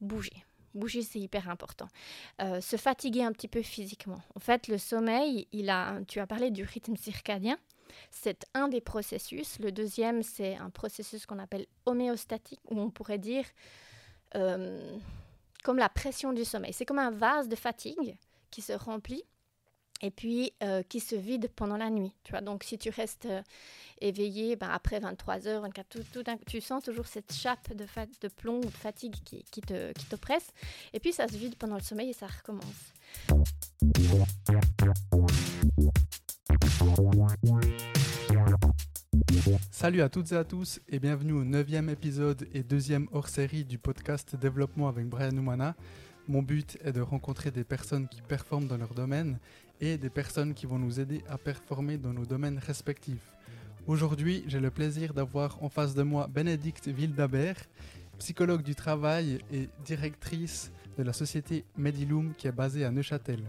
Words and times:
bouger. 0.00 0.44
Bouger, 0.74 1.02
c'est 1.02 1.18
hyper 1.18 1.48
important. 1.48 1.88
Euh, 2.40 2.60
se 2.60 2.76
fatiguer 2.76 3.24
un 3.24 3.32
petit 3.32 3.48
peu 3.48 3.62
physiquement. 3.62 4.20
En 4.36 4.40
fait, 4.40 4.68
le 4.68 4.78
sommeil, 4.78 5.48
il 5.52 5.68
a, 5.68 6.00
tu 6.06 6.20
as 6.20 6.26
parlé 6.26 6.50
du 6.50 6.62
rythme 6.62 6.96
circadien. 6.96 7.58
C'est 8.10 8.46
un 8.54 8.68
des 8.68 8.80
processus. 8.80 9.58
Le 9.58 9.72
deuxième, 9.72 10.22
c'est 10.22 10.56
un 10.56 10.70
processus 10.70 11.26
qu'on 11.26 11.40
appelle 11.40 11.66
homéostatique, 11.86 12.60
où 12.70 12.80
on 12.80 12.90
pourrait 12.90 13.18
dire 13.18 13.44
euh, 14.36 14.96
comme 15.64 15.78
la 15.78 15.88
pression 15.88 16.32
du 16.32 16.44
sommeil. 16.44 16.72
C'est 16.72 16.84
comme 16.84 17.00
un 17.00 17.10
vase 17.10 17.48
de 17.48 17.56
fatigue 17.56 18.16
qui 18.50 18.62
se 18.62 18.72
remplit 18.72 19.24
et 20.00 20.10
puis 20.10 20.52
euh, 20.62 20.82
qui 20.82 21.00
se 21.00 21.14
vide 21.14 21.48
pendant 21.54 21.76
la 21.76 21.90
nuit. 21.90 22.12
Tu 22.24 22.32
vois, 22.32 22.40
donc 22.40 22.64
si 22.64 22.78
tu 22.78 22.90
restes 22.90 23.26
euh, 23.26 23.42
éveillé 24.00 24.56
ben, 24.56 24.68
après 24.70 25.00
23 25.00 25.46
heures, 25.46 25.62
24, 25.62 25.88
tout, 25.88 26.04
tout, 26.12 26.24
tu 26.46 26.60
sens 26.60 26.82
toujours 26.82 27.06
cette 27.06 27.32
chape 27.32 27.74
de, 27.74 28.28
plomb 28.28 28.58
ou 28.58 28.64
de 28.64 28.70
fatigue 28.70 29.14
qui, 29.24 29.60
te, 29.60 29.92
qui 29.92 30.06
t'oppresse. 30.06 30.48
Et 30.92 31.00
puis 31.00 31.12
ça 31.12 31.28
se 31.28 31.36
vide 31.36 31.56
pendant 31.56 31.76
le 31.76 31.82
sommeil 31.82 32.10
et 32.10 32.14
ça 32.14 32.26
recommence. 32.26 32.64
Salut 39.70 40.02
à 40.02 40.08
toutes 40.08 40.32
et 40.32 40.36
à 40.36 40.44
tous 40.44 40.80
et 40.88 40.98
bienvenue 40.98 41.32
au 41.32 41.44
neuvième 41.44 41.88
épisode 41.88 42.46
et 42.52 42.62
deuxième 42.62 43.08
hors-série 43.12 43.64
du 43.64 43.78
podcast 43.78 44.36
Développement 44.36 44.88
avec 44.88 45.06
Brian 45.06 45.36
Oumana. 45.36 45.74
Mon 46.28 46.42
but 46.42 46.78
est 46.82 46.92
de 46.92 47.00
rencontrer 47.00 47.50
des 47.50 47.64
personnes 47.64 48.06
qui 48.08 48.22
performent 48.22 48.68
dans 48.68 48.76
leur 48.76 48.94
domaine 48.94 49.38
et 49.80 49.98
des 49.98 50.10
personnes 50.10 50.54
qui 50.54 50.66
vont 50.66 50.78
nous 50.78 51.00
aider 51.00 51.22
à 51.28 51.38
performer 51.38 51.96
dans 51.96 52.12
nos 52.12 52.26
domaines 52.26 52.58
respectifs. 52.58 53.34
Aujourd'hui, 53.86 54.44
j'ai 54.46 54.60
le 54.60 54.70
plaisir 54.70 55.14
d'avoir 55.14 55.62
en 55.62 55.68
face 55.68 55.94
de 55.94 56.02
moi 56.02 56.28
Bénédicte 56.28 56.86
Wildabert, 56.86 57.56
psychologue 58.18 58.62
du 58.62 58.74
travail 58.74 59.38
et 59.52 59.68
directrice 59.84 60.70
de 60.98 61.02
la 61.02 61.12
société 61.12 61.64
Mediloom 61.76 62.34
qui 62.36 62.46
est 62.46 62.52
basée 62.52 62.84
à 62.84 62.90
Neuchâtel. 62.90 63.42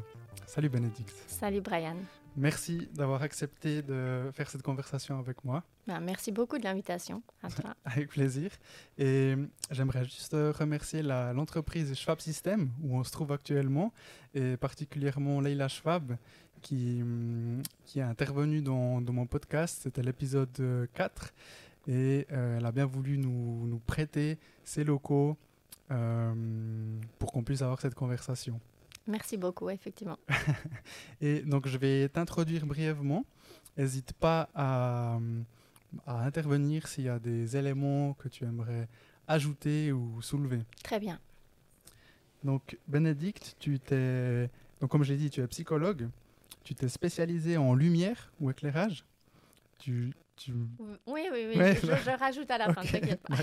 Salut 0.45 0.69
Bénédicte. 0.69 1.23
Salut 1.27 1.61
Brian. 1.61 1.97
Merci 2.37 2.87
d'avoir 2.93 3.21
accepté 3.23 3.81
de 3.81 4.29
faire 4.33 4.49
cette 4.49 4.61
conversation 4.61 5.19
avec 5.19 5.43
moi. 5.43 5.63
Ben, 5.85 5.99
merci 5.99 6.31
beaucoup 6.31 6.57
de 6.57 6.63
l'invitation 6.63 7.21
à 7.43 7.49
toi. 7.49 7.75
avec 7.85 8.09
plaisir. 8.09 8.51
Et 8.97 9.35
j'aimerais 9.69 10.05
juste 10.05 10.33
remercier 10.33 11.01
l'entreprise 11.03 11.93
Schwab 11.93 12.21
System 12.21 12.71
où 12.83 12.97
on 12.97 13.03
se 13.03 13.11
trouve 13.11 13.31
actuellement 13.31 13.93
et 14.33 14.55
particulièrement 14.55 15.41
Leila 15.41 15.67
Schwab 15.67 16.15
qui, 16.61 17.03
qui 17.85 17.99
est 17.99 18.03
intervenue 18.03 18.61
dans, 18.61 19.01
dans 19.01 19.13
mon 19.13 19.25
podcast. 19.25 19.81
C'était 19.83 20.03
l'épisode 20.03 20.87
4 20.93 21.33
et 21.87 22.27
euh, 22.31 22.57
elle 22.57 22.65
a 22.65 22.71
bien 22.71 22.85
voulu 22.85 23.17
nous, 23.17 23.67
nous 23.67 23.79
prêter 23.79 24.37
ses 24.63 24.83
locaux 24.83 25.37
euh, 25.89 26.33
pour 27.19 27.31
qu'on 27.31 27.43
puisse 27.43 27.61
avoir 27.61 27.81
cette 27.81 27.95
conversation. 27.95 28.59
Merci 29.07 29.37
beaucoup, 29.37 29.69
effectivement. 29.69 30.17
et 31.21 31.41
donc, 31.41 31.67
je 31.67 31.77
vais 31.77 32.09
t'introduire 32.09 32.65
brièvement. 32.65 33.25
N'hésite 33.77 34.13
pas 34.13 34.49
à, 34.53 35.19
à 36.05 36.25
intervenir 36.25 36.87
s'il 36.87 37.05
y 37.05 37.09
a 37.09 37.19
des 37.19 37.57
éléments 37.57 38.13
que 38.13 38.27
tu 38.27 38.43
aimerais 38.43 38.87
ajouter 39.27 39.91
ou 39.91 40.21
soulever. 40.21 40.61
Très 40.83 40.99
bien. 40.99 41.19
Donc, 42.43 42.77
Bénédicte, 42.87 43.55
tu 43.59 43.79
t'es, 43.79 44.49
donc 44.79 44.89
comme 44.89 45.03
j'ai 45.03 45.17
dit, 45.17 45.29
tu 45.29 45.41
es 45.41 45.47
psychologue. 45.47 46.09
Tu 46.63 46.75
t'es 46.75 46.89
spécialisé 46.89 47.57
en 47.57 47.73
lumière 47.73 48.31
ou 48.39 48.51
éclairage. 48.51 49.03
Tu, 49.79 50.13
tu... 50.35 50.53
Oui, 51.07 51.27
oui, 51.31 51.47
oui. 51.49 51.55
je, 51.55 51.87
je, 51.87 52.19
rajoute 52.19 52.51
à 52.51 52.57
la 52.57 52.73
fin, 52.73 52.81
t'inquiète 52.81 53.21
pas. 53.21 53.35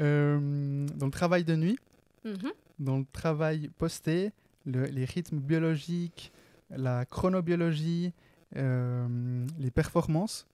euh, 0.00 0.86
dans 0.94 1.06
le 1.06 1.12
travail 1.12 1.44
de 1.44 1.56
nuit, 1.56 1.78
mm-hmm. 2.24 2.52
dans 2.78 2.98
le 2.98 3.04
travail 3.12 3.68
posté, 3.78 4.32
les 4.66 5.04
rythmes 5.04 5.38
biologiques, 5.38 6.32
la 6.70 7.04
chronobiologie, 7.04 8.12
euh, 8.56 9.46
les 9.58 9.70
performances, 9.70 10.46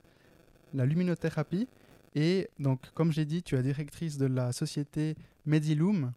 la 0.74 0.86
luminothérapie. 0.86 1.68
Et 2.14 2.48
donc, 2.58 2.80
comme 2.94 3.12
j'ai 3.12 3.24
dit, 3.24 3.42
tu 3.42 3.56
es 3.56 3.62
directrice 3.62 4.16
de 4.16 4.26
la 4.26 4.52
société 4.52 5.16
Mediloom. 5.46 6.12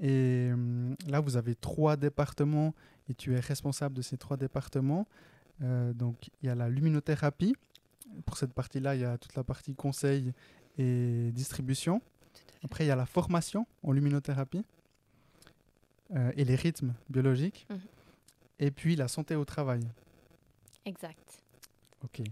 Et 0.00 0.50
euh, 0.50 0.94
là, 1.08 1.20
vous 1.20 1.36
avez 1.36 1.54
trois 1.54 1.96
départements 1.96 2.74
et 3.08 3.14
tu 3.14 3.34
es 3.34 3.40
responsable 3.40 3.94
de 3.94 4.02
ces 4.02 4.16
trois 4.16 4.36
départements. 4.36 5.06
Euh, 5.62 5.92
donc, 5.92 6.30
il 6.42 6.46
y 6.46 6.48
a 6.48 6.54
la 6.54 6.68
luminothérapie. 6.68 7.54
Pour 8.24 8.36
cette 8.38 8.52
partie-là, 8.52 8.94
il 8.94 9.00
y 9.02 9.04
a 9.04 9.18
toute 9.18 9.34
la 9.34 9.44
partie 9.44 9.74
conseil 9.74 10.32
et 10.78 11.30
distribution. 11.32 12.00
Après, 12.64 12.84
il 12.84 12.88
y 12.88 12.92
a 12.92 12.96
la 12.96 13.06
formation 13.06 13.66
en 13.82 13.92
luminothérapie. 13.92 14.64
Euh, 16.14 16.30
et 16.36 16.44
les 16.44 16.54
rythmes 16.54 16.94
biologiques. 17.08 17.66
Mhm. 17.70 17.80
Et 18.60 18.70
puis 18.70 18.96
la 18.96 19.08
santé 19.08 19.34
au 19.34 19.44
travail. 19.44 19.80
Exact. 20.84 21.42
Ok. 22.04 22.22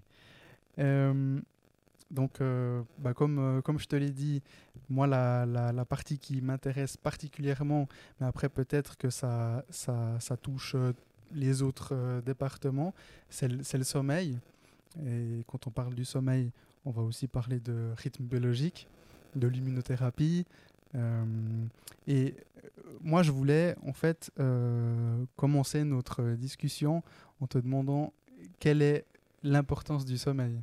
Euh, 0.79 1.41
donc, 2.11 2.41
euh, 2.41 2.83
bah 2.99 3.15
comme, 3.15 3.61
comme 3.65 3.79
je 3.79 3.87
te 3.87 3.97
l'ai 3.97 4.11
dit, 4.11 4.43
moi, 4.89 5.07
la, 5.07 5.47
la, 5.47 5.73
la 5.73 5.85
partie 5.85 6.19
qui 6.19 6.41
m'intéresse 6.41 6.97
particulièrement, 6.97 7.89
mais 8.21 8.27
après 8.27 8.49
peut-être 8.49 8.97
que 8.97 9.11
ça, 9.11 9.65
ça, 9.71 10.21
ça 10.21 10.37
touche 10.37 10.77
les 11.35 11.63
autres 11.63 12.21
départements, 12.25 12.95
c'est 13.31 13.49
le, 13.49 13.59
le, 13.59 13.85
sommeil. 13.85 14.39
Et 15.07 15.43
quand 15.47 15.67
on 15.67 15.71
parle 15.71 15.95
du 15.95 16.05
sommeil, 16.05 16.53
on 16.85 16.91
va 16.91 17.03
aussi 17.03 17.27
parler 17.27 17.59
de 17.59 17.93
rythme 17.97 18.25
biologique, 18.25 18.87
de 19.35 19.49
l'immunothérapie, 19.49 20.45
euh, 20.95 21.25
et 22.07 22.35
moi, 23.01 23.23
je 23.23 23.31
voulais 23.31 23.75
en 23.87 23.93
fait 23.93 24.31
euh, 24.39 25.25
commencer 25.37 25.85
notre 25.85 26.23
discussion 26.35 27.03
en 27.41 27.47
te 27.47 27.59
demandant 27.59 28.13
quelle 28.61 28.83
est 28.83 29.05
l'importance 29.43 30.05
du 30.05 30.19
sommeil. 30.19 30.61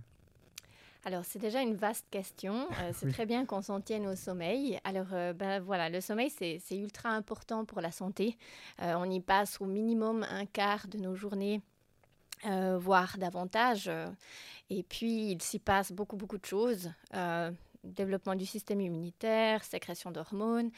Alors, 1.05 1.23
c'est 1.25 1.39
déjà 1.39 1.61
une 1.61 1.75
vaste 1.75 2.05
question. 2.11 2.67
c'est 2.93 3.09
très 3.09 3.25
bien 3.25 3.45
qu'on 3.45 3.61
s'en 3.61 3.81
tienne 3.81 4.05
au 4.05 4.15
sommeil. 4.15 4.79
Alors, 4.83 5.07
ben, 5.35 5.59
voilà, 5.61 5.89
le 5.89 6.01
sommeil, 6.01 6.29
c'est 6.29 6.61
ultra 6.71 7.09
important 7.09 7.65
pour 7.65 7.81
la 7.81 7.91
santé. 7.91 8.37
on 8.79 9.09
y 9.09 9.21
passe 9.21 9.59
au 9.61 9.65
minimum 9.65 10.25
un 10.29 10.45
quart 10.45 10.87
de 10.87 10.97
nos 10.97 11.15
journées. 11.15 11.61
voire 12.43 13.17
davantage. 13.17 13.89
et 14.69 14.83
puis, 14.83 15.31
il 15.31 15.41
s'y 15.41 15.59
passe 15.59 15.91
beaucoup, 15.91 16.17
beaucoup 16.17 16.37
de 16.37 16.45
choses 16.45 16.91
développement 17.83 18.35
du 18.35 18.45
système 18.45 18.81
immunitaire, 18.81 19.63
sécrétion 19.63 20.11
d'hormones, 20.11 20.71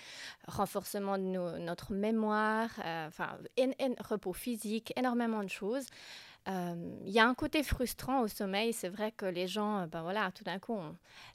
renforcement 0.47 1.17
de 1.17 1.59
notre 1.59 1.93
mémoire, 1.93 2.69
euh, 2.85 3.07
enfin, 3.07 3.37
repos 3.99 4.33
physique, 4.33 4.93
énormément 4.95 5.43
de 5.43 5.49
choses. 5.49 5.85
Euh, 6.47 6.75
il 7.05 7.11
y 7.11 7.19
a 7.19 7.27
un 7.27 7.35
côté 7.35 7.61
frustrant 7.61 8.21
au 8.21 8.27
sommeil. 8.27 8.73
C'est 8.73 8.89
vrai 8.89 9.11
que 9.11 9.25
les 9.25 9.47
gens, 9.47 9.85
ben 9.87 10.01
voilà, 10.01 10.31
tout 10.31 10.43
d'un 10.43 10.59
coup, 10.59 10.77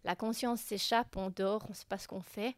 la 0.04 0.16
conscience 0.16 0.60
s'échappe, 0.60 1.16
on 1.16 1.30
dort, 1.30 1.64
on 1.66 1.70
ne 1.70 1.74
sait 1.74 1.86
pas 1.88 1.98
ce 1.98 2.08
qu'on 2.08 2.22
fait. 2.22 2.56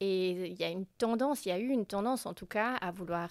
Et 0.00 0.48
il 0.48 0.60
y 0.60 0.64
a 0.64 0.70
une 0.70 0.86
tendance, 0.86 1.46
il 1.46 1.50
y 1.50 1.52
a 1.52 1.58
eu 1.58 1.68
une 1.68 1.86
tendance 1.86 2.26
en 2.26 2.34
tout 2.34 2.46
cas 2.46 2.74
à 2.80 2.90
vouloir 2.90 3.28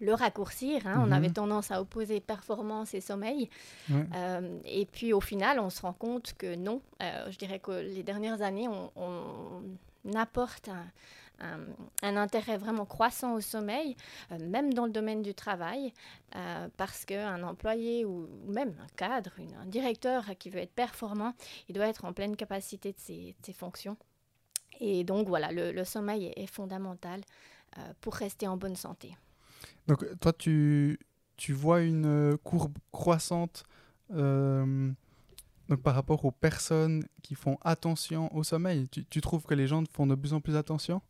le 0.00 0.14
raccourcir. 0.14 0.86
Hein. 0.86 1.02
On 1.06 1.12
avait 1.12 1.28
mhm. 1.28 1.34
tendance 1.34 1.70
à 1.70 1.80
opposer 1.80 2.20
performance 2.20 2.94
et 2.94 3.00
sommeil. 3.00 3.48
Euh, 3.90 4.58
et 4.64 4.86
puis 4.86 5.12
au 5.12 5.20
final, 5.20 5.58
on 5.60 5.70
se 5.70 5.82
rend 5.82 5.92
compte 5.92 6.34
que 6.36 6.54
non. 6.54 6.80
Euh, 7.02 7.30
je 7.30 7.38
dirais 7.38 7.58
que 7.58 7.72
les 7.72 8.02
dernières 8.02 8.42
années, 8.42 8.68
on, 8.68 9.62
apporte 10.14 10.68
un, 11.40 12.16
intérêt 12.16 12.58
vraiment 12.58 12.84
croissant 12.84 13.34
au 13.34 13.40
sommeil, 13.40 13.96
euh, 14.30 14.38
même 14.38 14.74
dans 14.74 14.84
le 14.84 14.92
domaine 14.92 15.22
du 15.22 15.34
travail, 15.34 15.92
parce 16.76 17.04
qu'un 17.04 17.42
employé 17.42 18.04
ou 18.04 18.28
même 18.46 18.74
un 18.82 18.96
cadre, 18.96 19.32
un 19.60 19.66
directeur 19.66 20.24
qui 20.38 20.50
veut 20.50 20.60
être 20.60 20.74
performant, 20.74 21.32
il 21.68 21.74
doit 21.74 21.86
être 21.86 22.04
en 22.04 22.12
pleine 22.12 22.36
capacité 22.36 22.92
de 22.92 22.98
ses, 22.98 23.52
fonctions. 23.52 23.96
Et 24.80 25.04
donc 25.04 25.28
voilà, 25.28 25.52
le, 25.52 25.84
sommeil 25.84 26.32
est 26.36 26.46
fondamental 26.46 27.22
pour 28.00 28.14
rester 28.14 28.46
en 28.46 28.56
bonne 28.56 28.76
santé. 28.76 29.16
Donc 29.86 30.04
toi, 30.20 30.32
tu, 30.32 30.98
tu 31.36 31.52
vois 31.52 31.82
une 31.82 32.06
euh, 32.06 32.36
courbe 32.42 32.76
croissante 32.92 33.64
euh, 34.12 34.90
donc 35.68 35.82
par 35.82 35.94
rapport 35.94 36.24
aux 36.24 36.30
personnes 36.30 37.04
qui 37.22 37.34
font 37.34 37.58
attention 37.62 38.34
au 38.34 38.42
sommeil. 38.42 38.88
Tu, 38.88 39.04
tu, 39.04 39.20
trouves 39.20 39.44
que 39.44 39.54
les 39.54 39.66
gens 39.66 39.82
font 39.92 40.06
de 40.06 40.14
plus 40.14 40.34
en 40.34 40.40
plus 40.40 40.56
attention? 40.56 41.00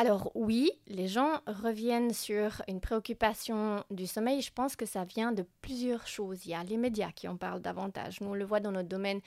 Alors 0.00 0.32
oui, 0.34 0.70
les 0.86 1.08
gens 1.08 1.42
reviennent 1.46 2.14
sur 2.14 2.62
une 2.68 2.80
préoccupation 2.80 3.84
du 3.90 4.06
sommeil. 4.06 4.40
Je 4.40 4.50
pense 4.50 4.74
que 4.74 4.86
ça 4.86 5.04
vient 5.04 5.30
de 5.30 5.44
plusieurs 5.60 6.06
choses. 6.06 6.46
Il 6.46 6.52
y 6.52 6.54
a 6.54 6.64
les 6.64 6.78
médias 6.78 7.12
qui 7.12 7.28
en 7.28 7.36
parlent 7.36 7.60
davantage. 7.60 8.18
Nous, 8.22 8.28
on 8.28 8.34
le 8.34 8.46
voit 8.46 8.60
dans 8.60 8.72
notre 8.72 8.88
domaine. 8.88 9.20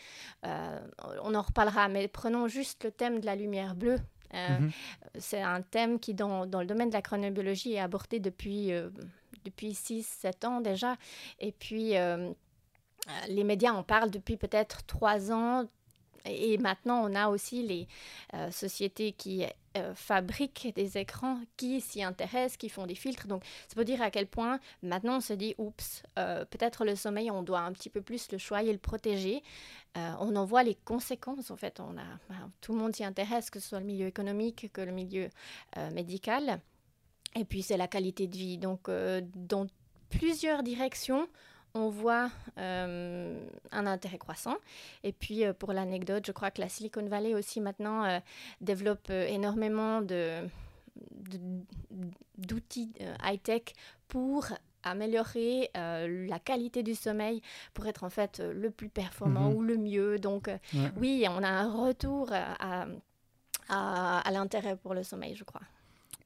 Euh, 0.47 0.79
on 1.21 1.35
en 1.35 1.43
reparlera, 1.43 1.89
mais 1.89 2.07
prenons 2.07 2.47
juste 2.47 2.85
le 2.85 2.91
thème 2.91 3.19
de 3.19 3.25
la 3.27 3.35
lumière 3.35 3.75
bleue. 3.75 3.99
Euh, 4.33 4.59
mhm. 4.59 4.71
C'est 5.19 5.41
un 5.41 5.61
thème 5.61 5.99
qui, 5.99 6.13
dans, 6.13 6.45
dans, 6.45 6.61
le 6.61 6.67
domaine 6.67 6.89
de 6.89 6.93
la 6.93 7.01
chronobiologie, 7.01 7.73
est 7.73 7.79
abordé 7.79 8.19
depuis, 8.19 8.71
euh, 8.71 8.89
depuis 9.45 9.71
6-7 9.73 10.45
ans 10.45 10.61
déjà. 10.61 10.97
Et 11.39 11.51
puis, 11.51 11.97
euh, 11.97 12.31
les 13.27 13.43
médias 13.43 13.71
en 13.71 13.83
parlent 13.83 14.11
depuis 14.11 14.37
peut-être 14.37 14.85
3 14.85 15.31
ans. 15.31 15.65
Et 16.25 16.57
maintenant, 16.57 17.03
on 17.03 17.15
a 17.15 17.27
aussi 17.27 17.63
les 17.63 17.87
sociétés 18.49 19.11
qui 19.11 19.45
euh, 19.75 19.95
fabriquent 19.95 20.71
des 20.75 20.97
écrans 20.97 21.39
qui 21.57 21.81
s'y 21.81 22.03
intéressent, 22.03 22.57
qui 22.57 22.69
font 22.69 22.85
des 22.85 22.95
filtres. 22.95 23.27
Donc, 23.27 23.43
ça 23.67 23.75
peut 23.75 23.85
dire 23.85 24.01
à 24.01 24.11
quel 24.11 24.27
point 24.27 24.59
maintenant 24.81 25.17
on 25.17 25.19
se 25.19 25.33
dit, 25.33 25.55
oups, 25.57 26.03
euh, 26.19 26.45
peut-être 26.45 26.85
le 26.85 26.95
sommeil, 26.95 27.31
on 27.31 27.41
doit 27.41 27.61
un 27.61 27.71
petit 27.71 27.89
peu 27.89 28.01
plus 28.01 28.31
le 28.31 28.37
choyer 28.37 28.71
le 28.71 28.77
protéger. 28.77 29.41
Euh, 29.97 30.13
on 30.19 30.35
en 30.35 30.45
voit 30.45 30.63
les 30.63 30.75
conséquences, 30.75 31.49
en 31.49 31.55
fait. 31.55 31.79
On 31.79 31.97
a, 31.97 32.05
ben, 32.29 32.51
tout 32.61 32.73
le 32.73 32.79
monde 32.79 32.95
s'y 32.95 33.03
intéresse, 33.03 33.49
que 33.49 33.59
ce 33.59 33.69
soit 33.69 33.79
le 33.79 33.85
milieu 33.85 34.07
économique, 34.07 34.71
que 34.73 34.81
le 34.81 34.91
milieu 34.91 35.29
médical. 35.91 36.59
Et 37.35 37.45
puis, 37.45 37.63
c'est 37.63 37.77
la 37.77 37.87
qualité 37.87 38.27
de 38.27 38.37
vie. 38.37 38.57
Donc, 38.57 38.89
dans 38.89 39.67
plusieurs 40.09 40.61
directions, 40.61 41.27
on 41.75 41.89
voit 41.89 42.29
euh, 42.57 43.45
un 43.71 43.87
intérêt 43.87 44.17
croissant. 44.17 44.55
Et 45.03 45.11
puis, 45.11 45.43
euh, 45.43 45.53
pour 45.53 45.73
l'anecdote, 45.73 46.23
je 46.25 46.31
crois 46.31 46.51
que 46.51 46.61
la 46.61 46.69
Silicon 46.69 47.05
Valley 47.05 47.33
aussi 47.33 47.61
maintenant 47.61 48.03
euh, 48.03 48.19
développe 48.61 49.09
énormément 49.09 50.01
de, 50.01 50.47
d'outils 52.37 52.93
high-tech 53.23 53.73
pour 54.07 54.47
améliorer 54.83 55.71
la 55.73 56.39
qualité 56.39 56.83
du 56.83 56.93
sommeil 56.93 57.41
pour 57.73 57.87
être 57.87 58.03
en 58.03 58.09
fait 58.09 58.39
le 58.39 58.69
plus 58.69 58.89
performant 58.89 59.49
mhm. 59.49 59.55
ou 59.55 59.61
le 59.61 59.77
mieux. 59.77 60.19
Donc 60.19 60.49
oui, 60.97 61.25
on 61.29 61.41
a 61.41 61.47
un 61.47 61.71
retour 61.71 62.31
à, 62.33 62.85
à 63.69 64.31
l'intérêt 64.31 64.75
pour 64.75 64.93
le 64.93 65.03
sommeil, 65.03 65.35
je 65.35 65.45
crois. 65.45 65.61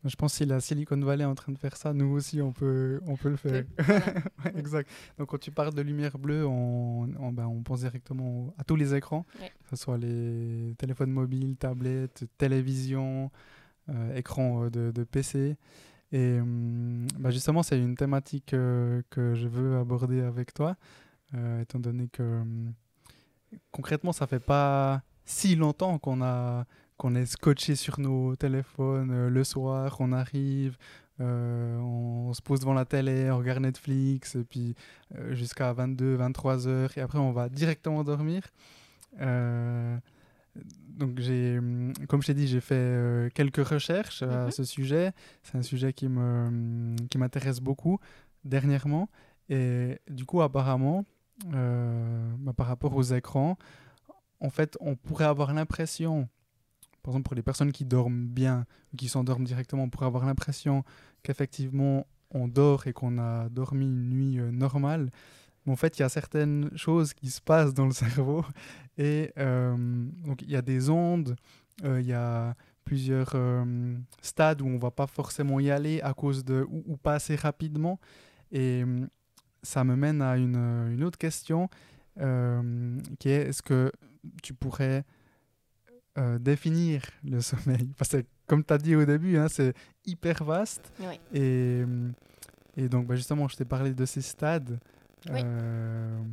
Je 0.06 0.16
pense 0.16 0.34
que 0.34 0.38
si 0.38 0.46
la 0.46 0.60
Silicon 0.60 1.00
Valley 1.00 1.24
est 1.24 1.28
en 1.28 1.36
train 1.36 1.52
de 1.52 1.58
faire 1.58 1.76
ça, 1.76 1.92
nous 1.94 2.12
aussi, 2.14 2.42
on 2.42 2.52
peut, 2.52 3.02
on 3.06 3.16
peut 3.16 3.30
le 3.30 3.36
faire. 3.36 3.66
exact. 4.56 4.90
Donc, 5.18 5.30
quand 5.30 5.40
tu 5.40 5.52
parles 5.52 5.74
de 5.74 5.82
lumière 5.82 6.18
bleue, 6.18 6.46
on, 6.46 7.10
on, 7.20 7.32
ben, 7.32 7.46
on 7.46 7.64
pense 7.64 7.80
directement 7.80 8.54
à 8.58 8.64
tous 8.64 8.76
les 8.76 8.94
écrans, 8.94 9.26
que 9.40 9.70
ce 9.72 9.76
soit 9.76 9.98
les 9.98 10.76
téléphones 10.78 11.12
mobiles, 11.12 11.58
tablettes, 11.58 12.26
télévision, 12.38 13.32
euh, 13.90 14.16
écran 14.18 14.64
euh, 14.66 14.70
de, 14.70 14.92
de, 14.92 15.04
PC. 15.06 15.56
Et 16.12 16.40
ben, 16.40 17.32
justement, 17.32 17.64
c'est 17.64 17.80
une 17.80 17.96
thématique 17.96 18.54
euh, 18.54 19.02
que 19.10 19.34
je 19.34 19.48
veux 19.48 19.78
aborder 19.78 20.22
avec 20.22 20.54
toi, 20.54 20.76
étant 21.62 21.80
donné 21.80 22.10
que 22.10 22.42
hum, 22.42 22.74
concrètement, 23.72 24.12
ça 24.12 24.28
fait 24.28 24.44
pas 24.44 25.02
si 25.24 25.56
longtemps 25.56 26.00
qu'on 26.00 26.22
a 26.22 26.66
qu'on 26.98 27.16
est 27.16 27.26
scotché 27.26 27.76
sur 27.76 28.00
nos 28.00 28.36
téléphones 28.36 29.12
euh, 29.12 29.30
le 29.30 29.44
soir, 29.44 29.98
on 30.00 30.12
arrive, 30.12 30.78
euh, 31.22 31.78
on, 31.80 32.34
se 32.34 32.42
pose 32.42 32.60
devant 32.60 32.74
la 32.74 32.86
télé, 32.86 33.30
on 33.32 33.38
regarde 33.38 33.62
Netflix, 33.62 34.36
et 34.36 34.44
puis 34.44 34.76
euh, 35.16 35.36
jusqu'à 35.36 35.74
22, 35.74 36.16
23 36.16 36.68
heures, 36.68 36.98
et 36.98 37.02
après 37.02 37.20
on 37.20 37.32
va 37.32 37.50
directement 37.50 38.04
dormir. 38.04 38.44
donc 40.98 41.20
j'ai, 41.20 41.60
hum, 41.60 41.94
comme 42.08 42.22
je 42.22 42.28
t'ai 42.28 42.34
dit, 42.34 42.48
j'ai 42.48 42.62
fait 42.62 43.32
quelques 43.34 43.66
recherches 43.66 44.24
à 44.24 44.46
mhm. 44.46 44.52
ce 44.52 44.64
sujet. 44.64 45.12
C'est 45.44 45.58
un 45.58 45.62
sujet 45.62 45.94
qui 45.94 46.08
me, 46.10 46.48
hum, 46.48 46.96
qui 47.10 47.18
m'intéresse 47.18 47.60
beaucoup 47.60 48.00
dernièrement, 48.44 49.10
et 49.50 50.00
du 50.10 50.26
coup 50.26 50.42
apparemment, 50.42 51.06
bah, 51.46 52.54
par 52.56 52.68
rapport 52.68 52.96
aux 52.96 53.04
écrans, 53.04 53.58
en 54.40 54.50
fait, 54.50 54.78
on 54.80 54.96
pourrait 54.96 55.26
avoir 55.26 55.54
l'impression 55.54 56.30
par 57.08 57.14
exemple 57.14 57.30
pour 57.30 57.36
les 57.36 57.42
personnes 57.42 57.72
qui 57.72 57.86
dorment 57.86 58.28
bien, 58.28 58.66
qui 58.98 59.08
s'endorment 59.08 59.46
directement, 59.46 59.84
on 59.84 59.90
pourrait 59.90 60.08
avoir 60.08 60.26
l'impression 60.26 60.84
qu'effectivement 61.24 62.06
on 62.32 62.50
dort 62.50 62.86
et 62.86 62.92
qu'on 62.92 63.18
a 63.18 63.48
dormi 63.48 63.86
une 63.86 64.10
nuit 64.10 64.40
euh, 64.40 64.52
normale. 64.52 65.10
Mais 65.66 65.72
en 65.72 65.78
fait, 65.78 65.98
il 65.98 66.02
y 66.02 66.04
a 66.04 66.10
certaines 66.10 66.70
choses 66.76 67.14
qui 67.14 67.30
se 67.30 67.40
passent 67.40 67.74
dans 67.74 67.86
le 67.86 67.92
cerveau. 68.04 68.44
Et 68.98 69.32
euh, 69.38 69.78
donc, 70.26 70.42
il 70.42 70.52
y 70.52 70.58
a 70.58 70.62
des 70.62 70.90
ondes, 70.90 71.38
euh, 71.86 72.02
il 72.02 72.08
y 72.08 72.14
a 72.14 72.56
plusieurs 72.84 73.38
stades 74.22 74.62
où 74.62 74.68
on 74.68 74.78
va 74.78 74.92
pas 74.92 75.08
forcément 75.08 75.62
y 75.62 75.72
aller 75.72 76.02
à 76.02 76.14
cause 76.14 76.44
de 76.44 76.68
ou, 76.70 76.98
pas 76.98 77.14
assez 77.14 77.38
rapidement. 77.38 78.02
Et 78.52 78.84
ça 79.64 79.86
me 79.86 79.96
mène 79.96 80.22
à 80.22 80.36
une, 80.36 80.58
une 80.92 81.06
autre 81.06 81.18
question 81.18 81.70
qui 82.18 83.30
est 83.30 83.48
est-ce 83.48 83.62
que 83.62 83.94
tu 84.44 84.54
pourrais 84.54 85.06
euh, 86.18 86.40
définir 86.40 87.02
le 87.24 87.42
sommeil 87.42 87.92
Parce 87.98 88.12
que, 88.12 88.24
comme 88.46 88.64
tu 88.64 88.74
as 88.74 88.78
dit 88.78 88.96
au 88.96 89.06
début, 89.06 89.38
hein, 89.38 89.48
c'est 89.50 89.74
hyper 90.06 90.44
vaste. 90.44 90.92
Et, 91.34 91.84
et 92.76 92.90
donc, 92.90 93.08
bah, 93.08 93.16
justement, 93.16 93.48
je 93.48 93.56
t'ai 93.56 93.66
parlé 93.66 93.94
de 93.94 94.06
ces 94.06 94.22
stades. 94.22 94.80
Euh, 95.30 96.24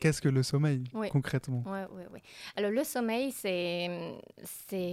qu'est-ce 0.00 0.20
que 0.20 0.28
le 0.28 0.42
sommeil 0.42 0.84
concrètement? 1.10 1.62
Oui, 1.66 2.04
oui, 2.12 2.20
Alors 2.56 2.70
le 2.70 2.84
sommeil, 2.84 3.32
c'est 3.32 4.20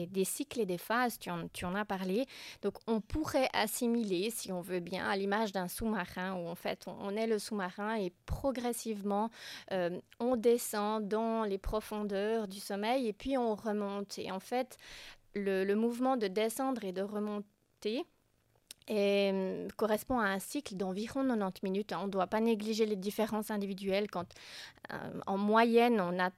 des 0.08 0.26
cycles 0.26 0.62
et 0.62 0.66
des 0.66 0.78
phases, 0.78 1.20
tu 1.20 1.30
en, 1.30 1.48
tu 1.50 1.66
en, 1.66 1.76
as 1.76 1.86
parlé. 1.86 2.26
Donc 2.62 2.76
on 2.88 3.02
pourrait 3.02 3.50
assimiler, 3.54 4.30
si 4.32 4.52
on 4.52 4.62
veut 4.62 4.80
bien, 4.80 5.08
à 5.08 5.16
l'image 5.16 5.52
d'un 5.52 5.68
sous-marin 5.68 6.36
où 6.36 6.48
en 6.48 6.56
fait 6.56 6.86
on, 6.88 7.16
est 7.16 7.28
le 7.28 7.40
sous-marin 7.40 7.96
et 7.96 8.14
progressivement 8.26 9.30
euh, 9.72 10.00
on 10.20 10.36
descend 10.36 11.08
dans 11.08 11.44
les 11.44 11.58
profondeurs 11.58 12.48
du 12.48 12.60
sommeil 12.60 13.08
et 13.08 13.14
puis 13.14 13.38
on 13.38 13.56
remonte. 13.56 14.18
Et 14.18 14.32
en 14.32 14.40
fait, 14.40 14.78
le, 15.36 15.64
le 15.64 15.76
mouvement 15.76 16.18
de 16.18 16.28
descendre 16.28 16.84
et 16.84 16.92
de 16.94 17.02
remonter, 17.02 18.06
et 18.90 19.68
correspond 19.78 20.20
à 20.20 20.26
un 20.26 20.40
cycle 20.40 20.76
d'environ 20.76 21.24
90 21.26 21.64
minutes. 21.64 21.94
On 21.98 22.08
ne 22.08 22.12
doit 22.12 22.28
pas 22.28 22.42
négliger 22.42 22.86
les 22.86 22.96
différences 22.96 23.52
individuelles 23.52 24.10
quand 24.10 24.26
euh, 24.92 24.98
en 25.28 25.38
moyenne 25.38 26.02
on 26.02 26.20
a 26.20 26.32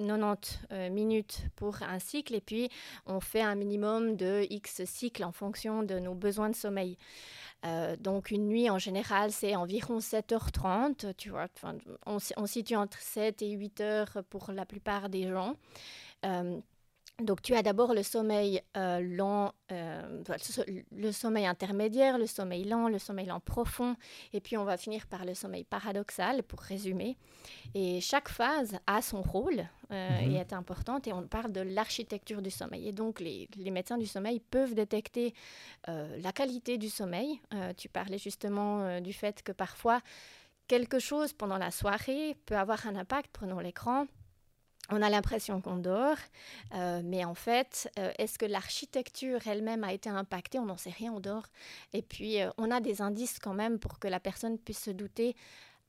90 0.00 0.60
euh, 0.72 0.90
minutes 0.90 1.42
pour 1.56 1.82
un 1.82 1.98
cycle 1.98 2.34
et 2.34 2.40
puis 2.40 2.68
on 3.06 3.20
fait 3.20 3.40
un 3.40 3.54
minimum 3.54 4.16
de 4.16 4.46
X 4.50 4.84
cycles 4.84 5.24
en 5.24 5.32
fonction 5.32 5.82
de 5.82 5.98
nos 5.98 6.14
besoins 6.14 6.50
de 6.50 6.56
sommeil. 6.56 6.98
Euh, 7.64 7.96
donc 7.96 8.30
une 8.30 8.46
nuit 8.46 8.70
en 8.70 8.78
général 8.78 9.32
c'est 9.32 9.56
environ 9.56 9.98
7h30, 9.98 11.14
tu 11.16 11.30
vois, 11.30 11.48
on, 12.06 12.18
on, 12.36 12.46
situe 12.46 12.76
entre 12.76 13.00
7 13.00 13.42
et 13.42 13.50
8 13.50 13.80
heures 13.80 14.18
pour 14.30 14.52
la 14.52 14.64
plupart 14.64 15.08
des 15.08 15.26
gens. 15.28 15.56
Donc 17.20 17.42
tu 17.42 17.54
as 17.54 17.62
d'abord 17.62 17.94
le 17.94 18.04
sommeil 18.04 18.62
euh, 18.76 19.00
lent, 19.00 19.52
euh, 19.72 20.22
le 20.92 21.10
sommeil 21.10 21.46
intermédiaire, 21.46 22.16
le 22.16 22.26
sommeil 22.26 22.62
lent, 22.62 22.88
le 22.88 23.00
sommeil 23.00 23.26
lent 23.26 23.40
profond, 23.40 23.96
et 24.32 24.40
puis 24.40 24.56
on 24.56 24.64
va 24.64 24.76
finir 24.76 25.08
par 25.08 25.24
le 25.24 25.34
sommeil 25.34 25.64
paradoxal, 25.64 26.44
pour 26.44 26.60
résumer. 26.60 27.16
Et 27.74 28.00
chaque 28.00 28.28
phase 28.28 28.78
a 28.86 29.02
son 29.02 29.20
rôle 29.20 29.66
euh, 29.90 30.18
et 30.20 30.28
mhm. 30.28 30.36
est 30.36 30.52
importante, 30.52 31.08
et 31.08 31.12
on 31.12 31.26
parle 31.26 31.50
de 31.50 31.60
l'architecture 31.60 32.40
du 32.40 32.52
sommeil. 32.52 32.86
Et 32.86 32.92
donc 32.92 33.18
les, 33.18 33.48
les, 33.56 33.72
médecins 33.72 33.98
du 33.98 34.06
sommeil 34.06 34.38
peuvent 34.38 34.74
détecter 34.74 35.34
la 35.86 36.32
qualité 36.32 36.78
du 36.78 36.88
sommeil. 36.88 37.40
tu 37.76 37.88
parlais 37.88 38.18
justement 38.18 39.00
du 39.00 39.12
fait 39.12 39.42
que 39.42 39.52
parfois 39.52 40.00
quelque 40.68 40.98
chose 40.98 41.32
pendant 41.32 41.58
la 41.58 41.70
soirée 41.70 42.36
peut 42.46 42.56
avoir 42.56 42.86
un 42.86 42.94
impact, 42.94 43.30
prenons 43.32 43.58
l'écran 43.58 44.06
on 44.90 45.02
a 45.02 45.10
l'impression 45.10 45.60
qu'on 45.60 45.76
dort, 45.76 46.16
euh, 46.74 47.02
mais 47.04 47.24
en 47.24 47.34
fait, 47.34 47.90
euh, 47.98 48.10
est-ce 48.18 48.38
que 48.38 48.46
l'architecture 48.46 49.40
elle-même 49.46 49.84
a 49.84 49.92
été 49.92 50.08
impactée? 50.08 50.58
On 50.58 50.66
n'en 50.66 50.76
sait 50.76 50.90
rien, 50.90 51.12
on 51.12 51.20
dort. 51.20 51.46
Et 51.92 52.02
puis, 52.02 52.40
euh, 52.40 52.50
on 52.56 52.70
a 52.70 52.80
des 52.80 53.02
indices 53.02 53.38
quand 53.38 53.54
même 53.54 53.78
pour 53.78 53.98
que 53.98 54.08
la 54.08 54.20
personne 54.20 54.58
puisse 54.58 54.82
se 54.82 54.90
douter, 54.90 55.36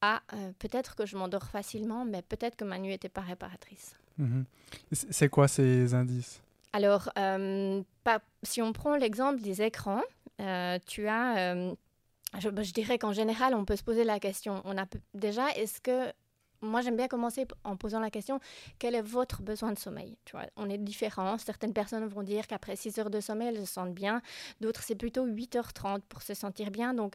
ah, 0.01 0.21
peut-être 0.59 0.95
que 0.95 1.05
je 1.05 1.17
m'endors 1.17 1.47
facilement, 1.47 2.05
mais 2.05 2.21
peut-être 2.21 2.55
que 2.55 2.63
ma 2.63 2.79
nuit 2.79 2.91
n'était 2.91 3.09
pas 3.09 3.19
réparatrice. 3.19 3.97
Mhm. 4.17 4.45
C'est 4.93 5.27
quoi 5.27 5.49
ces 5.49 5.93
indices? 5.93 6.41
Alors, 6.71 7.11
pas, 7.13 8.21
si 8.41 8.61
on 8.61 8.71
prend 8.71 8.95
l'exemple 8.95 9.41
des 9.41 9.61
écrans, 9.61 10.03
tu 10.85 11.07
as... 11.09 11.53
Je, 12.37 12.47
je, 12.47 12.71
dirais 12.71 12.97
qu'en 12.97 13.11
général, 13.11 13.55
on 13.55 13.65
peut 13.65 13.75
se 13.75 13.83
poser 13.83 14.05
la 14.05 14.21
question. 14.21 14.61
On 14.63 14.77
a 14.77 14.85
déjà, 15.15 15.49
est-ce 15.57 15.81
que 15.81 16.13
moi, 16.61 16.81
j'aime 16.81 16.97
bien 16.97 17.07
commencer 17.07 17.47
en 17.63 17.75
posant 17.75 17.99
la 17.99 18.09
question 18.09 18.39
quel 18.79 18.95
est 18.95 19.01
votre 19.01 19.41
besoin 19.41 19.71
de 19.71 19.79
sommeil? 19.79 20.17
Tu 20.25 20.33
vois, 20.33 20.45
On 20.55 20.69
est 20.69 20.77
différents. 20.77 21.37
Certaines 21.37 21.73
personnes 21.73 22.05
vont 22.05 22.23
dire 22.23 22.47
qu'après 22.47 22.75
6 22.75 22.99
heures 22.99 23.09
de 23.09 23.19
sommeil, 23.19 23.49
elles 23.49 23.65
se 23.65 23.73
sentent 23.73 23.93
bien. 23.93 24.21
D'autres, 24.61 24.83
c'est 24.83 24.95
plutôt 24.95 25.25
8h30 25.25 26.01
pour 26.09 26.21
se 26.21 26.33
sentir 26.33 26.71
bien. 26.71 26.93
Donc, 26.93 27.13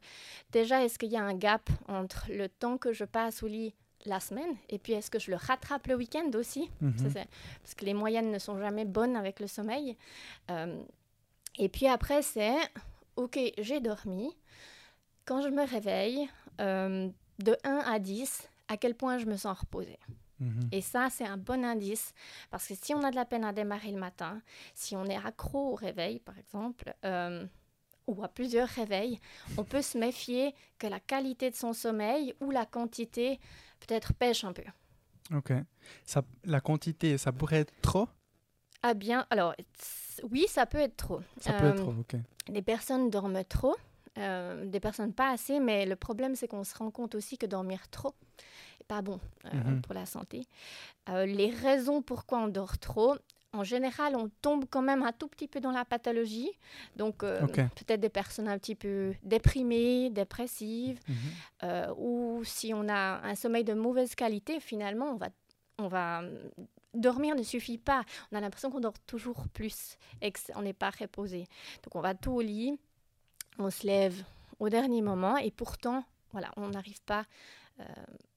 déjà, 0.52 0.84
est-ce 0.84 0.98
qu'il 0.98 1.10
y 1.10 1.16
a 1.16 1.22
un 1.22 1.34
gap 1.34 1.68
entre 1.88 2.26
le 2.30 2.48
temps 2.48 2.78
que 2.78 2.92
je 2.92 3.04
passe 3.04 3.42
au 3.42 3.46
lit 3.46 3.74
la 4.06 4.20
semaine 4.20 4.56
et 4.68 4.78
puis 4.78 4.92
est-ce 4.92 5.10
que 5.10 5.18
je 5.18 5.30
le 5.30 5.38
rattrape 5.38 5.86
le 5.86 5.94
week-end 5.94 6.30
aussi? 6.34 6.70
Mhm. 6.82 7.14
Parce 7.62 7.74
que 7.74 7.84
les 7.86 7.94
moyennes 7.94 8.30
ne 8.30 8.38
sont 8.38 8.58
jamais 8.58 8.84
bonnes 8.84 9.16
avec 9.16 9.40
le 9.40 9.46
sommeil. 9.46 9.96
Euh, 10.50 10.82
et 11.58 11.68
puis 11.68 11.86
après, 11.86 12.22
c'est 12.22 12.54
ok, 13.16 13.38
j'ai 13.58 13.80
dormi. 13.80 14.30
Quand 15.24 15.40
je 15.40 15.48
me 15.48 15.66
réveille, 15.66 16.28
euh, 16.60 17.08
de 17.38 17.56
1 17.64 17.78
à 17.86 17.98
10, 17.98 18.48
à 18.68 18.76
quel 18.76 18.94
point 18.94 19.18
je 19.18 19.26
me 19.26 19.36
sens 19.36 19.58
reposée. 19.58 19.98
Mhm. 20.40 20.68
Et 20.72 20.80
ça, 20.80 21.08
c'est 21.10 21.26
un 21.26 21.36
bon 21.36 21.64
indice 21.64 22.12
parce 22.50 22.66
que 22.66 22.74
si 22.74 22.94
on 22.94 23.02
a 23.02 23.10
de 23.10 23.16
la 23.16 23.24
peine 23.24 23.44
à 23.44 23.52
démarrer 23.52 23.92
le 23.92 23.98
matin, 23.98 24.42
si 24.74 24.96
on 24.96 25.04
est 25.04 25.16
accro 25.16 25.72
au 25.72 25.74
réveil, 25.74 26.18
par 26.18 26.36
exemple, 26.38 26.92
euh, 27.04 27.46
ou 28.06 28.22
à 28.22 28.28
plusieurs 28.28 28.68
réveils, 28.68 29.20
on 29.56 29.64
peut 29.64 29.82
se 29.82 29.96
méfier 29.96 30.54
que 30.78 30.86
la 30.86 31.00
qualité 31.00 31.50
de 31.50 31.56
son 31.56 31.72
sommeil 31.72 32.34
ou 32.40 32.50
la 32.50 32.66
quantité 32.66 33.38
peut-être 33.80 34.12
pêche 34.14 34.44
un 34.44 34.52
peu. 34.52 34.64
Ok. 35.34 35.52
Ça, 36.04 36.22
la 36.44 36.60
quantité, 36.60 37.16
ça 37.16 37.32
pourrait 37.32 37.60
être 37.60 37.72
trop? 37.80 38.08
Ah 38.82 38.94
bien, 38.94 39.26
alors 39.30 39.54
Oui, 40.30 40.46
ça 40.48 40.66
peut 40.66 40.78
être 40.78 40.96
trop. 40.96 41.20
Ça 41.40 41.54
peut 41.54 41.66
être 41.66 41.82
trop, 41.82 41.92
ok. 41.92 42.16
Les 42.48 42.62
personnes 42.62 43.08
dorment 43.08 43.44
trop, 43.44 43.76
des 44.16 44.80
personnes 44.80 45.12
pas 45.12 45.30
assez, 45.30 45.58
mais 45.60 45.86
le 45.86 45.96
problème, 45.96 46.34
c'est 46.36 46.48
qu'on 46.48 46.64
se 46.64 46.76
rend 46.76 46.90
compte 46.90 47.14
aussi 47.14 47.36
que 47.36 47.46
dormir 47.46 47.88
trop 47.90 48.14
n'est 48.80 48.86
pas 48.86 49.02
bon 49.02 49.20
mhm. 49.52 49.82
pour 49.82 49.94
la 49.94 50.06
santé. 50.06 50.46
les 51.08 51.50
raisons 51.50 52.00
pourquoi 52.02 52.38
on 52.38 52.48
dort 52.48 52.78
trop, 52.78 53.16
en 53.54 53.62
général, 53.62 54.16
on 54.16 54.28
tombe 54.42 54.64
quand 54.68 54.82
même 54.82 55.02
un 55.02 55.12
tout 55.12 55.28
petit 55.28 55.46
peu 55.46 55.60
dans 55.60 55.70
la 55.70 55.84
pathologie. 55.84 56.50
Donc, 56.96 57.22
euh, 57.22 57.46
peut-être 57.46 58.00
des 58.00 58.08
personnes 58.08 58.48
un 58.48 58.58
petit 58.58 58.74
peu 58.74 59.14
déprimées, 59.22 60.10
dépressives, 60.10 60.98
mhm. 61.08 61.16
euh, 61.62 61.94
ou 61.96 62.42
si 62.44 62.74
on 62.74 62.88
a 62.88 63.20
un 63.24 63.34
sommeil 63.36 63.64
de 63.64 63.72
mauvaise 63.72 64.14
qualité, 64.16 64.58
finalement, 64.58 65.12
on 65.12 65.16
va, 65.16 65.28
on 65.78 65.86
va 65.86 66.22
dormir 66.94 67.36
ne 67.36 67.42
suffit 67.42 67.78
pas. 67.78 68.02
On 68.32 68.36
a 68.36 68.40
l'impression 68.40 68.70
qu'on 68.70 68.80
dort 68.80 68.98
toujours 69.06 69.46
plus 69.52 69.98
et 70.20 70.32
qu'on 70.32 70.62
n'est 70.62 70.72
pas 70.72 70.90
reposé. 70.90 71.46
Donc, 71.84 71.94
on 71.94 72.00
va 72.00 72.14
tout 72.14 72.32
au 72.32 72.40
lit, 72.40 72.76
on 73.58 73.70
se 73.70 73.86
lève 73.86 74.22
au 74.58 74.68
dernier 74.68 75.02
moment, 75.02 75.36
et 75.36 75.50
pourtant, 75.50 76.04
voilà, 76.32 76.50
on 76.56 76.68
n'arrive 76.68 77.02
pas. 77.02 77.24
Euh, 77.80 77.84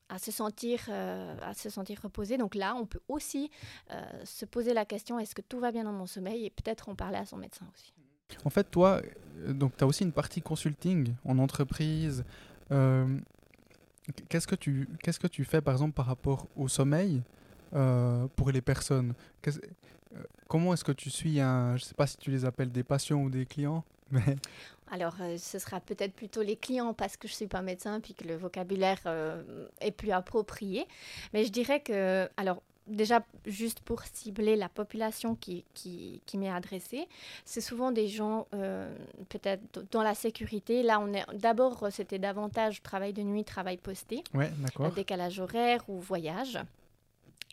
à 0.10 0.20
se 0.20 0.32
sentir, 0.32 0.80
euh, 0.88 1.36
à 1.42 1.54
se 1.54 1.70
sentir 1.70 2.00
reposé. 2.02 2.38
Donc 2.38 2.56
là, 2.56 2.76
on 2.76 2.86
peut 2.86 3.02
aussi 3.10 3.52
euh, 3.92 4.02
se 4.24 4.46
poser 4.46 4.74
la 4.74 4.86
question 4.86 5.20
est-ce 5.20 5.36
que 5.36 5.42
tout 5.42 5.60
va 5.60 5.74
bien 5.74 5.84
dans 5.84 5.92
mon 5.92 6.06
sommeil? 6.06 6.46
Et 6.46 6.50
peut-être 6.50 6.88
en 6.88 6.96
parler 6.96 7.18
à 7.18 7.26
son 7.26 7.36
médecin 7.36 7.66
aussi. 7.76 7.94
En 8.46 8.50
fait, 8.50 8.72
toi, 8.72 9.02
donc 9.50 9.76
tu 9.76 9.84
as 9.84 9.88
aussi 9.88 10.04
une 10.04 10.14
partie 10.14 10.42
consulting 10.42 11.14
en 11.26 11.38
entreprise. 11.40 12.24
qu'est-ce 12.70 14.48
que 14.48 14.56
tu 14.56 14.88
qu'est-ce 15.04 15.20
que 15.20 15.28
tu 15.28 15.44
fais 15.44 15.60
par 15.60 15.74
exemple 15.74 15.94
par 15.94 16.06
rapport 16.06 16.48
au 16.56 16.70
sommeil 16.70 17.22
pour 17.72 18.52
les 18.52 18.62
personnes? 18.62 19.14
Comment 20.48 20.74
est-ce 20.74 20.86
que 20.86 20.94
tu 20.94 21.10
suis 21.10 21.42
un 21.42 21.76
je 21.76 21.84
sais 21.84 21.96
pas 21.96 22.08
si 22.08 22.16
tu 22.16 22.32
les 22.32 22.46
appelles 22.46 22.72
des 22.72 22.84
patients 22.84 23.22
ou 23.22 23.30
des 23.30 23.46
clients, 23.46 23.84
alors, 24.92 25.16
euh, 25.22 25.38
ce 25.38 25.60
sera 25.60 25.80
peut-être 25.80 26.14
plutôt 26.14 26.42
les 26.42 26.56
clients 26.56 26.94
parce 26.94 27.18
que 27.18 27.28
je 27.28 27.34
ne 27.34 27.38
suis 27.38 27.48
pas 27.48 27.62
médecin 27.62 28.00
puis 28.00 28.14
que 28.14 28.28
le 28.28 28.36
vocabulaire 28.36 29.00
euh, 29.06 29.68
est 29.82 29.92
plus 29.92 30.12
approprié. 30.12 30.88
Mais 31.34 31.44
je 31.44 31.52
dirais 31.52 31.80
que, 31.80 32.30
alors, 32.38 32.62
déjà, 32.88 33.22
juste 33.46 33.82
pour 33.82 34.04
cibler 34.04 34.56
la 34.56 34.70
population 34.70 35.36
qui, 35.36 35.66
qui, 35.74 36.22
qui 36.26 36.38
m'est 36.38 36.50
adressée, 36.50 37.08
c'est 37.46 37.62
souvent 37.62 37.92
des 37.92 38.08
gens 38.08 38.48
euh, 38.54 38.94
peut-être 39.30 39.84
dans 39.92 40.04
la 40.04 40.16
sécurité. 40.16 40.84
Là, 40.84 41.00
on 41.00 41.14
est 41.14 41.26
d'abord, 41.34 41.88
c'était 41.92 42.20
davantage 42.20 42.82
travail 42.82 43.14
de 43.14 43.22
nuit, 43.22 43.44
travail 43.44 43.78
posté, 43.78 44.24
ouais, 44.34 44.52
décalage 44.96 45.40
horaire 45.40 45.82
ou 45.90 46.00
voyage. 46.00 46.60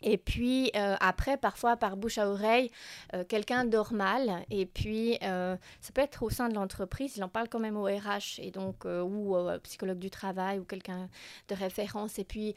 Et 0.05 0.17
puis 0.17 0.71
euh, 0.75 0.95
après, 0.99 1.35
parfois 1.35 1.75
par 1.75 1.97
bouche 1.97 2.19
à 2.19 2.29
oreille, 2.29 2.71
euh, 3.13 3.25
quelqu'un 3.27 3.65
dort 3.65 3.91
mal. 3.91 4.45
Et 4.51 4.67
puis 4.67 5.17
euh, 5.23 5.57
ça 5.81 5.91
peut 5.91 6.01
être 6.01 6.23
au 6.23 6.29
sein 6.29 6.47
de 6.47 6.53
l'entreprise, 6.53 7.17
il 7.17 7.23
en 7.23 7.27
parle 7.27 7.49
quand 7.49 7.59
même 7.59 7.75
au 7.75 7.85
RH 7.85 8.39
et 8.39 8.51
donc 8.51 8.85
ou 8.85 9.35
au 9.35 9.59
psychologue 9.63 9.97
du 9.97 10.11
travail 10.11 10.59
ou 10.59 10.63
quelqu'un 10.63 11.09
de 11.49 11.55
référence. 11.55 12.19
Et 12.19 12.23
puis 12.23 12.55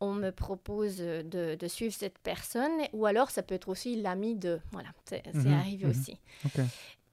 on 0.00 0.12
me 0.12 0.30
propose 0.30 0.98
de, 0.98 1.56
suivre 1.68 1.94
cette 1.94 2.18
personne. 2.18 2.82
Ou 2.92 3.06
alors 3.06 3.30
ça 3.30 3.42
peut 3.42 3.54
être 3.54 3.68
aussi 3.68 4.00
l'ami 4.00 4.34
de. 4.34 4.60
Voilà, 4.72 4.88
c'est 5.04 5.24
mhm, 5.32 5.52
arrivé 5.52 5.84
mhm. 5.84 5.90
aussi. 5.90 6.18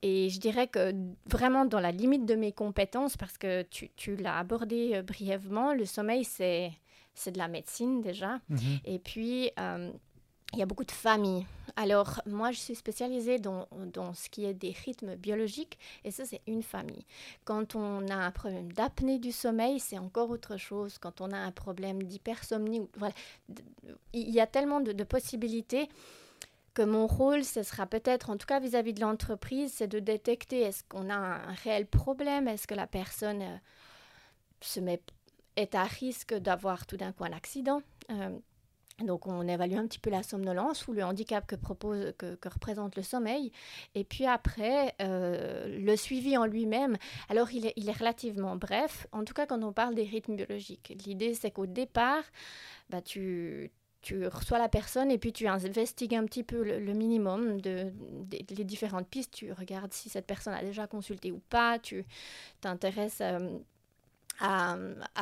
Et 0.02 0.30
je 0.30 0.40
dirais 0.40 0.68
que 0.68 0.94
vraiment 1.26 1.66
dans 1.66 1.80
la 1.80 1.92
limite 1.92 2.26
de 2.26 2.36
mes 2.36 2.52
compétences, 2.52 3.18
parce 3.18 3.38
que 3.38 3.64
tu, 3.64 3.90
tu 3.96 4.16
l'as 4.16 4.38
abordé 4.38 5.02
brièvement, 5.04 5.74
le 5.74 5.86
sommeil 5.86 6.24
c'est 6.24 6.72
c'est 7.16 7.32
de 7.32 7.38
la 7.38 7.48
médecine 7.48 8.02
déjà. 8.02 8.40
Mhm. 8.50 8.80
Et 8.86 9.00
puis, 9.00 9.52
euh, 9.60 9.92
il 10.54 10.60
y 10.60 10.62
a 10.62 10.66
beaucoup 10.66 10.86
de 10.86 10.92
familles. 10.92 11.46
Alors, 11.76 12.22
moi, 12.26 12.52
je 12.52 12.60
suis 12.60 12.76
spécialisée 12.76 13.40
dans, 13.40 13.68
dans 13.94 14.14
ce 14.14 14.30
qui 14.30 14.46
est 14.46 14.54
des 14.54 14.72
rythmes 14.86 15.16
biologiques, 15.16 15.78
et 16.06 16.12
ça, 16.12 16.26
c'est 16.26 16.42
une 16.48 16.64
famille. 16.64 17.06
Quand 17.44 17.76
on 17.76 18.08
a 18.08 18.16
un 18.16 18.32
problème 18.32 18.72
d'apnée 18.72 19.20
du 19.20 19.32
sommeil, 19.32 19.80
c'est 19.80 19.98
encore 19.98 20.30
autre 20.30 20.58
chose. 20.58 20.98
Quand 20.98 21.20
on 21.20 21.32
a 21.32 21.38
un 21.38 21.52
problème 21.52 22.04
d'hypersomnie, 22.04 22.88
voilà, 22.96 23.14
il 24.14 24.30
y 24.30 24.40
a 24.40 24.48
tellement 24.48 24.80
de, 24.80 25.04
possibilités 25.04 25.90
que 26.74 26.82
mon 26.82 27.08
rôle, 27.08 27.44
ce 27.44 27.64
sera 27.64 27.86
peut-être, 27.86 28.30
en 28.30 28.38
tout 28.38 28.48
cas 28.48 28.60
vis-à-vis 28.60 28.94
de 28.94 29.02
l'entreprise, 29.02 29.74
c'est 29.76 29.88
de 29.88 30.00
détecter 30.00 30.62
est-ce 30.62 30.84
qu'on 30.88 31.10
a 31.10 31.16
un 31.16 31.54
réel 31.64 31.86
problème, 31.86 32.48
est-ce 32.48 32.68
que 32.68 32.74
la 32.74 32.88
personne 32.88 33.42
euh, 33.42 33.58
se 34.62 34.80
met 34.80 35.02
est 35.56 35.76
à 35.76 35.84
risque 35.84 36.34
d'avoir 36.34 36.86
tout 36.86 36.98
d'un 36.98 37.12
coup 37.12 37.24
un 37.24 37.34
accident. 37.34 37.82
Euh, 38.12 38.38
donc 39.00 39.28
on 39.28 39.46
évalue 39.48 39.74
un 39.76 39.88
petit 39.88 40.00
peu 40.00 40.10
la 40.10 40.24
somnolence 40.24 40.88
ou 40.88 40.94
le 40.94 41.04
handicap 41.04 41.46
que, 41.46 41.56
propose, 41.56 42.14
que, 42.18 42.38
représente 42.48 42.96
le 42.96 43.04
sommeil. 43.04 43.52
Et 43.94 44.06
puis 44.06 44.26
après, 44.26 44.96
euh, 45.02 45.68
le 45.80 45.96
suivi 45.98 46.38
en 46.38 46.46
lui-même, 46.46 46.96
alors 47.30 47.52
il 47.52 47.68
est, 47.68 47.98
relativement 47.98 48.56
bref, 48.56 49.08
en 49.12 49.26
tout 49.26 49.34
cas 49.34 49.46
quand 49.46 49.64
on 49.64 49.74
parle 49.74 49.96
des 49.96 50.04
rythmes 50.04 50.38
biologiques. 50.38 50.94
L'idée 51.06 51.34
c'est 51.34 51.52
qu'au 51.52 51.66
départ, 51.66 52.24
bah, 52.90 53.02
tu, 53.02 53.70
tu 54.02 54.28
reçois 54.28 54.60
la 54.60 54.70
personne 54.70 55.12
et 55.12 55.18
puis 55.18 55.34
tu 55.34 55.46
investigues 55.48 56.16
un 56.16 56.24
petit 56.26 56.44
peu 56.44 56.64
le, 56.64 56.94
minimum 56.94 57.60
de, 57.60 57.92
les 58.32 58.64
différentes 58.64 59.10
pistes. 59.10 59.34
Tu 59.34 59.52
regardes 59.52 59.92
si 59.92 60.08
cette 60.08 60.28
personne 60.28 60.54
a 60.54 60.64
déjà 60.64 60.88
consulté 60.88 61.34
ou 61.34 61.42
pas. 61.50 61.80
Tu 61.80 62.06
t'intéresses 62.62 63.20
euh, 63.20 63.58
à, 64.40 64.76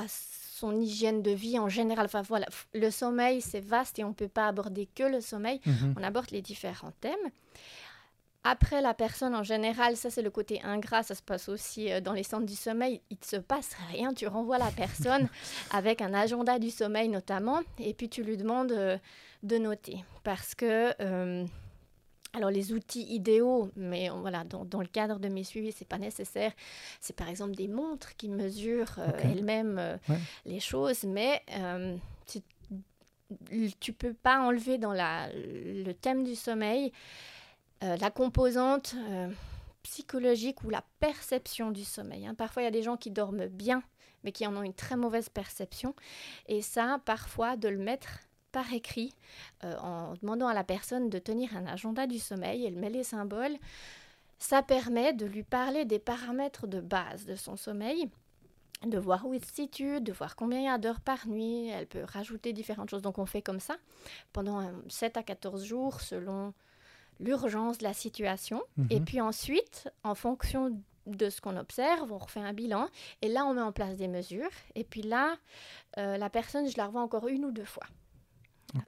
son 0.07 0.79
hygiène 0.79 1.21
de 1.21 1.31
vie 1.31 1.59
en 1.59 1.69
général. 1.69 2.05
Enfin 2.05 2.21
voilà, 2.21 2.47
le 2.73 2.89
sommeil, 2.89 3.41
c'est 3.41 3.59
vaste 3.59 3.99
et 3.99 4.03
on 4.03 4.09
ne 4.09 4.13
peut 4.13 4.27
pas 4.27 4.47
aborder 4.47 4.87
que 4.95 5.03
le 5.03 5.19
sommeil. 5.19 5.59
Mhm. 5.65 5.95
On 5.97 6.03
aborde 6.03 6.31
les 6.31 6.41
différents 6.41 6.93
thèmes. 7.01 7.31
Après, 8.45 8.81
la 8.81 8.93
personne 8.93 9.35
en 9.35 9.43
général, 9.43 9.95
ça 9.95 10.09
c'est 10.09 10.21
le 10.21 10.29
côté 10.29 10.61
ingrat, 10.63 11.01
ça 11.01 11.15
se 11.15 11.21
passe 11.21 11.47
aussi 11.47 11.91
euh, 11.91 12.01
dans 12.01 12.11
les 12.11 12.23
centres 12.23 12.45
du 12.45 12.55
sommeil, 12.55 12.99
il 13.09 13.17
ne 13.21 13.25
se 13.25 13.37
passe 13.37 13.71
rien, 13.89 14.13
tu 14.13 14.27
renvoies 14.27 14.57
la 14.57 14.71
personne 14.71 15.29
avec 15.71 16.01
un 16.01 16.13
agenda 16.13 16.59
du 16.59 16.69
sommeil 16.69 17.07
notamment, 17.07 17.61
et 17.79 17.93
puis 17.93 18.09
tu 18.09 18.21
lui 18.21 18.35
demandes 18.35 18.73
euh, 18.73 18.97
de 19.43 19.57
noter. 19.57 20.03
Parce 20.25 20.55
que 20.55 20.93
euh, 20.99 21.45
alors 22.33 22.49
les 22.49 22.73
outils 22.73 23.05
idéaux, 23.13 23.69
mais 23.75 24.09
voilà, 24.09 24.43
dans, 24.43 24.79
le 24.79 24.87
cadre 24.87 25.19
de 25.19 25.29
mes 25.29 25.43
suivis, 25.43 25.71
c'est 25.71 25.87
pas 25.87 25.99
nécessaire. 25.99 26.51
C'est 26.99 27.15
par 27.15 27.29
exemple 27.29 27.53
des 27.53 27.67
montres 27.67 28.15
qui 28.17 28.27
mesurent 28.27 28.95
euh, 28.97 29.11
elles-mêmes 29.23 29.77
euh, 29.77 29.97
les 30.45 30.59
choses, 30.59 31.03
mais 31.03 31.43
euh, 31.51 31.95
tu, 32.25 32.41
tu 33.79 33.93
peux 33.93 34.13
pas 34.13 34.41
enlever 34.41 34.79
dans 34.79 34.93
la, 34.93 35.29
le 35.33 35.91
thème 35.93 36.23
du 36.23 36.35
sommeil 36.35 36.91
la 37.81 38.11
composante 38.11 38.95
psychologique 39.81 40.63
ou 40.63 40.69
la 40.69 40.85
perception 41.01 41.69
du 41.69 41.83
sommeil. 41.83 42.25
Hein. 42.25 42.33
Parfois, 42.33 42.61
il 42.61 42.65
y 42.65 42.67
a 42.69 42.71
des 42.71 42.81
gens 42.81 42.95
qui 42.95 43.11
dorment 43.11 43.47
bien, 43.47 43.83
mais 44.23 44.31
qui 44.31 44.47
en 44.47 44.55
ont 44.55 44.63
une 44.63 44.73
très 44.73 44.95
mauvaise 44.95 45.27
perception, 45.27 45.93
et 46.47 46.61
ça, 46.61 47.01
parfois, 47.03 47.57
de 47.57 47.67
le 47.67 47.77
mettre 47.77 48.21
par 48.53 48.71
écrit 48.71 49.13
euh, 49.65 49.75
en 49.79 50.13
demandant 50.21 50.47
à 50.47 50.53
la 50.53 50.63
personne 50.63 51.09
de 51.09 51.19
tenir 51.19 51.57
un 51.57 51.65
agenda 51.65 52.07
du 52.07 52.19
sommeil. 52.19 52.65
Elle 52.65 52.77
met 52.77 52.89
les 52.89 53.03
symboles. 53.03 53.57
Ça 54.39 54.61
permet 54.61 55.11
de 55.11 55.25
lui 55.25 55.43
parler 55.43 55.83
des 55.83 55.99
paramètres 55.99 56.67
de 56.67 56.79
base 56.79 57.25
de 57.25 57.35
son 57.35 57.57
sommeil 57.57 58.09
de 58.85 58.97
voir 58.97 59.25
où 59.25 59.33
il 59.33 59.43
se 59.43 59.53
situe, 59.53 60.01
de 60.01 60.11
voir 60.11 60.35
combien 60.35 60.59
il 60.59 60.65
y 60.65 60.69
a 60.69 60.77
d'heures 60.77 61.01
par 61.01 61.27
nuit. 61.27 61.69
Elle 61.69 61.87
peut 61.87 62.03
rajouter 62.05 62.53
différentes 62.53 62.89
choses. 62.89 63.01
Donc 63.01 63.17
on 63.17 63.25
fait 63.25 63.41
comme 63.41 63.59
ça 63.59 63.75
pendant 64.33 64.71
7 64.89 65.17
à 65.17 65.23
14 65.23 65.63
jours 65.63 66.01
selon 66.01 66.53
l'urgence 67.19 67.77
de 67.77 67.83
la 67.83 67.93
situation. 67.93 68.61
Mhm. 68.77 68.87
Et 68.89 68.99
puis 68.99 69.21
ensuite, 69.21 69.89
en 70.03 70.15
fonction 70.15 70.77
de 71.05 71.29
ce 71.29 71.41
qu'on 71.41 71.57
observe, 71.57 72.11
on 72.11 72.17
refait 72.17 72.39
un 72.39 72.53
bilan. 72.53 72.87
Et 73.21 73.27
là, 73.27 73.45
on 73.45 73.53
met 73.53 73.61
en 73.61 73.71
place 73.71 73.97
des 73.97 74.07
mesures. 74.07 74.51
Et 74.75 74.83
puis 74.83 75.01
là, 75.01 75.37
euh, 75.97 76.17
la 76.17 76.29
personne, 76.29 76.69
je 76.69 76.77
la 76.77 76.87
revois 76.87 77.01
encore 77.01 77.27
une 77.27 77.45
ou 77.45 77.51
deux 77.51 77.65
fois. 77.65 77.85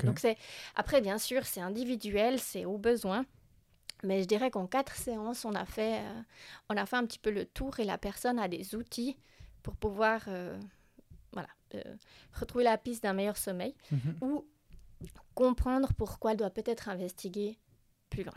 Donc 0.03 0.19
c'est 0.19 0.37
après 0.75 1.01
bien 1.01 1.17
sûr 1.17 1.45
c'est 1.45 1.61
individuel, 1.61 2.39
c'est 2.39 2.65
au 2.65 2.77
besoin. 2.77 3.25
Mais 4.03 4.21
je 4.21 4.27
dirais 4.27 4.51
qu'en 4.51 4.67
quatre 4.67 4.95
séances, 4.95 5.45
on 5.45 5.55
a, 5.55 5.65
fait, 5.65 5.99
euh, 5.99 6.21
on 6.69 6.77
a 6.77 6.85
fait 6.85 6.97
un 6.97 7.05
petit 7.05 7.19
peu 7.19 7.31
le 7.31 7.45
tour 7.45 7.79
et 7.79 7.85
la 7.85 7.97
personne 7.97 8.39
a 8.39 8.47
des 8.47 8.75
outils 8.75 9.17
pour 9.63 9.75
pouvoir 9.75 10.21
euh, 10.27 10.59
voilà, 11.33 11.49
euh, 11.75 11.95
retrouver 12.33 12.63
la 12.63 12.77
piste 12.77 13.03
d'un 13.03 13.13
meilleur 13.13 13.37
sommeil 13.37 13.73
mhm. 13.91 14.17
ou 14.21 14.45
comprendre 15.33 15.93
pourquoi 15.93 16.31
elle 16.31 16.37
doit 16.37 16.49
peut-être 16.49 16.89
investiguer 16.89 17.57
plus 18.09 18.23
loin. 18.23 18.35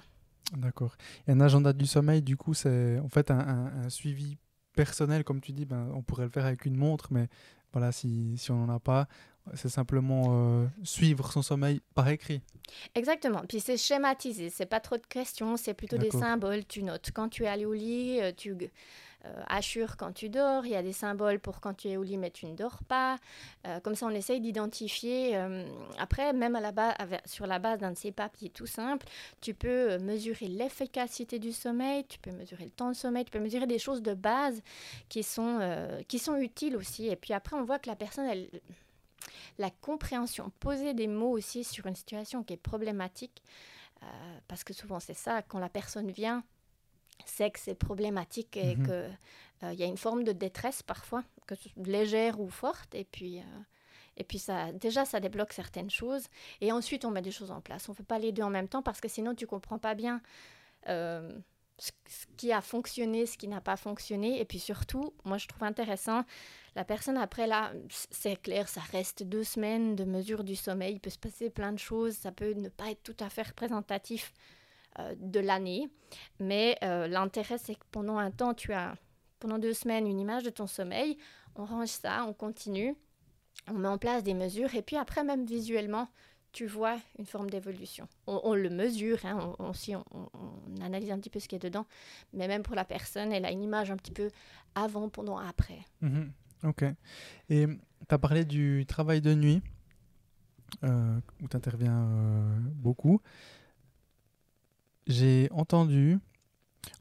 D'accord. 0.56 0.96
Et 1.26 1.32
un 1.32 1.40
agenda 1.40 1.72
du 1.72 1.86
sommeil, 1.86 2.22
du 2.22 2.36
coup, 2.36 2.54
c'est 2.54 2.98
en 2.98 3.08
fait 3.08 3.30
un, 3.30 3.88
suivi 3.90 4.38
personnel, 4.74 5.22
comme 5.22 5.40
tu 5.40 5.52
dis, 5.52 5.66
ben, 5.66 5.90
on 5.94 6.02
pourrait 6.02 6.24
le 6.24 6.30
faire 6.30 6.46
avec 6.46 6.64
une 6.64 6.76
montre, 6.76 7.08
mais 7.12 7.28
voilà, 7.72 7.92
si, 7.92 8.38
si 8.38 8.50
on 8.50 8.66
n'en 8.66 8.74
a 8.74 8.80
pas, 8.80 9.08
c'est 9.54 9.68
simplement 9.68 10.24
euh, 10.28 10.66
suivre 10.82 11.32
son 11.32 11.42
sommeil 11.42 11.80
par 11.94 12.08
écrit. 12.08 12.42
Exactement. 12.94 13.42
Puis 13.48 13.60
c'est 13.60 13.76
schématisé. 13.76 14.50
C'est 14.50 14.66
pas 14.66 14.80
trop 14.80 14.96
de 14.96 15.06
questions. 15.06 15.56
C'est 15.56 15.74
plutôt 15.74 15.98
des 15.98 16.10
symboles. 16.10 16.64
Tu 16.66 16.82
notes 16.82 17.10
quand 17.12 17.28
tu 17.28 17.44
es 17.44 17.48
allé 17.48 17.64
au 17.64 17.74
lit. 17.74 18.20
Euh, 18.20 18.32
tu 18.36 18.54
euh, 19.24 19.42
assure 19.48 19.96
quand 19.96 20.12
tu 20.12 20.28
dors, 20.28 20.64
il 20.64 20.70
y 20.70 20.76
a 20.76 20.82
des 20.82 20.92
symboles 20.92 21.40
pour 21.40 21.60
quand 21.60 21.74
tu 21.74 21.88
es 21.88 21.96
au 21.96 22.04
lit 22.04 22.16
mais 22.16 22.30
tu 22.30 22.46
ne 22.46 22.54
dors 22.54 22.78
pas. 22.84 23.18
Euh, 23.66 23.80
comme 23.80 23.96
ça, 23.96 24.06
on 24.06 24.10
essaye 24.10 24.40
d'identifier. 24.40 25.36
Après, 25.98 26.32
même 26.32 26.54
à 26.54 26.60
la 26.60 26.70
base, 26.70 26.94
sur 27.24 27.46
la 27.46 27.58
base 27.58 27.80
d'un 27.80 27.90
de 27.90 27.96
ces 27.96 28.12
papiers 28.12 28.48
tout 28.48 28.66
simple, 28.66 29.06
tu 29.40 29.54
peux 29.54 29.98
mesurer 29.98 30.46
l'efficacité 30.46 31.40
du 31.40 31.52
sommeil, 31.52 32.04
tu 32.08 32.20
peux 32.20 32.30
mesurer 32.30 32.64
le 32.64 32.70
temps 32.70 32.90
de 32.90 32.94
sommeil, 32.94 33.24
tu 33.24 33.32
peux 33.32 33.40
mesurer 33.40 33.66
des 33.66 33.80
choses 33.80 34.02
de 34.02 34.14
base 34.14 34.62
qui 35.08 35.24
sont, 35.24 35.58
qui 36.06 36.20
sont 36.20 36.36
utiles 36.36 36.76
aussi. 36.76 37.08
Et 37.08 37.16
puis 37.16 37.34
après, 37.34 37.56
on 37.56 37.64
voit 37.64 37.80
que 37.80 37.90
la 37.90 37.96
personne, 37.96 38.26
elle, 38.26 38.48
la 39.58 39.70
compréhension, 39.70 40.50
poser 40.60 40.94
des 40.94 41.06
mots 41.06 41.30
aussi 41.30 41.64
sur 41.64 41.86
une 41.86 41.96
situation 41.96 42.42
qui 42.42 42.54
est 42.54 42.58
problématique, 42.58 43.42
parce 44.46 44.62
que 44.62 44.72
souvent 44.72 45.00
c'est 45.00 45.14
ça, 45.14 45.42
quand 45.42 45.58
la 45.58 45.68
personne 45.68 46.10
vient, 46.10 46.44
c'est 47.26 47.50
que 47.50 47.58
c'est 47.58 47.74
problématique 47.74 48.56
et 48.56 48.76
mhm. 48.76 48.84
qu'il 48.84 49.18
euh, 49.64 49.72
y 49.74 49.82
a 49.82 49.86
une 49.86 49.96
forme 49.96 50.24
de 50.24 50.32
détresse 50.32 50.82
parfois, 50.82 51.24
que 51.46 51.54
légère 51.76 52.40
ou 52.40 52.48
forte. 52.48 52.94
Et 52.94 53.04
puis, 53.04 53.38
euh, 53.38 53.42
et 54.16 54.24
puis 54.24 54.38
ça, 54.38 54.72
déjà, 54.72 55.04
ça 55.04 55.20
débloque 55.20 55.52
certaines 55.52 55.90
choses. 55.90 56.26
Et 56.60 56.72
ensuite, 56.72 57.04
on 57.04 57.10
met 57.10 57.22
des 57.22 57.30
choses 57.30 57.50
en 57.50 57.60
place. 57.60 57.88
On 57.88 57.92
ne 57.92 57.96
fait 57.96 58.02
pas 58.02 58.18
les 58.18 58.32
deux 58.32 58.42
en 58.42 58.50
même 58.50 58.68
temps 58.68 58.82
parce 58.82 59.00
que 59.00 59.08
sinon, 59.08 59.34
tu 59.34 59.44
ne 59.44 59.48
comprends 59.48 59.78
pas 59.78 59.94
bien 59.94 60.20
euh, 60.88 61.38
ce, 61.78 61.90
qui 62.36 62.52
a 62.52 62.60
fonctionné, 62.60 63.26
ce 63.26 63.36
qui 63.36 63.48
n'a 63.48 63.60
pas 63.60 63.76
fonctionné. 63.76 64.40
Et 64.40 64.44
puis 64.44 64.58
surtout, 64.58 65.14
moi, 65.24 65.38
je 65.38 65.46
trouve 65.46 65.64
intéressant, 65.64 66.24
la 66.78 66.84
personne 66.84 67.16
après, 67.16 67.48
là, 67.48 67.72
c'est 67.90 68.40
clair, 68.40 68.68
ça 68.68 68.80
reste 68.92 69.24
deux 69.24 69.42
semaines 69.42 69.96
de 69.96 70.04
mesure 70.04 70.44
du 70.44 70.54
sommeil. 70.54 70.94
Il 70.94 71.00
peut 71.00 71.10
se 71.10 71.18
passer 71.18 71.50
plein 71.50 71.72
de 71.72 71.78
choses. 71.80 72.14
Ça 72.14 72.30
peut 72.30 72.52
ne 72.52 72.68
pas 72.68 72.92
être 72.92 73.02
tout 73.02 73.16
à 73.18 73.28
fait 73.28 73.42
représentatif 73.42 74.32
euh, 75.00 75.12
de 75.18 75.40
l'année. 75.40 75.88
Mais 76.38 76.78
euh, 76.84 77.08
l'intérêt, 77.08 77.58
c'est 77.58 77.74
que 77.74 77.84
pendant 77.90 78.16
un 78.16 78.30
temps, 78.30 78.54
tu 78.54 78.72
as, 78.72 78.94
pendant 79.40 79.58
deux 79.58 79.72
semaines, 79.74 80.06
une 80.06 80.20
image 80.20 80.44
de 80.44 80.50
ton 80.50 80.68
sommeil. 80.68 81.18
On 81.56 81.64
range 81.64 81.88
ça, 81.88 82.24
on 82.28 82.32
continue, 82.32 82.94
on 83.66 83.74
met 83.74 83.88
en 83.88 83.98
place 83.98 84.22
des 84.22 84.34
mesures. 84.34 84.72
Et 84.76 84.82
puis 84.82 84.94
après, 84.94 85.24
même 85.24 85.46
visuellement, 85.46 86.06
tu 86.52 86.66
vois 86.66 86.96
une 87.18 87.26
forme 87.26 87.50
d'évolution. 87.50 88.06
On, 88.28 88.54
le 88.54 88.70
mesure, 88.70 89.18
hein, 89.24 89.52
on, 89.58 89.72
analyse 90.80 91.10
un 91.10 91.18
petit 91.18 91.28
peu 91.28 91.40
ce 91.40 91.48
qui 91.48 91.56
est 91.56 91.58
dedans, 91.58 91.86
mais 92.32 92.46
même 92.46 92.62
pour 92.62 92.76
la 92.76 92.84
personne, 92.84 93.32
elle 93.32 93.44
a 93.44 93.50
une 93.50 93.64
image 93.64 93.90
un 93.90 93.96
petit 93.96 94.12
peu 94.12 94.30
avant, 94.76 95.08
pendant, 95.08 95.38
après. 95.38 95.80
Mhm. 96.02 96.32
Ok. 96.64 96.84
Et 97.50 97.66
tu 97.66 98.14
as 98.14 98.18
parlé 98.18 98.44
du 98.44 98.84
travail 98.86 99.20
de 99.20 99.34
nuit, 99.34 99.62
euh, 100.84 101.18
où 101.42 101.48
tu 101.48 101.56
interviens 101.56 102.08
beaucoup. 102.74 103.20
J'ai 105.08 105.48
entendu, 105.52 106.18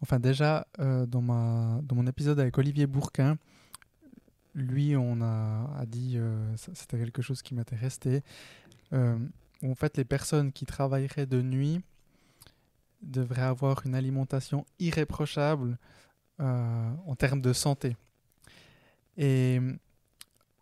enfin 0.02 0.18
déjà 0.18 0.66
euh, 0.80 1.06
dans, 1.06 1.22
ma, 1.22 1.82
dans 1.84 1.96
mon 1.96 2.08
épisode 2.08 2.40
avec 2.40 2.58
Olivier 2.58 2.88
Bourquin, 2.88 3.38
lui 4.56 4.96
on 4.96 5.22
a, 5.22 5.70
a 5.78 5.86
dit, 5.86 6.14
euh, 6.16 6.56
c'était 6.56 6.98
quelque 6.98 7.22
chose 7.22 7.42
qui 7.42 7.54
m'était 7.54 7.76
resté, 7.76 8.24
euh, 8.94 9.20
en 9.62 9.76
fait 9.76 9.98
les 9.98 10.06
personnes 10.06 10.54
qui 10.54 10.66
travailleraient 10.66 11.26
de 11.26 11.42
nuit 11.42 11.82
devraient 13.02 13.42
avoir 13.42 13.86
une 13.86 13.94
alimentation 13.94 14.66
irréprochable 14.80 15.78
en 16.40 17.16
termes 17.18 17.42
de 17.42 17.52
santé. 17.52 17.98
Et 19.18 19.60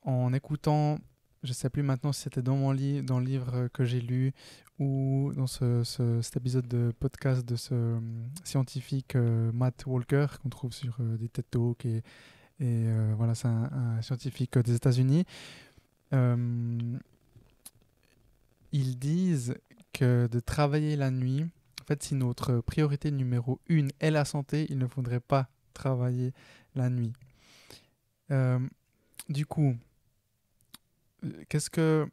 en 0.04 0.34
écoutant, 0.34 0.98
je 1.44 1.50
ne 1.50 1.54
sais 1.54 1.70
plus 1.70 1.84
maintenant 1.84 2.12
si 2.12 2.22
c'était 2.22 2.42
dans 2.42 2.56
mon 2.56 2.72
lit, 2.72 3.04
dans 3.04 3.20
le 3.20 3.26
livre 3.26 3.68
que 3.74 3.86
j'ai 3.86 4.02
lu 4.02 4.34
ou 4.80 5.32
dans 5.36 5.48
ce, 5.48 5.84
cet 6.22 6.38
épisode 6.38 6.68
de 6.68 6.92
podcast 7.00 7.46
de 7.46 7.56
ce 7.56 7.74
euh, 7.74 8.00
scientifique 8.44 9.16
euh, 9.16 9.52
Matt 9.54 9.86
Walker 9.86 10.28
qu'on 10.42 10.50
trouve 10.50 10.74
sur 10.74 10.98
euh, 11.00 11.18
des 11.18 11.30
TED 11.30 11.46
Talks 11.50 11.86
et, 11.86 12.04
et 12.60 12.86
voilà, 13.18 13.36
c'est 13.36 13.50
un, 13.50 14.02
scientifique 14.02 14.58
des 14.58 14.76
États-Unis. 14.76 15.26
ils 16.14 17.00
disent 18.72 19.56
que 19.92 20.28
de 20.28 20.40
travailler 20.40 20.96
la 20.96 21.12
nuit, 21.12 21.44
en 21.82 21.86
fait, 21.86 22.02
si 22.02 22.16
notre 22.16 22.62
priorité 22.62 23.12
numéro 23.12 23.60
une 23.68 23.92
est 24.00 24.10
la 24.10 24.24
santé, 24.24 24.68
il 24.70 24.78
ne 24.78 24.88
faudrait 24.88 25.20
pas 25.20 25.50
travailler 25.74 26.32
la 26.76 26.90
nuit. 26.90 27.12
Du 28.30 29.46
coup, 29.46 29.76
qu'est-ce 31.50 31.70
que 31.70 32.08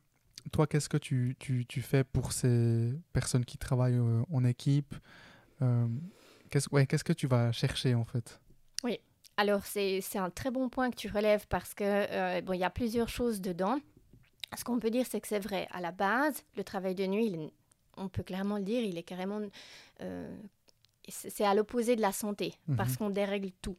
toi, 0.50 0.66
qu'est-ce 0.66 0.88
que 0.88 0.96
tu, 0.96 1.36
tu, 1.38 1.66
tu, 1.66 1.82
fais 1.82 2.04
pour 2.04 2.32
ces 2.32 2.92
personnes 3.12 3.44
qui 3.44 3.58
travaillent 3.58 3.98
euh, 3.98 4.22
en 4.32 4.44
équipe 4.44 4.94
euh, 5.60 5.86
Qu'est-ce 6.50 6.68
ouais, 6.72 6.86
qu'est-ce 6.86 7.04
que 7.04 7.12
tu 7.12 7.26
vas 7.26 7.52
chercher 7.52 7.94
en 7.94 8.04
fait? 8.04 8.40
Oui, 8.82 8.98
alors 9.36 9.64
c'est 9.64 10.02
un 10.16 10.30
très 10.30 10.50
bon 10.50 10.68
point 10.68 10.90
que 10.90 10.96
tu 10.96 11.08
relèves 11.08 11.46
parce 11.48 11.74
que 11.74 11.84
euh, 11.84 12.40
bon, 12.40 12.52
il 12.54 12.60
y 12.60 12.64
a 12.64 12.70
plusieurs 12.70 13.08
choses 13.08 13.40
dedans. 13.40 13.78
Ce 14.56 14.64
qu'on 14.64 14.78
peut 14.78 14.90
dire, 14.90 15.06
c'est 15.08 15.20
que 15.20 15.28
c'est 15.28 15.38
vrai. 15.38 15.66
À 15.70 15.80
la 15.80 15.92
base, 15.92 16.44
le 16.56 16.64
travail 16.64 16.94
de 16.94 17.06
nuit, 17.06 17.52
on 17.96 18.08
peut 18.08 18.22
clairement 18.22 18.58
le 18.58 18.64
dire, 18.64 18.82
il 18.82 18.98
est 18.98 19.02
carrément 19.02 19.40
c'est 21.08 21.44
à 21.44 21.54
l'opposé 21.54 21.96
de 21.96 22.00
la 22.00 22.12
santé, 22.12 22.54
mhm. 22.68 22.76
parce 22.76 22.96
qu'on 22.96 23.10
dérègle 23.10 23.50
tout. 23.60 23.76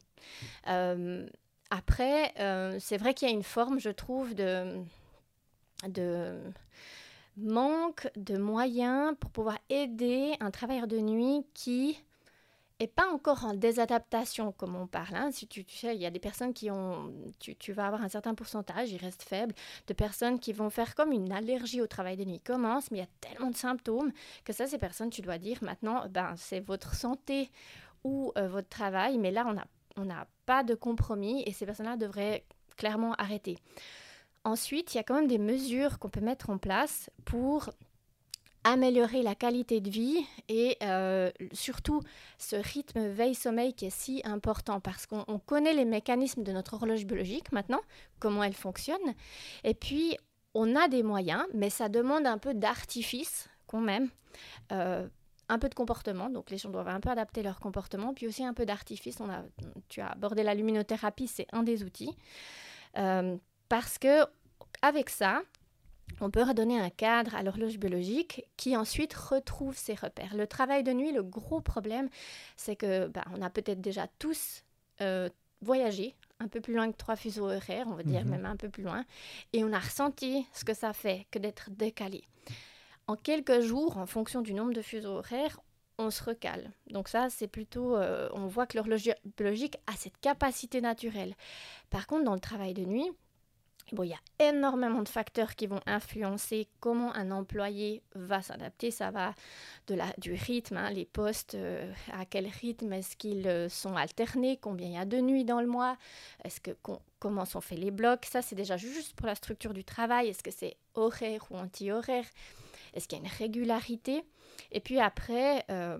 Après, 1.76 2.32
c'est 2.78 2.96
vrai 2.96 3.14
qu'il 3.14 3.28
y 3.28 3.30
a 3.30 3.34
une 3.34 3.42
forme, 3.42 3.78
je 3.80 3.90
trouve, 3.90 4.34
de, 4.34 4.84
manque 7.36 8.08
de 8.16 8.36
moyens 8.36 9.14
pour 9.18 9.30
pouvoir 9.30 9.58
aider 9.68 10.34
un 10.40 10.50
travailleur 10.50 10.86
de 10.86 10.98
nuit 10.98 11.44
qui 11.52 11.98
est 12.80 12.88
pas 12.88 13.08
encore 13.12 13.44
en 13.44 13.54
désadaptation 13.54 14.52
comme 14.52 14.74
on 14.76 14.86
parle. 14.86 15.14
Hein. 15.14 15.30
Tu, 15.48 15.64
sais, 15.68 15.94
il 15.94 16.02
y 16.02 16.06
a 16.06 16.10
des 16.10 16.18
personnes 16.18 16.52
qui 16.52 16.70
ont, 16.70 17.12
tu, 17.38 17.56
tu, 17.56 17.72
vas 17.72 17.86
avoir 17.86 18.02
un 18.02 18.08
certain 18.08 18.34
pourcentage, 18.34 18.90
il 18.90 18.98
reste 18.98 19.22
faible, 19.22 19.54
de 19.86 19.94
personnes 19.94 20.40
qui 20.40 20.52
vont 20.52 20.70
faire 20.70 20.94
comme 20.94 21.12
une 21.12 21.32
allergie 21.32 21.80
au 21.80 21.86
travail 21.86 22.16
de 22.16 22.24
nuit. 22.24 22.40
commence, 22.40 22.90
mais 22.90 22.98
il 22.98 23.00
y 23.00 23.04
a 23.04 23.08
tellement 23.20 23.50
de 23.50 23.56
symptômes 23.56 24.12
que 24.44 24.52
ça, 24.52 24.66
ces 24.66 24.78
personnes, 24.78 25.10
tu 25.10 25.22
dois 25.22 25.38
dire 25.38 25.58
maintenant, 25.62 26.04
ben 26.08 26.34
c'est 26.36 26.60
votre 26.60 26.94
santé 26.94 27.50
ou 28.02 28.32
euh, 28.36 28.48
votre 28.48 28.68
travail, 28.68 29.18
mais 29.18 29.30
là 29.30 29.44
on 29.46 29.54
n'a 29.54 29.66
on 29.96 30.04
n'a 30.04 30.26
pas 30.46 30.64
de 30.64 30.74
compromis 30.74 31.42
et 31.46 31.52
ces 31.52 31.66
personnes-là 31.66 31.96
devraient 31.96 32.44
clairement 32.76 33.14
arrêter. 33.14 33.58
Ensuite, 34.44 34.94
il 34.94 34.98
y 34.98 35.00
a 35.00 35.02
quand 35.02 35.14
même 35.14 35.26
des 35.26 35.38
mesures 35.38 35.98
qu'on 35.98 36.10
peut 36.10 36.20
mettre 36.20 36.50
en 36.50 36.58
place 36.58 37.10
pour 37.24 37.70
améliorer 38.64 39.22
la 39.22 39.34
qualité 39.34 39.80
de 39.80 39.90
vie 39.90 40.24
et 40.48 40.76
euh, 40.82 41.30
surtout 41.52 42.00
ce 42.38 42.56
rythme 42.56 43.08
veille-sommeil 43.08 43.74
qui 43.74 43.86
est 43.86 43.90
si 43.90 44.22
important 44.24 44.80
parce 44.80 45.06
qu'on 45.06 45.38
connaît 45.38 45.74
les 45.74 45.84
mécanismes 45.84 46.42
de 46.42 46.52
notre 46.52 46.74
horloge 46.74 47.04
biologique 47.04 47.52
maintenant, 47.52 47.80
comment 48.18 48.42
elle 48.42 48.54
fonctionne. 48.54 49.14
Et 49.64 49.74
puis, 49.74 50.16
on 50.54 50.76
a 50.76 50.88
des 50.88 51.02
moyens, 51.02 51.44
mais 51.52 51.68
ça 51.68 51.88
demande 51.88 52.26
un 52.26 52.38
peu 52.38 52.54
d'artifice 52.54 53.48
quand 53.66 53.80
même. 53.80 54.08
Euh, 54.72 55.06
un 55.48 55.58
peu 55.58 55.68
de 55.68 55.74
comportement, 55.74 56.30
donc 56.30 56.50
les 56.50 56.58
gens 56.58 56.70
doivent 56.70 56.88
un 56.88 57.00
peu 57.00 57.10
adapter 57.10 57.42
leur 57.42 57.60
comportement, 57.60 58.14
puis 58.14 58.26
aussi 58.26 58.44
un 58.44 58.54
peu 58.54 58.64
d'artifice. 58.64 59.20
On 59.20 59.30
a, 59.30 59.42
tu 59.88 60.00
as 60.00 60.08
abordé 60.08 60.42
la 60.42 60.54
luminothérapie, 60.54 61.26
c'est 61.26 61.46
un 61.52 61.62
des 61.62 61.82
outils. 61.82 62.14
Euh, 62.96 63.36
parce 63.68 63.98
que 63.98 64.24
avec 64.82 65.10
ça, 65.10 65.42
on 66.20 66.30
peut 66.30 66.42
redonner 66.42 66.78
un 66.78 66.90
cadre 66.90 67.34
à 67.34 67.42
l'horloge 67.42 67.78
biologique 67.78 68.44
qui 68.56 68.76
ensuite 68.76 69.14
retrouve 69.14 69.76
ses 69.76 69.94
repères. 69.94 70.36
Le 70.36 70.46
travail 70.46 70.82
de 70.82 70.92
nuit, 70.92 71.12
le 71.12 71.22
gros 71.22 71.60
problème, 71.60 72.08
c'est 72.56 72.76
que 72.76 73.08
bah, 73.08 73.24
on 73.36 73.42
a 73.42 73.50
peut-être 73.50 73.80
déjà 73.80 74.06
tous 74.18 74.64
euh, 75.00 75.28
voyagé 75.60 76.14
un 76.40 76.48
peu 76.48 76.60
plus 76.60 76.74
loin 76.74 76.90
que 76.90 76.96
trois 76.96 77.16
fuseaux 77.16 77.50
horaires, 77.50 77.86
on 77.88 77.94
va 77.94 78.02
dire 78.02 78.24
mhm. 78.24 78.30
même 78.30 78.46
un 78.46 78.56
peu 78.56 78.68
plus 78.68 78.82
loin, 78.82 79.04
et 79.52 79.64
on 79.64 79.72
a 79.72 79.78
ressenti 79.78 80.46
ce 80.52 80.64
que 80.64 80.74
ça 80.74 80.92
fait 80.92 81.26
que 81.30 81.38
d'être 81.38 81.70
décalé. 81.70 82.24
En 83.06 83.16
quelques 83.16 83.60
jours, 83.60 83.98
en 83.98 84.06
fonction 84.06 84.40
du 84.40 84.54
nombre 84.54 84.72
de 84.72 84.82
fuseaux 84.82 85.18
horaires, 85.18 85.60
on 85.98 86.10
se 86.10 86.22
recale. 86.24 86.70
Donc 86.90 87.08
ça, 87.08 87.28
c'est 87.30 87.46
plutôt, 87.46 87.96
euh, 87.96 88.28
on 88.32 88.46
voit 88.46 88.66
que 88.66 88.76
l'horloge 88.76 89.10
biologique 89.36 89.76
a 89.86 89.92
cette 89.92 90.18
capacité 90.20 90.80
naturelle. 90.80 91.34
Par 91.90 92.06
contre, 92.06 92.24
dans 92.24 92.34
le 92.34 92.40
travail 92.40 92.74
de 92.74 92.84
nuit, 92.84 93.10
Bon, 93.92 94.02
il 94.02 94.10
y 94.10 94.14
a 94.14 94.48
énormément 94.48 95.02
de 95.02 95.08
facteurs 95.08 95.54
qui 95.54 95.66
vont 95.66 95.80
influencer 95.84 96.68
comment 96.80 97.14
un 97.14 97.30
employé 97.30 98.02
va 98.14 98.40
s'adapter. 98.40 98.90
Ça 98.90 99.10
va 99.10 99.34
de 99.88 99.94
la, 99.94 100.06
du 100.16 100.32
rythme, 100.32 100.78
hein, 100.78 100.90
les 100.90 101.04
postes, 101.04 101.54
euh, 101.54 101.92
à 102.12 102.24
quel 102.24 102.46
rythme 102.46 102.94
est-ce 102.94 103.14
qu'ils 103.14 103.46
euh, 103.46 103.68
sont 103.68 103.94
alternés, 103.94 104.56
combien 104.56 104.86
il 104.86 104.94
y 104.94 104.98
a 104.98 105.04
de 105.04 105.18
nuits 105.18 105.44
dans 105.44 105.60
le 105.60 105.66
mois, 105.66 105.98
est-ce 106.44 106.60
que 106.60 106.70
comment 107.18 107.44
sont 107.44 107.60
faits 107.60 107.78
les 107.78 107.90
blocs. 107.90 108.24
Ça, 108.24 108.40
c'est 108.40 108.54
déjà 108.54 108.78
juste 108.78 109.14
pour 109.14 109.26
la 109.26 109.34
structure 109.34 109.74
du 109.74 109.84
travail. 109.84 110.28
Est-ce 110.28 110.42
que 110.42 110.50
c'est 110.50 110.76
horaire 110.94 111.44
ou 111.50 111.56
anti-horaire? 111.56 112.24
Est-ce 112.94 113.08
qu'il 113.08 113.18
y 113.18 113.20
a 113.20 113.24
une 113.24 113.30
régularité? 113.30 114.24
Et 114.72 114.80
puis 114.80 115.00
après, 115.00 115.64
euh, 115.70 115.98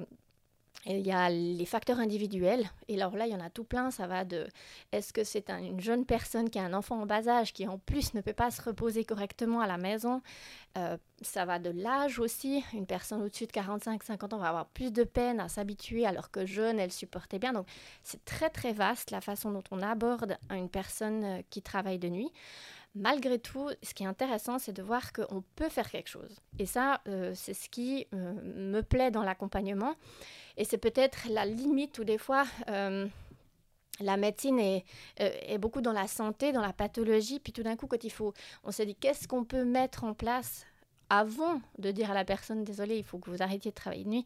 il 0.86 1.00
y 1.00 1.12
a 1.12 1.30
les 1.30 1.64
facteurs 1.64 1.98
individuels. 1.98 2.68
Et 2.88 2.96
alors 2.96 3.16
là, 3.16 3.26
il 3.26 3.32
y 3.32 3.36
en 3.36 3.40
a 3.40 3.48
tout 3.48 3.64
plein. 3.64 3.90
Ça 3.90 4.06
va 4.06 4.24
de 4.24 4.46
est-ce 4.92 5.12
que 5.12 5.24
c'est 5.24 5.48
une 5.50 5.80
jeune 5.80 6.04
personne 6.04 6.50
qui 6.50 6.58
a 6.58 6.62
un 6.62 6.74
enfant 6.74 7.00
en 7.00 7.06
bas 7.06 7.26
âge 7.28 7.52
qui 7.52 7.66
en 7.66 7.78
plus 7.78 8.14
ne 8.14 8.20
peut 8.20 8.34
pas 8.34 8.50
se 8.50 8.60
reposer 8.60 9.04
correctement 9.04 9.60
à 9.60 9.66
la 9.66 9.78
maison. 9.78 10.20
Euh, 10.76 10.96
ça 11.22 11.44
va 11.46 11.58
de 11.58 11.70
l'âge 11.70 12.18
aussi. 12.18 12.62
Une 12.74 12.86
personne 12.86 13.22
au-dessus 13.22 13.46
de 13.46 13.52
45-50 13.52 14.34
ans 14.34 14.38
va 14.38 14.48
avoir 14.48 14.66
plus 14.66 14.92
de 14.92 15.04
peine 15.04 15.40
à 15.40 15.48
s'habituer 15.48 16.06
alors 16.06 16.30
que 16.30 16.44
jeune, 16.44 16.78
elle 16.78 16.92
supportait 16.92 17.38
bien. 17.38 17.52
Donc 17.52 17.66
c'est 18.02 18.22
très 18.24 18.50
très 18.50 18.72
vaste 18.72 19.10
la 19.10 19.20
façon 19.20 19.50
dont 19.52 19.64
on 19.70 19.80
aborde 19.80 20.36
une 20.50 20.68
personne 20.68 21.24
euh, 21.24 21.42
qui 21.48 21.62
travaille 21.62 21.98
de 21.98 22.08
nuit 22.08 22.30
malgré 22.94 23.38
tout, 23.38 23.70
ce 23.82 23.94
qui 23.94 24.04
est 24.04 24.06
intéressant, 24.06 24.58
c'est 24.58 24.72
de 24.72 24.82
voir 24.82 25.12
qu'on 25.12 25.42
peut 25.56 25.68
faire 25.68 25.90
quelque 25.90 26.08
chose. 26.08 26.40
Et 26.58 26.66
ça, 26.66 27.00
euh, 27.08 27.32
c'est 27.34 27.54
ce 27.54 27.68
qui 27.68 28.06
me 28.12 28.80
plaît 28.80 29.10
dans 29.10 29.22
l'accompagnement. 29.22 29.94
Et 30.56 30.64
c'est 30.64 30.78
peut-être 30.78 31.28
la 31.28 31.44
limite 31.44 31.98
où 31.98 32.04
des 32.04 32.18
fois, 32.18 32.44
euh, 32.68 33.06
la 34.00 34.16
médecine 34.16 34.58
est, 34.58 34.84
euh, 35.20 35.58
beaucoup 35.58 35.80
dans 35.80 35.92
la 35.92 36.06
santé, 36.06 36.52
dans 36.52 36.60
la 36.60 36.72
pathologie, 36.72 37.40
puis 37.40 37.52
tout 37.52 37.62
d'un 37.62 37.76
coup, 37.76 37.86
quand 37.86 38.02
il 38.02 38.10
faut, 38.10 38.32
on 38.62 38.72
se 38.72 38.82
dit 38.82 38.94
qu'est-ce 38.94 39.28
qu'on 39.28 39.44
peut 39.44 39.64
mettre 39.64 40.04
en 40.04 40.14
place 40.14 40.66
avant 41.10 41.60
de 41.78 41.90
dire 41.90 42.10
à 42.10 42.14
la 42.14 42.24
personne, 42.24 42.64
désolé, 42.64 42.98
il 42.98 43.04
faut 43.04 43.18
que 43.18 43.30
vous 43.30 43.42
arrêtiez 43.42 43.70
de 43.70 43.76
travailler 43.76 44.04
de 44.04 44.08
nuit. 44.08 44.24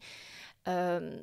Euh, 0.67 1.21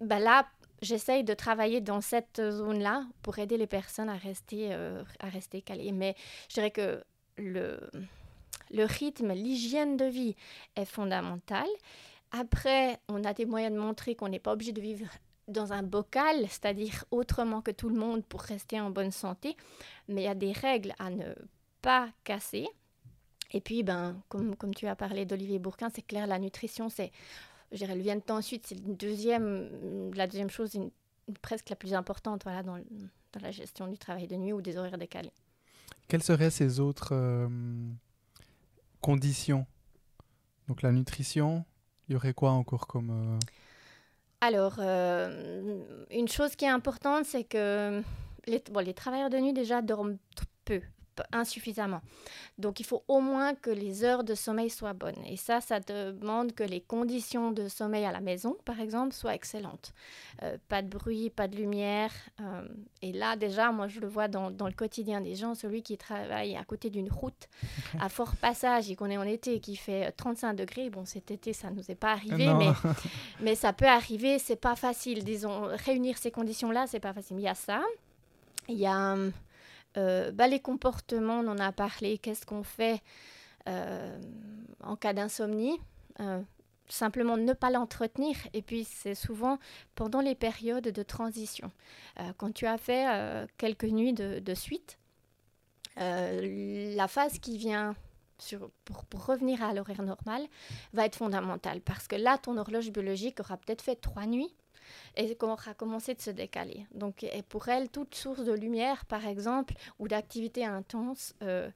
ben 0.00 0.18
là, 0.18 0.46
j'essaye 0.82 1.24
de 1.24 1.34
travailler 1.34 1.80
dans 1.80 2.00
cette 2.00 2.40
zone-là 2.50 3.04
pour 3.22 3.38
aider 3.38 3.56
les 3.56 3.66
personnes 3.66 4.08
à 4.08 4.16
rester, 4.16 4.74
à 4.74 5.28
rester 5.28 5.62
calées. 5.62 5.92
Mais 5.92 6.14
je 6.48 6.54
dirais 6.54 6.70
que 6.70 7.02
le, 7.36 7.80
le 8.70 8.84
rythme, 8.84 9.32
l'hygiène 9.32 9.96
de 9.96 10.04
vie 10.04 10.36
est 10.76 10.84
fondamentale. 10.84 11.68
Après, 12.32 12.98
on 13.08 13.24
a 13.24 13.32
des 13.32 13.46
moyens 13.46 13.72
de 13.72 13.78
montrer 13.78 14.14
qu'on 14.14 14.28
n'est 14.28 14.40
pas 14.40 14.52
obligé 14.52 14.72
de 14.72 14.80
vivre 14.80 15.06
dans 15.48 15.72
un 15.72 15.82
bocal, 15.82 16.46
c'est-à-dire 16.48 17.04
autrement 17.10 17.60
que 17.60 17.70
tout 17.70 17.88
le 17.88 17.96
monde 17.96 18.24
pour 18.24 18.40
rester 18.40 18.80
en 18.80 18.90
bonne 18.90 19.10
santé, 19.10 19.56
mais 20.08 20.22
il 20.22 20.24
y 20.24 20.28
a 20.28 20.34
des 20.34 20.52
règles 20.52 20.94
à 20.98 21.10
ne 21.10 21.34
pas 21.82 22.08
casser. 22.24 22.66
Et 23.52 23.60
puis, 23.60 23.82
ben, 23.82 24.20
comme, 24.28 24.56
comme 24.56 24.74
tu 24.74 24.86
as 24.86 24.96
parlé 24.96 25.26
d'Olivier 25.26 25.58
Bourquin, 25.58 25.90
c'est 25.94 26.04
clair, 26.04 26.26
la 26.26 26.38
nutrition, 26.38 26.88
c'est, 26.88 27.12
je 27.74 27.78
dirais, 27.78 27.96
le 27.96 28.02
vient 28.02 28.16
de 28.16 28.22
ensuite, 28.30 28.66
c'est 28.68 28.80
deuxième, 28.96 30.14
la 30.14 30.26
deuxième 30.26 30.48
chose, 30.48 30.78
presque 31.42 31.68
la 31.70 31.76
plus 31.76 31.92
importante 31.92 32.44
voilà, 32.44 32.62
dans, 32.62 32.76
dans, 32.76 33.40
la 33.40 33.50
gestion 33.50 33.88
du 33.88 33.98
travail 33.98 34.28
de 34.28 34.36
nuit 34.36 34.52
ou 34.52 34.62
des 34.62 34.76
horaires 34.76 34.96
décalés. 34.96 35.32
Quelles 36.06 36.22
seraient 36.22 36.50
ces 36.50 36.78
autres 36.78 37.10
euh, 37.12 37.48
conditions? 39.00 39.66
Donc 40.68 40.82
la 40.82 40.92
nutrition, 40.92 41.64
il 42.08 42.12
y 42.12 42.16
aurait 42.16 42.32
quoi 42.32 42.52
encore 42.52 42.86
comme... 42.86 43.10
Euh, 43.10 43.38
Alors, 44.40 44.76
euh, 44.78 45.82
une 46.10 46.28
chose 46.28 46.54
qui 46.54 46.64
est 46.64 46.70
importante, 46.70 47.24
c'est 47.24 47.44
que 47.44 48.02
les, 48.46 48.62
bon, 48.70 48.84
les 48.84 48.94
travailleurs 48.94 49.30
de 49.30 49.38
nuit 49.38 49.52
déjà 49.52 49.82
dorment 49.82 50.16
peu 50.64 50.80
insuffisamment. 51.32 52.00
Donc 52.58 52.80
il 52.80 52.84
faut 52.84 53.04
au 53.08 53.20
moins 53.20 53.54
que 53.54 53.70
les 53.70 54.04
heures 54.04 54.24
de 54.24 54.34
sommeil 54.34 54.70
soient 54.70 54.92
bonnes. 54.92 55.22
Et 55.26 55.36
ça, 55.36 55.60
ça 55.60 55.80
demande 55.80 56.52
que 56.52 56.64
les 56.64 56.80
conditions 56.80 57.50
de 57.50 57.68
sommeil 57.68 58.04
à 58.04 58.12
la 58.12 58.20
maison, 58.20 58.56
par 58.64 58.80
exemple, 58.80 59.12
soient 59.12 59.34
excellentes. 59.34 59.92
Euh, 60.42 60.56
pas 60.68 60.82
de 60.82 60.88
bruit, 60.88 61.30
pas 61.30 61.48
de 61.48 61.56
lumière. 61.56 62.12
Euh, 62.40 62.66
et 63.02 63.12
là, 63.12 63.36
déjà, 63.36 63.72
moi, 63.72 63.88
je 63.88 64.00
le 64.00 64.08
vois 64.08 64.28
dans, 64.28 64.50
dans, 64.50 64.66
le 64.66 64.72
quotidien 64.72 65.20
des 65.20 65.34
gens, 65.34 65.54
celui 65.54 65.82
qui 65.82 65.96
travaille 65.96 66.56
à 66.56 66.64
côté 66.64 66.90
d'une 66.90 67.10
route 67.10 67.48
à 68.00 68.08
fort 68.08 68.36
passage 68.36 68.90
et 68.90 68.96
qu'on 68.96 69.10
est 69.10 69.16
en 69.16 69.22
été 69.22 69.54
et 69.54 69.60
qui 69.60 69.76
fait 69.76 70.12
35 70.12 70.54
degrés. 70.54 70.90
Bon, 70.90 71.04
cet 71.04 71.30
été, 71.30 71.52
ça 71.52 71.70
ne 71.70 71.76
nous 71.76 71.90
est 71.90 71.96
pas 71.96 72.12
arrivé, 72.12 72.52
mais, 72.54 72.70
mais 73.40 73.54
ça 73.54 73.72
peut 73.72 73.86
arriver. 73.86 74.38
C'est 74.38 74.56
pas 74.56 74.76
facile. 74.76 75.24
Disons, 75.24 75.68
réunir 75.84 76.18
ces 76.18 76.30
conditions-là, 76.30 76.86
c'est 76.86 77.00
pas 77.00 77.12
facile. 77.12 77.38
Il 77.38 77.44
y 77.44 77.48
a 77.48 77.54
ça. 77.54 77.82
Il 78.68 78.78
y 78.78 78.86
a... 78.86 79.16
Euh, 79.96 80.32
bah, 80.32 80.46
les 80.46 80.60
comportements, 80.60 81.40
on 81.40 81.48
en 81.48 81.58
a 81.58 81.72
parlé, 81.72 82.18
qu'est-ce 82.18 82.46
qu'on 82.46 82.62
fait 82.62 83.00
euh, 83.68 84.20
en 84.82 84.96
cas 84.96 85.12
d'insomnie 85.12 85.78
euh, 86.20 86.42
Simplement 86.88 87.36
ne 87.36 87.52
pas 87.52 87.70
l'entretenir. 87.70 88.36
Et 88.52 88.62
puis 88.62 88.84
c'est 88.84 89.14
souvent 89.14 89.58
pendant 89.94 90.20
les 90.20 90.34
périodes 90.34 90.88
de 90.88 91.02
transition. 91.02 91.70
quand 92.36 92.52
tu 92.52 92.66
as 92.66 92.76
fait 92.76 93.06
quelques 93.56 93.84
nuits 93.84 94.12
de, 94.12 94.54
suite, 94.54 94.98
la 95.96 97.08
phase 97.08 97.38
qui 97.38 97.56
vient 97.56 97.96
pour, 98.84 99.04
pour, 99.06 99.24
revenir 99.24 99.62
à 99.62 99.72
l'horaire 99.72 100.02
normal 100.02 100.42
va 100.92 101.06
être 101.06 101.16
fondamentale 101.16 101.80
parce 101.80 102.06
que 102.06 102.16
là, 102.16 102.36
ton 102.36 102.58
horloge 102.58 102.90
biologique 102.90 103.40
aura 103.40 103.56
peut-être 103.56 103.80
fait 103.80 103.96
trois 103.96 104.26
nuits 104.26 104.54
et 105.16 105.34
qu'on 105.36 105.52
aura 105.52 105.74
commencé 105.74 106.14
de 106.14 106.20
se 106.20 106.30
décaler. 106.30 106.86
Donc, 106.94 107.24
pour 107.48 107.68
elle, 107.68 107.88
toute 107.88 108.14
source 108.14 108.44
de 108.44 108.52
lumière, 108.52 109.04
par 109.06 109.26
exemple, 109.26 109.74
ou 109.98 110.08
d'activité 110.08 110.64
intense, 110.64 111.34
euh, 111.42 111.70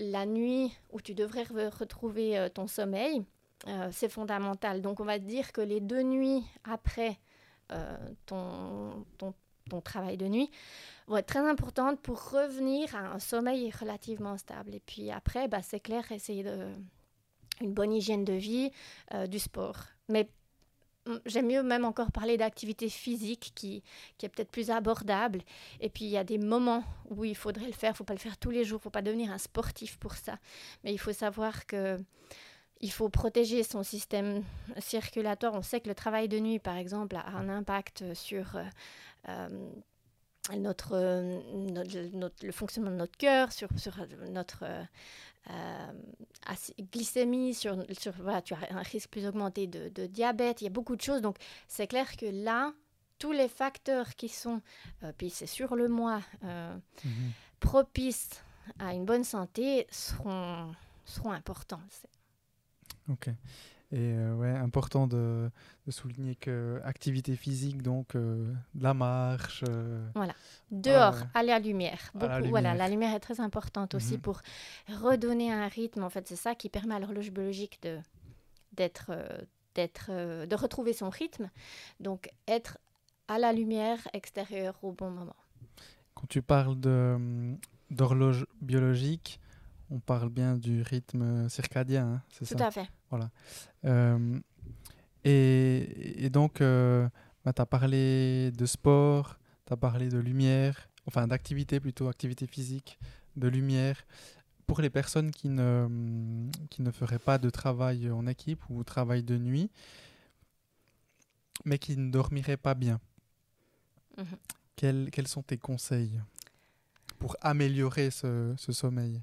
la 0.00 0.26
nuit 0.26 0.72
où 0.92 1.00
tu 1.00 1.14
devrais 1.14 1.44
retrouver 1.44 2.38
euh, 2.38 2.48
ton 2.48 2.66
sommeil, 2.66 3.24
euh, 3.68 3.88
c'est 3.92 4.08
fondamental. 4.08 4.82
Donc, 4.82 5.00
on 5.00 5.04
va 5.04 5.18
dire 5.18 5.52
que 5.52 5.60
les 5.60 5.80
deux 5.80 6.02
nuits 6.02 6.44
après 6.64 7.18
ton, 8.26 9.04
ton, 9.16 9.34
ton, 9.70 9.80
travail 9.80 10.18
de 10.18 10.28
nuit 10.28 10.50
vont 11.08 11.16
être 11.16 11.26
très 11.26 11.40
importantes 11.40 11.98
pour 11.98 12.30
revenir 12.30 12.94
à 12.94 13.14
un 13.14 13.18
sommeil 13.18 13.70
relativement 13.70 14.36
stable. 14.36 14.74
Et 14.74 14.80
puis 14.80 15.10
après, 15.10 15.48
bah, 15.48 15.62
c'est 15.62 15.80
clair, 15.80 16.12
essayer 16.12 16.44
de 16.44 16.68
une 17.62 17.72
bonne 17.72 17.92
hygiène 17.92 18.24
de 18.24 18.34
vie, 18.34 18.70
du 19.28 19.38
sport. 19.38 19.78
Mais 20.08 20.28
j'aime 21.26 21.46
mieux 21.46 21.62
même 21.62 21.84
encore 21.84 22.12
parler 22.12 22.36
d'activité 22.36 22.88
physique 22.88 23.52
qui, 23.54 23.82
qui 24.18 24.26
est 24.26 24.28
peut-être 24.28 24.50
plus 24.50 24.70
abordable. 24.70 25.40
Et 25.80 25.88
puis 25.88 26.04
il 26.04 26.10
y 26.10 26.16
a 26.16 26.24
des 26.24 26.38
moments 26.38 26.84
où 27.10 27.24
il 27.24 27.36
faudrait 27.36 27.66
le 27.66 27.72
faire, 27.72 27.90
il 27.90 27.94
ne 27.94 27.96
faut 27.96 28.04
pas 28.04 28.14
le 28.14 28.18
faire 28.18 28.36
tous 28.38 28.50
les 28.50 28.64
jours, 28.64 28.78
il 28.78 28.80
ne 28.80 28.84
faut 28.84 28.90
pas 28.90 29.02
devenir 29.02 29.30
un 29.30 29.38
sportif 29.38 29.98
pour 29.98 30.14
ça. 30.14 30.38
Mais 30.82 30.92
il 30.92 30.98
faut 30.98 31.12
savoir 31.12 31.66
que 31.66 31.98
il 32.80 32.90
faut 32.90 33.08
protéger 33.08 33.62
son 33.62 33.82
système 33.82 34.42
circulatoire. 34.78 35.54
On 35.54 35.62
sait 35.62 35.80
que 35.80 35.88
le 35.88 35.94
travail 35.94 36.28
de 36.28 36.38
nuit, 36.38 36.58
par 36.58 36.76
exemple, 36.76 37.16
a 37.16 37.28
un 37.30 37.48
impact 37.48 38.12
sur 38.12 38.58
euh, 39.28 39.48
euh, 40.50 40.56
notre, 40.56 42.16
notre, 42.16 42.46
le 42.46 42.52
fonctionnement 42.52 42.90
de 42.90 42.96
notre 42.96 43.16
cœur, 43.16 43.52
sur, 43.52 43.68
sur 43.78 43.94
notre 44.30 44.64
euh, 45.50 45.92
glycémie, 46.92 47.54
sur, 47.54 47.76
sur 47.98 48.12
voilà, 48.20 48.40
tu 48.40 48.54
as 48.54 48.58
un 48.70 48.82
risque 48.82 49.10
plus 49.10 49.26
augmenté 49.26 49.66
de, 49.66 49.88
de 49.90 50.06
diabète, 50.06 50.62
il 50.62 50.64
y 50.64 50.66
a 50.66 50.70
beaucoup 50.70 50.96
de 50.96 51.02
choses. 51.02 51.20
Donc 51.20 51.36
c'est 51.68 51.86
clair 51.86 52.16
que 52.16 52.26
là, 52.26 52.72
tous 53.18 53.32
les 53.32 53.48
facteurs 53.48 54.14
qui 54.14 54.28
sont, 54.28 54.62
euh, 55.02 55.12
puis 55.16 55.30
c'est 55.30 55.46
sur 55.46 55.76
le 55.76 55.88
mois, 55.88 56.22
euh, 56.44 56.74
mhm. 57.04 57.32
propices 57.60 58.42
à 58.78 58.94
une 58.94 59.04
bonne 59.04 59.24
santé 59.24 59.86
seront, 59.90 60.72
seront 61.04 61.32
importants. 61.32 61.82
Ok. 63.08 63.28
Et 63.94 64.12
euh, 64.12 64.34
ouais, 64.34 64.50
important 64.50 65.06
de, 65.06 65.48
de, 65.86 65.90
souligner 65.92 66.34
que 66.34 66.80
activité 66.82 67.36
physique, 67.36 67.80
donc 67.80 68.16
euh, 68.16 68.52
de 68.74 68.82
la 68.82 68.92
marche. 68.92 69.62
Euh, 69.68 70.04
voilà, 70.16 70.34
dehors, 70.72 71.18
à 71.32 71.44
la 71.44 71.60
lumière. 71.60 72.10
Beaucoup, 72.12 72.26
la 72.26 72.38
lumière. 72.38 72.50
Voilà, 72.50 72.74
la 72.74 72.88
lumière 72.88 73.14
est 73.14 73.20
très 73.20 73.38
importante 73.38 73.94
aussi 73.94 74.14
mhm. 74.14 74.20
pour 74.20 74.42
redonner 74.88 75.52
un 75.52 75.68
rythme. 75.68 76.02
En 76.02 76.10
fait, 76.10 76.26
c'est 76.26 76.34
ça 76.34 76.56
qui 76.56 76.68
permet 76.68 76.96
à 76.96 76.98
l'horloge 76.98 77.30
biologique 77.30 77.80
de 77.82 78.00
d'être, 78.72 79.12
d'être, 79.76 80.10
de 80.10 80.56
retrouver 80.56 80.92
son 80.92 81.08
rythme. 81.08 81.48
Donc, 82.00 82.28
être 82.48 82.78
à 83.28 83.38
la 83.38 83.52
lumière 83.52 83.98
extérieure 84.12 84.74
au 84.82 84.90
bon 84.90 85.10
moment. 85.10 85.36
Quand 86.16 86.26
tu 86.26 86.42
parles 86.42 86.80
de, 86.80 87.56
d'horloge 87.92 88.44
biologique, 88.60 89.38
on 89.90 90.00
parle 90.00 90.30
bien 90.30 90.56
du 90.56 90.82
rythme 90.82 91.48
circadien, 91.48 92.06
hein, 92.06 92.22
c'est 92.30 92.44
ça? 92.44 92.56
Tout 92.56 92.64
à 92.64 92.70
fait. 92.72 92.88
Voilà. 93.14 93.30
Euh, 93.84 94.40
et, 95.24 96.28
donc, 96.30 96.60
euh, 96.60 97.08
bah, 97.44 97.52
tu 97.52 97.62
as 97.62 97.66
parlé 97.66 98.50
de 98.50 98.66
sport, 98.66 99.38
tu 99.66 99.72
as 99.72 99.76
parlé 99.76 100.08
de 100.08 100.18
lumière, 100.18 100.88
enfin 101.06 101.28
d'activité 101.28 101.78
plutôt, 101.78 102.08
activité 102.08 102.48
physique, 102.48 102.98
de 103.36 103.46
lumière. 103.46 104.04
Pour 104.66 104.80
les 104.80 104.90
personnes 104.90 105.30
qui 105.30 105.48
ne, 105.48 106.48
qui 106.70 106.82
ne 106.82 106.90
feraient 106.90 107.20
pas 107.20 107.38
de 107.38 107.50
travail 107.50 108.10
en 108.10 108.26
équipe 108.26 108.68
ou 108.68 108.82
travail 108.82 109.22
de 109.22 109.38
nuit, 109.38 109.70
mais 111.64 111.78
qui 111.78 111.96
ne 111.96 112.10
dormiraient 112.10 112.56
pas 112.56 112.74
bien, 112.74 112.98
mhm. 114.18 114.26
quels, 114.74 115.10
quels, 115.12 115.28
sont 115.28 115.42
tes 115.42 115.58
conseils 115.58 116.20
pour 117.20 117.36
améliorer 117.42 118.10
ce, 118.10 118.54
ce 118.56 118.72
sommeil? 118.72 119.22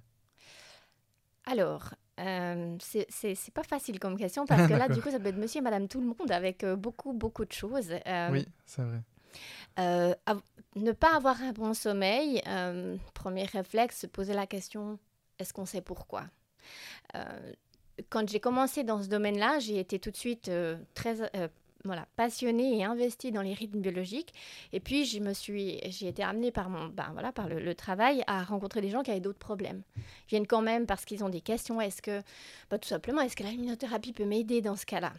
Alors, 1.45 1.95
euh, 2.21 2.77
c'est 2.79 3.53
pas 3.53 3.63
facile 3.63 3.99
comme 3.99 4.17
question 4.17 4.45
parce 4.47 4.67
que 4.67 4.73
là, 4.73 4.87
du 4.87 5.01
coup, 5.01 5.09
ça 5.09 5.19
peut 5.19 5.27
être 5.27 5.37
monsieur 5.37 5.59
et 5.59 5.63
madame 5.63 5.87
tout 5.87 5.99
le 5.99 6.07
monde 6.07 6.31
avec 6.31 6.63
euh, 6.63 6.75
beaucoup, 6.75 7.13
beaucoup 7.13 7.45
de 7.45 7.51
choses. 7.51 7.91
Euh, 8.07 8.29
oui, 8.31 8.47
c'est 8.65 8.83
vrai. 8.83 9.01
Euh, 9.79 10.13
ne 10.75 10.91
pas 10.91 11.15
avoir 11.15 11.41
un 11.41 11.51
bon 11.51 11.73
sommeil, 11.73 12.41
premier 13.13 13.45
réflexe, 13.45 14.01
se 14.01 14.07
poser 14.07 14.33
la 14.33 14.47
question 14.47 14.99
est-ce 15.39 15.53
qu'on 15.53 15.65
sait 15.65 15.81
pourquoi? 15.81 16.23
Quand 18.09 18.29
j'ai 18.29 18.39
commencé 18.39 18.83
dans 18.83 19.01
ce 19.01 19.07
domaine-là, 19.07 19.59
j'ai 19.59 19.79
été 19.79 19.97
tout 19.97 20.11
de 20.11 20.17
suite 20.17 20.51
très 20.93 21.15
voilà, 21.85 22.07
passionnée 22.15 22.79
et 22.79 22.83
investie 22.83 23.31
dans 23.31 23.41
les 23.41 23.53
rythmes 23.53 23.79
biologiques. 23.79 24.33
Et 24.73 24.79
puis, 24.79 25.05
j'ai 25.05 26.07
été 26.07 26.23
amenée 26.23 26.51
par, 26.51 26.69
mon, 26.69 26.87
ben, 26.87 27.09
voilà, 27.13 27.31
par 27.31 27.47
le, 27.47 27.75
travail 27.75 28.23
à 28.27 28.43
rencontrer 28.43 28.81
des 28.81 28.89
gens 28.89 29.01
qui 29.01 29.11
avaient 29.11 29.19
d'autres 29.19 29.39
problèmes. 29.39 29.81
Ils 29.97 30.29
viennent 30.29 30.47
quand 30.47 30.61
même 30.61 30.85
parce 30.85 31.05
qu'ils 31.05 31.23
ont 31.23 31.29
des 31.29 31.41
questions. 31.41 31.81
Est-ce 31.81 32.01
que, 32.01 32.21
bah, 32.69 32.77
tout 32.77 32.87
simplement, 32.87 33.21
est-ce 33.21 33.35
que 33.35 33.43
la 33.43 33.51
luminothérapie 33.51 34.13
peut 34.13 34.25
m'aider 34.25 34.61
dans 34.61 34.75
ce 34.75 34.85
cas-là? 34.85 35.13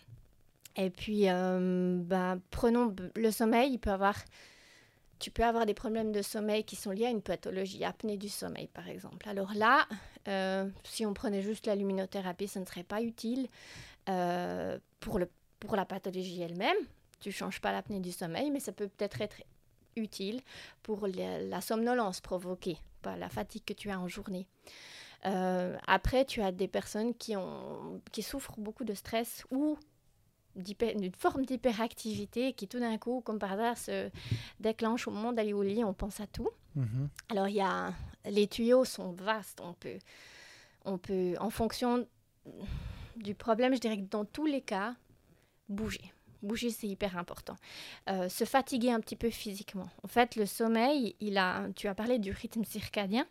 Et 0.77 0.91
puis, 0.91 1.29
euh, 1.29 1.99
ben, 1.99 2.41
prenons 2.51 2.95
le 3.17 3.31
sommeil. 3.31 3.73
Il 3.73 3.79
peut 3.79 3.91
avoir, 3.91 4.17
tu 5.19 5.31
peux 5.31 5.45
avoir 5.45 5.67
des 5.67 5.75
problèmes 5.75 6.13
de 6.13 6.23
sommeil 6.23 6.65
qui 6.65 6.77
sont 6.77 6.91
liés 6.91 7.07
à 7.07 7.11
une 7.11 7.23
pathologie, 7.23 7.85
apnée 7.85 8.17
du 8.17 8.29
sommeil, 8.29 8.69
par 8.69 8.89
exemple. 8.89 9.29
Alors 9.29 9.53
là, 9.55 9.87
euh, 10.29 10.69
si 10.85 11.05
on 11.05 11.15
prenait 11.15 11.43
juste 11.43 11.67
la 11.67 11.75
luminothérapie, 11.75 12.49
ce 12.49 12.59
ne 12.59 12.65
serait 12.65 12.85
pas 12.85 13.03
utile. 13.03 13.49
Euh, 14.09 14.79
pour 15.01 15.19
le 15.19 15.29
pour 15.67 15.77
la 15.77 15.85
pathologie 15.85 16.43
elle-même. 16.43 16.77
Tu 17.21 17.29
ne 17.29 17.35
changes 17.35 17.61
pas 17.61 17.73
l'apnée 17.73 18.01
du 18.01 18.13
sommeil, 18.13 18.51
mais 18.51 18.61
ça 18.61 18.73
peut 18.73 18.89
peut-être 18.89 19.21
être 19.21 19.37
utile 19.97 20.41
pour 20.83 21.07
la, 21.07 21.61
somnolence 21.61 22.21
provoquée 22.21 22.79
par 23.03 23.17
la 23.17 23.29
fatigue 23.29 23.65
que 23.65 23.73
tu 23.73 23.91
as 23.91 24.01
en 24.01 24.09
journée. 24.09 24.47
Euh, 25.25 25.77
après, 25.87 26.25
tu 26.25 26.43
as 26.43 26.51
des 26.51 26.69
personnes 26.69 27.15
qui, 27.15 27.37
ont, 27.37 28.01
qui 28.11 28.23
souffrent 28.23 28.59
beaucoup 28.59 28.85
de 28.85 28.95
stress 28.95 29.45
ou 29.51 29.79
d'une 30.57 31.13
forme 31.13 31.47
d'hyperactivité 31.47 32.53
qui 32.53 32.69
tout 32.69 32.81
d'un 32.81 32.99
coup, 32.99 33.23
comme 33.25 33.39
par 33.39 33.53
hasard, 33.53 33.79
se 33.79 34.11
déclenche 34.61 35.09
au 35.09 35.11
moment 35.11 35.33
d'aller 35.33 35.53
au 35.53 35.63
lit, 35.63 35.85
on 35.85 35.95
pense 35.95 36.21
à 36.21 36.27
tout. 36.27 36.51
Mhm. 36.75 37.09
Alors, 37.31 37.49
il 37.49 37.55
y 37.57 37.61
a, 37.61 37.95
les 38.25 38.47
tuyaux 38.47 38.85
sont 38.85 39.13
vastes, 39.13 39.61
on 39.63 39.75
peut, 39.75 39.99
on 40.85 40.99
peut, 40.99 41.35
en 41.39 41.51
fonction 41.51 42.07
du 43.17 43.35
problème, 43.35 43.75
je 43.75 43.81
dirais 43.81 43.97
que 43.97 44.09
dans 44.09 44.25
tous 44.25 44.47
les 44.47 44.61
cas, 44.61 44.95
bouger. 45.69 46.13
Bouger, 46.43 46.71
c'est 46.71 46.89
hyper 46.89 47.17
important. 47.17 47.57
Euh, 48.11 48.29
se 48.29 48.45
fatiguer 48.45 48.91
un 48.91 49.01
petit 49.01 49.17
peu 49.17 49.31
physiquement. 49.31 49.89
En 50.03 50.09
fait, 50.09 50.35
le 50.35 50.47
sommeil, 50.47 51.15
il 51.21 51.39
a, 51.39 51.69
tu 51.77 51.87
as 51.87 51.95
parlé 51.95 52.19
du 52.19 52.33
rythme 52.33 52.65
circadien. 52.65 53.27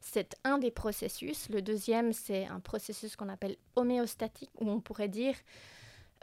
C'est 0.00 0.36
un 0.44 0.56
des 0.58 0.70
processus. 0.70 1.48
Le 1.50 1.60
deuxième, 1.60 2.12
c'est 2.14 2.46
un 2.46 2.60
processus 2.60 3.16
qu'on 3.16 3.28
appelle 3.28 3.56
homéostatique, 3.76 4.50
où 4.58 4.70
on 4.70 4.80
pourrait 4.80 5.08
dire 5.08 5.34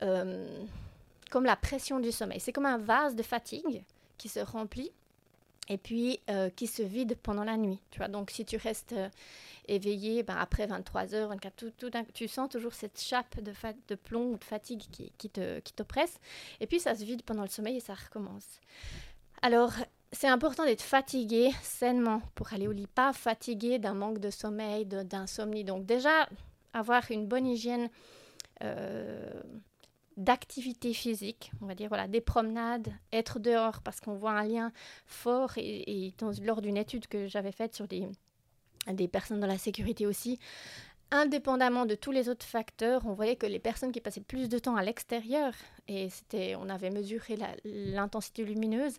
euh, 0.02 0.64
comme 1.30 1.46
la 1.46 1.56
pression 1.56 2.00
du 2.00 2.12
sommeil. 2.12 2.40
C'est 2.40 2.52
comme 2.52 2.66
un 2.66 2.80
vase 2.80 3.16
de 3.16 3.24
fatigue 3.24 3.84
qui 4.18 4.28
se 4.30 4.40
remplit 4.40 4.92
et 5.70 5.78
puis 5.78 6.20
euh, 6.30 6.50
qui 6.50 6.68
se 6.68 6.82
vide 6.82 7.16
pendant 7.22 7.44
la 7.44 7.58
nuit. 7.58 7.80
Tu 7.92 8.00
vois, 8.00 8.08
donc 8.08 8.32
si 8.32 8.46
tu 8.46 8.58
restes 8.58 8.96
éveillé, 9.68 10.24
ben, 10.24 10.36
après 10.38 10.68
23 10.68 11.16
heures, 11.16 11.30
24, 11.30 11.66
tout, 11.78 11.92
tu 12.14 12.28
sens 12.28 12.50
toujours 12.50 12.74
cette 12.74 13.00
chape 13.00 13.40
de, 13.40 13.96
plomb 13.96 14.34
ou 14.34 14.38
de 14.38 14.44
fatigue 14.44 14.84
qui, 14.92 15.12
qui, 15.18 15.30
te, 15.30 15.60
qui 15.60 15.74
t'oppresse. 15.74 16.20
Et 16.60 16.68
puis 16.68 16.80
ça 16.80 16.96
se 16.96 17.04
vide 17.04 17.24
pendant 17.24 17.44
le 17.44 17.50
sommeil 17.50 17.78
et 17.78 17.82
ça 17.82 17.94
recommence. 17.94 18.60
Alors, 19.42 19.72
c'est 20.12 20.28
important 20.28 20.66
d'être 20.66 20.82
fatigué 20.82 21.52
sainement 21.62 22.22
pour 22.36 22.54
aller 22.54 22.68
au 22.68 22.72
lit, 22.72 22.88
pas 22.88 23.14
fatigué 23.14 23.80
d'un 23.80 23.94
manque 23.94 24.20
de 24.20 24.30
sommeil, 24.30 24.86
d'insomnie. 24.86 25.64
Donc 25.64 25.86
déjà, 25.86 26.28
avoir 26.74 27.10
une 27.12 27.28
bonne 27.28 27.48
hygiène 27.48 27.90
euh, 28.64 29.42
d'activité 30.22 30.94
physique, 30.94 31.52
on 31.62 31.66
va 31.66 31.76
dire, 31.76 31.90
voilà, 31.90 32.08
des 32.08 32.22
promenades, 32.22 32.90
être 33.12 33.40
dehors, 33.40 33.82
parce 33.82 34.00
qu'on 34.00 34.14
voit 34.14 34.32
un 34.32 34.44
lien 34.44 34.72
fort. 35.06 35.52
Et, 35.58 36.08
et 36.08 36.14
lors 36.44 36.62
d'une 36.62 36.78
étude 36.78 37.08
que 37.08 37.28
j'avais 37.28 37.52
faite 37.52 37.76
sur 37.76 37.88
des 37.88 38.08
des 38.88 39.08
personnes 39.08 39.40
dans 39.40 39.48
la 39.48 39.58
sécurité 39.58 40.08
aussi. 40.08 40.40
Indépendamment 41.12 41.86
de 41.86 41.96
tous 41.96 42.12
les 42.12 42.30
autres 42.30 42.46
facteurs, 42.46 43.06
on 43.06 43.14
voyait 43.14 43.36
que 43.36 43.46
les 43.46 43.60
personnes 43.60 43.92
qui 43.92 44.00
passaient 44.00 44.22
plus 44.22 44.48
de 44.48 44.60
temps 44.60 44.78
à 44.78 44.84
l'extérieur, 44.84 45.54
et 45.88 46.10
c'était, 46.10 46.56
on 46.56 46.70
avait 46.70 46.90
mesuré 46.90 47.38
l'intensité 47.66 48.46
lumineuse, 48.46 48.98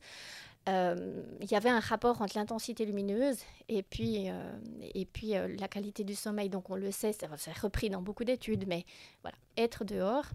euh, 0.69 1.23
il 1.41 1.51
y 1.51 1.57
avait 1.57 1.71
un 1.71 1.81
rapport 1.81 2.21
entre 2.23 2.39
l'intensité 2.39 2.85
lumineuse 2.85 3.39
et 3.69 3.83
puis, 3.83 4.31
euh, 4.31 4.53
et 4.95 5.07
puis 5.07 5.37
euh, 5.37 5.49
la 5.59 5.67
qualité 5.67 6.05
du 6.05 6.15
sommeil. 6.15 6.51
Donc 6.51 6.71
on 6.71 6.77
le 6.77 6.93
sait, 6.93 7.13
c'est 7.13 7.59
repris 7.59 7.91
dans 7.91 8.03
beaucoup 8.03 8.25
d'études, 8.25 8.69
mais 8.69 8.85
voilà, 9.23 9.37
être 9.57 9.85
dehors, 9.85 10.27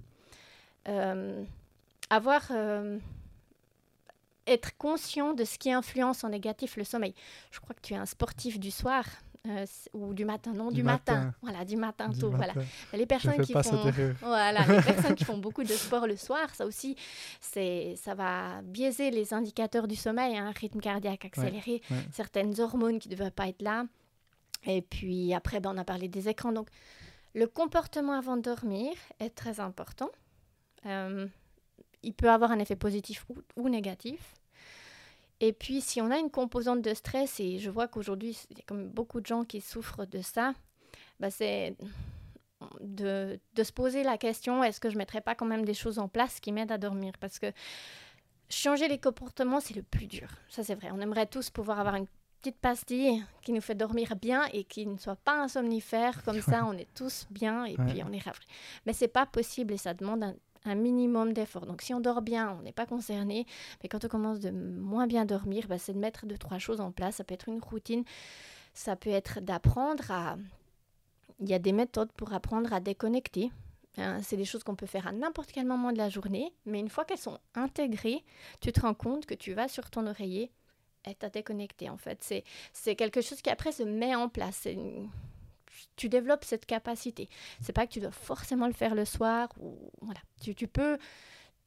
avoir 2.09 2.51
être 4.47 4.77
conscient 4.77 5.33
de 5.33 5.43
ce 5.43 5.57
qui 5.57 5.71
influence 5.71 6.23
en 6.23 6.29
négatif 6.29 6.77
le 6.77 6.83
sommeil. 6.83 7.13
Je 7.51 7.59
crois 7.59 7.75
que 7.75 7.81
tu 7.81 7.93
es 7.93 7.97
un 7.97 8.05
sportif 8.05 8.59
du 8.59 8.71
soir. 8.71 9.05
Euh, 9.47 9.65
ou 9.93 10.13
du 10.13 10.25
matin, 10.25 10.51
non, 10.51 10.71
du, 10.71 10.83
matin. 10.83 11.33
Voilà, 11.41 11.63
du 11.63 11.77
matin 11.77 12.11
tôt. 12.11 12.31
Voilà. 12.31 12.53
Les 12.91 13.05
personnes 13.05 13.39
qui 13.39 13.53
font, 13.53 13.91
voilà, 14.21 14.65
les 14.65 14.81
personnes 14.93 15.15
qui 15.15 15.23
font 15.23 15.37
beaucoup 15.37 15.63
de 15.63 15.71
sport 15.71 16.05
le 16.05 16.17
soir, 16.17 16.53
ça 16.53 16.65
aussi, 16.65 16.97
c'est, 17.39 17.95
ça 17.95 18.13
va 18.13 18.61
biaiser 18.63 19.09
les 19.09 19.33
indicateurs 19.33 19.87
du 19.87 19.95
sommeil, 19.95 20.37
un 20.37 20.47
hein, 20.47 20.53
rythme 20.59 20.81
cardiaque 20.81 21.23
accéléré, 21.23 21.81
certaines 22.11 22.59
hormones 22.59 22.99
qui 22.99 23.07
ne 23.07 23.15
devraient 23.15 23.31
pas 23.31 23.47
être 23.47 23.61
là. 23.61 23.85
Et 24.65 24.81
puis 24.81 25.33
après, 25.33 25.61
ben, 25.61 25.71
on 25.73 25.77
a 25.77 25.85
parlé 25.85 26.09
des 26.09 26.27
écrans. 26.27 26.51
Donc, 26.51 26.67
le 27.33 27.47
comportement 27.47 28.17
avant 28.17 28.35
de 28.35 28.41
dormir 28.41 28.91
est 29.21 29.33
très 29.33 29.61
important. 29.61 30.09
Euh, 30.87 31.27
il 32.03 32.13
peut 32.13 32.29
avoir 32.29 32.51
un 32.51 32.59
effet 32.59 32.75
positif 32.75 33.25
ou 33.55 33.69
négatif. 33.69 34.35
Et 35.39 35.53
puis, 35.53 35.81
si 35.81 36.01
on 36.01 36.09
a 36.09 36.17
une 36.17 36.31
composante 36.31 36.81
de 36.81 36.93
stress, 36.93 37.39
et 37.39 37.59
je 37.59 37.69
vois 37.69 37.87
qu'aujourd'hui, 37.87 38.37
il 38.49 38.57
y 38.57 38.61
a 38.61 38.63
comme 38.65 38.89
beaucoup 38.89 39.21
de 39.21 39.25
gens 39.25 39.43
qui 39.43 39.61
souffrent 39.61 40.05
de 40.05 40.21
ça, 40.21 40.53
bah 41.19 41.29
c'est 41.29 41.75
de, 42.81 43.39
de, 43.53 43.63
se 43.63 43.71
poser 43.71 44.03
la 44.03 44.17
question, 44.17 44.63
est-ce 44.63 44.79
que 44.79 44.89
je 44.89 44.95
ne 44.95 44.99
mettrais 44.99 45.21
pas 45.21 45.35
quand 45.35 45.45
même 45.45 45.63
des 45.63 45.75
choses 45.75 45.99
en 45.99 46.07
place 46.07 46.39
qui 46.39 46.51
m'aident 46.51 46.71
à 46.71 46.79
dormir? 46.79 47.13
Parce 47.19 47.37
que 47.37 47.51
changer 48.49 48.87
les 48.87 48.99
comportements, 48.99 49.59
c'est 49.59 49.75
le 49.75 49.83
plus 49.83 50.07
dur. 50.07 50.27
Ça, 50.49 50.63
c'est 50.63 50.73
vrai. 50.73 50.89
On 50.91 50.99
aimerait 50.99 51.27
tous 51.27 51.51
pouvoir 51.51 51.79
avoir 51.79 51.95
une 51.95 52.07
petite 52.39 52.57
pastille 52.57 53.23
qui 53.43 53.51
nous 53.51 53.61
fait 53.61 53.75
dormir 53.75 54.15
bien 54.15 54.45
et 54.53 54.63
qui 54.63 54.87
ne 54.87 54.97
soit 54.97 55.17
pas 55.17 55.39
un 55.39 55.47
somnifère. 55.47 56.23
Comme 56.23 56.41
ça, 56.41 56.65
on 56.65 56.73
est 56.73 56.91
tous 56.95 57.27
bien 57.29 57.65
et 57.65 57.75
puis 57.75 58.01
on 58.03 58.11
est 58.11 58.23
ravis. 58.23 58.47
Mais 58.85 58.93
c'est 58.93 59.07
pas 59.07 59.27
possible 59.27 59.73
et 59.73 59.77
ça 59.77 59.93
demande 59.93 60.23
un 60.23 60.35
un 60.65 60.75
minimum 60.75 61.33
d'effort. 61.33 61.65
Donc 61.65 61.81
si 61.81 61.93
on 61.93 61.99
dort 61.99 62.21
bien, 62.21 62.57
on 62.59 62.63
n'est 62.63 62.71
pas 62.71 62.85
concerné. 62.85 63.45
Mais 63.81 63.89
quand 63.89 64.03
on 64.05 64.07
commence 64.07 64.39
de 64.39 64.51
moins 64.51 65.07
bien 65.07 65.25
dormir, 65.25 65.67
bah, 65.67 65.77
c'est 65.77 65.93
de 65.93 65.99
mettre 65.99 66.25
deux, 66.25 66.37
trois 66.37 66.59
choses 66.59 66.81
en 66.81 66.91
place. 66.91 67.15
Ça 67.15 67.23
peut 67.23 67.33
être 67.33 67.49
une 67.49 67.61
routine, 67.61 68.03
ça 68.73 68.95
peut 68.95 69.09
être 69.09 69.39
d'apprendre 69.41 70.09
à... 70.11 70.37
Il 71.39 71.47
y 71.47 71.53
a 71.53 71.59
des 71.59 71.71
méthodes 71.71 72.11
pour 72.13 72.33
apprendre 72.33 72.73
à 72.73 72.79
déconnecter. 72.79 73.51
Hein. 73.99 74.19
c'est 74.21 74.37
des 74.37 74.45
choses 74.45 74.63
qu'on 74.63 74.75
peut 74.75 74.85
faire 74.85 75.07
à 75.07 75.11
n'importe 75.11 75.51
quel 75.51 75.65
moment 75.65 75.91
de 75.91 75.97
la 75.97 76.09
journée, 76.09 76.53
mais 76.67 76.79
une 76.79 76.89
fois 76.89 77.03
qu'elles 77.03 77.17
sont 77.17 77.39
intégrées, 77.55 78.23
tu 78.61 78.71
te 78.71 78.81
rends 78.81 78.93
compte 78.93 79.25
que 79.25 79.33
tu 79.33 79.53
vas 79.53 79.67
sur 79.67 79.89
ton 79.89 80.05
oreiller 80.05 80.51
et 81.07 81.15
à 81.21 81.29
déconnecté 81.29 81.89
en 81.89 81.97
fait. 81.97 82.43
C'est 82.73 82.95
quelque 82.95 83.21
chose 83.21 83.41
qui 83.41 83.49
après 83.49 83.71
se 83.71 83.83
met 83.83 84.15
en 84.15 84.29
place 84.29 84.67
tu 85.95 86.09
développes 86.09 86.43
cette 86.43 86.65
capacité. 86.65 87.29
C'est 87.61 87.73
pas 87.73 87.87
que 87.87 87.93
tu 87.93 87.99
dois 87.99 88.11
forcément 88.11 88.67
le 88.67 88.73
faire 88.73 88.95
le 88.95 89.05
soir 89.05 89.49
ou 89.59 89.77
voilà. 90.01 90.19
Tu, 90.41 90.55
tu 90.55 90.67
peux 90.67 90.97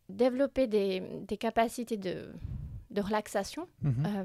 développer 0.09 0.67
des, 0.67 1.03
des 1.27 1.37
capacités 1.37 1.97
de, 1.97 2.33
de 2.91 3.01
relaxation 3.01 3.69
mhm. 3.83 4.05
euh, 4.07 4.25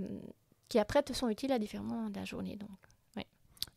qui 0.67 0.79
après 0.79 1.03
te 1.03 1.13
sont 1.13 1.29
utiles 1.29 1.51
à 1.51 1.59
différents 1.59 1.83
moments 1.83 2.09
de 2.09 2.15
la 2.15 2.25
journée. 2.25 2.57
Donc, 2.57 2.69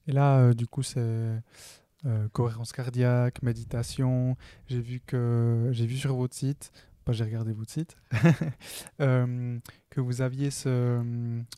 Et 0.06 0.12
là, 0.12 0.38
euh, 0.38 0.54
du 0.54 0.66
coup, 0.66 0.82
c'est 0.82 1.00
euh, 1.00 2.28
cohérence 2.32 2.72
cardiaque, 2.72 3.42
méditation. 3.42 4.36
J'ai 4.66 4.80
vu 4.80 5.00
que 5.00 5.68
j'ai 5.72 5.86
vu 5.86 5.96
sur 5.96 6.16
votre 6.16 6.34
site, 6.34 6.72
pas 7.04 7.12
j'ai 7.12 7.24
regardé 7.24 7.52
votre 7.52 7.70
site, 7.70 7.96
que 8.98 10.00
vous 10.00 10.22
aviez 10.22 10.50
ce, 10.50 11.02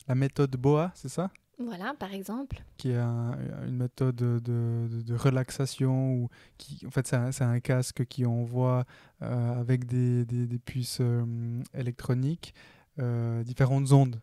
la 0.07 0.15
méthode 0.15 0.55
BOA, 0.57 0.91
c'est 0.95 1.09
ça? 1.09 1.31
Voilà, 1.65 1.93
par 1.97 2.13
exemple. 2.13 2.63
Qui 2.77 2.91
est 2.91 2.97
une 2.97 3.77
méthode 3.77 4.15
de, 4.15 4.39
de, 4.39 5.15
relaxation 5.15 6.13
ou 6.13 6.29
qui, 6.57 6.85
en 6.85 6.91
fait, 6.91 7.07
c'est 7.07 7.43
un, 7.43 7.59
casque 7.59 8.05
qui 8.05 8.25
envoie 8.25 8.85
euh, 9.21 9.59
avec 9.59 9.85
des, 9.85 10.25
des, 10.25 10.47
des 10.47 10.59
puces 10.59 10.99
euh, 11.01 11.25
électroniques 11.73 12.53
euh, 12.99 13.43
différentes 13.43 13.91
ondes. 13.91 14.19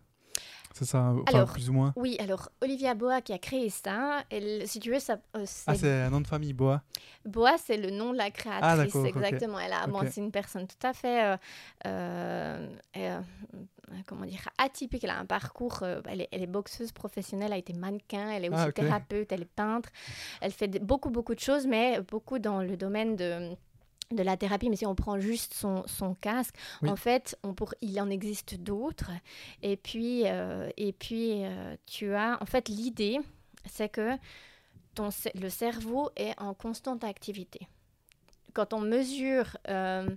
C'est 0.74 0.84
ça, 0.84 1.12
plus 1.52 1.70
ou 1.70 1.72
moins 1.72 1.92
Oui, 1.96 2.16
alors 2.20 2.50
Olivia 2.60 2.94
Boa 2.94 3.20
qui 3.20 3.32
a 3.32 3.38
créé 3.38 3.68
ça, 3.68 4.22
elle, 4.30 4.68
si 4.68 4.78
tu 4.78 4.92
veux, 4.92 5.00
ça. 5.00 5.18
ah, 5.66 5.74
c'est 5.74 6.02
un 6.02 6.10
nom 6.10 6.20
de 6.20 6.26
famille, 6.26 6.52
Boa 6.52 6.82
Boa, 7.24 7.56
c'est 7.58 7.76
le 7.76 7.90
nom 7.90 8.12
de 8.12 8.18
la 8.18 8.30
créatrice, 8.30 8.94
ah, 8.94 9.08
exactement. 9.08 9.58
Elle 9.58 9.72
a, 9.72 9.86
c'est 10.08 10.20
une 10.20 10.30
personne 10.30 10.68
tout 10.68 10.86
à 10.86 10.92
fait 10.92 11.36
euh, 11.86 12.68
comment 14.06 14.24
dire, 14.24 14.48
atypique. 14.58 15.04
Elle 15.04 15.10
a 15.10 15.18
un 15.18 15.26
parcours, 15.26 15.82
euh, 15.82 16.00
elle, 16.06 16.26
est, 16.30 16.46
boxeuse 16.46 16.92
professionnelle, 16.92 17.52
a 17.52 17.56
été 17.56 17.72
mannequin, 17.72 18.30
elle 18.30 18.44
est 18.44 18.48
aussi 18.48 18.60
ah, 18.60 18.72
thérapeute, 18.72 19.32
elle 19.32 19.42
est 19.42 19.44
peintre. 19.44 19.90
Elle 20.40 20.52
fait 20.52 20.82
beaucoup, 20.82 21.10
beaucoup 21.10 21.34
de 21.34 21.40
choses, 21.40 21.66
mais 21.66 22.00
beaucoup 22.00 22.38
dans 22.38 22.62
le 22.62 22.76
domaine 22.76 23.16
de 23.16 23.56
de 24.10 24.22
la 24.22 24.38
thérapie, 24.38 24.70
mais 24.70 24.76
si 24.76 24.86
on 24.86 24.94
prend 24.94 25.20
juste 25.20 25.52
son, 25.52 25.86
son 25.86 26.14
casque, 26.14 26.54
en 26.80 26.96
fait, 26.96 27.36
on 27.42 27.52
pour, 27.52 27.74
il 27.82 28.00
en 28.00 28.08
existe 28.08 28.54
d'autres. 28.54 29.10
Et 29.60 29.76
puis, 29.76 30.22
euh, 30.24 30.70
et 30.78 30.94
puis 30.94 31.42
tu 31.84 32.14
as, 32.14 32.38
en 32.40 32.46
fait, 32.46 32.70
l'idée, 32.70 33.18
c'est 33.66 33.90
que 33.90 34.16
ton, 34.94 35.10
le 35.34 35.50
cerveau 35.50 36.08
est 36.16 36.32
en 36.40 36.54
constante 36.54 37.04
activité 37.04 37.68
quand 38.54 38.72
on 38.72 38.80
mesure 38.80 39.56
euh, 39.68 40.08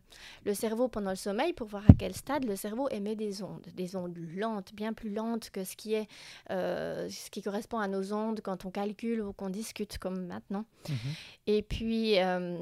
le 0.45 0.53
cerveau 0.53 0.87
pendant 0.87 1.09
le 1.09 1.15
sommeil, 1.15 1.53
pour 1.53 1.67
voir 1.67 1.83
à 1.89 1.93
quel 1.97 2.13
stade 2.13 2.45
le 2.45 2.55
cerveau 2.55 2.89
émet 2.89 3.15
des 3.15 3.43
ondes, 3.43 3.65
des 3.73 3.95
ondes 3.95 4.17
lentes, 4.35 4.73
bien 4.73 4.93
plus 4.93 5.13
lentes 5.13 5.49
que 5.49 5.63
ce 5.63 5.75
qui, 5.75 5.93
est, 5.93 6.07
euh, 6.49 7.09
ce 7.09 7.29
qui 7.29 7.41
correspond 7.41 7.79
à 7.79 7.87
nos 7.87 8.13
ondes 8.13 8.41
quand 8.41 8.65
on 8.65 8.71
calcule 8.71 9.21
ou 9.21 9.33
qu'on 9.33 9.49
discute 9.49 9.97
comme 9.97 10.25
maintenant. 10.25 10.65
Mhm. 10.89 10.95
Et 11.47 11.61
puis 11.61 12.19
euh, 12.19 12.57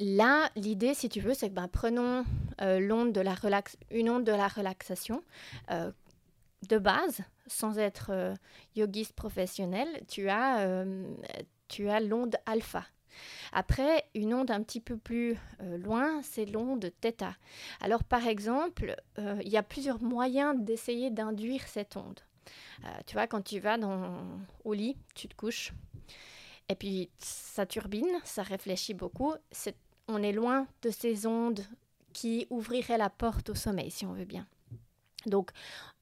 là, 0.00 0.50
l'idée, 0.56 0.94
si 0.94 1.08
tu 1.08 1.20
veux, 1.20 1.34
c'est 1.34 1.48
que 1.48 1.54
ben, 1.54 1.68
prenons 1.68 2.24
l'onde 2.60 3.12
de 3.12 3.20
la 3.20 3.34
relax 3.34 3.76
une 3.90 4.08
onde 4.08 4.24
de 4.24 4.32
la 4.32 4.46
relaxation 4.46 5.22
de 5.68 6.78
base, 6.78 7.22
sans 7.48 7.76
être 7.76 8.34
yogiste 8.76 9.14
professionnel, 9.14 9.88
tu 10.06 10.28
as, 10.28 10.84
tu 11.66 11.88
as 11.88 11.98
l'onde 11.98 12.36
alpha. 12.46 12.84
Après, 13.52 14.04
une 14.14 14.34
onde 14.34 14.50
un 14.50 14.62
petit 14.62 14.80
peu 14.80 14.96
plus 14.96 15.36
euh, 15.60 15.78
loin, 15.78 16.22
c'est 16.22 16.46
l'onde 16.46 16.90
θ. 17.00 17.34
Alors 17.80 18.04
par 18.04 18.26
exemple, 18.26 18.96
euh, 19.18 19.40
il 19.42 19.50
y 19.50 19.56
a 19.56 19.62
plusieurs 19.62 20.02
moyens 20.02 20.54
d'essayer 20.58 21.10
d'induire 21.10 21.66
cette 21.66 21.96
onde. 21.96 22.20
Euh, 22.84 22.88
tu 23.06 23.14
vois, 23.14 23.26
quand 23.26 23.42
tu 23.42 23.60
vas 23.60 23.78
dans, 23.78 24.24
au 24.64 24.72
lit, 24.72 24.96
tu 25.14 25.28
te 25.28 25.34
couches, 25.34 25.72
et 26.68 26.74
puis 26.74 27.10
ça 27.18 27.66
turbine, 27.66 28.20
ça 28.24 28.42
réfléchit 28.42 28.94
beaucoup. 28.94 29.34
on 30.08 30.22
est 30.22 30.32
loin 30.32 30.66
de 30.82 30.90
ces 30.90 31.26
ondes 31.26 31.64
qui 32.12 32.46
ouvriraient 32.50 32.98
la 32.98 33.10
porte 33.10 33.50
au 33.50 33.54
sommeil, 33.54 33.90
si 33.90 34.04
on 34.04 34.12
veut 34.12 34.24
bien. 34.24 34.46
Donc, 35.26 35.50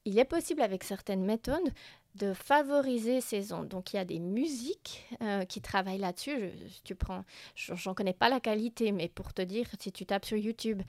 il 0.05 0.19
est 0.19 0.25
possible 0.25 0.63
avec 0.63 0.83
certaines 0.85 1.25
méthodes 1.25 1.73
de 2.17 2.35
favoriser 2.35 3.21
ces 3.21 3.53
ondes. 3.53 3.69
Donc 3.69 3.93
il 3.93 3.97
y 3.97 3.99
a 3.99 4.05
des 4.05 4.19
musiques 4.19 5.07
euh, 5.23 5.45
qui 5.45 5.61
travaillent 5.61 5.99
là-dessus. 5.99 6.51
tu 6.85 6.95
prends, 6.95 7.25
j'en 7.55 7.95
connais 7.95 8.13
pas 8.13 8.29
la 8.29 8.41
qualité, 8.41 8.93
mais 8.93 9.09
pour 9.09 9.33
te 9.33 9.43
dire, 9.43 9.67
si 9.79 9.93
tu 9.93 10.07
tapes 10.07 10.25
sur 10.25 10.37
YouTube 10.37 10.83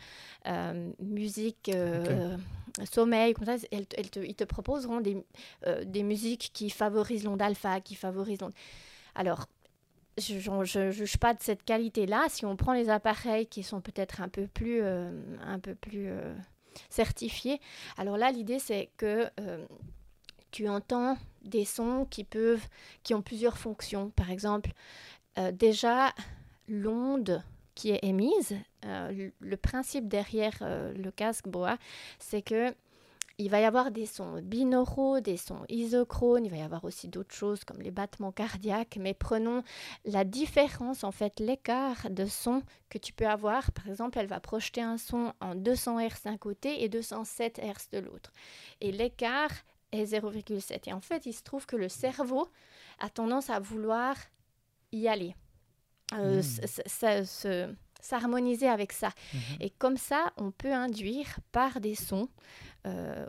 euh, 0.47 0.91
musique 0.99 1.69
euh, 1.73 2.37
sommeil, 2.91 3.33
comme 3.33 3.45
ça, 3.45 3.57
te, 3.57 4.19
ils 4.19 4.35
te 4.35 4.43
proposeront 4.43 5.01
des, 5.01 5.23
des 5.85 6.03
musiques 6.03 6.49
qui 6.53 6.69
favorisent 6.69 7.23
l'onde 7.23 7.41
alpha, 7.41 7.81
qui 7.81 7.95
favorisent 7.95 8.41
l'onde. 8.41 8.53
Alors 9.13 9.47
je 10.17 10.79
ne 10.79 10.91
juge 10.91 11.17
pas 11.17 11.33
de 11.33 11.41
cette 11.41 11.63
qualité-là. 11.63 12.27
Si 12.29 12.45
on 12.45 12.55
prend 12.55 12.73
les 12.73 12.89
appareils 12.89 13.47
qui 13.47 13.63
sont 13.63 13.79
peut-être 13.79 14.21
un 14.21 14.27
peu 14.27 14.47
plus, 14.47 14.81
un 14.83 15.59
peu 15.61 15.75
plus 15.75 16.09
certifiés, 16.89 17.61
alors 17.97 18.17
là 18.17 18.31
l'idée 18.31 18.59
c'est 18.59 18.89
que 18.97 19.29
tu 20.51 20.67
entends 20.67 21.17
des 21.43 21.65
sons 21.65 22.05
qui 22.09 22.23
peuvent, 22.23 22.65
qui 23.03 23.13
ont 23.13 23.21
plusieurs 23.21 23.57
fonctions. 23.57 24.11
Par 24.11 24.29
exemple, 24.29 24.71
euh, 25.37 25.51
déjà 25.51 26.13
l'onde 26.67 27.43
qui 27.75 27.91
est 27.91 28.03
émise, 28.03 28.55
euh, 28.85 29.29
le, 29.39 29.57
principe 29.57 30.07
derrière 30.07 30.57
euh, 30.61 30.93
le 30.93 31.09
casque 31.11 31.47
boa, 31.47 31.77
c'est 32.19 32.41
que 32.41 32.73
il 33.37 33.49
va 33.49 33.59
y 33.59 33.63
avoir 33.63 33.89
des 33.89 34.05
sons 34.05 34.39
binauraux, 34.43 35.19
des 35.19 35.37
sons 35.37 35.63
isochrones, 35.67 36.45
il 36.45 36.51
va 36.51 36.57
y 36.57 36.61
avoir 36.61 36.83
aussi 36.83 37.07
d'autres 37.07 37.33
choses 37.33 37.63
comme 37.63 37.81
les 37.81 37.89
battements 37.89 38.31
cardiaques, 38.31 38.99
mais 38.99 39.15
prenons 39.15 39.63
la 40.05 40.23
différence, 40.25 41.03
en 41.03 41.11
fait, 41.11 41.39
l'écart 41.39 42.11
de 42.11 42.25
son 42.27 42.61
que 42.89 42.99
tu 42.99 43.13
peux 43.13 43.25
avoir. 43.25 43.71
Par 43.71 43.87
exemple, 43.87 44.19
elle 44.19 44.27
va 44.27 44.39
projeter 44.39 44.81
un 44.81 44.99
son 44.99 45.33
en 45.41 45.55
200 45.55 45.99
Hz 46.01 46.23
d'un 46.25 46.37
côté 46.37 46.83
et 46.83 46.89
207 46.89 47.59
Hz 47.63 47.89
de 47.93 47.99
l'autre. 47.99 48.31
Et 48.79 48.91
l'écart 48.91 49.53
est 49.91 50.05
0,7. 50.05 50.89
Et 50.89 50.93
en 50.93 51.01
fait, 51.01 51.25
il 51.25 51.33
se 51.33 51.43
trouve 51.43 51.65
que 51.65 51.75
le 51.75 51.89
cerveau 51.89 52.47
a 52.99 53.09
tendance 53.09 53.49
à 53.49 53.59
vouloir 53.59 54.15
y 54.91 55.07
aller, 55.07 55.35
euh, 56.13 56.41
hmm. 56.41 57.75
s'harmoniser 58.01 58.67
avec 58.67 58.91
ça. 58.91 59.09
Mhm. 59.33 59.41
Et 59.59 59.69
comme 59.69 59.97
ça, 59.97 60.33
on 60.37 60.51
peut 60.51 60.73
induire 60.73 61.39
par 61.51 61.79
des 61.79 61.95
sons, 61.95 62.29
euh, 62.85 63.25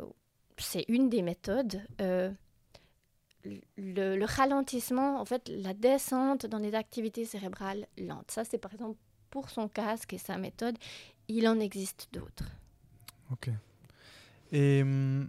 c'est 0.59 0.85
une 0.89 1.09
des 1.09 1.23
méthodes, 1.23 1.81
euh, 2.01 2.31
le, 3.77 4.25
ralentissement, 4.25 5.21
en 5.21 5.25
fait, 5.25 5.49
la 5.49 5.75
descente 5.75 6.47
dans 6.47 6.59
les 6.59 6.75
activités 6.75 7.25
cérébrales 7.25 7.87
lentes. 7.99 8.31
Ça, 8.31 8.45
c'est 8.45 8.59
par 8.59 8.73
exemple 8.73 8.99
pour 9.31 9.51
son 9.51 9.69
casque 9.69 10.13
et 10.13 10.19
sa 10.19 10.39
méthode. 10.39 10.79
Il 11.29 11.49
en 11.49 11.59
existe 11.59 12.09
d'autres. 12.13 12.45
Ok. 13.33 13.51
Et 14.53 14.83
hum, 14.83 15.29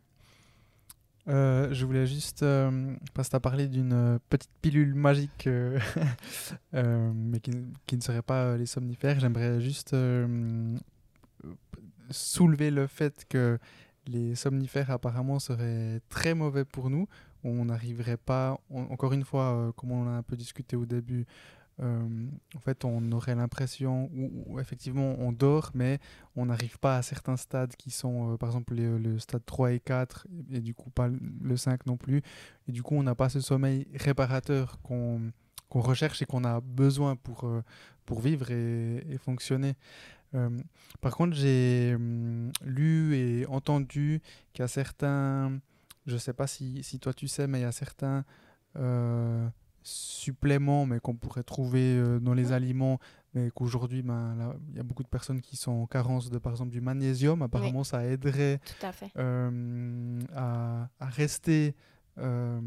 euh, 1.30 1.74
je 1.74 1.86
voulais 1.86 2.06
juste, 2.06 2.44
euh, 2.44 2.96
parce 3.14 3.30
que 3.30 3.32
tu 3.32 3.36
as 3.38 3.40
parlé 3.40 3.68
d'une 3.68 3.94
euh, 3.94 4.20
petite 4.30 4.52
pilule 4.62 4.94
magique, 4.94 5.48
mais 6.74 7.40
qui, 7.40 7.52
qui, 7.86 7.96
ne 7.96 8.02
serait 8.02 8.22
pas 8.22 8.58
les 8.58 8.66
somnifères, 8.66 9.20
j'aimerais 9.20 9.62
juste 9.62 9.96
soulever 12.10 12.72
le 12.72 12.88
fait 12.88 13.26
que 13.30 13.58
les 14.06 14.36
somnifères 14.36 14.92
apparemment 14.92 15.40
seraient 15.40 16.02
très 16.10 16.34
mauvais 16.34 16.66
pour 16.66 16.90
nous. 16.90 17.08
On 17.46 17.66
n'arriverait 17.66 18.18
pas, 18.18 18.58
encore 18.70 19.14
une 19.14 19.24
fois, 19.24 19.74
comme 19.76 19.92
on 19.92 20.08
a 20.08 20.12
un 20.12 20.24
peu 20.24 20.36
discuté 20.36 20.76
au 20.76 20.86
début, 20.86 21.26
euh, 21.82 22.28
en 22.56 22.60
fait, 22.60 22.86
on 22.86 23.12
aurait 23.12 23.36
l'impression, 23.36 24.10
où, 24.14 24.60
effectivement 24.60 25.16
on 25.20 25.32
dort, 25.32 25.72
mais 25.74 26.00
on 26.36 26.46
n'arrive 26.46 26.78
pas 26.80 26.98
à 26.98 27.02
certains 27.02 27.38
stades 27.38 27.76
qui 27.76 27.92
sont, 27.92 28.34
euh, 28.34 28.38
par 28.38 28.50
exemple, 28.50 28.76
le 28.76 29.20
stade 29.20 29.44
3 29.46 29.72
et 29.72 29.80
4, 29.80 30.28
et, 30.52 30.62
du 30.62 30.74
coup 30.74 30.90
pas 30.92 31.10
le 31.10 31.58
5 31.58 31.86
non 31.86 31.98
plus. 31.98 32.22
Et 32.68 32.72
du 32.72 32.84
coup, 32.84 32.96
on 32.96 33.04
n'a 33.04 33.16
pas 33.16 33.30
ce 33.30 33.40
sommeil 33.42 33.88
réparateur 33.96 34.80
qu'on 34.82 35.32
recherche 35.72 36.22
et 36.22 36.26
qu'on 36.26 36.44
a 36.44 36.62
besoin 36.62 37.16
pour, 37.16 37.46
euh, 37.46 37.64
pour 38.06 38.22
vivre 38.22 38.52
et, 38.52 39.18
fonctionner. 39.18 39.76
par 41.02 41.16
contre, 41.16 41.36
j'ai 41.36 41.94
hum, 41.96 42.52
lu 42.64 43.16
et 43.16 43.46
entendu 43.48 44.22
qu'il 44.54 44.64
y 44.64 44.66
a 44.66 44.68
certains, 44.68 45.60
je 46.08 46.14
ne 46.14 46.20
sais 46.20 46.34
pas 46.34 46.48
si, 46.48 46.84
si, 46.84 47.00
toi 47.00 47.14
tu 47.14 47.28
sais, 47.28 47.48
mais 47.48 47.60
il 47.60 47.62
y 47.64 47.66
a 47.66 47.72
certains 47.72 48.26
suppléments, 49.84 50.86
mais 50.86 51.00
qu'on 51.00 51.16
pourrait 51.16 51.44
trouver 51.44 51.98
euh, 51.98 52.20
dans 52.20 52.34
les 52.34 52.52
aliments, 52.52 53.00
mais 53.34 53.52
qu'aujourd'hui, 53.52 54.02
ben, 54.02 54.56
il 54.70 54.78
y 54.78 54.80
a 54.80 54.84
beaucoup 54.84 55.04
de 55.04 55.08
personnes 55.08 55.42
qui 55.42 55.56
sont 55.56 55.72
en 55.72 55.86
carence 55.86 56.30
de, 56.30 56.38
par 56.38 56.52
exemple, 56.52 56.72
du 56.72 56.82
magnésium. 56.82 57.42
Apparemment, 57.42 57.84
ça 57.84 58.06
aiderait 58.06 58.60
euh, 59.18 60.20
à, 60.36 60.88
rester 61.00 61.76
euh, 62.20 62.62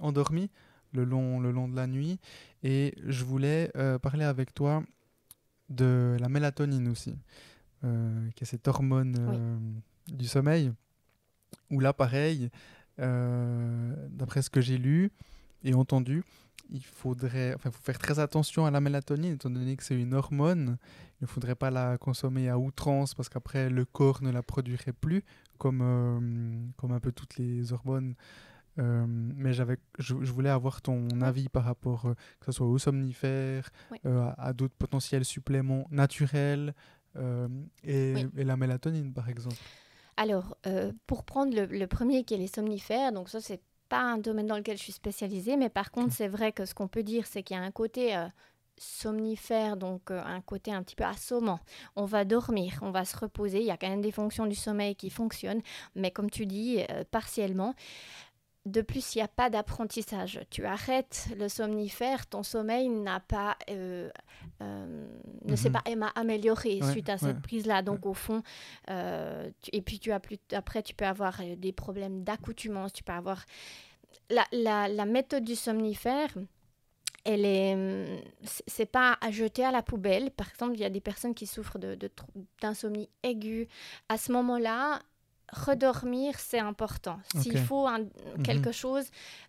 endormi 0.00 0.50
le 0.92 1.04
long, 1.04 1.40
le 1.40 1.50
long 1.50 1.68
de 1.68 1.76
la 1.76 1.86
nuit. 1.86 2.18
Et 2.62 2.94
je 3.04 3.24
voulais 3.24 3.72
parler 4.02 4.24
avec 4.24 4.54
toi 4.54 4.82
de 5.68 6.16
la 6.20 6.28
mélatonine 6.28 6.88
aussi, 6.88 7.16
qui 7.82 8.44
est 8.44 8.46
cette 8.46 8.68
hormone 8.68 9.82
du 10.06 10.26
sommeil, 10.26 10.72
où 11.70 11.80
là, 11.80 11.92
pareil, 11.92 12.50
d'après 12.96 14.42
ce 14.42 14.50
que 14.50 14.60
j'ai 14.60 14.78
lu 14.78 15.10
et 15.64 15.74
entendu, 15.74 16.22
il 16.70 16.84
faudrait, 16.84 17.54
enfin, 17.54 17.70
faut 17.70 17.82
faire 17.82 17.98
très 17.98 18.18
attention 18.18 18.66
à 18.66 18.70
la 18.70 18.80
mélatonine, 18.80 19.34
étant 19.34 19.50
donné 19.50 19.76
que 19.76 19.82
c'est 19.82 20.00
une 20.00 20.14
hormone. 20.14 20.78
Il 21.20 21.24
ne 21.24 21.26
faudrait 21.26 21.54
pas 21.54 21.70
la 21.70 21.98
consommer 21.98 22.48
à 22.48 22.58
outrance 22.58 23.14
parce 23.14 23.28
qu'après 23.28 23.70
le 23.70 23.84
corps 23.84 24.22
ne 24.22 24.30
la 24.30 24.42
produirait 24.42 24.92
plus, 24.92 25.24
comme, 25.58 25.80
euh, 25.82 26.66
comme 26.76 26.92
un 26.92 27.00
peu 27.00 27.12
toutes 27.12 27.36
les 27.36 27.72
hormones. 27.72 28.14
Euh, 28.78 29.04
mais 29.06 29.52
j'avais, 29.52 29.76
je, 29.98 30.14
voulais 30.14 30.50
avoir 30.50 30.82
ton 30.82 31.08
avis 31.20 31.48
par 31.48 31.64
rapport, 31.64 32.06
euh, 32.06 32.14
que 32.40 32.46
ce 32.46 32.52
soit 32.52 32.66
aux 32.66 32.78
somnifères, 32.78 33.70
à, 34.04 34.52
d'autres 34.52 34.74
potentiels 34.74 35.24
suppléments 35.24 35.86
naturels 35.90 36.74
et, 37.84 38.14
et, 38.36 38.44
la 38.44 38.56
mélatonine 38.56 39.12
par 39.12 39.28
exemple. 39.28 39.56
Alors, 40.16 40.56
pour 41.06 41.22
prendre 41.24 41.54
le, 41.54 41.66
le, 41.66 41.86
premier 41.86 42.24
qui 42.24 42.34
est 42.34 42.38
les 42.38 42.48
somnifères, 42.48 43.12
donc 43.12 43.28
ça 43.28 43.40
c'est 43.40 43.60
pas 43.88 44.00
un 44.00 44.18
domaine 44.18 44.46
dans 44.46 44.56
lequel 44.56 44.76
je 44.76 44.82
suis 44.82 44.92
spécialisée, 44.92 45.56
mais 45.56 45.68
par 45.68 45.90
contre, 45.90 46.12
c'est 46.12 46.28
vrai 46.28 46.52
que 46.52 46.64
ce 46.64 46.74
qu'on 46.74 46.88
peut 46.88 47.02
dire, 47.02 47.26
c'est 47.26 47.42
qu'il 47.42 47.56
y 47.56 47.60
a 47.60 47.62
un 47.62 47.70
côté 47.70 48.16
euh, 48.16 48.26
somnifère, 48.78 49.76
donc 49.76 50.10
euh, 50.10 50.20
un 50.24 50.40
côté 50.40 50.72
un 50.72 50.82
petit 50.82 50.96
peu 50.96 51.04
assommant. 51.04 51.60
On 51.96 52.04
va 52.04 52.24
dormir, 52.24 52.78
on 52.82 52.90
va 52.90 53.04
se 53.04 53.16
reposer, 53.16 53.60
il 53.60 53.66
y 53.66 53.70
a 53.70 53.76
quand 53.76 53.88
même 53.88 54.02
des 54.02 54.12
fonctions 54.12 54.46
du 54.46 54.54
sommeil 54.54 54.96
qui 54.96 55.10
fonctionnent, 55.10 55.62
mais 55.94 56.10
comme 56.10 56.30
tu 56.30 56.46
dis, 56.46 56.84
euh, 56.90 57.04
partiellement. 57.10 57.74
De 58.66 58.80
plus, 58.80 59.14
il 59.14 59.18
n'y 59.18 59.22
a 59.22 59.28
pas 59.28 59.50
d'apprentissage. 59.50 60.40
Tu 60.50 60.64
arrêtes 60.64 61.28
le 61.36 61.48
somnifère, 61.48 62.26
ton 62.26 62.42
sommeil 62.42 62.88
n'a 62.88 63.20
pas, 63.20 63.58
ne 63.68 64.10
s'est 65.54 65.68
mhm. 65.68 66.00
pas 66.00 66.12
amélioré 66.14 66.80
suite 66.90 67.10
à 67.10 67.18
cette 67.18 67.42
prise-là. 67.42 67.82
Donc, 67.82 68.06
au 68.06 68.14
fond, 68.14 68.42
et 68.88 69.82
puis 69.82 69.98
tu 69.98 70.12
as 70.12 70.20
plus, 70.20 70.38
après, 70.52 70.82
tu 70.82 70.94
peux 70.94 71.04
avoir 71.04 71.40
des 71.58 71.72
problèmes 71.72 72.24
d'accoutumance, 72.24 72.94
tu 72.94 73.04
peux 73.04 73.12
avoir 73.12 73.44
la, 74.30 75.06
méthode 75.06 75.44
du 75.44 75.56
somnifère, 75.56 76.28
elle 77.24 77.44
est, 77.44 78.22
c'est 78.66 78.86
pas 78.86 79.16
à 79.20 79.30
jeter 79.30 79.64
à 79.64 79.70
la 79.70 79.82
poubelle. 79.82 80.30
Par 80.30 80.48
exemple, 80.50 80.74
il 80.74 80.80
y 80.80 80.84
a 80.84 80.90
des 80.90 81.00
personnes 81.00 81.34
qui 81.34 81.46
souffrent 81.46 81.78
de, 81.78 81.98
d'insomnie 82.60 83.08
aiguë. 83.22 83.68
À 84.08 84.18
ce 84.18 84.32
moment-là, 84.32 85.00
redormir, 85.52 86.38
c'est 86.38 86.58
important. 86.58 87.18
S'il 87.36 87.58
faut 87.58 87.88
mhm. 87.88 88.42
quelque 88.42 88.72
chose 88.72 89.06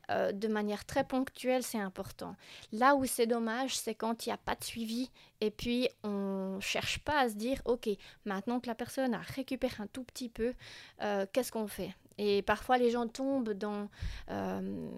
euh, 0.10 0.32
de 0.32 0.48
manière 0.48 0.86
très 0.86 1.04
ponctuelle, 1.04 1.64
c'est 1.64 1.80
important. 1.80 2.36
Là 2.72 2.96
où 2.96 3.06
c'est 3.06 3.28
dommage, 3.28 3.78
c'est 3.78 3.96
quand 3.96 4.26
il 4.26 4.30
n'y 4.30 4.34
a 4.34 4.38
pas 4.38 4.56
de 4.56 4.64
suivi 4.64 5.10
et 5.42 5.52
puis 5.52 5.90
on 6.04 6.56
ne 6.56 6.60
cherche 6.60 7.00
pas 7.00 7.20
à 7.22 7.30
se 7.30 7.36
dire, 7.36 7.62
OK, 7.66 7.90
maintenant 8.26 8.60
que 8.60 8.68
la 8.68 8.76
personne 8.76 9.14
a 9.14 9.20
récupéré 9.20 9.76
un 9.80 9.88
tout 9.88 10.04
petit 10.04 10.30
peu, 10.30 10.54
euh, 11.02 11.26
qu'est-ce 11.32 11.52
qu'on 11.52 11.68
fait? 11.68 11.96
Et 12.18 12.42
parfois, 12.44 12.78
les 12.78 12.92
gens 12.92 13.08
tombent 13.08 13.52
dans 13.52 13.90
euh, 14.30 14.90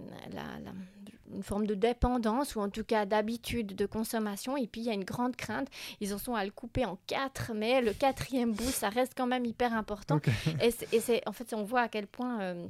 une 1.34 1.43
forme 1.43 1.67
de 1.67 1.75
dépendance 1.75 2.55
ou 2.55 2.61
en 2.61 2.69
tout 2.69 2.84
cas 2.84 3.05
d'habitude 3.05 3.75
de 3.75 3.86
consommation. 3.86 4.57
Et 4.57 4.67
puis, 4.67 4.82
il 4.82 4.88
y 4.88 4.89
a 4.89 4.93
une 4.93 5.03
grande 5.03 5.36
crainte. 5.36 5.67
Ils 6.01 6.13
en 6.13 6.17
sont 6.17 6.36
à 6.36 6.45
le 6.45 6.51
couper 6.51 6.86
en 6.86 6.97
quatre, 7.07 7.51
mais 7.53 7.82
le 7.82 7.93
quatrième 7.93 8.53
bout, 8.53 8.71
ça 8.71 8.89
reste 8.89 9.13
quand 9.15 9.28
même 9.28 9.45
hyper 9.45 9.73
important. 9.73 10.19
Et 10.61 10.99
c'est, 10.99 11.28
en 11.28 11.32
fait, 11.32 11.53
on 11.53 11.63
voit 11.63 11.82
à 11.82 11.88
quel 11.88 12.07
point 12.07 12.41
euh, 12.41 12.67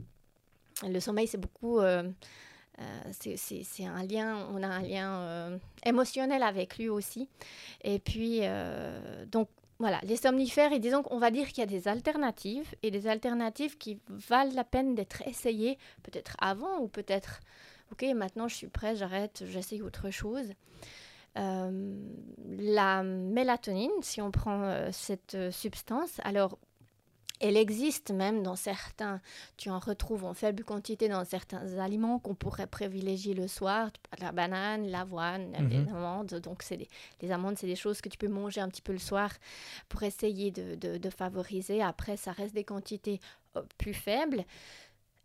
le 0.87 0.99
sommeil, 0.99 1.27
c'est 1.27 1.39
beaucoup... 1.39 1.79
Euh, 1.79 2.03
c'est 3.11 3.85
un 3.85 4.03
lien, 4.03 4.47
on 4.53 4.61
a 4.61 4.67
un 4.67 4.83
lien 4.83 5.59
émotionnel 5.83 6.43
avec 6.43 6.77
lui 6.77 6.89
aussi. 6.89 7.27
Et 7.83 7.97
puis, 7.97 8.41
donc, 9.31 9.49
voilà, 9.79 9.99
les 10.03 10.15
somnifères, 10.15 10.73
et 10.73 10.79
disons 10.79 11.03
qu'on 11.03 11.19
va 11.19 11.29
dire 11.29 11.47
qu'il 11.49 11.59
y 11.59 11.61
a 11.61 11.67
des 11.67 11.87
alternatives, 11.87 12.73
et 12.81 12.89
des 12.89 13.07
alternatives 13.07 13.77
qui 13.77 13.99
valent 14.09 14.53
la 14.55 14.63
peine 14.63 14.95
d'être 14.95 15.21
essayées, 15.27 15.77
peut-être 16.03 16.35
avant, 16.39 16.79
ou 16.79 16.87
peut-être, 16.87 17.41
ok, 17.91 18.03
maintenant 18.15 18.47
je 18.47 18.55
suis 18.55 18.67
prêt, 18.67 18.95
j'arrête, 18.95 19.43
j'essaye 19.47 19.81
autre 19.81 20.09
chose. 20.09 20.53
Euh, 21.37 21.95
la 22.59 23.03
mélatonine, 23.03 23.91
si 24.01 24.21
on 24.21 24.31
prend 24.31 24.63
euh, 24.63 24.89
cette 24.91 25.35
euh, 25.35 25.51
substance, 25.51 26.19
alors 26.23 26.57
elle 27.39 27.57
existe 27.57 28.11
même 28.11 28.41
dans 28.41 28.55
certains, 28.55 29.21
tu 29.57 29.69
en 29.69 29.79
retrouves 29.79 30.25
en 30.25 30.33
faible 30.33 30.63
quantité 30.63 31.07
dans 31.07 31.23
certains 31.23 31.77
aliments 31.77 32.19
qu'on 32.19 32.35
pourrait 32.35 32.67
privilégier 32.67 33.33
le 33.33 33.47
soir, 33.47 33.91
la 34.19 34.31
banane, 34.31 34.87
l'avoine, 34.87 35.51
les 35.69 35.79
mhm. 35.79 35.95
amandes. 35.95 36.33
Donc, 36.35 36.63
c'est 36.63 36.87
les 37.21 37.31
amandes, 37.31 37.57
c'est 37.57 37.67
des 37.67 37.75
choses 37.75 38.01
que 38.01 38.09
tu 38.09 38.17
peux 38.17 38.27
manger 38.27 38.61
un 38.61 38.69
petit 38.69 38.81
peu 38.81 38.91
le 38.91 38.99
soir 38.99 39.31
pour 39.87 40.03
essayer 40.03 40.51
de, 40.51 41.09
favoriser. 41.09 41.81
Après, 41.81 42.17
ça 42.17 42.31
reste 42.31 42.53
des 42.53 42.63
quantités 42.63 43.19
euh, 43.55 43.61
plus 43.77 43.93
faibles. 43.93 44.43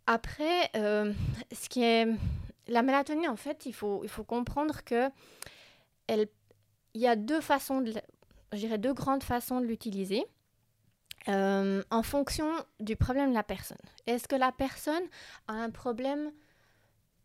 Après, 0.05 0.69
euh, 0.75 1.13
ce 1.51 1.67
qui 1.69 1.83
est 1.83 2.07
la 2.67 2.81
mélatonine, 2.81 3.29
en 3.29 3.35
fait, 3.35 3.65
il 3.65 3.73
faut, 3.73 4.05
comprendre 4.27 4.83
que 4.83 5.09
il 6.09 6.27
y 7.01 7.07
a 7.07 7.15
deux 7.15 7.41
façons, 7.41 7.81
de, 7.81 7.93
deux 8.77 8.93
grandes 8.93 9.23
façons 9.23 9.59
de 9.61 9.65
l'utiliser. 9.65 10.23
Euh, 11.29 11.81
en 11.89 12.03
fonction 12.03 12.49
du 12.81 12.97
problème 12.97 13.29
de 13.29 13.33
la 13.33 13.43
personne. 13.43 13.77
Est-ce 14.07 14.27
que 14.27 14.35
la 14.35 14.51
personne 14.51 15.03
a 15.47 15.53
un 15.53 15.69
problème 15.69 16.33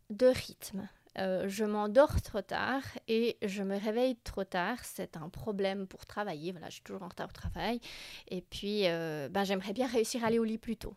de 0.09 0.27
rythme? 0.27 0.87
Euh, 1.17 1.49
je 1.49 1.65
m'endors 1.65 2.21
trop 2.21 2.41
tard 2.41 2.83
et 3.09 3.37
je 3.41 3.61
me 3.61 3.77
réveille 3.77 4.15
trop 4.23 4.45
tard. 4.45 4.77
C'est 4.83 5.17
un 5.17 5.27
problème 5.27 5.85
pour 5.85 6.05
travailler. 6.05 6.53
Voilà, 6.53 6.67
je 6.67 6.75
suis 6.75 6.83
toujours 6.83 7.03
en 7.03 7.09
retard 7.09 7.27
au 7.27 7.33
travail. 7.33 7.81
Et 8.29 8.41
puis, 8.41 8.87
euh, 8.87 9.27
ben, 9.27 9.43
j'aimerais 9.43 9.73
bien 9.73 9.87
réussir 9.87 10.23
à 10.23 10.27
aller 10.27 10.39
au 10.39 10.45
lit 10.45 10.57
plus 10.57 10.77
tôt. 10.77 10.95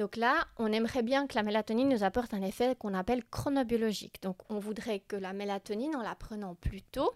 Donc 0.00 0.16
là, 0.16 0.46
on 0.56 0.72
aimerait 0.72 1.02
bien 1.02 1.26
que 1.26 1.34
la 1.34 1.42
mélatonine 1.42 1.90
nous 1.90 2.04
apporte 2.04 2.32
un 2.32 2.40
effet 2.40 2.74
qu'on 2.74 2.94
appelle 2.94 3.22
chronobiologique. 3.22 4.22
Donc, 4.22 4.38
on 4.48 4.58
voudrait 4.58 5.00
que 5.00 5.14
la 5.14 5.34
mélatonine, 5.34 5.94
en 5.94 6.00
la 6.00 6.14
prenant 6.14 6.54
plus 6.54 6.80
tôt, 6.80 7.12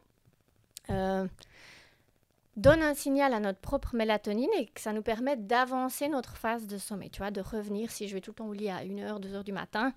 donne 0.88 1.30
un 2.82 2.92
signal 2.92 3.32
à 3.32 3.40
notre 3.40 3.58
propre 3.58 3.94
mélatonine 3.96 4.50
et 4.58 4.66
que 4.66 4.82
ça 4.82 4.92
nous 4.92 5.00
permette 5.00 5.46
d'avancer 5.46 6.08
notre 6.08 6.36
phase 6.36 6.66
de 6.66 6.76
sommeil, 6.76 7.08
tu 7.08 7.20
vois, 7.20 7.30
de 7.30 7.40
revenir, 7.40 7.90
si 7.90 8.06
je 8.06 8.12
vais 8.12 8.20
tout 8.20 8.32
le 8.32 8.34
temps 8.34 8.48
au 8.48 8.52
lit 8.52 8.68
à 8.68 8.84
1h, 8.84 9.18
2h 9.18 9.44
du 9.44 9.52
matin, 9.52 9.94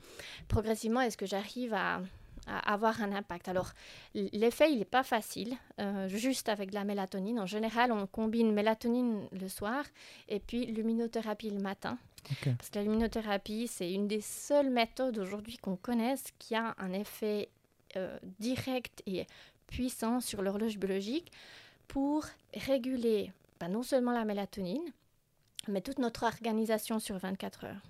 progressivement, 0.47 1.01
est-ce 1.01 1.17
que 1.17 1.25
j'arrive 1.25 1.73
à, 1.73 1.99
avoir 2.48 3.02
un 3.02 3.12
impact 3.12 3.48
Alors, 3.48 3.72
l'effet, 4.14 4.72
il 4.72 4.80
n'est 4.80 4.86
pas 4.86 5.04
facile, 5.04 5.56
euh, 5.80 6.08
juste 6.08 6.50
avec 6.50 6.70
de 6.70 6.76
la 6.76 6.84
mélatonine. 6.84 7.39
En 7.39 7.45
général, 7.45 7.91
on 7.91 8.08
combine 8.08 8.54
mélatonine 8.54 9.28
le 9.32 9.48
soir 9.48 9.84
et 10.30 10.39
puis 10.39 10.66
luminothérapie 10.66 11.50
le 11.50 11.60
matin. 11.60 11.98
Parce 12.43 12.70
que 12.70 12.80
la 12.80 12.84
luminothérapie, 12.84 13.68
c'est 13.68 13.91
une 13.91 14.08
des 14.08 14.22
seules 14.22 14.70
méthodes 14.70 15.18
aujourd'hui 15.18 15.58
qu'on 15.58 15.78
connaisse 15.78 16.26
qui 16.39 16.56
a 16.56 16.76
un 16.78 16.91
effet 16.91 17.50
euh, 17.95 18.18
direct 18.39 19.02
et 19.06 19.26
puissant 19.68 20.20
sur 20.20 20.41
l'horloge 20.41 20.78
biologique 20.78 21.32
pour 21.88 22.26
réguler 22.54 23.32
bah, 23.60 23.70
non 23.70 23.84
seulement 23.84 24.12
la 24.12 24.26
mélatonine, 24.26 24.91
mais 25.68 25.82
toute 25.82 26.00
notre 26.00 26.24
organisation 26.24 27.00
sur 27.00 27.18
24 27.18 27.66
heures. 27.66 27.82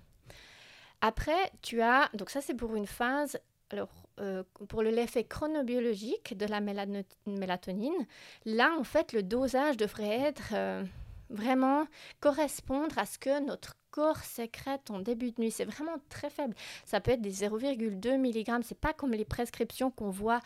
Après, 1.00 1.52
tu 1.62 1.80
as, 1.80 2.10
donc 2.14 2.30
ça 2.30 2.40
c'est 2.40 2.54
pour 2.54 2.74
une 2.74 2.86
phase, 2.86 3.38
alors 3.70 3.90
euh, 4.20 4.42
pour 4.68 4.82
l'effet 4.82 5.24
chronobiologique 5.24 6.36
de 6.36 6.46
la 6.46 6.60
mélatonine, 6.60 8.06
là 8.44 8.74
en 8.78 8.84
fait 8.84 9.12
le 9.12 9.22
dosage 9.22 9.76
devrait 9.76 10.20
être 10.20 10.52
euh, 10.54 10.84
vraiment 11.30 11.86
correspondre 12.20 12.98
à 12.98 13.06
ce 13.06 13.18
que 13.18 13.40
notre 13.44 13.74
corps 13.90 14.18
sécrète 14.18 14.90
en 14.90 15.00
début 15.00 15.32
de 15.32 15.40
nuit. 15.40 15.50
C'est 15.50 15.64
vraiment 15.64 15.96
très 16.08 16.30
faible. 16.30 16.54
Ça 16.84 17.00
peut 17.00 17.12
être 17.12 17.22
des 17.22 17.32
0,2 17.32 18.16
mg. 18.18 18.62
C'est 18.64 18.78
pas 18.78 18.92
comme 18.92 19.12
les 19.12 19.24
prescriptions 19.24 19.90
qu'on 19.90 20.10
voit 20.10 20.40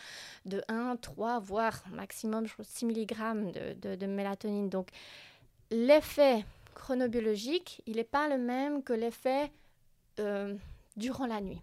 de 0.46 0.62
1, 0.68 0.96
3, 0.96 1.40
voire 1.40 1.82
maximum 1.90 2.46
6 2.60 2.86
mg 2.86 3.52
de, 3.80 4.06
mélatonine. 4.06 4.68
Donc, 4.68 4.88
l'effet 5.70 6.44
chronobiologique, 6.74 7.82
il 7.86 7.96
n'est 7.96 8.04
pas 8.04 8.28
le 8.28 8.38
même 8.38 8.82
que 8.82 8.92
l'effet 8.92 9.50
euh, 10.18 10.54
durant 10.96 11.26
la 11.26 11.40
nuit. 11.40 11.60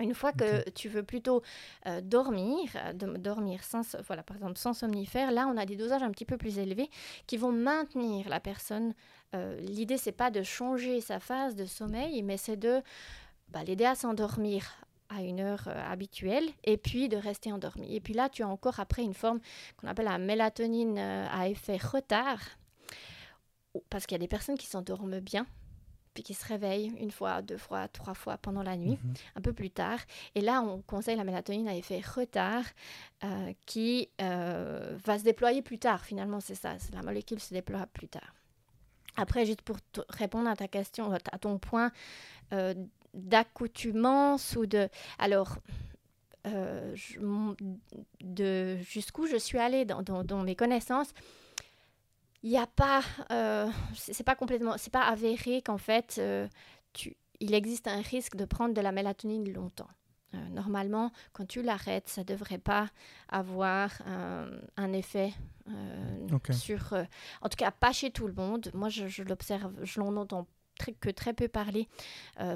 Une 0.00 0.14
fois 0.14 0.32
que 0.32 0.68
tu 0.70 0.88
veux 0.88 1.02
plutôt 1.02 1.42
euh, 1.86 2.00
dormir, 2.00 2.70
euh, 2.76 2.92
dormir 2.94 3.62
sans, 3.62 3.82
voilà, 4.06 4.22
par 4.22 4.36
exemple 4.36 4.58
sans 4.58 4.72
somnifère, 4.72 5.30
là 5.30 5.46
on 5.46 5.56
a 5.58 5.66
des 5.66 5.76
dosages 5.76 6.02
un 6.02 6.10
petit 6.10 6.24
peu 6.24 6.38
plus 6.38 6.58
élevés 6.58 6.88
qui 7.26 7.36
vont 7.36 7.52
maintenir 7.52 8.28
la 8.28 8.40
personne. 8.40 8.94
Euh, 9.34 9.60
L'idée 9.60 9.98
c'est 9.98 10.12
pas 10.12 10.30
de 10.30 10.42
changer 10.42 11.00
sa 11.00 11.20
phase 11.20 11.54
de 11.54 11.66
sommeil, 11.66 12.22
mais 12.22 12.38
c'est 12.38 12.56
de 12.56 12.80
bah, 13.48 13.62
l'aider 13.62 13.84
à 13.84 13.94
s'endormir 13.94 14.64
à 15.10 15.22
une 15.22 15.40
heure 15.40 15.64
euh, 15.68 15.92
habituelle 15.92 16.48
et 16.64 16.78
puis 16.78 17.08
de 17.08 17.18
rester 17.18 17.52
endormi. 17.52 17.94
Et 17.94 18.00
puis 18.00 18.14
là 18.14 18.30
tu 18.30 18.42
as 18.42 18.48
encore 18.48 18.80
après 18.80 19.02
une 19.02 19.14
forme 19.14 19.40
qu'on 19.76 19.88
appelle 19.88 20.06
la 20.06 20.18
mélatonine 20.18 20.98
à 20.98 21.48
effet 21.48 21.76
retard, 21.76 22.40
parce 23.90 24.06
qu'il 24.06 24.14
y 24.14 24.20
a 24.20 24.24
des 24.24 24.28
personnes 24.28 24.58
qui 24.58 24.66
s'endorment 24.66 25.20
bien 25.20 25.46
puis 26.14 26.22
qui 26.22 26.34
se 26.34 26.46
réveille 26.46 26.92
une 26.98 27.10
fois, 27.10 27.42
deux 27.42 27.56
fois, 27.56 27.88
trois 27.88 28.14
fois 28.14 28.36
pendant 28.38 28.62
la 28.62 28.76
nuit, 28.76 28.98
mhm. 29.02 29.14
un 29.36 29.40
peu 29.40 29.52
plus 29.52 29.70
tard. 29.70 29.98
Et 30.34 30.40
là, 30.40 30.62
on 30.62 30.82
conseille 30.82 31.16
la 31.16 31.24
mélatonine 31.24 31.68
à 31.68 31.76
effet 31.76 32.00
retard 32.00 32.64
euh, 33.24 33.52
qui 33.66 34.08
euh, 34.20 34.96
va 35.04 35.18
se 35.18 35.24
déployer 35.24 35.62
plus 35.62 35.78
tard. 35.78 36.04
Finalement, 36.04 36.40
c'est 36.40 36.54
ça, 36.54 36.76
la 36.92 37.02
molécule 37.02 37.40
se 37.40 37.54
déploie 37.54 37.86
plus 37.92 38.08
tard. 38.08 38.34
Après, 39.16 39.44
juste 39.44 39.62
pour 39.62 39.76
répondre 40.08 40.48
à 40.48 40.56
ta 40.56 40.68
question, 40.68 41.12
à 41.12 41.38
ton 41.38 41.58
point 41.58 41.90
euh, 42.52 42.74
d'accoutumance 43.14 44.56
ou 44.56 44.66
de... 44.66 44.88
Alors, 45.18 45.58
de 48.22 48.76
jusqu'où 48.78 49.26
je 49.26 49.36
suis 49.36 49.58
allée 49.58 49.84
dans, 49.84 50.02
dans 50.02 50.42
mes 50.42 50.56
connaissances, 50.56 51.12
il 52.42 52.50
n'y 52.50 52.58
a 52.58 52.66
pas, 52.66 53.02
euh, 53.30 53.70
c'est 53.94 54.24
pas 54.24 54.34
complètement, 54.34 54.74
c'est 54.78 54.92
pas 54.92 55.02
avéré 55.02 55.60
qu'en 55.62 55.78
fait, 55.78 56.16
euh, 56.18 56.48
tu, 56.92 57.16
il 57.38 57.54
existe 57.54 57.86
un 57.86 58.00
risque 58.00 58.36
de 58.36 58.44
prendre 58.44 58.74
de 58.74 58.80
la 58.80 58.92
mélatonine 58.92 59.52
longtemps. 59.52 59.88
Euh, 60.34 60.48
normalement, 60.50 61.10
quand 61.32 61.46
tu 61.46 61.60
l'arrêtes, 61.60 62.08
ça 62.08 62.22
ne 62.22 62.26
devrait 62.26 62.58
pas 62.58 62.88
avoir 63.28 63.90
un 64.06 64.92
effet 64.92 65.32
sur, 66.52 66.94
en 67.42 67.48
tout 67.48 67.56
cas 67.56 67.70
pas 67.70 67.92
chez 67.92 68.10
tout 68.10 68.26
le 68.26 68.32
monde. 68.32 68.70
Moi, 68.74 68.88
je, 68.88 69.22
l'observe, 69.22 69.72
je 69.82 70.00
l'en 70.00 70.16
entends 70.16 70.46
très, 70.78 70.92
que 70.92 71.10
très 71.10 71.32
peu 71.34 71.48
parler, 71.48 71.88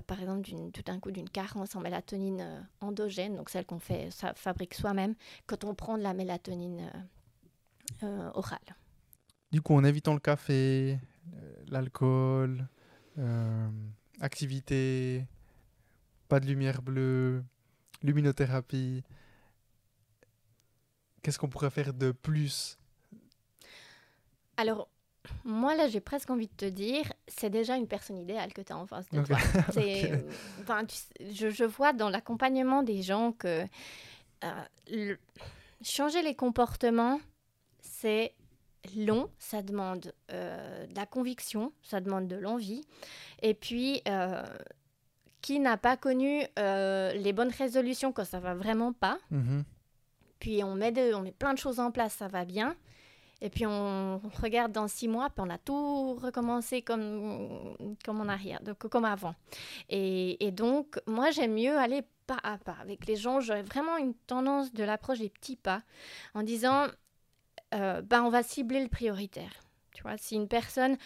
par 0.07 0.20
exemple, 0.20 0.49
tout 0.72 0.82
d'un 0.82 1.01
coup 1.01 1.11
d'une 1.11 1.28
carence 1.28 1.74
en 1.74 1.80
mélatonine 1.80 2.68
endogène, 2.80 3.37
donc 3.37 3.51
celle 3.51 3.66
qu'on 3.66 3.80
fait, 3.80 4.11
ça 4.11 4.35
fabrique 4.35 4.74
soi-même, 4.74 5.14
quand 5.47 5.64
on 5.64 5.74
prend 5.74 5.99
de 5.99 6.03
la 6.03 6.14
mélatonine 6.14 6.91
orale. 8.03 8.76
Du 9.55 9.62
coup, 9.62 9.76
en 9.76 9.84
évitant 9.84 10.14
le 10.14 10.18
café, 10.18 10.98
euh, 11.32 11.55
l'alcool, 11.68 12.66
euh, 13.18 13.68
activité, 14.20 15.28
pas 16.28 16.40
de 16.40 16.46
lumière 16.46 16.82
bleue, 16.82 17.44
luminothérapie, 18.02 19.05
qu'est-ce 21.22 21.38
qu'on 21.38 21.48
pourrait 21.48 21.70
faire 21.70 21.94
de 21.94 22.11
plus? 22.11 22.80
Alors, 24.57 24.88
moi, 25.44 25.76
là, 25.76 25.86
j'ai 25.86 26.00
presque 26.00 26.30
envie 26.30 26.48
de 26.48 26.57
te 26.57 26.64
dire, 26.64 27.12
c'est 27.28 27.50
déjà 27.50 27.76
une 27.76 27.86
personne 27.86 28.18
idéale 28.18 28.52
que 28.52 28.61
tu 28.61 28.72
as 28.72 28.76
en 28.76 28.86
face 28.88 29.09
de 29.11 29.22
toi. 29.22 29.38
je, 29.76 31.64
vois 31.64 31.92
dans 31.92 32.09
l'accompagnement 32.09 32.82
des 32.82 33.02
gens 33.02 33.30
que 33.30 33.64
euh, 34.42 35.14
changer 35.80 36.22
les 36.22 36.34
comportements, 36.34 37.20
c'est 37.82 38.34
long, 38.97 39.30
ça 39.39 39.62
demande 39.62 40.12
euh, 40.30 40.87
de 40.87 40.95
la 40.95 41.07
conviction, 41.07 41.72
ça 41.82 42.01
demande 42.01 42.28
de 42.28 42.37
l'envie. 42.37 42.85
Et 43.43 43.55
puis, 43.55 44.03
euh, 44.09 44.43
qui 45.41 45.61
n'a 45.61 45.76
pas 45.76 45.97
connu 45.97 46.43
euh, 46.59 47.12
les 47.12 47.32
bonnes 47.32 47.53
résolutions 47.57 48.12
quand 48.12 48.24
ça 48.24 48.41
va 48.41 48.55
vraiment 48.55 48.93
pas 48.93 49.18
mhm. 49.30 49.64
Puis 50.41 50.62
on 50.62 50.74
met, 50.74 51.14
on 51.14 51.22
met 51.22 51.32
plein 51.32 51.55
de 51.55 51.59
choses 51.59 51.80
en 51.80 51.91
place, 51.91 52.14
ça 52.14 52.28
va 52.28 52.45
bien. 52.45 52.76
Et 53.41 53.51
puis 53.51 53.66
on, 53.66 54.20
regarde 54.43 54.72
dans 54.72 54.89
six 54.89 55.09
mois, 55.09 55.28
puis 55.30 55.45
on 55.47 55.51
a 55.51 55.59
tout 55.59 56.14
recommencé 56.14 56.82
comme, 56.82 57.76
comme 58.05 58.20
en 58.20 58.28
arrière, 58.28 58.62
donc 58.62 58.78
comme 58.89 59.05
avant. 59.05 59.35
Et, 59.89 60.45
et 60.47 60.51
donc, 60.51 60.99
moi, 61.07 61.30
j'aime 61.30 61.55
mieux 61.55 61.76
aller 61.76 62.03
pas 62.26 62.39
à 62.43 62.59
pas 62.59 62.76
avec 62.80 63.07
les 63.07 63.16
gens. 63.16 63.41
J'aurais 63.41 63.62
vraiment 63.62 63.97
une 63.97 64.14
tendance 64.14 64.72
de 64.72 64.85
l'approche 64.85 65.18
des 65.18 65.28
petits 65.28 65.57
pas 65.57 65.82
en 66.35 66.43
disant 66.43 66.87
euh, 67.75 68.03
ben, 68.03 68.22
on 68.22 68.31
va 68.31 68.43
cibler 68.43 68.83
le 68.83 68.89
prioritaire. 68.89 69.53
Tu 69.95 70.03
vois, 70.03 70.16
si 70.16 70.35
une 70.35 70.49
personne, 70.49 70.97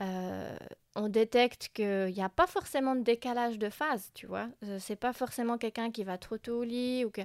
euh, 0.00 0.56
on 0.96 1.08
détecte 1.08 1.70
qu'il 1.74 2.12
n'y 2.14 2.22
a 2.22 2.28
pas 2.28 2.46
forcément 2.46 2.94
de 2.94 3.02
décalage 3.02 3.58
de 3.58 3.68
phase, 3.68 4.10
tu 4.14 4.26
vois, 4.26 4.48
euh, 4.64 4.78
c'est 4.80 4.96
pas 4.96 5.12
forcément 5.12 5.58
quelqu'un 5.58 5.90
qui 5.90 6.04
va 6.04 6.16
trop 6.16 6.38
tôt 6.38 6.60
au 6.60 6.64
lit 6.64 7.04
ou 7.04 7.10
que 7.10 7.20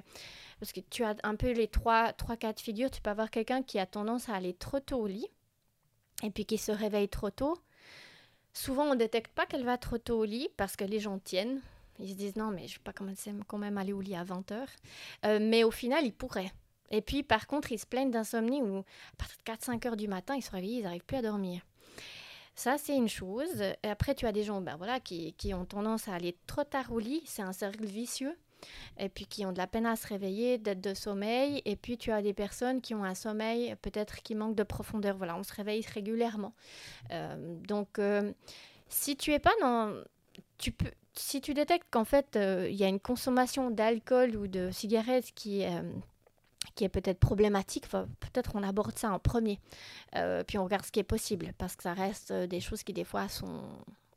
parce 0.60 0.72
que 0.72 0.80
tu 0.90 1.04
as 1.04 1.16
un 1.22 1.36
peu 1.36 1.52
les 1.52 1.68
trois 1.68 2.12
trois 2.12 2.36
cas 2.36 2.52
de 2.52 2.60
figure, 2.60 2.90
tu 2.90 3.00
peux 3.00 3.10
avoir 3.10 3.30
quelqu'un 3.30 3.62
qui 3.62 3.78
a 3.78 3.86
tendance 3.86 4.28
à 4.28 4.34
aller 4.34 4.52
trop 4.52 4.78
tôt 4.78 4.98
au 4.98 5.06
lit 5.06 5.28
et 6.22 6.30
puis 6.30 6.44
qui 6.44 6.58
se 6.58 6.72
réveille 6.72 7.08
trop 7.08 7.30
tôt. 7.30 7.56
Souvent, 8.52 8.84
on 8.84 8.94
détecte 8.94 9.32
pas 9.34 9.46
qu'elle 9.46 9.64
va 9.64 9.78
trop 9.78 9.98
tôt 9.98 10.20
au 10.20 10.24
lit 10.24 10.48
parce 10.56 10.76
que 10.76 10.84
les 10.84 11.00
gens 11.00 11.18
tiennent. 11.18 11.60
Ils 11.98 12.10
se 12.10 12.14
disent 12.14 12.36
non, 12.36 12.50
mais 12.50 12.68
je 12.68 12.74
ne 12.74 12.78
vais 12.78 12.84
pas 12.84 12.92
quand 13.46 13.58
même 13.58 13.78
aller 13.78 13.92
au 13.94 14.00
lit 14.02 14.16
à 14.16 14.24
20 14.24 14.52
heures. 14.52 14.68
mais 15.40 15.64
au 15.64 15.70
final, 15.70 16.04
ils 16.04 16.12
pourraient. 16.12 16.52
Et 16.90 17.02
puis, 17.02 17.22
par 17.22 17.46
contre, 17.46 17.72
ils 17.72 17.78
se 17.78 17.86
plaignent 17.86 18.10
d'insomnie 18.10 18.62
où, 18.62 18.78
à 18.78 19.16
partir 19.18 19.38
de 19.44 19.52
4-5 19.52 19.88
heures 19.88 19.96
du 19.96 20.08
matin, 20.08 20.34
ils 20.36 20.42
se 20.42 20.50
réveillent, 20.50 20.78
ils 20.78 20.84
n'arrivent 20.84 21.04
plus 21.04 21.16
à 21.16 21.22
dormir. 21.22 21.62
Ça, 22.56 22.78
c'est 22.78 22.96
une 22.96 23.08
chose. 23.08 23.62
Et 23.82 23.88
après, 23.88 24.14
tu 24.14 24.26
as 24.26 24.32
des 24.32 24.42
gens 24.42 24.62
ben 24.62 24.76
voilà, 24.76 24.98
qui, 24.98 25.34
qui 25.34 25.52
ont 25.52 25.66
tendance 25.66 26.08
à 26.08 26.14
aller 26.14 26.36
trop 26.46 26.64
tard 26.64 26.90
au 26.90 26.98
lit. 26.98 27.22
C'est 27.26 27.42
un 27.42 27.52
cercle 27.52 27.84
vicieux. 27.84 28.36
Et 28.98 29.10
puis 29.10 29.26
qui 29.26 29.44
ont 29.44 29.52
de 29.52 29.58
la 29.58 29.66
peine 29.66 29.84
à 29.84 29.94
se 29.94 30.06
réveiller, 30.06 30.56
d'être 30.56 30.80
de 30.80 30.94
sommeil. 30.94 31.60
Et 31.66 31.76
puis 31.76 31.98
tu 31.98 32.10
as 32.12 32.22
des 32.22 32.32
personnes 32.32 32.80
qui 32.80 32.94
ont 32.94 33.04
un 33.04 33.14
sommeil 33.14 33.76
peut-être 33.82 34.22
qui 34.22 34.34
manque 34.34 34.56
de 34.56 34.62
profondeur. 34.62 35.18
Voilà, 35.18 35.36
on 35.36 35.42
se 35.42 35.52
réveille 35.52 35.84
régulièrement. 35.92 36.54
Euh, 37.12 37.56
donc, 37.60 37.98
euh, 37.98 38.32
si 38.88 39.16
tu 39.16 39.32
es 39.32 39.38
pas 39.38 39.52
dans... 39.60 40.02
Tu 40.56 40.72
peux, 40.72 40.90
si 41.12 41.42
tu 41.42 41.52
détectes 41.52 41.86
qu'en 41.90 42.04
fait, 42.04 42.36
euh, 42.36 42.68
il 42.70 42.76
y 42.76 42.84
a 42.84 42.88
une 42.88 43.00
consommation 43.00 43.70
d'alcool 43.70 44.36
ou 44.36 44.46
de 44.48 44.70
cigarettes 44.70 45.32
qui 45.34 45.64
qui 46.74 46.84
est 46.84 46.88
peut-être 46.88 47.18
problématique, 47.18 47.88
peut-être 47.88 48.52
on 48.54 48.62
aborde 48.62 48.96
ça 48.96 49.10
en 49.10 49.18
premier, 49.18 49.58
euh, 50.14 50.44
puis 50.44 50.58
on 50.58 50.64
regarde 50.64 50.84
ce 50.84 50.92
qui 50.92 51.00
est 51.00 51.04
possible, 51.04 51.52
parce 51.58 51.76
que 51.76 51.82
ça 51.82 51.94
reste 51.94 52.30
euh, 52.30 52.46
des 52.46 52.60
choses 52.60 52.82
qui 52.82 52.92
des 52.92 53.04
fois 53.04 53.28
sont 53.28 53.62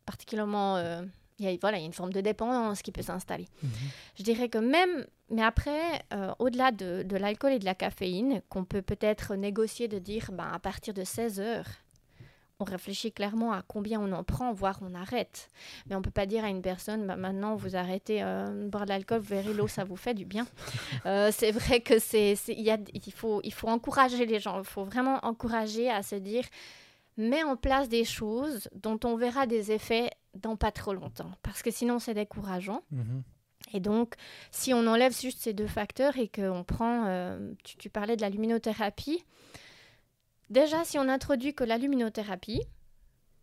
particulièrement... 0.06 0.78
Euh, 0.78 1.04
il 1.42 1.50
y 1.50 1.56
a, 1.56 1.58
voilà, 1.62 1.78
il 1.78 1.82
y 1.82 1.84
a 1.84 1.86
une 1.86 1.94
forme 1.94 2.12
de 2.12 2.20
dépendance 2.20 2.82
qui 2.82 2.92
peut 2.92 3.02
s'installer. 3.02 3.48
Mhm. 3.64 3.70
Je 4.18 4.24
dirais 4.24 4.50
que 4.50 4.58
même, 4.58 5.06
mais 5.30 5.42
après, 5.42 6.04
au-delà 6.38 6.74
de, 6.74 7.02
de 7.04 7.16
l'alcool 7.16 7.54
et 7.54 7.60
de 7.60 7.64
la 7.64 7.76
caféine, 7.76 8.42
qu'on 8.50 8.66
peut 8.66 8.82
peut-être 8.82 9.36
négocier 9.36 9.88
de 9.88 10.00
dire, 10.00 10.32
ben, 10.34 10.50
à 10.52 10.60
partir 10.60 10.94
de 10.94 11.06
16 11.06 11.40
heures, 11.40 11.68
on 12.60 12.66
réfléchit 12.66 13.12
clairement 13.12 13.54
à 13.54 13.62
combien 13.62 14.02
on 14.02 14.12
en 14.12 14.24
prend, 14.24 14.52
voire 14.52 14.80
on 14.82 14.94
arrête. 14.94 15.50
Mais 15.88 15.96
on 15.96 16.00
ne 16.00 16.04
peut 16.04 16.12
pas 16.12 16.26
dire 16.26 16.44
à 16.44 16.50
une 16.50 16.62
personne, 16.62 17.08
bah, 17.08 17.16
maintenant 17.16 17.56
vous 17.56 17.76
arrêtez 17.76 18.22
euh, 18.22 18.66
de 18.66 18.70
boire 18.70 18.84
de 18.84 18.90
l'alcool, 18.90 19.20
vous 19.20 19.30
verrez 19.30 19.54
l'eau, 19.54 19.68
ça 19.68 19.86
vous 19.86 19.96
fait 19.96 20.14
du 20.14 20.26
bien. 20.26 20.46
Euh, 21.06 21.32
c'est 21.32 21.52
vrai 21.52 21.80
que 21.80 21.98
c'est, 21.98 22.38
il, 22.50 22.86
il, 22.94 23.14
faut, 23.14 23.42
il 23.44 23.54
faut 23.54 23.68
encourager 23.68 24.26
les 24.26 24.40
gens, 24.40 24.60
il 24.60 24.66
faut 24.66 24.84
vraiment 24.84 25.20
encourager 25.24 25.90
à 25.90 26.04
se 26.04 26.16
dire, 26.16 26.44
mets 27.18 27.44
en 27.44 27.56
place 27.56 27.88
des 27.88 28.04
choses 28.04 28.68
dont 28.76 29.00
on 29.06 29.16
verra 29.16 29.46
des 29.48 29.72
effets 29.72 30.10
dans 30.36 30.56
pas 30.56 30.72
trop 30.72 30.94
longtemps, 30.94 31.32
parce 31.42 31.62
que 31.62 31.72
sinon 31.72 32.00
c'est 32.00 32.14
décourageant. 32.14 32.84
Mhm. 32.92 33.24
Et 33.74 33.80
donc, 33.80 34.16
si 34.52 34.74
on 34.74 34.88
enlève 34.88 35.18
juste 35.18 35.42
ces 35.42 35.54
deux 35.54 35.68
facteurs 35.68 36.18
et 36.18 36.28
qu'on 36.28 36.64
prend, 36.64 37.06
euh, 37.08 37.52
tu, 37.64 37.78
tu, 37.78 37.90
parlais 37.90 38.16
de 38.16 38.22
la 38.22 38.30
luminothérapie, 38.30 39.24
Déjà, 40.50 40.84
si 40.84 40.98
on 40.98 41.08
introduit 41.08 41.54
que 41.54 41.64
la 41.64 41.78
luminothérapie, 41.78 42.64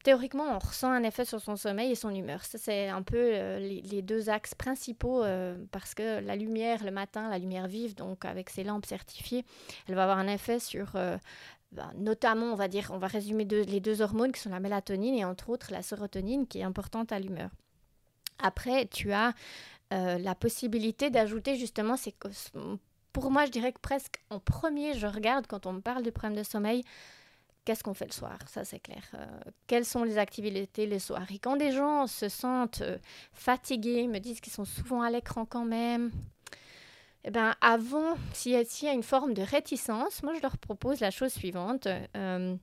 théoriquement, 0.07 0.45
on 0.45 0.59
ressent 0.59 0.91
un 0.91 1.03
effet 1.03 1.25
sur 1.25 1.41
son 1.41 1.57
sommeil 1.57 1.93
et 1.93 1.95
son 1.97 2.15
humeur. 2.15 2.41
c'est 2.45 2.89
un 2.89 3.03
peu 3.03 3.17
euh, 3.17 3.59
les, 3.59 4.03
deux 4.03 4.29
axes 4.29 4.55
principaux 4.55 5.25
euh, 5.25 5.57
parce 5.73 5.95
que 5.95 6.21
la 6.21 6.37
lumière 6.37 6.85
le 6.85 6.93
matin, 6.93 7.29
la 7.29 7.39
lumière 7.39 7.67
vive, 7.67 7.97
donc 7.97 8.25
avec 8.25 8.51
ses 8.51 8.63
lampes 8.63 8.87
certifiées, 8.87 9.45
elle 9.89 9.95
va 9.95 10.05
avoir 10.05 10.19
un 10.19 10.29
effet 10.29 10.61
sur, 10.61 10.95
euh, 10.95 11.17
bah, 11.73 11.91
notamment, 11.97 12.47
on 12.47 12.55
va 12.55 12.69
dire, 12.69 12.93
on 12.93 12.99
va 12.99 13.09
résumer 13.09 13.45
les 13.45 13.81
deux 13.81 14.01
hormones 14.01 14.31
qui 14.31 14.41
sont 14.41 14.51
la 14.51 14.61
mélatonine 14.61 15.15
et 15.15 15.25
entre 15.25 15.51
autres 15.51 15.73
la 15.73 15.83
sérotonine 15.83 16.47
qui 16.47 16.59
est 16.59 16.65
importante 16.65 17.11
à 17.11 17.19
l'humeur. 17.19 17.51
Après, 18.41 18.87
tu 18.87 19.13
as 19.13 19.33
la 19.91 20.35
possibilité 20.35 21.11
d'ajouter 21.11 21.57
justement 21.57 21.97
ces 21.97 22.13
pour 23.17 23.31
moi, 23.31 23.47
je 23.47 23.51
dirais 23.51 23.73
que 23.73 23.81
presque 23.81 24.21
en 24.29 24.41
premier, 24.41 24.93
je 24.93 25.07
regarde 25.07 25.47
quand 25.47 25.65
on 25.65 25.73
me 25.73 25.81
parle 25.81 26.03
de 26.03 26.11
problème 26.11 26.37
de 26.37 26.43
sommeil, 26.43 26.85
qu'est-ce 27.65 27.83
qu'on 27.83 27.95
fait 27.95 28.05
le 28.05 28.13
soir 28.13 28.37
Ça, 28.47 28.63
c'est 28.63 28.79
clair. 28.79 29.03
Euh, 29.15 29.25
quelles 29.67 29.87
sont 29.87 30.05
les 30.05 30.19
activités 30.19 30.87
le 30.87 30.99
soir? 30.99 31.23
Et 31.33 31.39
quand 31.39 31.57
des 31.57 31.73
gens 31.73 32.07
se 32.07 32.29
sentent 32.29 32.83
euh, 32.83 32.99
fatigués, 33.33 34.07
me 34.07 34.19
disent 34.19 34.43
qu'ils 34.43 34.53
sont 34.53 34.67
souvent 34.67 35.01
à 35.01 35.11
l'écran 35.11 35.47
quand 35.47 35.65
même, 35.65 36.11
eh 37.25 37.31
ben, 37.31 37.55
avant, 37.63 38.19
s'il 38.35 38.53
y, 38.53 38.87
a 38.87 38.93
une 38.93 39.03
forme 39.03 39.33
de 39.33 39.41
réticence, 39.41 40.23
moi, 40.23 40.35
je 40.35 40.43
leur 40.43 40.59
propose 40.59 41.01
la 41.01 41.11
chose 41.11 41.33
suivante. 41.33 41.89
Euh, 42.19 42.55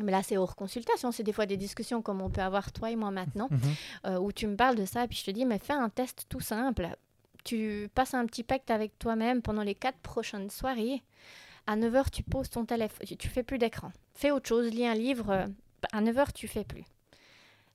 mais 0.00 0.12
là, 0.12 0.22
c'est 0.22 0.36
hors 0.36 0.54
consultation. 0.54 1.10
C'est 1.10 1.24
des 1.24 1.32
fois 1.32 1.46
des 1.46 1.56
discussions 1.56 2.02
comme 2.02 2.22
on 2.22 2.30
peut 2.30 2.40
avoir 2.40 2.70
toi 2.70 2.92
et 2.92 2.94
moi 2.94 3.10
maintenant, 3.10 3.48
mhm. 3.50 4.16
où 4.18 4.30
tu 4.30 4.46
me 4.46 4.54
parles 4.54 4.76
de 4.76 4.86
ça, 4.86 5.08
puis 5.08 5.18
je 5.18 5.24
te 5.24 5.32
dis, 5.32 5.44
mais 5.44 5.58
fais 5.58 5.72
un 5.72 5.88
test 5.88 6.26
tout 6.28 6.40
simple 6.40 6.96
tu 7.44 7.88
passes 7.94 8.14
un 8.14 8.26
petit 8.26 8.42
pacte 8.42 8.70
avec 8.70 8.98
toi-même 8.98 9.42
pendant 9.42 9.62
les 9.62 9.74
quatre 9.74 9.98
prochaines 9.98 10.50
soirées. 10.50 11.02
À 11.66 11.76
9h, 11.76 12.10
tu 12.10 12.22
poses 12.22 12.50
ton 12.50 12.64
téléphone, 12.64 13.06
tu 13.18 13.28
fais 13.28 13.42
plus 13.42 13.58
d'écran. 13.58 13.92
Fais 14.14 14.30
autre 14.30 14.48
chose, 14.48 14.70
lis 14.70 14.86
un 14.86 14.94
livre. 14.94 15.30
Euh, 15.30 15.46
à 15.92 16.00
9h, 16.02 16.32
tu 16.32 16.48
fais 16.48 16.64
plus. 16.64 16.84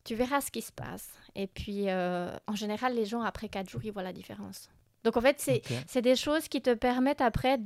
Tu 0.04 0.16
verras 0.16 0.42
ce 0.42 0.52
qui 0.52 0.62
se 0.62 0.72
passe. 0.72 1.10
Et 1.36 1.48
puis, 1.48 1.90
euh, 1.90 2.36
en 2.48 2.56
général, 2.56 2.96
les 2.96 3.06
gens, 3.06 3.22
après 3.22 3.50
4 3.50 3.70
jours, 3.70 3.82
ils 3.84 3.92
voient 3.92 4.04
la 4.04 4.14
différence. 4.14 4.70
Donc, 5.04 5.16
en 5.16 5.22
fait, 5.22 5.40
c'est 5.88 6.02
des 6.02 6.16
choses 6.16 6.48
qui 6.48 6.62
te 6.62 6.74
permettent 6.74 7.22
après, 7.22 7.60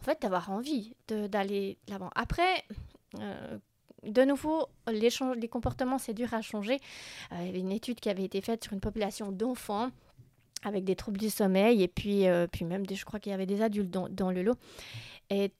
en 0.00 0.04
fait, 0.04 0.22
d'avoir 0.22 0.50
envie 0.50 0.94
d'aller 1.08 1.78
l'avant. 1.88 2.10
Après, 2.14 2.64
euh, 3.18 3.58
de 4.04 4.22
nouveau, 4.22 4.68
les, 4.88 5.08
les 5.36 5.48
comportements, 5.48 5.98
c'est 5.98 6.14
dur 6.14 6.32
à 6.34 6.42
changer. 6.42 6.78
il 7.32 7.46
y 7.46 7.48
avait 7.48 7.60
une 7.60 7.72
étude 7.72 7.98
qui 7.98 8.08
avait 8.08 8.24
été 8.24 8.40
faite 8.40 8.62
sur 8.62 8.72
une 8.72 8.80
population 8.80 9.32
d'enfants 9.32 9.90
avec 10.64 10.84
des 10.84 10.96
troubles 10.96 11.18
du 11.18 11.30
sommeil 11.30 11.82
et 11.82 11.88
puis, 11.88 12.26
euh, 12.26 12.46
puis 12.50 12.64
même, 12.64 12.84
je 12.88 13.04
crois 13.04 13.20
qu'il 13.20 13.30
y 13.30 13.34
avait 13.34 13.46
des 13.46 13.62
adultes 13.62 13.90
dans, 13.90 14.30
le 14.30 14.42
lot. 14.42 14.56
Et 15.30 15.52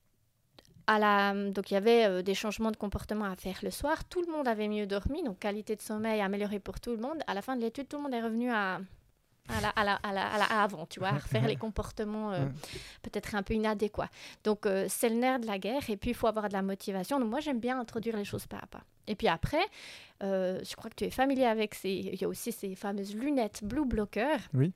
à 0.87 0.99
la, 0.99 1.35
donc 1.51 1.71
il 1.71 1.75
y 1.75 1.77
avait 1.77 2.07
euh, 2.07 2.23
des 2.23 2.35
changements 2.35 2.71
de 2.71 2.77
comportement 2.77 3.25
à 3.25 3.37
faire 3.37 3.59
le 3.63 3.71
soir. 3.71 4.05
Tout 4.05 4.23
le 4.23 4.33
monde 4.33 4.49
avait 4.49 4.69
mieux 4.69 4.87
dormi, 4.87 5.23
donc 5.23 5.39
qualité 5.39 5.77
de 5.77 5.83
sommeil 5.83 6.21
améliorée 6.21 6.61
pour 6.61 6.81
tout 6.81 6.91
le 6.91 6.99
monde. 6.99 7.19
À 7.27 7.35
la 7.35 7.43
fin 7.43 7.57
de 7.57 7.61
l'étude, 7.61 7.89
tout 7.89 7.97
le 7.97 8.05
monde 8.05 8.15
est 8.15 8.23
revenu 8.23 8.51
à, 8.51 8.81
à 9.49 9.61
la, 9.61 9.69
à 9.71 9.85
la, 9.85 9.95
à 9.95 10.39
la, 10.39 10.45
avant, 10.63 10.87
tu 10.87 11.01
vois, 11.01 11.09
à 11.09 11.19
refaire 11.19 11.47
les 11.47 11.57
comportements 11.57 12.33
euh, 12.33 12.47
peut-être 13.03 13.35
un 13.35 13.43
peu 13.43 13.55
inadéquats. 13.55 14.11
Donc, 14.45 14.67
c'est 14.89 15.09
le 15.09 15.17
nerf 15.17 15.41
de 15.41 15.47
la 15.47 15.59
guerre 15.59 15.89
et 15.89 15.97
puis 15.97 16.11
il 16.11 16.17
faut 16.17 16.27
avoir 16.27 16.49
de 16.49 16.53
la 16.53 16.63
motivation. 16.63 17.21
Donc, 17.21 17.31
moi, 17.31 17.41
j'aime 17.41 17.61
bien 17.61 17.79
introduire 17.79 18.17
les 18.17 18.25
choses 18.25 18.47
pas 18.47 18.59
à 18.59 18.67
pas. 18.67 18.83
Et 19.09 19.15
puis 19.15 19.29
après, 19.29 19.65
je 20.21 20.77
crois 20.77 20.91
que 20.91 20.97
tu 20.97 21.05
es 21.05 21.11
familier 21.11 21.45
avec 21.45 21.75
ces... 21.75 21.91
Il 21.91 22.21
y 22.21 22.25
a 22.25 22.29
aussi 22.29 22.51
ces 22.51 22.75
fameuses 22.75 23.15
lunettes 23.15 23.63
Blue 23.63 23.85
Blocker. 23.85 24.37
Oui 24.55 24.73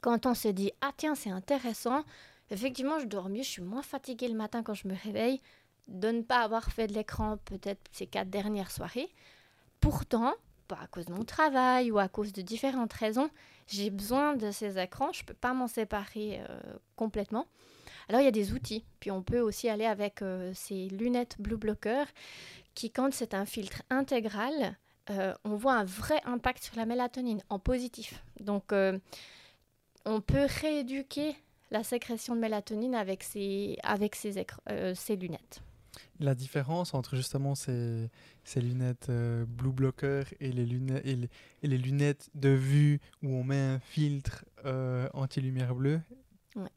quand 0.00 0.26
on 0.26 0.34
se 0.34 0.48
dit 0.48 0.72
ah 0.80 0.92
tiens 0.96 1.14
c'est 1.14 1.30
intéressant, 1.30 2.04
effectivement 2.50 2.98
je 2.98 3.06
dors 3.06 3.28
mieux, 3.28 3.42
je 3.42 3.48
suis 3.48 3.62
moins 3.62 3.82
fatiguée 3.82 4.28
le 4.28 4.34
matin 4.34 4.62
quand 4.62 4.74
je 4.74 4.88
me 4.88 4.94
réveille 4.94 5.40
de 5.88 6.08
ne 6.10 6.22
pas 6.22 6.40
avoir 6.40 6.70
fait 6.70 6.86
de 6.86 6.94
l'écran 6.94 7.36
peut-être 7.44 7.80
ces 7.92 8.06
quatre 8.06 8.30
dernières 8.30 8.70
soirées. 8.70 9.10
Pourtant, 9.80 10.34
pas 10.68 10.78
à 10.82 10.86
cause 10.86 11.06
de 11.06 11.12
mon 11.12 11.24
travail 11.24 11.90
ou 11.90 11.98
à 11.98 12.08
cause 12.08 12.32
de 12.32 12.42
différentes 12.42 12.92
raisons, 12.92 13.28
j'ai 13.66 13.90
besoin 13.90 14.36
de 14.36 14.50
ces 14.50 14.78
écrans, 14.78 15.12
je 15.12 15.22
ne 15.22 15.26
peux 15.26 15.34
pas 15.34 15.52
m'en 15.52 15.66
séparer 15.66 16.40
euh, 16.48 16.60
complètement. 16.96 17.46
Alors 18.08 18.20
il 18.20 18.24
y 18.24 18.28
a 18.28 18.32
des 18.32 18.52
outils, 18.52 18.84
puis 19.00 19.10
on 19.10 19.22
peut 19.22 19.40
aussi 19.40 19.68
aller 19.68 19.84
avec 19.84 20.22
euh, 20.22 20.52
ces 20.54 20.88
lunettes 20.88 21.36
Blue 21.38 21.56
Blocker 21.56 22.04
qui 22.74 22.90
quand 22.90 23.12
c'est 23.12 23.34
un 23.34 23.46
filtre 23.46 23.82
intégral, 23.90 24.76
euh, 25.10 25.34
on 25.44 25.56
voit 25.56 25.74
un 25.74 25.84
vrai 25.84 26.20
impact 26.24 26.62
sur 26.62 26.76
la 26.76 26.86
mélatonine 26.86 27.42
en 27.48 27.58
positif. 27.58 28.22
Donc 28.38 28.72
on 30.04 30.20
peut 30.20 30.46
rééduquer 30.60 31.36
la 31.70 31.82
sécrétion 31.84 32.34
de 32.34 32.40
mélatonine 32.40 32.94
avec 32.94 33.22
ces, 33.22 33.78
euh, 34.70 34.94
lunettes. 35.10 35.62
La 36.18 36.34
différence 36.34 36.94
entre 36.94 37.16
justement 37.16 37.54
ces, 37.54 38.10
ces 38.44 38.60
lunettes 38.60 39.08
euh, 39.08 39.44
Blue 39.46 39.72
Blocker 39.72 40.24
et 40.40 40.52
les, 40.52 40.66
lunettes, 40.66 41.06
et 41.06 41.66
les, 41.66 41.78
lunettes 41.78 42.30
de 42.34 42.50
vue 42.50 43.00
où 43.22 43.34
on 43.34 43.44
met 43.44 43.60
un 43.60 43.80
filtre 43.80 44.44
euh, 44.64 45.08
anti-lumière 45.14 45.74
bleue? 45.74 46.00
Ouais. 46.56 46.70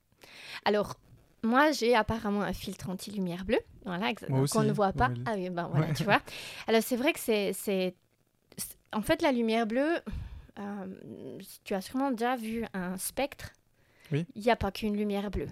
Alors, 0.66 0.96
moi, 1.44 1.72
j'ai 1.72 1.94
apparemment 1.94 2.42
un 2.42 2.54
filtre 2.54 2.90
anti-lumière 2.90 3.44
bleue. 3.44 3.60
voilà, 3.86 4.14
qu'on 4.16 4.64
ne 4.64 4.72
voit 4.72 4.94
pas. 4.94 5.12
Ah 5.26 5.34
oui, 5.36 5.50
ben 5.50 5.68
voilà, 5.68 5.94
tu 5.94 6.04
vois. 6.04 6.22
Alors 6.68 6.82
c'est 6.82 6.96
vrai 6.96 7.12
que 7.12 7.20
c'est, 7.20 7.96
en 8.94 9.02
fait 9.02 9.22
la 9.22 9.32
lumière 9.32 9.68
bleue. 9.68 10.00
Euh, 10.60 11.40
tu 11.64 11.74
as 11.74 11.82
sûrement 11.82 12.12
déjà 12.12 12.36
vu 12.36 12.66
un 12.74 12.98
spectre. 12.98 13.52
Il 14.12 14.26
n'y 14.36 14.52
a 14.52 14.56
pas 14.56 14.72
qu'une 14.72 14.96
lumière 14.96 15.32
bleue. 15.32 15.48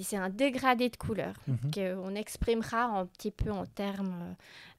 C'est 0.00 0.16
un 0.16 0.30
dégradé 0.30 0.88
de 0.88 0.96
couleur 0.96 1.34
mhm. 1.46 1.70
qu'on 1.72 2.14
exprimera 2.14 2.84
un 2.84 3.06
petit 3.06 3.30
peu 3.30 3.50
en 3.50 3.66
termes, 3.66 4.34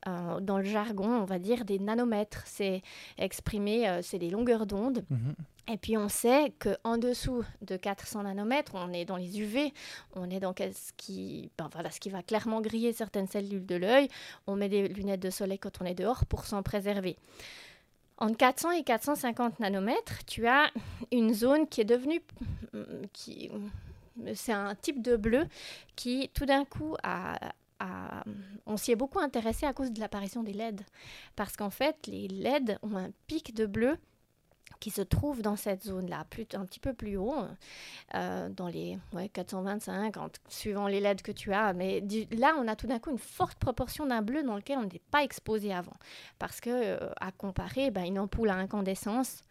euh, 0.07 0.39
dans 0.39 0.57
le 0.57 0.63
jargon, 0.63 1.21
on 1.21 1.25
va 1.25 1.39
dire 1.39 1.65
des 1.65 1.79
nanomètres. 1.79 2.43
C'est 2.45 2.81
exprimé, 3.17 3.87
euh, 3.87 4.01
c'est 4.01 4.19
des 4.19 4.29
longueurs 4.29 4.65
d'onde. 4.65 5.03
Mhm. 5.09 5.35
Et 5.71 5.77
puis 5.77 5.97
on 5.97 6.09
sait 6.09 6.51
qu'en 6.59 6.97
dessous 6.97 7.43
de 7.61 7.77
400 7.77 8.23
nanomètres, 8.23 8.71
on 8.73 8.91
est 8.91 9.05
dans 9.05 9.17
les 9.17 9.39
UV, 9.39 9.71
on 10.15 10.27
est 10.31 10.39
dans 10.39 10.55
ce 10.57 10.91
qui, 10.97 11.51
ben 11.59 11.69
voilà, 11.71 11.91
ce 11.91 11.99
qui 11.99 12.09
va 12.09 12.23
clairement 12.23 12.59
griller 12.59 12.91
certaines 12.91 13.27
cellules 13.27 13.67
de 13.67 13.75
l'œil. 13.75 14.07
On 14.47 14.55
met 14.55 14.69
des 14.69 14.87
lunettes 14.87 15.19
de 15.19 15.29
soleil 15.29 15.59
quand 15.59 15.79
on 15.81 15.85
est 15.85 15.93
dehors 15.93 16.25
pour 16.25 16.45
s'en 16.45 16.63
préserver. 16.63 17.17
Entre 18.19 18.37
400 18.37 18.71
et 18.71 18.83
450 18.83 19.59
nanomètres, 19.59 20.25
tu 20.25 20.45
as 20.45 20.71
une 21.11 21.33
zone 21.33 21.67
qui 21.67 21.81
est 21.81 21.85
devenue, 21.85 22.21
qui, 23.13 23.49
c'est 24.35 24.51
un 24.51 24.75
type 24.75 25.01
de 25.01 25.15
bleu 25.15 25.47
qui 25.95 26.29
tout 26.33 26.45
d'un 26.45 26.65
coup 26.65 26.95
a, 27.01 27.39
on 28.65 28.77
s'y 28.77 28.91
est 28.91 28.95
beaucoup 28.95 29.19
intéressé 29.19 29.65
à 29.65 29.73
cause 29.73 29.91
de 29.91 29.99
l'apparition 29.99 30.43
des 30.43 30.53
LED. 30.53 30.81
Parce 31.35 31.55
qu'en 31.55 31.69
fait, 31.69 31.95
les 32.07 32.27
LED 32.27 32.77
ont 32.83 32.97
un 32.97 33.09
pic 33.27 33.55
de 33.55 33.65
bleu 33.65 33.97
qui 34.79 34.91
se 34.91 35.01
trouve 35.01 35.41
dans 35.41 35.55
cette 35.55 35.83
zone-là, 35.83 36.25
un 36.53 36.65
petit 36.65 36.79
peu 36.79 36.93
plus 36.93 37.17
haut, 37.17 37.35
euh, 38.15 38.49
dans 38.49 38.67
les 38.67 38.97
425, 39.33 40.15
suivant 40.47 40.87
les 40.87 40.99
LED 40.99 41.21
que 41.21 41.31
tu 41.31 41.51
as. 41.53 41.73
Mais 41.73 42.01
là, 42.31 42.55
on 42.59 42.67
a 42.67 42.75
tout 42.75 42.87
d'un 42.87 42.99
coup 42.99 43.11
une 43.11 43.17
forte 43.17 43.57
proportion 43.59 44.05
d'un 44.05 44.21
bleu 44.21 44.43
dans 44.43 44.55
lequel 44.55 44.77
on 44.77 44.83
n'était 44.83 45.01
pas 45.11 45.23
exposé 45.23 45.73
avant. 45.73 45.95
Parce 46.37 46.61
que, 46.61 46.69
euh, 46.69 47.09
à 47.19 47.31
comparer, 47.31 47.91
ben, 47.91 48.05
une 48.05 48.19
ampoule 48.19 48.49
à 48.49 48.55
incandescence 48.55 49.41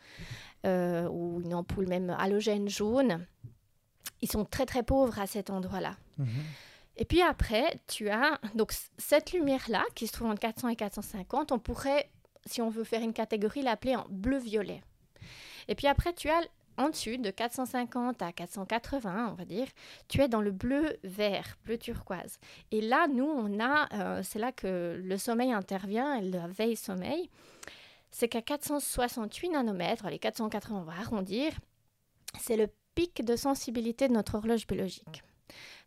euh, 0.67 1.09
ou 1.09 1.41
une 1.43 1.55
ampoule 1.55 1.89
même 1.89 2.11
halogène 2.19 2.69
jaune, 2.69 3.27
ils 4.21 4.31
sont 4.31 4.45
très 4.45 4.67
très 4.67 4.83
pauvres 4.83 5.19
à 5.19 5.27
cet 5.27 5.51
endroit-là. 5.51 5.97
Mhm. 6.17 6.29
Et 6.97 7.05
puis 7.05 7.23
après, 7.23 7.81
tu 7.87 8.09
as 8.09 8.41
donc 8.55 8.73
cette 8.97 9.33
lumière-là 9.33 9.85
qui 9.95 10.09
se 10.09 10.13
trouve 10.13 10.29
entre 10.29 10.41
400 10.41 10.69
et 10.71 10.77
450. 10.77 11.53
On 11.53 11.59
pourrait, 11.61 12.11
si 12.45 12.61
on 12.61 12.71
veut 12.71 12.83
faire 12.83 13.03
une 13.03 13.13
catégorie, 13.13 13.63
l'appeler 13.63 13.95
en 13.95 14.05
bleu-violet. 14.11 14.83
Et 15.69 15.75
puis 15.75 15.87
après, 15.87 16.13
tu 16.13 16.29
as 16.29 16.41
en 16.79 16.91
dessus 16.91 17.19
de 17.19 17.31
450 17.31 18.23
à 18.23 18.33
480, 18.33 19.31
on 19.33 19.35
va 19.35 19.45
dire, 19.45 19.67
tu 20.09 20.21
es 20.23 20.29
dans 20.29 20.41
le 20.41 20.53
bleu 20.53 20.97
vert, 21.03 21.59
bleu 21.65 21.77
turquoise. 21.77 22.39
Et 22.71 22.81
là, 22.81 23.09
nous, 23.09 23.27
on 23.27 23.59
a, 23.61 23.89
euh, 23.95 24.23
c'est 24.23 24.39
là 24.39 24.53
que 24.53 25.01
le 25.03 25.19
sommeil 25.19 25.53
intervient, 25.53 26.15
et 26.15 26.23
la 26.23 26.47
veille 26.47 26.77
sommeil, 26.77 27.29
c'est 28.11 28.29
qu'à 28.29 28.43
468 28.43 29.51
nanomètres, 29.51 30.09
les 30.09 30.19
480, 30.19 30.79
on 30.79 30.83
va 30.83 30.93
arrondir, 30.93 31.53
c'est 32.41 32.57
le 32.57 32.69
pic 32.95 33.25
de 33.25 33.37
sensibilité 33.37 34.09
de 34.09 34.15
notre 34.15 34.37
horloge 34.37 34.67
biologique. 34.67 35.23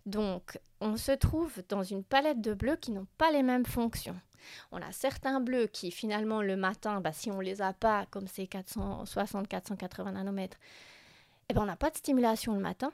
Donc, 0.06 0.60
on 0.80 0.98
se 0.98 1.12
trouve 1.12 1.62
dans 1.70 1.84
une 1.84 2.04
palette 2.04 2.42
de 2.42 2.54
bleus 2.54 2.76
qui 2.76 2.92
n'ont 2.92 3.08
pas 3.18 3.32
les 3.32 3.44
mêmes 3.44 3.66
fonctions. 3.66 4.20
On 4.72 4.82
a 4.82 4.92
certains 4.92 5.40
bleus 5.40 5.68
qui, 5.68 5.92
finalement, 5.92 6.42
le 6.42 6.56
matin, 6.56 7.02
bah, 7.02 7.14
si 7.14 7.32
on 7.32 7.40
les 7.40 7.62
a 7.62 7.74
pas, 7.74 8.06
comme 8.08 8.28
ces 8.28 8.46
460-480 8.46 10.14
nanomètres, 10.14 10.58
eh 11.50 11.54
ben, 11.54 11.64
on 11.64 11.66
n'a 11.66 11.76
pas 11.76 11.90
de 11.90 11.98
stimulation 11.98 12.54
le 12.54 12.62
matin. 12.62 12.92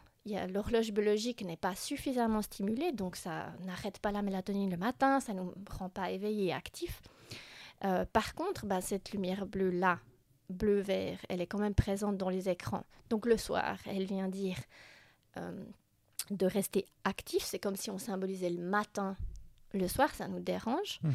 L'horloge 0.49 0.91
biologique 0.91 1.45
n'est 1.45 1.57
pas 1.57 1.75
suffisamment 1.75 2.41
stimulée, 2.41 2.91
donc 2.91 3.15
ça 3.15 3.53
n'arrête 3.65 3.99
pas 3.99 4.11
la 4.11 4.21
mélatonine 4.21 4.69
le 4.69 4.77
matin, 4.77 5.19
ça 5.19 5.33
ne 5.33 5.41
nous 5.41 5.53
rend 5.69 5.89
pas 5.89 6.11
éveillés 6.11 6.47
et 6.47 6.53
actifs. 6.53 7.01
Euh, 7.85 8.05
par 8.11 8.35
contre, 8.35 8.65
bah, 8.65 8.81
cette 8.81 9.11
lumière 9.11 9.45
bleue-là, 9.45 9.99
bleu-vert, 10.49 11.19
elle 11.29 11.41
est 11.41 11.47
quand 11.47 11.59
même 11.59 11.75
présente 11.75 12.17
dans 12.17 12.29
les 12.29 12.49
écrans. 12.49 12.83
Donc 13.09 13.25
le 13.25 13.37
soir, 13.37 13.77
elle 13.85 14.05
vient 14.05 14.27
dire 14.27 14.57
euh, 15.37 15.63
de 16.31 16.45
rester 16.45 16.85
actif. 17.03 17.43
C'est 17.43 17.59
comme 17.59 17.75
si 17.75 17.89
on 17.89 17.97
symbolisait 17.97 18.49
le 18.49 18.61
matin 18.63 19.15
le 19.77 19.87
soir, 19.87 20.13
ça 20.13 20.27
nous 20.27 20.39
dérange. 20.39 20.99
Mhm. 21.03 21.13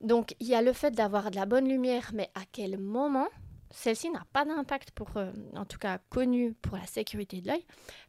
Donc, 0.00 0.34
il 0.40 0.46
y 0.46 0.54
a 0.54 0.62
le 0.62 0.72
fait 0.72 0.90
d'avoir 0.90 1.30
de 1.30 1.36
la 1.36 1.46
bonne 1.46 1.68
lumière, 1.68 2.10
mais 2.12 2.30
à 2.34 2.42
quel 2.50 2.78
moment 2.78 3.28
Celle-ci 3.70 4.10
n'a 4.10 4.24
pas 4.32 4.44
d'impact 4.44 4.92
pour, 4.92 5.16
euh, 5.16 5.32
en 5.56 5.64
tout 5.64 5.78
cas 5.78 5.98
connu 6.08 6.52
pour 6.52 6.76
la 6.76 6.86
sécurité 6.86 7.40
de 7.40 7.48
l'œil. 7.48 7.64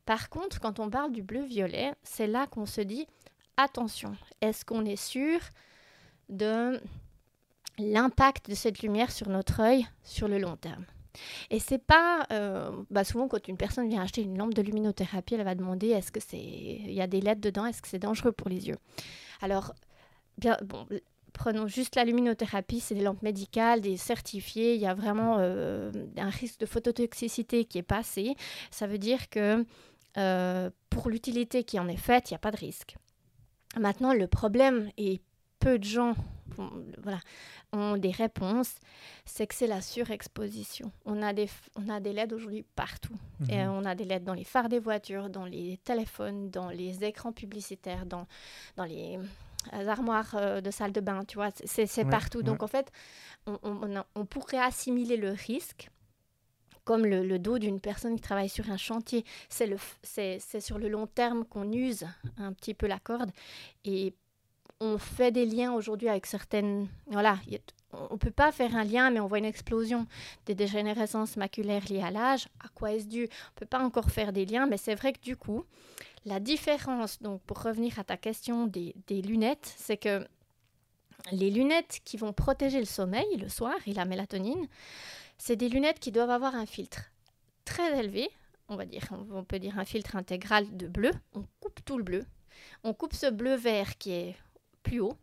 Par 0.06 0.30
contre, 0.30 0.60
quand 0.60 0.80
on 0.80 0.90
parle 0.90 1.12
du 1.12 1.24
bleu-violet, 1.24 1.96
c'est 2.04 2.28
là 2.28 2.46
qu'on 2.46 2.68
se 2.68 2.82
dit 2.82 3.08
attention, 3.58 4.16
est-ce 4.42 4.64
qu'on 4.64 4.86
est 4.86 4.96
sûr 4.96 5.40
de 6.30 6.80
l'impact 7.80 8.50
de 8.50 8.56
cette 8.56 8.82
lumière 8.82 9.12
sur 9.12 9.30
notre 9.30 9.60
œil 9.60 9.88
sur 10.04 10.28
le 10.28 10.38
long 10.38 10.56
terme? 10.56 10.86
Et 11.50 11.60
c'est 11.60 11.84
pas 11.84 12.28
euh, 12.32 12.72
bah 12.90 13.04
souvent 13.04 13.28
quand 13.28 13.48
une 13.48 13.58
personne 13.58 13.88
vient 13.88 14.02
acheter 14.02 14.22
une 14.22 14.38
lampe 14.38 14.54
de 14.54 14.62
luminothérapie, 14.62 15.36
elle 15.36 15.44
va 15.44 15.56
demander 15.56 15.90
est-ce 15.90 16.12
que 16.12 16.20
c'est 16.20 16.38
il 16.38 16.92
y 16.94 17.02
a 17.02 17.08
des 17.08 17.22
LED 17.22 17.40
dedans, 17.40 17.66
est-ce 17.66 17.82
que 17.82 17.88
c'est 17.88 18.00
dangereux 18.00 18.34
pour 18.34 18.50
les 18.50 18.68
yeux? 18.68 18.78
Alors, 19.42 19.74
prenons 21.34 21.68
juste 21.68 21.96
la 21.96 22.06
luminothérapie, 22.06 22.80
c'est 22.80 22.96
des 22.96 23.04
lampes 23.04 23.22
médicales, 23.22 23.82
des 23.82 23.98
certifiées. 23.98 24.76
Il 24.76 24.82
y 24.82 24.88
a 24.88 24.94
vraiment 24.94 25.38
euh, 25.40 25.92
un 26.18 26.30
risque 26.30 26.60
de 26.60 26.66
phototoxicité 26.66 27.66
qui 27.66 27.78
est 27.78 27.84
passé. 27.84 28.36
Ça 28.72 28.88
veut 28.88 28.98
dire 28.98 29.30
que 29.30 29.66
euh, 30.18 30.70
pour 30.90 31.10
l'utilité 31.10 31.64
qui 31.64 31.80
en 31.80 31.88
est 31.88 31.98
faite, 31.98 32.32
il 32.32 32.34
n'y 32.34 32.38
a 32.38 32.40
pas 32.40 32.52
de 32.52 32.58
risque. 32.58 32.96
Maintenant, 33.78 34.14
le 34.14 34.28
problème, 34.28 34.90
et 34.98 35.22
peu 35.60 35.78
de 35.78 35.84
gens 35.84 36.16
voilà, 37.03 37.20
ont 37.72 37.97
des 37.97 38.12
réponses, 38.12 38.76
c'est 39.26 39.47
que 39.47 39.56
c'est 39.56 39.68
la 39.68 39.82
surexposition. 39.82 40.91
On 41.06 41.22
a 41.22 41.34
des, 41.34 41.49
on 41.76 41.89
a 41.89 41.99
des 41.99 42.14
LED 42.14 42.34
aujourd'hui 42.34 42.64
partout. 42.76 43.18
Et 43.49 43.64
mhm. 43.64 43.72
on 43.72 43.86
a 43.86 43.95
des 43.95 44.06
LED 44.06 44.24
dans 44.24 44.34
les 44.34 44.43
phares 44.43 44.70
des 44.70 44.80
voitures, 44.80 45.30
dans 45.30 45.45
les 45.45 45.78
téléphones, 45.84 46.49
dans 46.49 46.70
les 46.70 47.03
écrans 47.03 47.32
publicitaires, 47.32 48.06
dans, 48.06 48.28
dans 48.76 48.86
les 48.86 49.20
armoires 49.74 50.36
euh, 50.36 50.62
de 50.62 50.72
salle 50.72 50.91
de 50.91 51.01
bain, 51.01 51.24
tu 51.26 51.36
vois, 51.36 51.49
c'est 51.66 52.06
partout. 52.06 52.43
Donc 52.43 52.64
en 52.64 52.68
fait, 52.68 52.91
on, 53.47 53.60
on, 54.16 54.26
pourrait 54.26 54.60
assimiler 54.60 55.18
le 55.18 55.32
risque 55.32 55.89
comme 56.84 57.06
le, 57.06 57.26
le 57.26 57.39
dos 57.39 57.58
d'une 57.58 57.80
personne 57.82 58.16
qui 58.16 58.22
travaille 58.22 58.49
sur 58.49 58.70
un 58.70 58.78
chantier. 58.78 59.26
C'est 59.49 60.60
sur 60.60 60.78
le 60.78 60.88
long 60.88 61.08
terme 61.08 61.45
qu'on 61.45 61.72
use 61.72 62.06
un 62.38 62.53
petit 62.53 62.74
peu 62.74 62.88
la 62.88 62.99
corde. 62.99 63.32
Et 63.84 64.14
on 64.80 64.98
fait 64.98 65.32
des 65.32 65.46
liens 65.46 65.74
aujourd'hui 65.74 66.10
avec 66.10 66.26
certaines... 66.26 66.88
Voilà, 67.08 67.40
on 67.94 68.14
ne 68.14 68.20
peut 68.20 68.32
pas 68.32 68.52
faire 68.52 68.76
un 68.76 68.84
lien, 68.84 69.10
mais 69.10 69.20
on 69.20 69.28
voit 69.28 69.40
une 69.40 69.46
explosion 69.46 70.08
des 70.46 70.56
dégénérescences 70.56 71.38
maculaires 71.38 71.86
liées 71.90 72.02
à 72.02 72.12
l'âge. 72.12 72.48
À 72.64 72.68
quoi 72.70 72.94
est-ce 72.94 73.08
dû? 73.08 73.24
On 73.24 73.24
ne 73.24 73.56
peut 73.56 73.66
pas 73.66 73.80
encore 73.80 74.12
faire 74.12 74.34
des 74.34 74.46
liens, 74.46 74.66
mais 74.66 74.78
c'est 74.78 74.96
vrai 74.96 75.14
que 75.14 75.22
du 75.22 75.38
coup, 75.38 75.64
la 76.26 76.40
différence, 76.40 77.22
donc 77.22 77.42
pour 77.44 77.62
revenir 77.62 78.00
à 78.00 78.04
ta 78.04 78.18
question 78.18 78.68
des, 78.68 78.94
lunettes, 79.10 79.74
c'est 79.78 79.98
que 79.98 80.28
les 81.32 81.50
lunettes 81.50 82.02
qui 82.04 82.18
vont 82.18 82.34
protéger 82.34 82.80
le 82.80 82.86
sommeil 82.86 83.38
le 83.38 83.50
soir 83.50 83.76
et 83.88 83.94
la 83.94 84.06
mélatonine, 84.06 84.68
c'est 85.38 85.56
des 85.56 85.70
lunettes 85.70 86.00
qui 86.00 86.12
doivent 86.12 86.30
avoir 86.30 86.56
un 86.56 86.66
filtre 86.66 87.12
très 87.64 87.98
élevé, 88.00 88.30
on 88.68 88.76
va 88.76 88.86
dire, 88.86 89.08
on 89.32 89.44
peut 89.44 89.60
dire 89.60 89.80
un 89.80 89.86
filtre 89.86 90.16
intégral 90.16 90.76
de 90.76 90.88
bleu. 90.88 91.12
On 91.34 91.46
coupe 91.60 91.84
tout 91.86 91.98
le 91.98 92.04
bleu. 92.04 92.26
On 92.84 92.94
coupe 92.94 93.14
ce 93.14 93.30
bleu 93.30 93.56
vert 93.56 93.98
qui 93.98 94.12
est 94.12 94.36
plus 94.86 95.02
haut. 95.02 95.18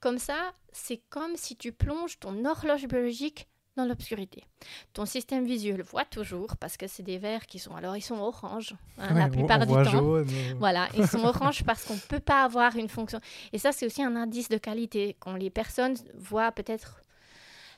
Comme 0.00 0.18
ça, 0.18 0.52
c'est 0.72 1.00
comme 1.10 1.36
si 1.36 1.54
tu 1.56 1.70
plonges 1.70 2.18
ton 2.18 2.44
horloge 2.44 2.88
biologique 2.88 3.46
dans 3.76 3.84
l'obscurité. 3.84 4.44
Ton 4.92 5.06
système 5.06 5.44
visuel 5.44 5.82
voit 5.82 6.04
toujours 6.04 6.56
parce 6.56 6.76
que 6.76 6.86
c'est 6.86 7.02
des 7.02 7.18
verres 7.18 7.46
qui 7.46 7.58
sont 7.58 7.74
alors 7.74 7.96
ils 7.96 8.02
sont 8.02 8.18
orange 8.18 8.74
hein, 8.98 9.14
la 9.14 9.28
plupart 9.28 9.60
du 9.60 9.72
temps. 9.72 10.16
Euh. 10.16 10.24
Voilà, 10.58 10.88
ils 10.96 11.06
sont 11.06 11.24
orange 11.32 11.64
parce 11.64 11.84
qu'on 11.84 11.94
ne 11.94 12.00
peut 12.00 12.20
pas 12.20 12.44
avoir 12.44 12.76
une 12.76 12.88
fonction. 12.88 13.20
Et 13.52 13.58
ça 13.58 13.72
c'est 13.72 13.86
aussi 13.86 14.02
un 14.02 14.14
indice 14.16 14.48
de 14.48 14.58
qualité 14.58 15.16
quand 15.20 15.34
les 15.34 15.50
personnes 15.50 15.94
voient 16.16 16.52
peut-être 16.52 17.00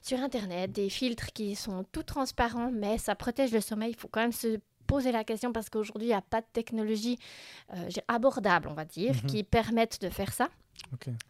sur 0.02 0.18
internet 0.18 0.72
des 0.72 0.90
filtres 0.90 1.32
qui 1.32 1.54
sont 1.54 1.84
tout 1.92 2.02
transparents 2.02 2.70
mais 2.72 2.98
ça 2.98 3.14
protège 3.14 3.52
le 3.52 3.60
sommeil, 3.60 3.90
il 3.90 3.96
faut 3.96 4.08
quand 4.08 4.20
même 4.20 4.32
se 4.32 4.58
poser 4.86 5.12
la 5.12 5.24
question 5.24 5.52
parce 5.52 5.70
qu'aujourd'hui 5.70 6.08
il 6.08 6.10
n'y 6.10 6.16
a 6.16 6.22
pas 6.22 6.40
de 6.40 6.46
technologie 6.52 7.18
euh, 7.72 7.88
abordable 8.08 8.68
on 8.68 8.74
va 8.74 8.84
dire 8.84 9.14
mhm. 9.14 9.30
qui 9.30 9.44
permettent 9.44 10.00
de 10.02 10.10
faire 10.10 10.32
ça. 10.32 10.48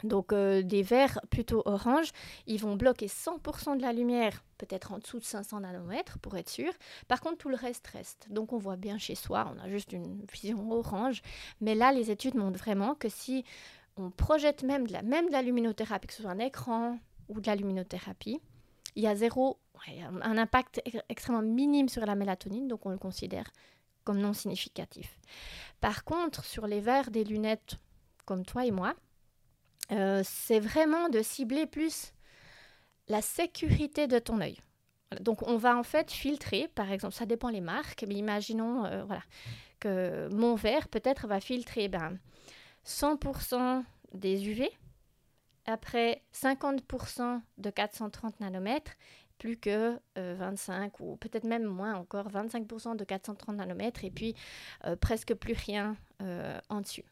Donc 0.03 0.33
euh, 0.33 0.61
des 0.61 0.83
verres 0.83 1.19
plutôt 1.29 1.61
orange, 1.65 2.11
ils 2.47 2.59
vont 2.59 2.75
bloquer 2.75 3.07
100% 3.07 3.77
de 3.77 3.81
la 3.81 3.93
lumière, 3.93 4.43
peut-être 4.57 4.91
en 4.91 4.99
dessous 4.99 5.19
de 5.19 5.23
500 5.23 5.61
nanomètres 5.61 6.19
pour 6.19 6.35
être 6.37 6.49
sûr. 6.49 6.71
Par 7.07 7.21
contre, 7.21 7.37
tout 7.37 7.49
le 7.49 7.55
reste 7.55 7.87
reste. 7.87 8.27
Donc 8.29 8.53
on 8.53 8.57
voit 8.57 8.75
bien 8.75 8.97
chez 8.97 9.15
soi, 9.15 9.51
on 9.55 9.63
a 9.63 9.69
juste 9.69 9.93
une 9.93 10.23
vision 10.31 10.71
orange. 10.71 11.21
Mais 11.61 11.75
là, 11.75 11.91
les 11.91 12.11
études 12.11 12.35
montrent 12.35 12.59
vraiment 12.59 12.95
que 12.95 13.09
si 13.09 13.43
on 13.97 14.11
projette 14.11 14.63
même 14.63 14.87
de 14.87 14.93
la, 14.93 15.01
même 15.01 15.27
de 15.27 15.31
la 15.31 15.41
luminothérapie, 15.41 16.07
que 16.07 16.13
ce 16.13 16.21
soit 16.21 16.31
un 16.31 16.39
écran 16.39 16.99
ou 17.29 17.39
de 17.39 17.47
la 17.47 17.55
luminothérapie, 17.55 18.39
il 18.95 19.03
y 19.03 19.07
a 19.07 19.15
zéro, 19.15 19.57
un 20.21 20.37
impact 20.37 20.81
extrêmement 21.09 21.41
minime 21.41 21.89
sur 21.89 22.05
la 22.05 22.15
mélatonine, 22.15 22.67
donc 22.67 22.85
on 22.85 22.89
le 22.89 22.97
considère 22.97 23.49
comme 24.03 24.19
non 24.19 24.33
significatif. 24.33 25.19
Par 25.81 26.05
contre, 26.05 26.45
sur 26.45 26.67
les 26.67 26.79
verres 26.79 27.11
des 27.11 27.23
lunettes 27.23 27.77
comme 28.25 28.45
toi 28.45 28.65
et 28.65 28.71
moi, 28.71 28.95
c'est 29.89 30.59
vraiment 30.59 31.09
de 31.09 31.21
cibler 31.21 31.65
plus 31.65 32.13
la 33.07 33.21
sécurité 33.21 34.07
de 34.07 34.19
ton 34.19 34.41
œil. 34.41 34.57
Donc 35.21 35.47
on 35.47 35.57
va 35.57 35.77
en 35.77 35.83
fait 35.83 36.11
filtrer, 36.11 36.67
par 36.73 36.91
exemple, 36.91 37.13
ça 37.13 37.25
dépend 37.25 37.49
les 37.49 37.61
marques, 37.61 38.03
mais 38.07 38.15
imaginons 38.15 38.81
voilà, 39.05 39.21
que 39.79 40.27
mon 40.33 40.55
verre 40.55 40.87
peut-être 40.87 41.27
va 41.27 41.39
filtrer 41.39 41.87
ben, 41.87 42.17
100% 42.85 43.83
des 44.13 44.47
UV, 44.47 44.69
après 45.65 46.23
50% 46.33 47.41
de 47.57 47.69
430 47.69 48.39
nanomètres, 48.39 48.91
plus 49.37 49.57
que 49.57 49.99
25 50.15 50.93
euh, 51.01 51.03
ou 51.03 51.17
peut-être 51.17 51.43
même 51.43 51.65
moins 51.65 51.95
encore, 51.95 52.29
25% 52.29 52.95
de 52.95 53.03
430 53.03 53.57
nanomètres 53.57 54.05
et 54.05 54.11
puis 54.11 54.35
euh, 54.85 54.95
presque 54.95 55.33
plus 55.33 55.53
rien 55.53 55.97
euh, 56.21 56.59
en 56.69 56.81
dessus. 56.81 57.03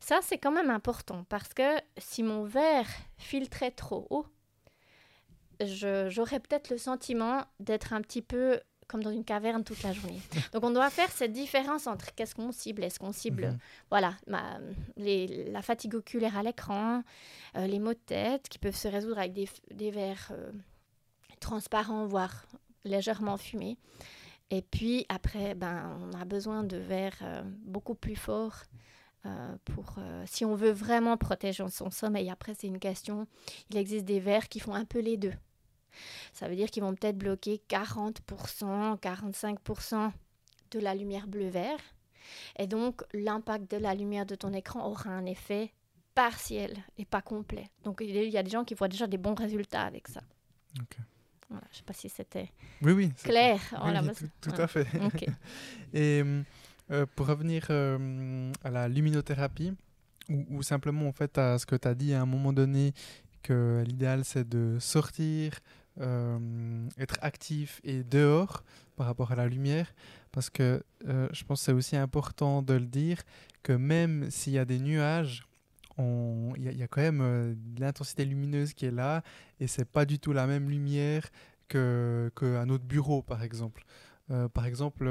Ça, 0.00 0.20
c'est 0.22 0.38
quand 0.38 0.52
même 0.52 0.70
important 0.70 1.24
parce 1.28 1.54
que 1.54 1.76
si 1.98 2.22
mon 2.22 2.44
verre 2.44 2.88
filtrait 3.16 3.70
trop 3.70 4.06
haut, 4.10 4.26
j'aurais 5.60 6.40
peut-être 6.40 6.70
le 6.70 6.78
sentiment 6.78 7.44
d'être 7.60 7.92
un 7.92 8.00
petit 8.00 8.22
peu 8.22 8.60
comme 8.86 9.02
dans 9.02 9.10
une 9.10 9.24
caverne 9.24 9.64
toute 9.64 9.82
la 9.82 9.92
journée. 9.92 10.20
Donc 10.52 10.62
on 10.64 10.70
doit 10.70 10.90
faire 10.90 11.10
cette 11.10 11.32
différence 11.32 11.86
entre 11.86 12.14
qu'est-ce 12.14 12.34
qu'on 12.34 12.52
cible, 12.52 12.84
est-ce 12.84 12.98
qu'on 12.98 13.12
cible, 13.12 13.46
mhm. 13.46 13.58
voilà, 13.88 14.14
la 14.26 15.62
fatigue 15.62 15.94
oculaire 15.94 16.36
à 16.36 16.42
l'écran, 16.42 17.02
euh, 17.56 17.66
les 17.66 17.78
maux 17.78 17.94
de 17.94 17.98
tête 17.98 18.48
qui 18.48 18.58
peuvent 18.58 18.76
se 18.76 18.88
résoudre 18.88 19.18
avec 19.18 19.32
des, 19.32 19.48
des 19.72 19.90
verres 19.90 20.30
euh, 20.32 20.52
transparents, 21.40 22.06
voire 22.06 22.44
légèrement 22.84 23.38
fumés. 23.38 23.78
Et 24.50 24.62
puis 24.62 25.06
après, 25.08 25.54
ben, 25.54 25.98
on 26.02 26.20
a 26.20 26.24
besoin 26.24 26.64
de 26.64 26.76
verres 26.76 27.18
euh, 27.22 27.42
beaucoup 27.64 27.94
plus 27.94 28.16
forts 28.16 28.64
pour, 29.64 29.96
si 30.26 30.44
on 30.44 30.54
veut 30.54 30.70
vraiment 30.70 31.16
protéger 31.16 31.64
son 31.68 31.90
sommeil. 31.90 32.30
Après, 32.30 32.54
c'est 32.58 32.66
une 32.66 32.78
question, 32.78 33.26
il 33.70 33.76
existe 33.76 34.04
des 34.04 34.20
verres 34.20 34.48
qui 34.48 34.60
font 34.60 34.74
un 34.74 34.84
peu 34.84 35.00
les 35.00 35.16
deux. 35.16 35.32
Ça 36.32 36.48
veut 36.48 36.56
dire 36.56 36.70
qu'ils 36.70 36.82
vont 36.82 36.94
peut-être 36.94 37.18
bloquer 37.18 37.62
40%, 37.68 38.98
45% 38.98 40.10
de 40.72 40.78
la 40.78 40.94
lumière 40.94 41.26
bleu-vert. 41.26 41.78
Et 42.58 42.66
donc, 42.66 43.02
l'impact 43.12 43.70
de 43.70 43.76
la 43.76 43.94
lumière 43.94 44.26
de 44.26 44.34
ton 44.34 44.52
écran 44.52 44.86
aura 44.86 45.10
un 45.10 45.26
effet 45.26 45.72
partiel 46.14 46.76
et 46.96 47.04
pas 47.04 47.22
complet. 47.22 47.68
Donc, 47.82 48.00
il 48.00 48.10
y 48.10 48.38
a 48.38 48.42
des 48.42 48.50
gens 48.50 48.64
qui 48.64 48.74
voient 48.74 48.88
déjà 48.88 49.06
des 49.06 49.18
bons 49.18 49.34
résultats 49.34 49.82
avec 49.82 50.08
ça. 50.08 50.20
je 50.74 51.54
ne 51.54 51.60
sais 51.70 51.82
pas 51.84 51.92
si 51.92 52.08
c'était 52.08 52.50
oui, 52.82 52.92
oui, 52.92 53.12
clair. 53.22 53.60
tout, 54.40 54.52
à 54.56 54.66
fait. 54.66 54.86
et 55.92 56.22
euh, 56.90 57.06
pour 57.16 57.26
revenir 57.26 57.66
euh, 57.70 58.52
à 58.62 58.70
la 58.70 58.88
luminothérapie, 58.88 59.72
ou, 60.28 60.62
simplement 60.62 61.08
en 61.08 61.12
fait 61.12 61.36
à 61.38 61.58
ce 61.58 61.66
que 61.66 61.76
tu 61.76 61.88
as 61.88 61.94
dit 61.94 62.12
à 62.12 62.20
un 62.20 62.26
moment 62.26 62.52
donné, 62.52 62.92
que 63.42 63.82
l'idéal 63.86 64.24
c'est 64.24 64.48
de 64.48 64.78
sortir, 64.80 65.58
euh, 66.00 66.86
être 66.98 67.16
actif 67.22 67.80
et 67.84 68.02
dehors 68.04 68.64
par 68.96 69.06
rapport 69.06 69.32
à 69.32 69.34
la 69.34 69.48
lumière, 69.48 69.94
parce 70.30 70.50
que 70.50 70.82
je 71.04 71.44
pense 71.44 71.60
que 71.60 71.64
c'est 71.64 71.72
aussi 71.72 71.96
important 71.96 72.62
de 72.62 72.74
le 72.74 72.86
dire 72.86 73.22
que 73.62 73.72
même 73.72 74.30
s'il 74.30 74.52
y 74.54 74.58
a 74.58 74.64
des 74.64 74.78
nuages, 74.78 75.46
il 75.98 76.76
y, 76.76 76.82
a 76.82 76.88
quand 76.88 77.00
même 77.00 77.20
euh, 77.22 77.54
l'intensité 77.78 78.24
lumineuse 78.24 78.74
qui 78.74 78.84
est 78.86 78.90
là 78.90 79.22
et 79.60 79.68
c'est 79.68 79.84
pas 79.84 80.04
du 80.04 80.18
tout 80.18 80.32
la 80.32 80.46
même 80.46 80.68
lumière 80.68 81.28
que 81.68 82.32
qu'à 82.36 82.64
notre 82.66 82.84
bureau 82.84 83.22
par 83.22 83.42
exemple. 83.42 83.84
par 84.52 84.66
exemple, 84.66 85.06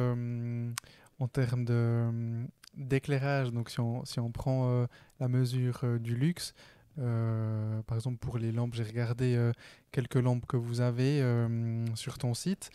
en 1.23 1.27
termes 1.27 1.65
de 1.65 2.45
d'éclairage, 2.75 3.51
donc 3.51 3.69
si 3.69 3.79
on, 3.79 4.03
si 4.03 4.19
on 4.19 4.31
prend 4.31 4.87
la 5.19 5.27
mesure 5.27 5.85
du 5.99 6.15
luxe, 6.15 6.55
euh, 6.99 7.81
par 7.83 7.97
exemple, 7.97 8.17
pour 8.17 8.37
les 8.37 8.51
lampes, 8.51 8.75
j'ai 8.75 8.83
regardé 8.83 9.35
euh, 9.35 9.51
quelques 9.91 10.15
lampes 10.15 10.45
que 10.45 10.57
vous 10.57 10.81
avez 10.81 11.21
euh, 11.21 11.85
sur 11.95 12.17
ton 12.17 12.33
site. 12.33 12.69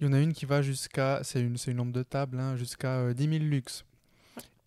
Il 0.00 0.06
y 0.06 0.10
en 0.10 0.12
a 0.12 0.20
une 0.20 0.32
qui 0.32 0.46
va 0.46 0.62
jusqu'à, 0.62 1.20
c'est 1.22 1.40
une, 1.40 1.56
une 1.66 1.76
lampe 1.76 1.92
de 1.92 2.02
table, 2.02 2.38
hein, 2.40 2.56
jusqu'à 2.56 3.12
10 3.12 3.22
000 3.22 3.44
lux. 3.44 3.84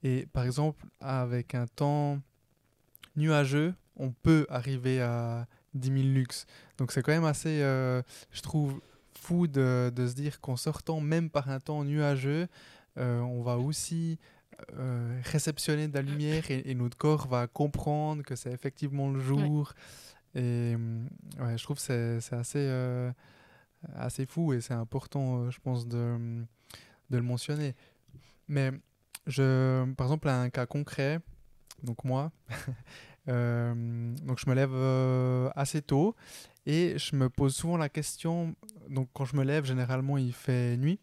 Et 0.04 0.28
par 0.32 0.45
exemple, 0.45 0.86
avec 0.99 1.56
un 1.56 1.66
temps 1.66 2.20
nuageux, 3.16 3.74
on 3.95 4.12
peut 4.12 4.45
arriver 4.49 5.01
à 5.01 5.47
10 5.74 5.88
000 5.88 5.99
lux. 6.14 6.45
Donc 6.78 6.91
c'est 6.91 7.01
quand 7.01 7.12
même 7.12 7.26
assez, 7.26 7.60
je 7.60 8.41
trouve, 8.41 8.80
fou 9.24 9.47
de, 9.47 9.91
de 9.95 10.07
se 10.07 10.13
dire 10.13 10.41
qu'en 10.41 10.55
sortant 10.55 10.99
même 10.99 11.30
par 11.30 11.49
un 11.49 11.59
temps 11.59 11.84
nuageux, 11.84 12.47
on 12.97 13.41
va 13.41 13.57
aussi 13.57 14.19
euh, 14.78 15.19
réceptionner 15.24 15.88
de 15.88 15.93
la 15.93 16.01
lumière 16.01 16.49
et, 16.49 16.74
notre 16.76 16.97
corps 16.97 17.28
va 17.28 17.47
comprendre 17.47 18.24
que 18.24 18.36
c'est 18.36 18.51
effectivement 18.51 19.09
le 19.09 19.19
jour. 19.19 19.74
Et 20.36 20.76
ouais, 21.39 21.57
je 21.57 21.63
trouve 21.63 21.78
que 21.78 22.19
c'est 22.21 22.36
assez, 22.36 22.59
euh, 22.59 23.11
assez 23.95 24.26
fou 24.26 24.53
et 24.53 24.61
c'est 24.61 24.74
important, 24.74 25.39
euh, 25.39 25.51
je 25.51 25.59
pense, 25.59 25.88
de, 25.88 26.43
de, 27.09 27.17
le 27.17 27.24
mentionner. 27.24 27.76
Mais 28.47 28.71
je, 29.28 29.91
par 29.93 30.07
exemple, 30.07 30.30
un 30.30 30.49
cas 30.49 30.65
concret, 30.65 31.19
donc 31.82 32.03
moi, 32.03 32.32
donc 33.28 34.39
je 34.39 34.49
me 34.49 34.53
lève 34.53 34.76
assez 35.55 35.82
tôt 35.82 36.15
et 36.65 36.97
je 36.97 37.15
me 37.15 37.30
pose 37.30 37.55
souvent 37.55 37.78
la 37.78 37.89
question, 37.89 38.55
donc 38.89 39.09
quand 39.13 39.25
je 39.25 39.36
me 39.36 39.43
lève, 39.43 39.65
généralement 39.65 40.17
il 40.17 40.34
fait 40.34 40.77
nuit. 40.77 40.99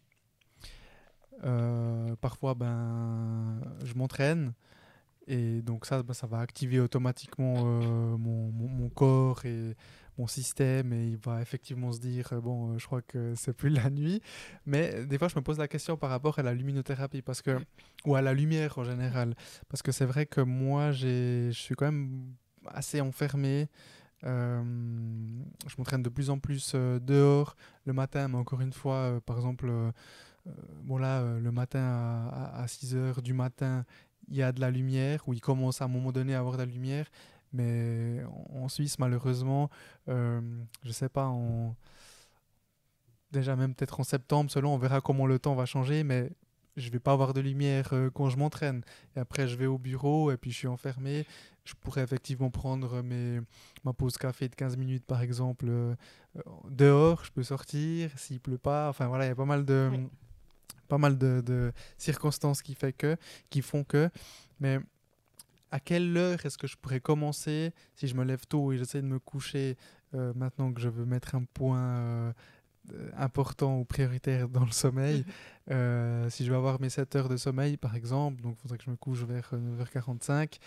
Euh, 1.43 2.15
parfois, 2.21 2.53
ben, 2.53 3.59
je 3.83 3.93
m'entraîne. 3.95 4.53
Et 5.27 5.61
donc 5.61 5.85
ça, 5.85 6.03
ben, 6.03 6.13
ça 6.13 6.27
va 6.27 6.39
activer 6.39 6.79
automatiquement 6.79 7.53
euh, 7.57 8.17
mon, 8.17 8.51
mon, 8.51 8.89
corps 8.89 9.45
et 9.45 9.75
mon 10.17 10.27
système 10.27 10.93
et 10.93 11.09
il 11.09 11.17
va 11.17 11.41
effectivement 11.41 11.91
se 11.91 11.99
dire, 11.99 12.33
euh, 12.33 12.41
bon, 12.41 12.77
je 12.77 12.85
crois 12.85 13.01
que 13.01 13.33
c'est 13.35 13.53
plus 13.53 13.69
la 13.69 13.89
nuit. 13.89 14.21
Mais 14.65 15.05
des 15.05 15.17
fois, 15.17 15.27
je 15.27 15.35
me 15.35 15.41
pose 15.41 15.57
la 15.57 15.67
question 15.67 15.95
par 15.95 16.09
rapport 16.09 16.39
à 16.39 16.43
la 16.43 16.53
luminothérapie 16.53 17.21
parce 17.21 17.41
que, 17.41 17.59
ou 18.05 18.15
à 18.15 18.21
la 18.21 18.33
lumière 18.33 18.77
en 18.77 18.83
général. 18.83 19.35
Parce 19.69 19.81
que 19.81 19.91
c'est 19.91 20.05
vrai 20.05 20.25
que 20.25 20.41
moi, 20.41 20.91
je 20.91 21.51
suis 21.51 21.75
quand 21.75 21.85
même 21.85 22.33
assez 22.67 23.01
enfermé. 23.01 23.67
Je 24.23 25.75
m'entraîne 25.77 26.03
de 26.03 26.09
plus 26.09 26.29
en 26.29 26.39
plus 26.39 26.75
dehors 26.75 27.55
le 27.85 27.93
matin, 27.93 28.27
mais 28.27 28.37
encore 28.37 28.61
une 28.61 28.73
fois, 28.73 29.19
par 29.25 29.37
exemple 29.37 29.71
euh, 30.47 30.51
bon 30.83 30.97
là, 30.97 31.21
euh, 31.21 31.39
le 31.39 31.51
matin 31.51 32.29
à, 32.53 32.65
6 32.67 32.95
heures 32.95 33.21
du 33.21 33.33
matin, 33.33 33.85
il 34.29 34.35
y 34.35 34.43
a 34.43 34.51
de 34.51 34.59
la 34.61 34.71
lumière, 34.71 35.27
ou 35.27 35.33
il 35.33 35.41
commence 35.41 35.81
à 35.81 35.85
un 35.85 35.87
moment 35.87 36.11
donné 36.11 36.35
à 36.35 36.39
avoir 36.39 36.55
de 36.55 36.59
la 36.59 36.65
lumière, 36.65 37.07
mais 37.53 38.21
en, 38.53 38.69
Suisse, 38.69 38.97
malheureusement, 38.99 39.69
euh, 40.09 40.41
je 40.83 40.91
sais 40.91 41.09
pas, 41.09 41.33
déjà 43.31 43.55
même 43.55 43.75
peut-être 43.75 43.99
en 43.99 44.03
septembre, 44.03 44.49
selon, 44.51 44.73
on 44.73 44.77
verra 44.77 45.01
comment 45.01 45.25
le 45.25 45.39
temps 45.39 45.55
va 45.55 45.65
changer, 45.65 46.03
mais 46.03 46.31
je 46.77 46.89
vais 46.89 46.99
pas 46.99 47.11
avoir 47.11 47.33
de 47.33 47.41
lumière 47.41 47.93
quand 48.13 48.29
je 48.29 48.37
m'entraîne. 48.37 48.83
Et 49.15 49.19
après, 49.19 49.47
je 49.47 49.57
vais 49.57 49.65
au 49.65 49.77
bureau 49.77 50.31
et 50.31 50.37
puis 50.37 50.51
je 50.51 50.57
suis 50.57 50.67
enfermé. 50.67 51.25
Je 51.63 51.73
pourrais 51.75 52.01
effectivement 52.01 52.49
prendre 52.49 53.01
mes, 53.01 53.39
ma 53.83 53.93
pause 53.93 54.17
café 54.17 54.49
de 54.49 54.55
15 54.55 54.77
minutes, 54.77 55.05
par 55.05 55.21
exemple, 55.21 55.71
dehors. 56.69 57.23
Je 57.23 57.31
peux 57.31 57.43
sortir 57.43 58.09
s'il 58.17 58.39
pleut 58.39 58.57
pas. 58.57 58.89
Enfin 58.89 59.07
voilà, 59.07 59.25
il 59.25 59.29
y 59.29 59.31
a 59.31 59.35
pas 59.35 59.45
mal 59.45 59.63
de, 59.63 59.91
pas 60.91 60.97
mal 60.97 61.17
de, 61.17 61.71
circonstances 61.97 62.61
qui, 62.61 62.75
fait 62.75 62.91
que, 62.91 63.15
qui 63.49 63.61
font 63.61 63.85
que. 63.85 64.09
Mais 64.59 64.79
à 65.71 65.79
quelle 65.79 66.15
heure 66.17 66.45
est-ce 66.45 66.57
que 66.57 66.67
je 66.67 66.75
pourrais 66.75 66.99
commencer 66.99 67.73
si 67.95 68.09
je 68.09 68.15
me 68.15 68.25
lève 68.25 68.45
tôt 68.45 68.73
et 68.73 68.77
j'essaie 68.77 69.01
de 69.01 69.07
me 69.07 69.19
coucher 69.19 69.77
euh, 70.13 70.33
maintenant 70.35 70.73
que 70.73 70.81
je 70.81 70.89
veux 70.89 71.05
mettre 71.05 71.35
un 71.35 71.45
point 71.45 71.79
euh, 71.79 72.33
important 73.15 73.79
ou 73.79 73.85
prioritaire 73.85 74.49
dans 74.49 74.65
le 74.65 74.71
sommeil 74.71 75.23
euh, 75.71 76.29
Si 76.29 76.43
je 76.43 76.51
veux 76.51 76.57
avoir 76.57 76.81
mes 76.81 76.89
7 76.89 77.15
heures 77.15 77.29
de 77.29 77.37
sommeil, 77.37 77.77
par 77.77 77.95
exemple, 77.95 78.41
donc 78.41 78.57
il 78.57 78.61
faudrait 78.61 78.77
que 78.77 78.83
je 78.83 78.89
me 78.89 78.97
couche 78.97 79.23
vers 79.23 79.49
9h45, 79.53 80.59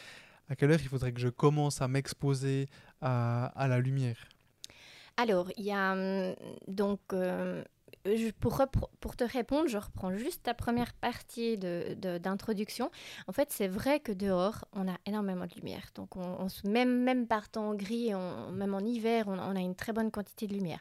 à 0.49 0.57
quelle 0.57 0.70
heure 0.70 0.80
il 0.80 0.88
faudrait 0.88 1.12
que 1.12 1.20
je 1.20 1.28
commence 1.28 1.80
à 1.80 1.88
m'exposer 1.88 2.68
à, 3.01 3.66
la 3.68 3.78
lumière? 3.80 4.28
Alors, 5.16 5.51
il 5.57 5.64
y 5.64 5.72
a 5.72 5.92
hum, 5.92 6.34
donc 6.66 7.01
pour, 8.40 8.62
pour, 9.01 9.16
te 9.16 9.24
répondre, 9.24 9.68
je 9.68 9.78
reprends 9.78 10.14
juste 10.14 10.42
ta 10.42 10.55
première 10.55 10.92
partie 10.92 11.57
d'introduction. 11.57 12.86
De, 12.86 12.90
en 13.28 13.32
fait, 13.32 13.51
c'est 13.51 13.68
vrai 13.68 14.01
que 14.01 14.12
dehors, 14.12 14.66
on 14.72 14.86
a 14.88 14.97
énormément 15.07 15.47
de 15.47 15.55
lumière. 15.55 15.88
Donc, 15.95 16.16
on, 16.16 16.47
même, 16.64 17.03
même 17.03 17.26
par 17.26 17.49
temps 17.49 17.74
gris, 17.74 18.12
même 18.53 18.74
en 18.74 18.80
hiver, 18.80 19.24
on, 19.28 19.57
a 19.57 19.61
une 19.61 19.74
très 19.74 19.92
bonne 19.92 20.11
quantité 20.11 20.47
de 20.47 20.55
lumière. 20.55 20.80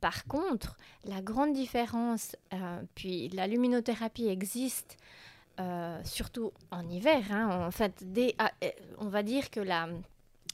Par 0.00 0.24
contre, 0.24 0.76
la 1.04 1.22
grande 1.22 1.52
différence, 1.52 2.36
euh, 2.52 2.82
puis 2.94 3.28
la 3.28 3.46
luminothérapie 3.46 4.26
existe. 4.26 4.96
Euh, 5.60 6.00
surtout 6.02 6.52
en 6.72 6.88
hiver, 6.88 7.22
hein. 7.30 7.66
en 7.66 7.70
fait, 7.70 8.04
ah, 8.38 8.50
euh, 8.64 8.70
on 8.98 9.06
va 9.06 9.22
dire 9.22 9.50
que 9.50 9.60
la, 9.60 9.88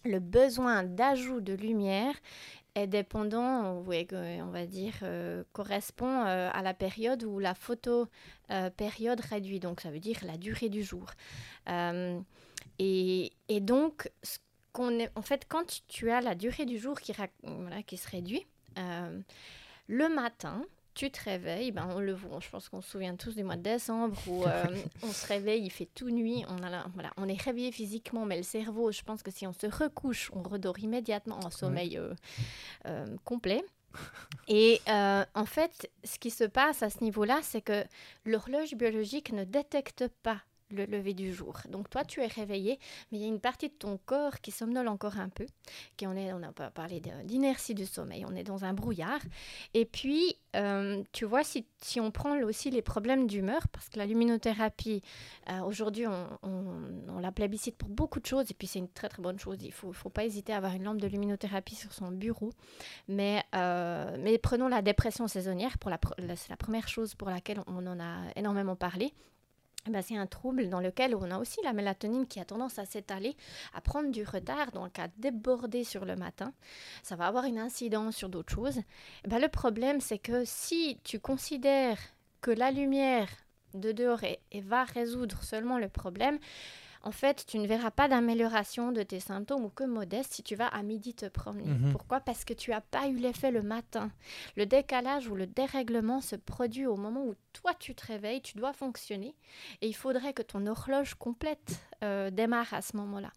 le 0.05 0.19
besoin 0.19 0.83
d'ajout 0.83 1.41
de 1.41 1.55
lumière 1.55 2.15
est 2.75 2.87
dépendant, 2.87 3.83
on 3.83 4.51
va 4.51 4.67
dire, 4.67 4.93
euh, 5.03 5.43
correspond 5.55 6.27
euh, 6.27 6.51
à 6.53 6.61
la 6.61 6.75
période 6.75 7.25
où 7.25 7.39
la 7.39 7.55
photo 7.55 8.09
période 8.77 9.21
réduit, 9.21 9.61
donc 9.61 9.81
ça 9.81 9.91
veut 9.91 10.01
dire 10.01 10.19
la 10.23 10.37
durée 10.37 10.69
du 10.69 10.83
jour. 10.83 11.07
Et, 12.79 13.31
donc, 13.61 14.11
qu'on 14.73 14.99
est, 14.99 15.11
en 15.15 15.23
fait, 15.23 15.47
quand 15.49 15.83
tu 15.87 16.11
as 16.11 16.21
la 16.21 16.35
durée 16.35 16.67
du 16.67 16.79
jour 16.79 17.01
qui, 17.01 17.15
se 17.15 18.11
réduit, 18.11 18.45
le 18.77 20.09
matin, 20.09 20.63
tu 21.01 21.11
te 21.11 21.25
réveilles, 21.25 21.73
ben 21.73 21.89
on 21.95 21.99
le 21.99 22.13
voit, 22.13 22.41
je 22.41 22.51
pense 22.51 22.69
qu'on 22.69 22.83
se 22.83 22.91
souvient 22.91 23.17
tous 23.17 23.35
du 23.35 23.43
mois 23.43 23.57
de 23.57 23.63
décembre 23.63 24.19
où 24.27 24.45
euh, 24.45 24.65
on 25.03 25.11
se 25.11 25.27
réveille, 25.27 25.65
il 25.65 25.71
fait 25.71 25.89
tout 25.95 26.11
nuit, 26.11 26.45
on, 26.47 26.63
a 26.63 26.87
voilà, 26.93 27.11
on 27.17 27.27
est 27.27 27.41
réveillé 27.41 27.73
physiquement, 27.73 28.27
mais 28.27 28.37
le 28.37 28.43
cerveau, 28.43 28.93
je 28.93 29.01
pense 29.01 29.23
que 29.23 29.31
si 29.31 29.47
on 29.47 29.55
se 29.55 29.67
recouche, 29.67 30.31
on 30.35 30.43
redort 30.43 30.79
immédiatement 30.79 31.39
en 31.43 31.49
sommeil 31.49 31.99
euh, 32.87 33.17
complet. 33.25 33.65
Et 34.47 34.81
en 34.87 35.47
fait, 35.47 35.91
ce 36.05 36.19
qui 36.19 36.31
se 36.31 36.45
passe 36.45 36.83
à 36.83 36.91
ce 36.91 37.03
niveau-là, 37.03 37.41
c'est 37.43 37.63
que 37.63 37.83
l'horloge 38.27 38.75
biologique 38.75 39.33
ne 39.33 39.45
détecte 39.45 40.07
pas 40.23 40.43
le 40.71 40.85
lever 40.87 41.15
du 41.15 41.33
jour. 41.33 41.55
Donc 41.69 41.91
toi, 41.91 42.05
tu 42.05 42.21
es 42.21 42.27
réveillé, 42.27 42.79
mais 43.11 43.19
il 43.19 43.21
y 43.23 43.25
a 43.25 43.29
une 43.29 43.41
partie 43.41 43.69
de 43.69 43.75
ton 43.75 43.99
corps 44.05 44.41
qui 44.41 44.51
somnole 44.51 44.89
encore 44.89 45.19
un 45.19 45.29
peu, 45.29 45.47
qui 45.97 46.07
on 46.07 46.15
est, 46.15 46.33
on 46.33 46.43
a 46.43 46.53
pas 46.53 46.71
parlé 46.71 47.01
d'inertie 47.25 47.75
du 47.75 47.87
sommeil, 47.87 48.25
on 48.27 48.35
est 48.35 48.45
dans 48.45 48.65
un 48.65 48.73
brouillard. 48.73 49.21
Et 49.75 49.85
puis, 49.85 50.37
euh, 50.57 51.03
tu 51.13 51.25
vois, 51.25 51.45
si, 51.45 51.67
si, 51.79 52.01
on 52.01 52.11
prend 52.11 52.37
aussi 52.43 52.71
les 52.71 52.83
problèmes 52.83 53.27
d'humeur, 53.27 53.69
parce 53.69 53.89
que 53.89 53.99
la 53.99 54.07
luminothérapie, 54.07 55.03
euh, 55.49 55.61
aujourd'hui, 55.61 56.07
on, 56.07 56.27
on, 56.43 57.21
la 57.21 57.33
plébiscite 57.33 57.77
pour 57.77 57.89
beaucoup 57.89 58.21
de 58.21 58.27
choses, 58.27 58.51
et 58.51 58.55
puis 58.55 58.67
c'est 58.67 58.79
une 58.79 58.89
très 58.89 59.09
très 59.09 59.23
bonne 59.23 59.39
chose. 59.39 59.59
Il 59.61 59.69
ne 59.69 59.73
faut, 59.73 59.93
faut, 59.93 60.09
pas 60.09 60.25
hésiter 60.25 60.53
à 60.53 60.57
avoir 60.57 60.75
une 60.75 60.85
lampe 60.85 61.01
de 61.01 61.07
luminothérapie 61.07 61.75
sur 61.75 61.93
son 61.93 62.11
bureau. 62.11 62.51
Mais, 63.09 63.45
euh, 63.55 64.17
mais 64.19 64.39
prenons 64.39 64.69
la 64.69 64.83
dépression 64.83 65.29
saisonnière, 65.29 65.79
pour 65.79 65.91
la, 65.91 65.99
c'est 66.37 66.51
la 66.51 66.57
première 66.57 66.89
chose 66.89 67.15
pour 67.15 67.31
laquelle 67.31 67.61
on 67.67 67.87
en 67.87 68.01
a 68.01 68.31
énormément 68.37 68.77
parlé. 68.77 69.13
Eh 69.87 69.91
ben, 69.91 70.03
c'est 70.03 70.17
un 70.17 70.27
trouble 70.27 70.69
dans 70.69 70.81
lequel 70.81 71.15
on 71.15 71.31
a 71.31 71.39
aussi 71.39 71.59
la 71.65 71.73
mélatonine 71.73 72.27
qui 72.27 72.39
a 72.39 72.45
tendance 72.45 72.79
à 72.79 72.85
s'étaler, 72.85 73.37
à 73.75 73.81
prendre 73.81 74.11
du 74.11 74.25
retard, 74.25 74.73
donc 74.73 74.99
à 74.99 75.09
déborder 75.19 75.85
sur 75.85 76.05
le 76.05 76.17
matin. 76.17 76.53
Ça 77.03 77.17
va 77.17 77.27
avoir 77.27 77.45
une 77.45 77.59
incidence 77.59 78.17
sur 78.17 78.29
d'autres 78.29 78.53
choses. 78.53 78.81
Eh 79.25 79.29
ben, 79.29 79.39
le 79.39 79.49
problème, 79.49 80.01
c'est 80.01 80.19
que 80.19 80.45
si 80.45 80.99
tu 81.03 81.19
considères 81.19 81.99
que 82.41 82.51
la 82.51 82.71
lumière 82.71 83.29
de 83.75 83.93
dehors 83.93 84.21
va 84.65 84.85
résoudre 84.85 85.43
seulement 85.43 85.79
le 85.79 85.89
problème, 85.89 86.39
en 87.03 87.13
fait, 87.13 87.45
tu 87.47 87.59
ne 87.59 87.67
verras 87.67 87.91
pas 87.91 88.09
d'amélioration 88.09 88.93
de 88.93 89.03
tes 89.03 89.21
symptômes 89.21 89.65
ou 89.65 89.71
que 89.71 89.85
modeste 89.85 90.35
si 90.35 90.43
tu 90.43 90.55
vas 90.55 90.67
à 90.67 90.83
midi 90.83 91.15
te 91.15 91.27
promener. 91.27 91.71
Mhm. 91.71 91.93
Pourquoi? 91.93 92.21
Parce 92.21 92.45
que 92.45 92.53
tu 92.53 92.71
n'as 92.71 92.83
pas 92.83 93.09
eu 93.09 93.17
l'effet 93.17 93.51
le 93.51 93.63
matin. 93.63 94.11
Le 94.57 94.67
décalage 94.67 95.29
ou 95.29 95.35
le 95.35 95.47
dérèglement 95.47 96.21
se 96.21 96.37
produit 96.37 96.87
au 96.87 96.97
moment 96.97 97.25
où 97.25 97.35
toi 97.53 97.73
tu 97.79 97.95
te 97.95 98.07
réveilles, 98.07 98.43
tu 98.43 98.57
dois 98.57 98.73
fonctionner 98.73 99.35
et 99.81 99.89
il 99.89 99.95
faudrait 99.95 100.35
que 100.35 100.43
ton 100.43 100.67
horloge 100.67 101.15
complète 101.15 101.81
euh, 102.05 102.31
démarre 102.31 102.73
à 102.75 102.83
ce 102.83 102.97
moment-là. 102.99 103.33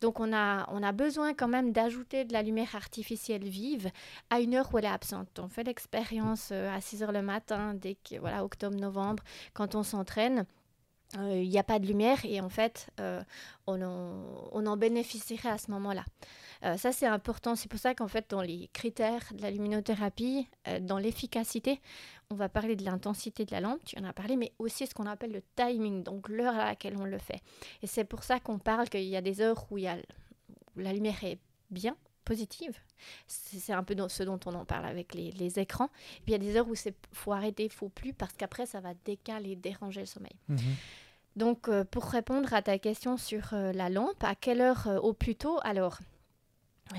Donc 0.00 0.20
on 0.20 0.32
a, 0.32 0.66
on 0.70 0.82
a 0.82 0.92
besoin 0.92 1.34
quand 1.34 1.48
même 1.48 1.72
d'ajouter 1.72 2.24
de 2.24 2.32
la 2.32 2.42
lumière 2.42 2.74
artificielle 2.74 3.44
vive 3.44 3.90
à 4.30 4.40
une 4.40 4.54
heure 4.54 4.72
où 4.72 4.78
elle 4.78 4.84
est 4.84 4.88
absente. 4.88 5.38
On 5.38 5.48
fait 5.48 5.64
l'expérience 5.64 6.50
euh, 6.52 6.74
à 6.74 6.80
6 6.80 7.02
heures 7.02 7.12
le 7.12 7.22
matin, 7.22 7.74
dès 7.74 7.96
que, 7.96 8.18
voilà, 8.18 8.44
octobre-novembre, 8.44 9.22
quand 9.52 9.74
on 9.74 9.82
s'entraîne 9.82 10.46
il 11.18 11.48
n'y 11.48 11.58
a 11.58 11.62
pas 11.62 11.78
de 11.78 11.86
lumière 11.86 12.24
et 12.24 12.40
en 12.40 12.48
fait, 12.48 12.88
euh, 13.00 13.22
on, 13.66 13.80
en, 13.82 14.76
bénéficierait 14.76 15.48
à 15.48 15.58
ce 15.58 15.70
moment-là. 15.72 16.04
Euh, 16.64 16.76
ça, 16.76 16.92
c'est 16.92 17.06
important. 17.06 17.56
C'est 17.56 17.68
pour 17.68 17.80
ça 17.80 17.94
qu'en 17.94 18.08
fait, 18.08 18.30
dans 18.30 18.42
les 18.42 18.68
critères 18.72 19.24
de 19.32 19.42
la 19.42 19.50
luminothérapie, 19.50 20.46
euh, 20.68 20.78
dans 20.78 20.98
l'efficacité, 20.98 21.80
on 22.30 22.34
va 22.34 22.48
parler 22.48 22.76
de 22.76 22.84
l'intensité 22.84 23.44
de 23.44 23.50
la 23.50 23.60
lampe, 23.60 23.84
tu 23.84 23.98
en 23.98 24.04
as 24.04 24.12
parlé, 24.12 24.36
mais 24.36 24.52
aussi 24.58 24.86
ce 24.86 24.94
qu'on 24.94 25.06
appelle 25.06 25.32
le 25.32 25.42
timing, 25.56 26.02
donc 26.02 26.28
l'heure 26.28 26.54
à 26.54 26.66
laquelle 26.66 26.96
on 26.96 27.04
le 27.04 27.18
fait. 27.18 27.40
Et 27.82 27.86
c'est 27.86 28.04
pour 28.04 28.22
ça 28.22 28.38
qu'on 28.38 28.58
parle 28.58 28.88
qu'il 28.88 29.02
y 29.02 29.16
a 29.16 29.22
des 29.22 29.40
heures 29.40 29.66
où, 29.70 29.78
il 29.78 29.84
y 29.84 29.88
a, 29.88 29.96
où 30.76 30.80
la 30.80 30.92
lumière 30.92 31.24
est 31.24 31.38
bien, 31.70 31.96
positive. 32.30 32.78
C'est 33.26 33.72
un 33.72 33.82
peu 33.82 33.96
ce 34.08 34.22
dont 34.22 34.38
on 34.46 34.54
en 34.54 34.64
parle 34.64 34.86
avec 34.86 35.14
les, 35.14 35.58
écrans. 35.58 35.90
Et 36.18 36.20
puis 36.22 36.28
il 36.28 36.32
y 36.32 36.34
a 36.36 36.38
des 36.38 36.56
heures 36.56 36.68
où 36.68 36.74
il 36.74 36.94
faut 37.12 37.32
arrêter, 37.32 37.64
il 37.64 37.72
faut 37.72 37.88
plus, 37.88 38.12
parce 38.12 38.34
qu'après, 38.34 38.66
ça 38.66 38.78
va 38.78 38.94
décaler, 39.04 39.56
déranger 39.56 40.02
le 40.02 40.06
sommeil. 40.06 40.36
Mhm. 40.48 40.58
Donc, 41.34 41.68
euh, 41.68 41.82
pour 41.82 42.04
répondre 42.04 42.54
à 42.54 42.62
ta 42.62 42.78
question 42.78 43.16
sur 43.16 43.52
euh, 43.52 43.72
la 43.72 43.88
lampe, 43.88 44.22
à 44.22 44.36
quelle 44.36 44.60
heure 44.60 44.86
euh, 44.86 44.98
au 45.00 45.12
plus 45.12 45.34
tôt 45.34 45.58
Alors, 45.64 45.98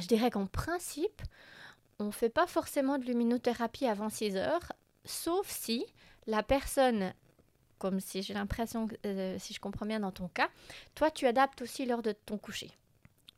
je 0.01 0.05
dirais 0.07 0.31
qu'en 0.31 0.47
principe, 0.47 1.21
on 1.99 2.07
ne 2.07 2.11
fait 2.11 2.29
pas 2.29 2.47
forcément 2.47 2.97
de 2.97 3.05
luminothérapie 3.05 3.85
avant 3.85 4.09
6 4.09 4.35
heures, 4.35 4.73
sauf 5.05 5.47
si 5.47 5.85
la 6.27 6.43
personne, 6.43 7.13
comme 7.79 8.01
si 8.01 8.21
j'ai 8.21 8.33
l'impression, 8.33 8.89
si 9.37 9.53
je 9.53 9.59
comprends 9.61 9.85
bien 9.85 10.01
dans 10.01 10.11
ton 10.11 10.27
cas, 10.27 10.49
toi, 10.93 11.09
tu 11.09 11.25
adaptes 11.25 11.61
aussi 11.61 11.85
l'heure 11.85 12.01
de 12.01 12.11
ton 12.11 12.37
coucher. 12.37 12.71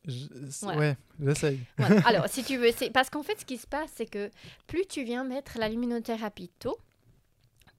Ouais, 0.05 0.97
j'essaye. 1.21 1.59
Alors, 2.05 2.27
si 2.27 2.43
tu 2.43 2.57
veux, 2.57 2.71
c'est 2.75 2.89
parce 2.89 3.09
qu'en 3.09 3.23
fait, 3.23 3.39
ce 3.39 3.45
qui 3.45 3.57
se 3.57 3.67
passe, 3.67 3.91
c'est 3.95 4.05
que 4.05 4.29
plus 4.67 4.85
tu 4.85 5.03
viens 5.03 5.23
mettre 5.23 5.57
la 5.57 5.69
luminothérapie 5.69 6.51
tôt, 6.59 6.77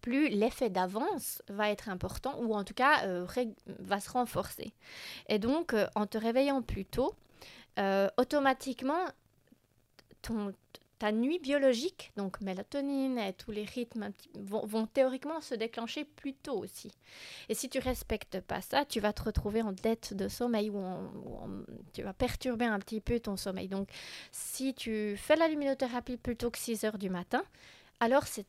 plus 0.01 0.29
l'effet 0.29 0.69
d'avance 0.69 1.43
va 1.49 1.71
être 1.71 1.89
important 1.89 2.39
ou 2.41 2.55
en 2.55 2.63
tout 2.63 2.75
cas 2.75 3.07
euh, 3.07 3.27
va 3.67 4.01
se 4.01 4.11
renforcer. 4.11 4.75
Et 5.29 5.39
donc, 5.39 5.73
euh, 5.73 5.87
en 5.95 6.07
te 6.07 6.19
réveillant 6.19 6.61
plus 6.61 6.85
tôt, 6.85 7.15
euh, 7.79 8.09
automatiquement, 8.19 9.07
ton, 10.21 10.53
ta 10.99 11.13
nuit 11.13 11.39
biologique, 11.39 12.13
donc 12.17 12.41
mélatonine 12.41 13.19
et 13.19 13.33
tous 13.33 13.51
les 13.51 13.65
rythmes 13.65 14.11
vont, 14.35 14.87
théoriquement 14.87 15.41
se 15.41 15.55
déclencher 15.55 16.05
plus 16.05 16.35
tôt 16.35 16.59
aussi. 16.59 16.91
Et 17.49 17.55
si 17.55 17.69
tu 17.69 17.79
respectes 17.79 18.41
pas 18.41 18.61
ça, 18.61 18.85
tu 18.85 19.01
vas 19.01 19.13
te 19.13 19.23
retrouver 19.23 19.63
en 19.63 19.73
dette 19.73 20.15
de 20.15 20.29
sommeil 20.29 20.71
ou, 20.71 20.83
tu 21.93 22.03
vas 22.03 22.13
perturber 22.13 22.65
un 22.65 22.79
petit 22.79 23.01
peu 23.01 23.21
ton 23.21 23.37
sommeil. 23.37 23.69
Donc, 23.69 23.89
si 24.31 24.75
tu 24.75 25.17
fais 25.17 25.37
la 25.37 25.49
luminothérapie 25.49 26.17
plutôt 26.17 26.51
que 26.51 26.59
6 26.59 26.85
heures 26.85 26.99
du 26.99 27.11
matin, 27.11 27.43
alors 28.01 28.27
c'est 28.27 28.47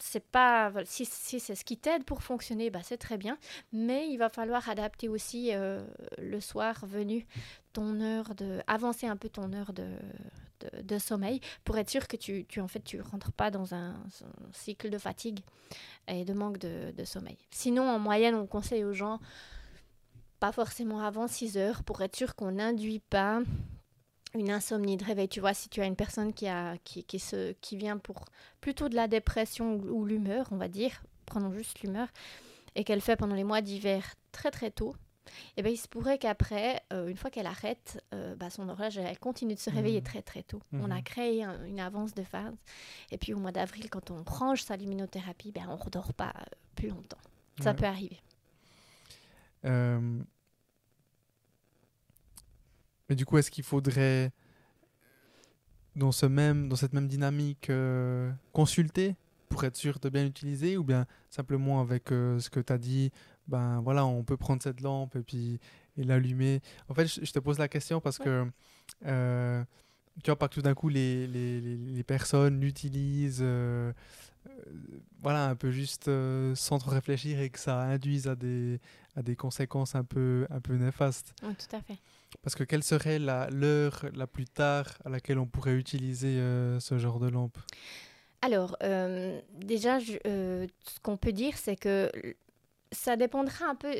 c'est 0.00 0.24
pas 0.24 0.72
si, 0.84 1.04
si 1.04 1.40
c'est 1.40 1.56
ce 1.56 1.64
qui 1.64 1.76
t'aide 1.76 2.04
pour 2.04 2.22
fonctionner 2.22 2.70
bah 2.70 2.78
c'est 2.84 2.98
très 2.98 3.18
bien 3.18 3.36
mais 3.72 4.08
il 4.08 4.16
va 4.16 4.28
falloir 4.28 4.68
adapter 4.70 5.08
aussi 5.08 5.50
euh, 5.52 5.84
le 6.18 6.40
soir 6.40 6.86
venu 6.86 7.26
ton 7.72 8.00
heure 8.00 8.36
de 8.36 8.62
avancer 8.68 9.08
un 9.08 9.16
peu 9.16 9.28
ton 9.28 9.52
heure 9.52 9.72
de, 9.72 9.88
de, 10.82 10.98
sommeil 10.98 11.40
pour 11.64 11.78
être 11.78 11.90
sûr 11.90 12.08
que 12.08 12.16
tu, 12.16 12.44
tu 12.46 12.60
en 12.60 12.68
fait 12.68 12.82
tu 12.82 13.00
rentres 13.00 13.32
pas 13.32 13.50
dans 13.50 13.74
un, 13.74 13.94
cycle 14.52 14.90
de 14.90 14.98
fatigue 14.98 15.40
et 16.06 16.24
de 16.24 16.32
manque 16.32 16.58
de, 16.58 17.04
sommeil 17.04 17.38
sinon 17.50 17.88
en 17.88 17.98
moyenne 17.98 18.34
on 18.34 18.46
conseille 18.46 18.84
aux 18.84 18.92
gens 18.92 19.20
pas 20.40 20.52
forcément 20.52 21.00
avant 21.00 21.26
6 21.26 21.56
heures 21.56 21.82
pour 21.82 22.00
être 22.00 22.16
sûr 22.16 22.34
qu'on 22.34 22.52
n'induit 22.52 23.00
pas 23.00 23.42
une 24.34 24.50
insomnie 24.50 24.96
de 24.96 25.04
réveil. 25.04 25.28
Tu 25.28 25.40
vois, 25.40 25.54
si 25.54 25.68
tu 25.68 25.80
as 25.80 25.86
une 25.86 25.96
personne 25.96 26.32
qui, 26.32 26.48
a, 26.48 26.76
qui, 26.84 27.04
qui, 27.04 27.18
se, 27.18 27.52
qui 27.60 27.76
vient 27.76 27.98
pour 27.98 28.24
plutôt 28.60 28.88
de 28.88 28.94
la 28.94 29.08
dépression 29.08 29.74
ou, 29.76 30.04
l'humeur, 30.04 30.46
on 30.50 30.56
va 30.56 30.68
dire, 30.68 31.02
prenons 31.26 31.52
juste 31.52 31.80
l'humeur, 31.80 32.08
et 32.74 32.84
qu'elle 32.84 33.00
fait 33.00 33.16
pendant 33.16 33.34
les 33.34 33.44
mois 33.44 33.60
d'hiver 33.60 34.14
très 34.32 34.50
très 34.50 34.70
tôt, 34.70 34.94
et 35.28 35.60
eh 35.60 35.62
ben, 35.62 35.72
il 35.72 35.76
se 35.76 35.88
pourrait 35.88 36.18
qu'après, 36.18 36.82
euh, 36.92 37.08
une 37.08 37.16
fois 37.16 37.30
qu'elle 37.30 37.46
arrête, 37.46 38.02
euh, 38.14 38.34
bah, 38.36 38.50
son 38.50 38.68
horloge, 38.68 38.98
elle 38.98 39.18
continue 39.18 39.54
de 39.54 39.58
se 39.58 39.70
réveiller 39.70 40.00
mmh. 40.00 40.04
très 40.04 40.22
très 40.22 40.42
tôt. 40.42 40.60
On 40.72 40.90
a 40.90 41.02
créé 41.02 41.44
une 41.66 41.80
avance 41.80 42.14
de 42.14 42.22
phase. 42.22 42.54
Et 43.10 43.18
puis 43.18 43.34
au 43.34 43.38
mois 43.38 43.52
d'avril, 43.52 43.90
quand 43.90 44.10
on 44.10 44.22
range 44.24 44.62
sa 44.62 44.76
luminothérapie, 44.76 45.52
ben, 45.52 45.66
on 45.68 45.76
ne 45.76 45.82
redort 45.82 46.12
pas 46.12 46.32
euh, 46.36 46.44
plus 46.74 46.88
longtemps. 46.88 47.18
Ça 47.60 47.74
peut 47.74 47.86
arriver. 47.86 48.20
Mais 49.64 50.00
du 53.16 53.24
coup, 53.24 53.38
est-ce 53.38 53.50
qu'il 53.50 53.64
faudrait, 53.64 54.30
dans, 55.96 56.12
ce 56.12 56.26
même, 56.26 56.68
dans 56.68 56.76
cette 56.76 56.92
même 56.92 57.08
dynamique, 57.08 57.72
consulter 58.52 59.16
pour 59.48 59.64
être 59.64 59.76
sûr 59.76 59.98
de 59.98 60.08
bien 60.08 60.24
utiliser 60.24 60.76
ou 60.76 60.84
bien 60.84 61.06
simplement 61.30 61.80
avec 61.80 62.12
euh, 62.12 62.38
ce 62.38 62.50
que 62.50 62.60
tu 62.60 62.72
as 62.72 62.78
dit, 62.78 63.10
ben 63.48 63.80
voilà, 63.80 64.06
on 64.06 64.22
peut 64.22 64.36
prendre 64.36 64.62
cette 64.62 64.80
lampe 64.80 65.16
et 65.16 65.22
puis 65.22 65.58
et 65.96 66.04
l'allumer. 66.04 66.60
En 66.88 66.94
fait, 66.94 67.06
je, 67.06 67.32
te 67.32 67.38
pose 67.38 67.58
la 67.58 67.68
question 67.68 68.00
parce 68.00 68.18
que 68.18 68.46
euh, 69.06 69.64
tu 70.22 70.30
vois 70.30 70.38
pas 70.38 70.48
que 70.48 70.54
tout 70.54 70.62
d'un 70.62 70.74
coup 70.74 70.88
les, 70.88 71.26
les, 71.26 71.60
les, 71.60 72.02
personnes 72.04 72.60
l'utilisent 72.60 73.44
voilà 75.20 75.48
un 75.48 75.56
peu 75.56 75.70
juste 75.70 76.10
sans 76.54 76.78
trop 76.78 76.90
réfléchir 76.90 77.40
et 77.40 77.50
que 77.50 77.58
ça 77.58 77.80
induise 77.80 78.28
à 78.28 78.36
des, 78.36 78.80
à 79.16 79.22
des 79.22 79.34
conséquences 79.34 79.94
un 79.94 80.04
peu, 80.04 80.46
un 80.50 80.60
peu 80.60 80.74
néfastes. 80.74 81.34
tout 81.40 81.76
à 81.76 81.80
fait. 81.80 81.98
Parce 82.42 82.54
que 82.54 82.64
quelle 82.64 82.84
serait 82.84 83.18
l'heure 83.18 84.04
la, 84.14 84.26
plus 84.26 84.46
tard 84.46 84.86
à 85.04 85.08
laquelle 85.08 85.38
on 85.38 85.46
pourrait 85.46 85.74
utiliser 85.74 86.38
euh, 86.38 86.78
ce 86.80 86.98
genre 86.98 87.18
de 87.18 87.28
lampe? 87.28 87.58
Alors, 88.42 88.76
euh, 88.82 89.40
déjà, 89.52 89.98
euh, 90.26 90.66
ce 90.84 91.00
qu'on 91.00 91.16
peut 91.16 91.32
dire, 91.32 91.56
c'est 91.56 91.76
que 91.76 92.10
ça 92.92 93.16
dépendra 93.16 93.66
un 93.66 93.74
peu. 93.74 93.92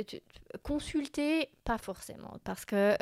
Consulter, 0.62 1.50
pas 1.64 1.78
forcément, 1.78 2.38
parce 2.44 2.64
que 2.64 2.96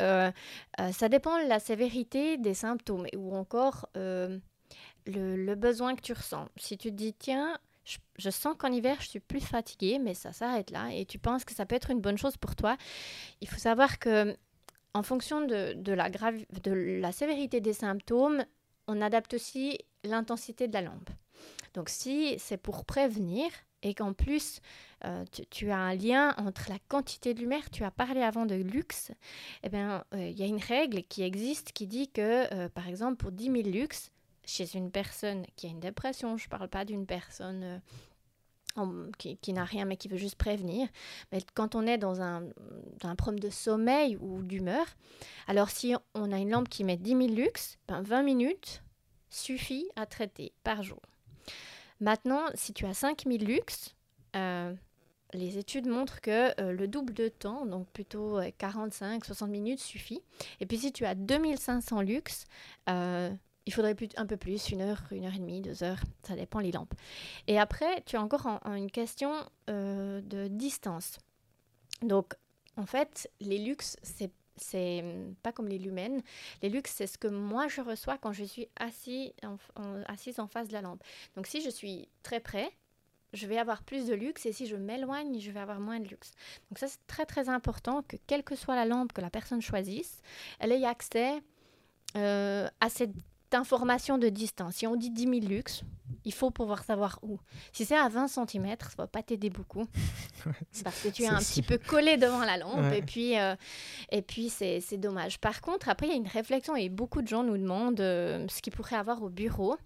ça 0.93 1.09
dépend 1.09 1.43
de 1.43 1.49
la 1.49 1.61
sévérité 1.61 2.37
des 2.39 2.55
symptômes 2.55 3.07
ou 3.17 3.37
encore 3.37 3.89
le, 3.95 4.41
le, 5.07 5.55
besoin 5.55 5.95
que 5.95 6.01
tu 6.01 6.13
ressens. 6.13 6.49
Si 6.57 6.77
tu 6.77 6.91
te 6.91 6.95
dis, 6.95 7.15
tiens, 7.15 7.59
je, 8.19 8.31
sens 8.31 8.55
qu'en 8.59 8.73
hiver, 8.73 8.97
je 9.01 9.09
suis 9.09 9.21
plus 9.21 9.41
fatiguée, 9.41 9.99
mais 9.99 10.15
ça 10.15 10.33
s'arrête 10.33 10.71
là, 10.71 10.89
et 10.93 11.05
tu 11.05 11.19
penses 11.19 11.45
que 11.45 11.55
ça 11.55 11.67
peut 11.67 11.77
être 11.77 11.91
une 11.91 12.01
bonne 12.01 12.19
chose 12.19 12.37
pour 12.37 12.57
toi, 12.57 12.77
il 13.41 13.49
faut 13.49 13.59
savoir 13.59 13.99
que 13.99 14.37
en 14.95 15.03
fonction 15.03 15.43
de, 15.43 15.93
la 15.93 16.09
de 16.09 16.73
la 17.01 17.13
sévérité 17.13 17.61
des 17.61 17.75
symptômes, 17.75 18.45
on 18.89 19.03
adapte 19.03 19.35
aussi 19.35 19.79
l'intensité 20.05 20.69
de 20.69 20.73
la 20.73 20.83
lampe. 20.83 21.11
Donc 21.75 21.91
si 21.91 22.39
c'est 22.39 22.57
pour 22.57 22.85
prévenir 22.85 23.51
et 23.87 23.95
qu'en 23.95 24.13
plus 24.13 24.61
euh, 25.05 25.25
tu, 25.51 25.71
as 25.71 25.79
un 25.79 25.95
lien 25.95 26.35
entre 26.39 26.69
la 26.69 26.79
quantité 26.89 27.35
de 27.35 27.41
lumière, 27.41 27.71
tu 27.71 27.85
as 27.85 27.91
parlé 27.91 28.23
avant 28.23 28.47
de 28.47 28.57
luxe, 28.57 29.13
eh 29.63 29.69
bien 29.69 30.05
euh, 30.15 30.29
il 30.29 30.39
y 30.39 30.43
a 30.43 30.47
une 30.47 30.61
règle 30.61 31.03
qui 31.05 31.23
existe 31.23 31.73
qui 31.73 31.87
dit 31.87 32.09
que 32.09 32.53
euh, 32.53 32.69
par 32.69 32.89
exemple 32.89 33.17
pour 33.17 33.31
10 33.31 33.45
000 33.45 33.57
lux, 33.69 34.11
chez 34.45 34.77
une 34.77 34.91
personne 34.91 35.47
qui 35.55 35.67
a 35.67 35.71
une 35.71 35.81
dépression, 35.81 36.37
je 36.37 36.47
ne 36.47 36.51
parle 36.51 36.69
pas 36.69 36.85
d'une 36.85 37.07
personne 37.07 37.81
qui, 39.19 39.53
n'a 39.53 39.65
rien 39.65 39.87
mais 39.87 39.97
qui 39.97 40.07
veut 40.07 40.19
juste 40.19 40.37
prévenir. 40.37 40.87
Mais 41.33 41.39
quand 41.55 41.75
on 41.75 41.87
est 41.87 41.99
dans 41.99 42.21
un, 42.21 42.45
problème 43.17 43.41
de 43.41 43.51
sommeil 43.51 44.17
ou 44.21 44.43
d'humeur, 44.43 44.87
alors 45.49 45.71
si 45.71 45.95
on 46.15 46.31
a 46.31 46.39
une 46.39 46.51
lampe 46.51 46.69
qui 46.69 46.85
met 46.85 46.97
10 46.97 47.11
000 47.11 47.21
lux, 47.29 47.79
ben 47.89 48.03
20 48.03 48.23
minutes 48.23 48.83
suffit 49.31 49.89
à 49.97 50.07
traiter 50.07 50.53
par 50.63 50.83
jour. 50.83 51.01
Maintenant, 52.01 52.45
si 52.55 52.73
tu 52.73 52.85
as 52.87 52.95
5000 52.95 53.45
lux, 53.45 53.95
euh, 54.37 54.75
les 55.33 55.59
études 55.59 55.87
montrent 55.87 56.21
que 56.21 56.61
euh, 56.61 56.73
le 56.73 56.89
double 56.89 57.15
de 57.15 57.29
temps, 57.29 57.67
donc 57.67 57.89
plutôt 57.89 58.41
45-60 58.41 59.45
euh, 59.45 59.47
minutes, 59.47 59.81
suffit. 59.81 60.23
Et 60.61 60.67
puis 60.67 60.79
si 60.79 60.93
tu 60.93 61.05
as 61.05 61.15
2500 61.15 62.03
lux, 62.03 62.47
il 62.89 63.73
faudrait 63.73 63.97
un 64.17 64.27
peu 64.27 64.37
plus, 64.37 64.71
une 64.71 64.83
heure, 64.83 65.03
une 65.11 65.25
heure 65.25 65.35
et 65.35 65.39
demie, 65.39 65.61
deux 65.61 65.83
heures, 65.83 66.01
ça 66.23 66.37
dépend 66.37 66.61
les 66.61 66.71
lampes. 66.71 66.95
Et 67.49 67.59
après, 67.59 68.03
tu 68.07 68.17
as 68.17 68.23
encore 68.23 68.47
une 68.67 68.91
question 68.91 69.33
de 69.67 70.49
distance. 70.49 71.19
Donc, 72.03 72.35
en 72.77 72.87
fait, 72.87 73.29
les 73.41 73.59
lux, 73.59 73.97
c'est 74.03 74.31
c'est 74.57 75.05
pas 75.43 75.53
comme 75.53 75.69
les 75.69 75.79
lumens. 75.79 76.23
Les 76.63 76.69
lux, 76.69 76.91
c'est 76.91 77.07
ce 77.07 77.19
que 77.19 77.29
moi 77.29 77.69
je 77.69 77.81
reçois 77.81 78.19
quand 78.19 78.33
je 78.33 78.45
suis 78.45 78.69
assis 78.77 79.33
en, 79.43 79.57
assise 80.07 80.41
en 80.41 80.47
face 80.47 80.69
de 80.69 80.73
la 80.73 80.83
lampe. 80.83 81.03
Donc 81.37 81.47
si 81.47 81.61
je 81.61 81.71
suis 81.71 82.09
très 82.23 82.41
près, 82.41 82.71
je 83.33 83.47
vais 83.47 83.59
avoir 83.59 83.83
plus 83.83 84.07
de 84.07 84.15
luxe 84.15 84.47
et 84.47 84.53
si 84.53 84.67
je 84.67 84.77
m'éloigne, 84.77 85.41
je 85.41 85.51
vais 85.51 85.61
avoir 85.61 85.81
moins 85.81 86.01
de 86.01 86.09
luxe. 86.09 86.33
Donc 86.71 86.79
ça, 86.79 86.89
c'est 86.89 87.05
très 87.07 87.27
très 87.27 87.49
important 87.49 88.03
que 88.03 88.17
quelle 88.27 88.43
que 88.43 88.57
soit 88.57 88.77
la 88.77 88.85
lampe 88.85 89.13
que 89.13 89.21
la 89.21 89.31
personne 89.31 89.61
choisisse, 89.61 90.23
elle 90.59 90.73
ait 90.73 90.85
accès 90.85 91.43
euh, 92.17 92.69
à 92.81 92.89
cette 92.89 93.13
information 93.57 94.19
de 94.19 94.29
distance. 94.29 94.77
Si 94.77 94.87
on 94.87 94.97
dit 94.97 95.11
10 95.11 95.23
000 95.23 95.35
lux, 95.47 95.83
il 96.25 96.33
faut 96.33 96.51
pouvoir 96.51 96.85
savoir 96.85 97.19
où. 97.23 97.39
Si 97.73 97.85
c'est 97.85 97.97
à 97.97 98.09
20 98.09 98.29
cm, 98.29 98.77
ça 98.81 98.89
va 98.99 99.07
pas 99.07 99.23
t'aider 99.23 99.51
beaucoup. 99.51 99.87
parce 100.85 101.01
que 101.03 101.09
tu 101.09 101.23
es 101.23 101.29
un 101.29 101.39
petit 101.39 101.63
peu 101.63 101.79
collé 101.79 102.17
devant 102.17 102.45
la 102.45 102.57
lampe 102.57 102.93
et 102.93 103.03
puis, 103.03 103.39
euh, 103.39 103.55
et 104.11 104.23
puis 104.23 104.49
c'est, 104.49 104.81
dommage. 104.97 105.39
Par 105.39 105.61
contre, 105.61 105.89
après, 105.89 106.07
il 106.07 106.11
y 106.11 106.15
a 106.15 106.17
une 106.17 106.29
réflexion 106.29 106.77
et 106.77 106.89
beaucoup 106.89 107.23
de 107.23 107.29
gens 107.29 107.43
nous 107.43 107.59
demandent 107.59 108.01
euh, 108.01 108.47
ce 108.49 108.63
qu'il 108.63 108.73
pourrait 108.73 108.97
avoir 108.97 109.23
au 109.23 109.29
bureau. 109.29 109.77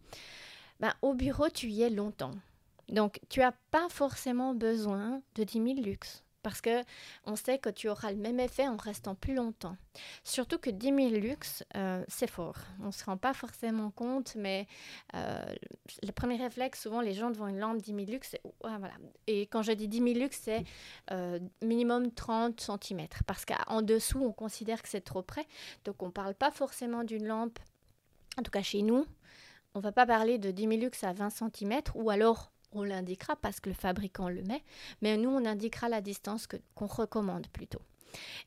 Ben, 0.80 0.92
au 1.02 1.14
bureau, 1.14 1.48
tu 1.48 1.68
y 1.68 1.82
es 1.82 1.90
longtemps. 1.90 2.32
Donc, 2.88 3.20
tu 3.28 3.40
n'as 3.40 3.52
pas 3.70 3.88
forcément 3.88 4.54
besoin 4.54 5.22
de 5.36 5.44
10 5.44 5.52
000 5.52 5.66
lux 5.82 6.24
parce 6.42 6.60
que 6.60 6.82
on 7.24 7.36
sait 7.36 7.58
que 7.58 7.68
tu 7.68 7.88
auras 7.88 8.10
le 8.10 8.18
même 8.18 8.40
effet 8.40 8.66
en 8.66 8.76
restant 8.76 9.14
plus 9.14 9.34
longtemps. 9.34 9.76
Surtout 10.24 10.58
que 10.58 10.70
10 10.70 10.86
000 10.86 10.98
lux, 11.20 11.64
euh, 11.76 12.04
c'est 12.08 12.30
fort. 12.30 12.56
On 12.82 12.86
ne 12.86 12.90
se 12.92 13.04
rend 13.04 13.16
pas 13.16 13.34
forcément 13.34 13.90
compte, 13.90 14.34
mais 14.36 14.66
euh, 15.14 15.42
le 16.02 16.12
premier 16.12 16.36
réflexe, 16.36 16.82
souvent 16.82 17.00
les 17.00 17.12
gens 17.14 17.30
devant 17.30 17.48
une 17.48 17.58
lampe 17.58 17.78
10 17.78 17.94
000 17.94 18.06
lux, 18.10 18.28
c'est... 18.28 18.42
voilà. 18.60 18.94
Et 19.26 19.42
quand 19.42 19.62
je 19.62 19.72
dis 19.72 19.88
10 19.88 19.98
000 19.98 20.08
lux, 20.18 20.38
c'est 20.40 20.64
euh, 21.10 21.38
minimum 21.62 22.12
30 22.12 22.60
cm, 22.60 23.06
parce 23.26 23.44
qu'en 23.44 23.82
dessous, 23.82 24.22
on 24.22 24.32
considère 24.32 24.82
que 24.82 24.88
c'est 24.88 25.00
trop 25.00 25.22
près. 25.22 25.46
Donc 25.84 26.02
on 26.02 26.06
ne 26.06 26.12
parle 26.12 26.34
pas 26.34 26.50
forcément 26.50 27.04
d'une 27.04 27.26
lampe, 27.26 27.58
en 28.38 28.42
tout 28.42 28.50
cas 28.50 28.62
chez 28.62 28.82
nous, 28.82 29.06
on 29.74 29.78
ne 29.78 29.82
va 29.82 29.92
pas 29.92 30.06
parler 30.06 30.38
de 30.38 30.50
10 30.50 30.62
000 30.62 30.80
lux 30.80 31.04
à 31.04 31.12
20 31.12 31.30
cm, 31.30 31.80
ou 31.94 32.10
alors 32.10 32.50
on 32.72 32.82
l'indiquera 32.82 33.36
parce 33.36 33.60
que 33.60 33.68
le 33.68 33.74
fabricant 33.74 34.28
le 34.28 34.42
met, 34.42 34.62
mais 35.02 35.16
nous, 35.16 35.30
on 35.30 35.44
indiquera 35.44 35.88
la 35.88 36.00
distance 36.00 36.46
qu'on 36.74 36.86
recommande 36.86 37.46
plutôt. 37.48 37.80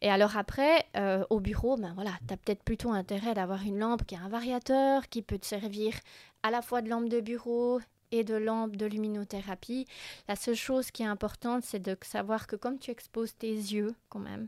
Et 0.01 0.09
alors 0.09 0.38
après, 0.38 0.86
euh, 0.97 1.24
au 1.30 1.39
bureau, 1.39 1.78
ben 1.78 1.93
voilà, 1.95 2.11
tu 2.28 2.34
as 2.34 2.38
peut-être 2.38 2.63
plutôt 2.63 2.91
intérêt 2.91 3.34
d'avoir 3.34 3.63
une 3.63 3.80
lampe 3.80 4.05
qui 4.05 4.15
a 4.15 4.21
un 4.21 4.30
variateur, 4.30 5.07
qui 5.09 5.21
peut 5.21 5.38
te 5.38 5.45
servir 5.45 5.93
à 6.43 6.51
la 6.51 6.61
fois 6.61 6.82
de 6.82 6.89
lampe 6.89 7.09
de 7.09 7.21
bureau 7.21 7.80
et 8.11 8.24
de 8.24 8.36
lampe 8.36 8.76
de 8.76 8.86
luminothérapie. 8.86 9.88
La 10.28 10.36
seule 10.36 10.55
chose 10.55 10.91
qui 10.91 11.03
est 11.03 11.07
importante, 11.07 11.63
c'est 11.63 11.80
de 11.80 11.97
savoir 12.01 12.47
que 12.47 12.55
comme 12.55 12.78
tu 12.78 12.91
exposes 12.91 13.36
tes 13.36 13.51
yeux 13.51 13.95
quand 14.09 14.19
même, 14.19 14.47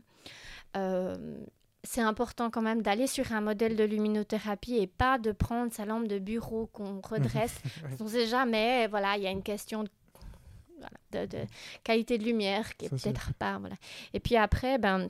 euh, 0.76 1.38
c'est 1.86 2.00
important 2.00 2.50
quand 2.50 2.62
même 2.62 2.82
d'aller 2.82 3.06
sur 3.06 3.32
un 3.32 3.40
modèle 3.40 3.76
de 3.76 3.84
luminothérapie 3.84 4.76
et 4.76 4.86
pas 4.86 5.18
de 5.18 5.32
prendre 5.32 5.72
sa 5.72 5.84
lampe 5.84 6.08
de 6.08 6.18
bureau 6.18 6.68
qu'on 6.72 7.00
redresse. 7.08 7.60
On 8.00 8.04
ne 8.04 8.08
sait 8.08 8.26
jamais, 8.26 8.86
voilà, 8.88 9.16
il 9.16 9.22
y 9.22 9.26
a 9.26 9.30
une 9.30 9.42
question 9.42 9.84
de, 9.84 11.26
qualité 11.82 12.18
de 12.18 12.24
lumière 12.24 12.76
qui 12.76 12.86
est 12.86 12.90
peut-être 12.90 13.32
pas. 13.34 13.58
Voilà. 13.58 13.76
Et 14.12 14.20
puis 14.20 14.36
après, 14.36 14.78
ben, 14.78 15.08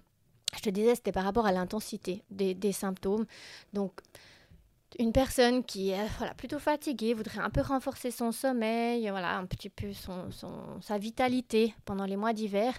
je 0.54 0.60
te 0.60 0.70
disais, 0.70 0.94
c'était 0.94 1.12
par 1.12 1.24
rapport 1.24 1.46
à 1.46 1.52
l'intensité 1.52 2.22
des, 2.30 2.72
symptômes. 2.72 3.26
Donc, 3.72 4.00
une 4.98 5.12
personne 5.12 5.64
qui 5.64 5.90
est 5.90 6.06
voilà, 6.18 6.34
plutôt 6.34 6.58
fatiguée, 6.58 7.14
voudrait 7.14 7.40
un 7.40 7.50
peu 7.50 7.60
renforcer 7.60 8.10
son 8.10 8.32
sommeil, 8.32 9.08
voilà, 9.10 9.36
un 9.36 9.46
petit 9.46 9.68
peu 9.68 9.92
son, 9.92 10.30
sa 10.80 10.98
vitalité 10.98 11.74
pendant 11.84 12.04
les 12.04 12.16
mois 12.16 12.32
d'hiver, 12.32 12.72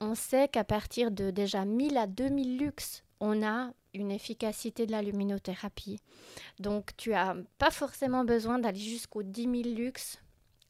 on 0.00 0.14
sait 0.14 0.48
qu'à 0.48 0.64
partir 0.64 1.10
de 1.10 1.30
déjà 1.30 1.64
1000 1.64 1.96
à 1.96 2.06
2000 2.06 2.58
lux 2.58 3.02
on 3.22 3.40
a 3.46 3.72
une 3.94 4.10
efficacité 4.10 4.84
de 4.84 4.90
la 4.90 5.00
luminothérapie. 5.00 6.00
Donc, 6.58 6.90
tu 6.96 7.10
n'as 7.10 7.36
pas 7.56 7.70
forcément 7.70 8.24
besoin 8.24 8.58
d'aller 8.58 8.80
jusqu'aux 8.80 9.22
10 9.22 9.42
000 9.42 9.76
lux 9.76 10.18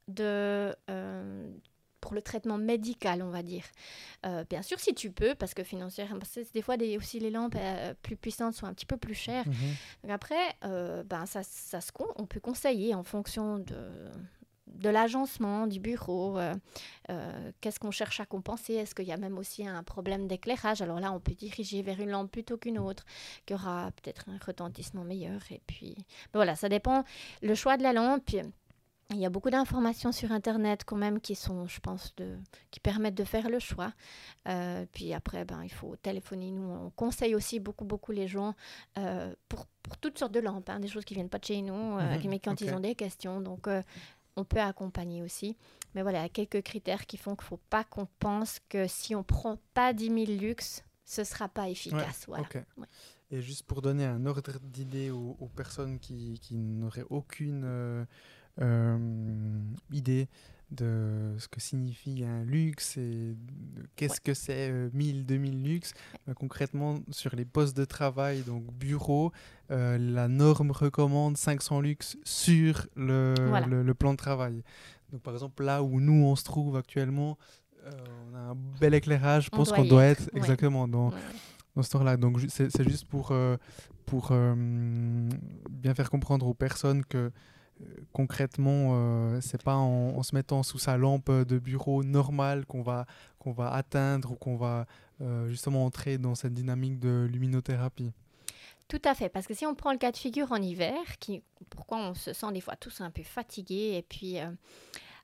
de, 0.07 0.77
euh, 0.91 1.51
pour 2.03 2.13
le 2.13 2.21
traitement 2.21 2.59
médical, 2.59 3.23
on 3.23 3.31
va 3.31 3.43
dire. 3.43 3.65
Euh, 4.27 4.45
bien 4.51 4.61
sûr, 4.61 4.79
si 4.79 4.95
tu 4.95 5.11
peux, 5.11 5.35
parce 5.35 5.55
que 5.55 5.65
financièrement, 5.65 6.19
des 6.53 6.61
fois, 6.63 6.77
des, 6.77 6.99
aussi 6.99 7.21
les 7.21 7.31
lampes 7.31 7.57
euh, 7.57 7.95
plus 8.03 8.17
puissantes 8.17 8.55
sont 8.55 8.67
un 8.67 8.75
petit 8.75 8.87
peu 8.87 8.99
plus 8.99 9.15
chères. 9.15 9.47
Mhm. 9.47 10.11
après, 10.11 10.57
ben, 10.63 11.25
ça, 11.25 11.43
ça 11.43 11.81
se, 11.81 11.91
on 12.17 12.27
peut 12.27 12.41
conseiller 12.41 12.95
en 12.95 13.03
fonction 13.03 13.61
de, 13.61 14.11
de 14.75 14.89
l'agencement 14.89 15.67
du 15.67 15.81
bureau, 15.81 16.39
euh, 16.39 16.55
euh, 17.11 17.53
qu'est-ce 17.61 17.81
qu'on 17.81 17.91
cherche 17.91 18.21
à 18.21 18.27
compenser, 18.27 18.75
est-ce 18.75 18.95
qu'il 18.95 19.07
y 19.07 19.13
a 19.13 19.17
même 19.17 19.39
aussi 19.39 19.67
un 19.67 19.83
problème 19.83 20.27
d'éclairage, 20.27 20.83
alors 20.83 21.01
là 21.01 21.13
on 21.13 21.21
peut 21.21 21.35
diriger 21.35 21.83
vers 21.83 22.01
une 22.01 22.11
lampe 22.11 22.31
plutôt 22.31 22.57
qu'une 22.57 22.79
autre, 22.79 23.05
qui 23.47 23.55
aura 23.55 23.91
peut-être 23.93 24.29
un 24.29 24.39
retentissement 24.45 25.05
meilleur, 25.05 25.41
et 25.51 25.61
puis 25.67 25.97
voilà, 26.33 26.57
ça 26.57 26.69
dépend, 26.69 27.05
le 27.43 27.55
choix 27.55 27.77
de 27.77 27.83
la 27.83 27.93
lampe, 27.93 28.31
il 29.11 29.19
y 29.19 29.27
a 29.27 29.31
beaucoup 29.31 29.51
d'informations 29.51 30.11
sur 30.11 30.33
Internet 30.33 30.85
quand 30.87 30.97
même 30.97 31.21
qui 31.21 31.35
sont, 31.35 31.67
je 31.67 31.81
pense, 31.81 32.15
de, 32.17 32.39
qui 32.71 32.81
permettent 32.81 33.15
de 33.15 33.25
faire 33.25 33.51
le 33.51 33.59
choix. 33.59 33.93
Euh, 34.49 34.87
puis 34.93 35.13
après, 35.13 35.45
ben, 35.45 35.63
il 35.63 35.73
faut 35.73 35.97
téléphoner. 35.97 36.51
Nous, 36.51 36.67
on 36.67 36.91
conseille 36.91 37.35
aussi 37.35 37.61
beaucoup, 37.61 37.85
beaucoup 37.85 38.13
les 38.13 38.27
gens 38.27 38.55
pour, 39.49 39.67
pour, 39.83 39.99
toutes 39.99 40.19
sortes 40.19 40.33
de 40.33 40.41
lampes, 40.41 40.71
hein, 40.71 40.81
des 40.81 40.89
choses 40.89 41.05
qui 41.05 41.13
viennent 41.13 41.29
pas 41.29 41.39
de 41.39 41.45
chez 41.45 41.61
nous, 41.61 41.75
mhm. 41.75 42.21
mais 42.27 42.39
quand 42.39 42.63
ils 42.63 42.73
ont 42.73 42.81
des 42.81 42.95
questions. 42.95 43.43
Donc, 43.43 43.69
on 44.37 44.45
peut 44.45 44.61
accompagner 44.61 45.23
aussi. 45.23 45.57
Mais 45.95 46.03
voilà, 46.03 46.21
il 46.21 46.23
y 46.23 46.27
a 46.27 46.29
quelques 46.29 46.63
critères 46.63 47.07
qui 47.07 47.17
font 47.17 47.37
qu'il 47.37 47.45
ne 47.45 47.49
faut 47.49 47.61
pas 47.71 47.85
qu'on 47.85 48.07
pense 48.19 48.61
que 48.69 48.87
si 48.87 49.15
on 49.15 49.19
ne 49.19 49.25
prend 49.25 49.59
pas 49.75 49.93
10 49.93 50.27
000 50.27 50.41
lux, 50.41 50.83
ce 51.05 51.21
ne 51.21 51.25
sera 51.27 51.49
pas 51.49 51.69
efficace. 51.69 52.25
voilà. 52.27 52.47
Et 53.31 53.41
juste 53.41 53.65
pour 53.65 53.81
donner 53.81 54.05
un 54.05 54.27
ordre 54.27 54.59
d'idée 54.63 55.11
aux, 55.11 55.51
personnes 55.57 55.99
qui, 55.99 56.39
n'auraient 56.53 57.07
aucune 57.09 57.63
euh, 57.65 58.05
euh, 58.61 59.59
idée 59.91 60.29
de 60.73 61.35
ce 61.39 61.49
que 61.49 61.61
signifie 61.61 62.25
un 62.25 62.45
luxe 62.45 62.97
et 62.97 63.37
qu'est-ce 63.97 64.21
que 64.21 64.35
c'est 64.35 64.71
1000, 64.93 65.27
2000 65.27 65.63
luxe. 65.63 65.93
Bah, 66.27 66.35
concrètement, 66.35 66.99
sur 67.11 67.37
les 67.37 67.45
postes 67.45 67.77
de 67.77 67.85
travail, 67.85 68.43
donc 68.43 68.65
bureau, 68.73 69.33
euh, 69.71 69.97
la 69.99 70.29
norme 70.29 70.71
recommande 70.71 71.37
500 71.37 71.81
luxe 71.81 72.17
sur 72.25 72.87
le, 72.97 73.35
le, 73.67 73.95
plan 73.95 74.13
de 74.13 74.17
travail. 74.17 74.63
Donc 75.13 75.23
par 75.23 75.35
exemple, 75.35 75.63
là 75.63 75.83
où 75.83 76.01
nous 76.01 76.25
on 76.25 76.37
se 76.37 76.45
trouve 76.45 76.77
actuellement, 76.77 77.39
euh, 77.85 77.91
on 78.31 78.35
a 78.35 78.39
un 78.39 78.57
bel 78.81 78.95
éclairage. 78.95 79.45
Je 79.45 79.51
pense 79.51 79.73
qu'on 79.73 79.85
doit 79.85 80.05
être 80.05 80.31
exactement 80.35 80.89
dans, 80.89 81.13
dans 81.75 81.83
ce 81.83 81.91
temps-là. 81.91 82.17
Donc 82.17 82.39
c'est 82.49 82.89
juste 82.89 83.07
pour, 83.07 83.31
euh, 83.31 83.57
pour 84.05 84.33
bien 85.71 85.95
faire 85.95 86.11
comprendre 86.11 86.47
aux 86.47 86.55
personnes 86.55 87.05
que 87.05 87.31
concrètement, 88.13 88.91
euh, 88.93 89.41
c'est 89.41 89.63
pas 89.63 89.77
en, 89.77 90.23
se 90.23 90.35
mettant 90.35 90.63
sous 90.63 90.79
sa 90.79 90.97
lampe 90.97 91.31
de 91.31 91.59
bureau 91.59 92.03
normale 92.03 92.67
qu'on 92.67 92.83
va, 92.83 93.07
va 93.45 93.73
atteindre 93.73 94.33
ou 94.33 94.35
qu'on 94.37 94.57
va 94.57 94.87
euh, 95.21 95.49
justement 95.49 95.85
entrer 95.85 96.19
dans 96.19 96.35
cette 96.35 96.55
dynamique 96.55 96.99
de 96.99 97.29
luminothérapie. 97.31 98.13
Tout 98.89 99.03
à 99.05 99.15
fait, 99.15 99.29
parce 99.29 99.47
que 99.47 99.55
si 99.55 99.65
on 99.65 99.75
prend 99.75 99.93
le 99.93 99.99
cas 99.99 100.13
de 100.13 100.17
figure 100.17 100.53
en 100.53 100.61
hiver, 100.61 101.01
qui, 101.19 101.43
pourquoi 101.71 101.99
on 101.99 102.15
se 102.15 102.33
sent 102.33 102.53
des 102.53 102.61
fois 102.61 102.77
tous 102.77 103.01
un 103.01 103.11
peu 103.11 103.23
fatigués, 103.23 103.97
et 103.97 104.03
puis 104.03 104.39
euh, 104.39 104.51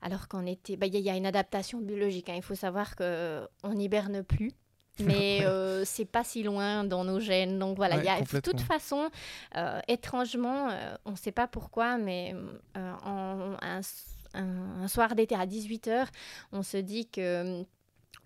alors 0.01 0.27
qu'on 0.27 0.45
était, 0.45 0.75
bah, 0.75 0.87
il 0.87 0.95
y, 0.95 1.09
a 1.09 1.15
une 1.15 1.25
adaptation 1.25 1.79
biologique. 1.79 2.29
Hein. 2.29 2.35
il 2.35 2.41
faut 2.41 2.55
savoir 2.55 2.95
qu'on 2.95 3.73
n'hiberne 3.73 4.23
plus. 4.23 4.51
Mais 5.03 5.45
euh, 5.45 5.83
c'est 5.85 6.05
pas 6.05 6.23
si 6.23 6.43
loin 6.43 6.83
dans 6.83 7.03
nos 7.03 7.19
gènes. 7.19 7.59
Donc 7.59 7.77
voilà, 7.77 7.97
il 7.97 8.05
y 8.05 8.09
a, 8.09 8.21
de 8.21 8.39
toute 8.39 8.61
façon, 8.61 9.09
euh, 9.55 9.79
étrangement, 9.87 10.69
euh, 10.69 10.95
on 11.05 11.11
ne 11.11 11.17
sait 11.17 11.31
pas 11.31 11.47
pourquoi, 11.47 11.97
mais 11.97 12.35
en, 12.75 13.55
un, 13.61 13.81
un, 14.33 14.87
soir 14.87 15.15
d'été 15.15 15.35
à 15.35 15.45
18h, 15.45 16.07
on 16.51 16.63
se 16.63 16.77
dit 16.77 17.07
que 17.07 17.65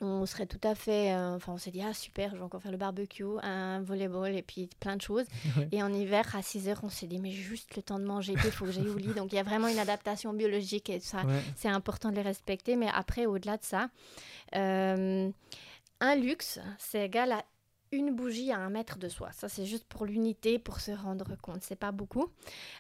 on 0.04 0.26
serait 0.26 0.46
tout 0.46 0.60
à 0.64 0.76
fait. 0.76 1.14
Euh, 1.14 1.36
enfin, 1.36 1.54
on 1.54 1.58
s'est 1.58 1.72
dit, 1.72 1.82
ah 1.82 1.94
super, 1.94 2.32
je 2.32 2.38
vais 2.38 2.44
encore 2.44 2.62
faire 2.62 2.72
le 2.72 2.78
barbecue, 2.78 3.24
un 3.42 3.82
volleyball 3.82 4.36
et 4.36 4.42
puis 4.42 4.70
plein 4.80 4.96
de 4.96 5.02
choses. 5.02 5.26
Et 5.72 5.82
en 5.82 5.92
hiver, 5.94 6.36
à 6.36 6.42
6 6.42 6.68
heures, 6.68 6.82
on 6.84 6.90
s'est 6.90 7.08
dit, 7.08 7.20
mais 7.20 7.32
juste 7.32 7.76
le 7.76 7.82
temps 7.82 8.00
de 8.00 8.06
manger, 8.06 8.34
il 8.34 8.52
faut 8.52 8.66
que 8.66 8.72
j'aille 8.72 8.90
au 8.90 8.98
lit. 8.98 9.14
Donc 9.14 9.32
il 9.32 9.36
y 9.36 9.40
a 9.40 9.44
vraiment 9.44 9.68
une 9.68 9.80
adaptation 9.80 10.34
biologique 10.34 10.90
et 10.90 11.00
ça, 11.00 11.24
c'est 11.56 11.70
important 11.70 12.10
de 12.10 12.16
les 12.16 12.22
respecter. 12.22 12.76
Mais 12.76 12.90
après, 12.94 13.26
au-delà 13.26 13.58
de 13.58 13.64
ça, 13.64 13.90
euh, 14.56 15.30
un 16.04 16.16
luxe, 16.16 16.60
c'est 16.78 17.06
égal 17.06 17.32
à 17.32 17.44
une 17.94 18.14
bougie 18.14 18.52
à 18.52 18.58
un 18.58 18.70
mètre 18.70 18.98
de 18.98 19.08
soi. 19.08 19.30
Ça, 19.32 19.48
c'est 19.48 19.66
juste 19.66 19.86
pour 19.86 20.06
l'unité, 20.06 20.60
pour 20.60 20.80
se 20.80 20.92
rendre 20.92 21.36
compte. 21.42 21.62
C'est 21.62 21.78
pas 21.78 21.92
beaucoup. 21.92 22.28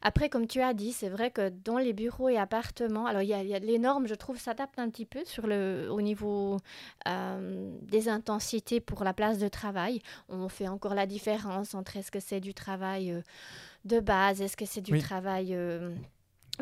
Après, 0.01 0.27
comme 0.27 0.47
tu 0.47 0.59
as 0.59 0.73
dit, 0.73 0.91
c'est 0.91 1.09
vrai 1.09 1.31
que 1.31 1.49
dans 1.49 1.77
les 1.77 1.93
bureaux 1.93 2.29
et 2.29 2.37
appartements, 2.37 3.05
alors 3.05 3.21
il 3.21 3.29
y 3.29 3.33
a, 3.33 3.59
les 3.59 3.79
normes, 3.79 4.07
je 4.07 4.15
trouve, 4.15 4.39
s'adaptent 4.39 4.79
un 4.79 4.89
petit 4.89 5.05
peu 5.05 5.23
sur 5.23 5.47
le, 5.47 5.87
au 5.89 6.01
niveau 6.01 6.57
euh, 7.07 7.71
des 7.83 8.09
intensités 8.09 8.79
pour 8.79 9.03
la 9.03 9.13
place 9.13 9.37
de 9.37 9.47
travail. 9.47 10.01
On 10.29 10.49
fait 10.49 10.67
encore 10.67 10.95
la 10.95 11.05
différence 11.05 11.75
entre 11.75 11.97
est-ce 11.97 12.11
que 12.11 12.19
c'est 12.19 12.41
du 12.41 12.53
travail 12.53 13.11
euh, 13.11 13.21
de 13.85 13.99
base, 13.99 14.41
est-ce 14.41 14.57
que 14.57 14.65
c'est 14.65 14.81
du 14.81 14.99
travail... 14.99 15.53
Euh, 15.53 15.95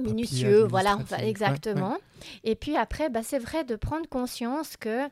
minutieux, 0.01 0.63
voilà, 0.63 0.97
exactement. 1.19 1.97
Et 2.45 2.55
puis 2.55 2.77
après, 2.77 3.09
bah, 3.09 3.23
c'est 3.23 3.39
vrai 3.39 3.65
de 3.65 3.75
prendre 3.75 4.07
conscience 4.07 4.77
que 4.77 5.09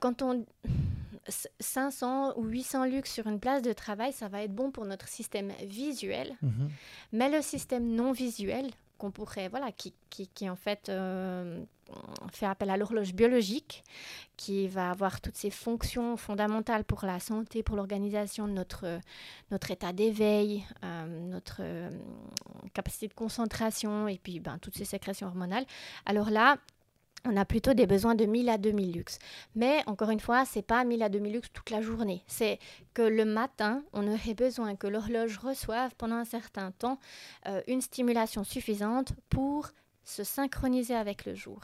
quand 0.00 0.22
on 0.22 0.44
500 1.28 2.34
ou 2.36 2.44
800 2.44 2.84
luxe 2.86 3.12
sur 3.12 3.26
une 3.26 3.40
place 3.40 3.62
de 3.62 3.72
travail, 3.72 4.12
ça 4.12 4.28
va 4.28 4.42
être 4.42 4.54
bon 4.54 4.70
pour 4.70 4.84
notre 4.84 5.08
système 5.08 5.52
visuel. 5.64 6.34
Mhm. 6.42 6.70
Mais 7.12 7.30
le 7.30 7.42
système 7.42 7.86
non 7.86 8.12
visuel, 8.12 8.70
qu'on 8.98 9.10
pourrait, 9.10 9.48
voilà, 9.48 9.72
qui, 9.72 9.92
qui, 10.10 10.48
en 10.48 10.54
fait 10.54 10.88
euh, 10.88 11.64
fait 12.32 12.46
appel 12.46 12.70
à 12.70 12.76
l'horloge 12.76 13.14
biologique, 13.14 13.82
qui 14.36 14.68
va 14.68 14.90
avoir 14.90 15.20
toutes 15.20 15.36
ces 15.36 15.50
fonctions 15.50 16.16
fondamentales 16.16 16.84
pour 16.84 17.04
la 17.04 17.18
santé, 17.18 17.62
pour 17.62 17.76
l'organisation 17.76 18.46
de 18.46 18.52
notre, 18.52 19.00
notre 19.50 19.70
état 19.72 19.92
d'éveil, 19.92 20.64
euh, 20.84 21.06
notre 21.28 21.58
euh, 21.60 21.90
capacité 22.74 23.08
de 23.08 23.14
concentration 23.14 24.06
et 24.06 24.18
puis 24.18 24.38
ben, 24.38 24.58
toutes 24.58 24.76
ces 24.76 24.84
sécrétions 24.84 25.26
hormonales. 25.26 25.66
Alors 26.06 26.30
là, 26.30 26.58
on 27.24 27.36
a 27.36 27.44
plutôt 27.44 27.74
des 27.74 27.86
besoins 27.86 28.14
de 28.14 28.24
1000 28.24 28.48
à 28.48 28.58
2000 28.58 28.92
lux. 28.92 29.18
Mais 29.54 29.82
encore 29.86 30.10
une 30.10 30.20
fois, 30.20 30.44
c'est 30.44 30.62
pas 30.62 30.84
1000 30.84 31.02
à 31.02 31.08
2000 31.08 31.32
lux 31.32 31.52
toute 31.52 31.70
la 31.70 31.80
journée. 31.80 32.22
C'est 32.26 32.58
que 32.94 33.02
le 33.02 33.24
matin, 33.24 33.82
on 33.92 34.06
aurait 34.08 34.34
besoin 34.34 34.74
que 34.76 34.86
l'horloge 34.86 35.38
reçoive 35.38 35.94
pendant 35.96 36.16
un 36.16 36.24
certain 36.24 36.72
temps 36.72 36.98
euh, 37.46 37.62
une 37.68 37.80
stimulation 37.80 38.44
suffisante 38.44 39.12
pour 39.28 39.70
se 40.04 40.24
synchroniser 40.24 40.96
avec 40.96 41.24
le 41.26 41.36
jour. 41.36 41.60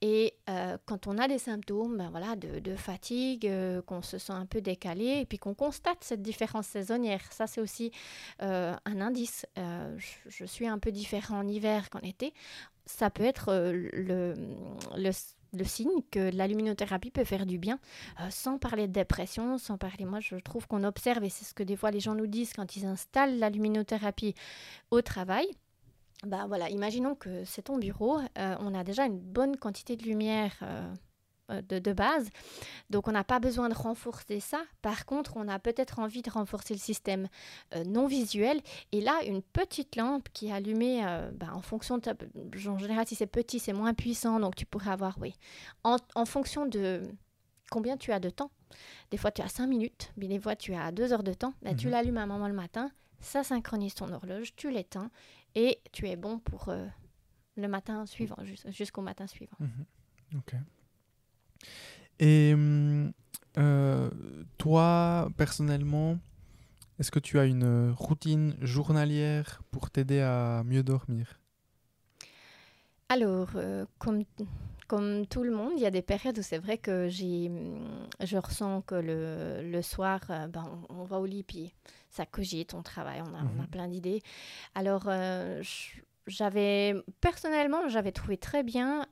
Et 0.00 0.34
euh, 0.50 0.76
quand 0.84 1.06
on 1.06 1.16
a 1.16 1.28
des 1.28 1.38
symptômes 1.38 1.98
ben 1.98 2.10
voilà, 2.10 2.34
de, 2.34 2.74
fatigue, 2.74 3.46
euh, 3.46 3.80
qu'on 3.82 4.02
se 4.02 4.18
sent 4.18 4.32
un 4.32 4.46
peu 4.46 4.60
décalé, 4.60 5.20
et 5.20 5.26
puis 5.26 5.38
qu'on 5.38 5.54
constate 5.54 5.98
cette 6.02 6.20
différence 6.20 6.66
saisonnière, 6.66 7.20
ça 7.30 7.46
c'est 7.46 7.60
aussi 7.60 7.92
un 8.40 9.00
indice. 9.00 9.46
Je, 9.56 10.06
je, 10.26 10.44
suis 10.44 10.66
un 10.66 10.80
peu 10.80 10.90
différent 10.90 11.38
en 11.38 11.46
hiver 11.46 11.88
qu'en 11.88 12.00
été 12.00 12.34
ça 12.88 13.10
peut 13.10 13.24
être 13.24 13.50
euh, 13.50 13.88
le, 13.92 14.34
le, 14.96 15.64
signe 15.64 16.02
que 16.10 16.34
la 16.34 16.46
luminothérapie 16.46 17.10
peut 17.10 17.24
faire 17.24 17.46
du 17.46 17.58
bien, 17.58 17.78
euh, 18.20 18.30
sans 18.30 18.58
parler 18.58 18.86
de 18.86 18.92
dépression, 18.92 19.58
sans 19.58 19.78
parler. 19.78 20.04
Moi, 20.04 20.20
je 20.20 20.36
trouve 20.36 20.66
qu'on 20.66 20.84
observe, 20.84 21.22
et 21.24 21.28
c'est 21.28 21.44
ce 21.44 21.54
que 21.54 21.62
des 21.62 21.76
fois 21.76 21.90
les 21.90 22.00
gens 22.00 22.14
nous 22.14 22.26
disent 22.26 22.52
quand 22.54 22.76
ils 22.76 22.86
installent 22.86 23.38
la 23.38 23.50
luminothérapie 23.50 24.34
au 24.90 25.02
travail. 25.02 25.46
Bah 26.26 26.46
voilà, 26.48 26.68
imaginons 26.68 27.14
que 27.14 27.44
c'est 27.44 27.62
ton 27.62 27.78
bureau, 27.78 28.18
euh, 28.18 28.56
on 28.58 28.74
a 28.74 28.82
déjà 28.82 29.04
une 29.04 29.20
bonne 29.20 29.56
quantité 29.56 29.94
de 29.94 30.02
lumière 30.02 30.56
de, 31.48 31.92
base. 31.92 32.28
Donc 32.90 33.08
on 33.08 33.12
n'a 33.12 33.24
pas 33.24 33.38
besoin 33.38 33.68
de 33.68 33.74
renforcer 33.74 34.40
ça. 34.40 34.62
Par 34.82 35.06
contre, 35.06 35.36
on 35.36 35.48
a 35.48 35.58
peut-être 35.58 35.98
envie 35.98 36.22
de 36.22 36.30
renforcer 36.30 36.74
le 36.74 36.80
système 36.80 37.28
euh, 37.74 37.84
non 37.84 38.06
visuel. 38.06 38.60
Et 38.92 39.00
là, 39.00 39.18
une 39.26 39.42
petite 39.42 39.96
lampe 39.96 40.28
qui 40.32 40.48
est 40.48 40.52
allumée 40.52 41.04
euh, 41.06 41.30
bah, 41.32 41.48
en 41.54 41.62
fonction 41.62 41.98
de... 41.98 42.10
En 42.68 42.78
général, 42.78 43.06
si 43.06 43.14
c'est 43.14 43.26
petit, 43.26 43.58
c'est 43.58 43.72
moins 43.72 43.94
puissant. 43.94 44.40
Donc 44.40 44.56
tu 44.56 44.66
pourrais 44.66 44.90
avoir, 44.90 45.18
oui, 45.20 45.34
en, 45.84 45.98
fonction 46.24 46.66
de 46.66 47.02
combien 47.70 47.96
tu 47.96 48.12
as 48.12 48.20
de 48.20 48.30
temps. 48.30 48.50
Des 49.10 49.16
fois, 49.16 49.30
tu 49.30 49.40
as 49.40 49.48
5 49.48 49.66
minutes, 49.66 50.12
mais 50.16 50.28
des 50.28 50.38
fois, 50.38 50.54
tu 50.54 50.74
as 50.74 50.92
2 50.92 51.12
heures 51.12 51.22
de 51.22 51.32
temps. 51.32 51.54
Bah, 51.62 51.74
Tu 51.74 51.86
mhm. 51.86 51.92
l'allumes 51.92 52.18
à 52.18 52.22
un 52.22 52.26
moment 52.26 52.48
le 52.48 52.54
matin, 52.54 52.90
ça 53.20 53.42
synchronise 53.42 53.94
ton 53.94 54.12
horloge, 54.12 54.54
tu 54.54 54.70
l'éteins 54.70 55.10
et 55.54 55.80
tu 55.92 56.08
es 56.08 56.16
bon 56.16 56.38
pour 56.38 56.72
le 57.56 57.68
matin 57.68 58.06
suivant, 58.06 58.36
jusqu'au 58.68 59.00
matin 59.00 59.26
suivant. 59.26 59.56
Mhm. 59.58 59.84
Ok. 60.36 60.54
Et 62.20 62.54
euh, 63.58 64.10
toi, 64.56 65.28
personnellement, 65.36 66.18
est-ce 66.98 67.10
que 67.10 67.18
tu 67.18 67.38
as 67.38 67.44
une 67.44 67.94
routine 67.96 68.56
journalière 68.60 69.62
pour 69.70 69.90
t'aider 69.90 70.20
à 70.20 70.62
mieux 70.64 70.82
dormir? 70.82 71.40
Alors, 73.08 73.50
euh, 73.54 73.86
comme, 73.98 74.24
comme 74.86 75.26
tout 75.26 75.42
le 75.42 75.50
monde, 75.50 75.72
il 75.76 75.82
y 75.82 75.86
a 75.86 75.90
des 75.90 76.02
périodes 76.02 76.38
où 76.38 76.42
c'est 76.42 76.58
vrai 76.58 76.76
que 76.76 77.08
j'ai, 77.08 77.48
hum, 77.48 78.08
je 78.20 78.36
ressens 78.36 78.82
que 78.82 78.96
le, 78.96 79.62
le 79.62 79.82
soir, 79.82 80.20
euh, 80.28 80.46
ben, 80.46 80.82
on, 80.90 81.04
va 81.04 81.18
au 81.18 81.24
lit, 81.24 81.42
puis 81.42 81.72
ça 82.10 82.26
cogite, 82.26 82.74
on 82.74 82.82
travaille, 82.82 83.22
on 83.22 83.34
a, 83.34 83.42
on 83.42 83.60
a 83.60 83.62
mhm. 83.62 83.68
plein 83.68 83.88
d'idées. 83.88 84.22
Alors, 84.74 85.08
j'avais, 86.26 86.94
personnellement, 87.20 87.88
j'avais 87.88 88.12
trouvé 88.12 88.36
très 88.36 88.62
bien 88.62 89.06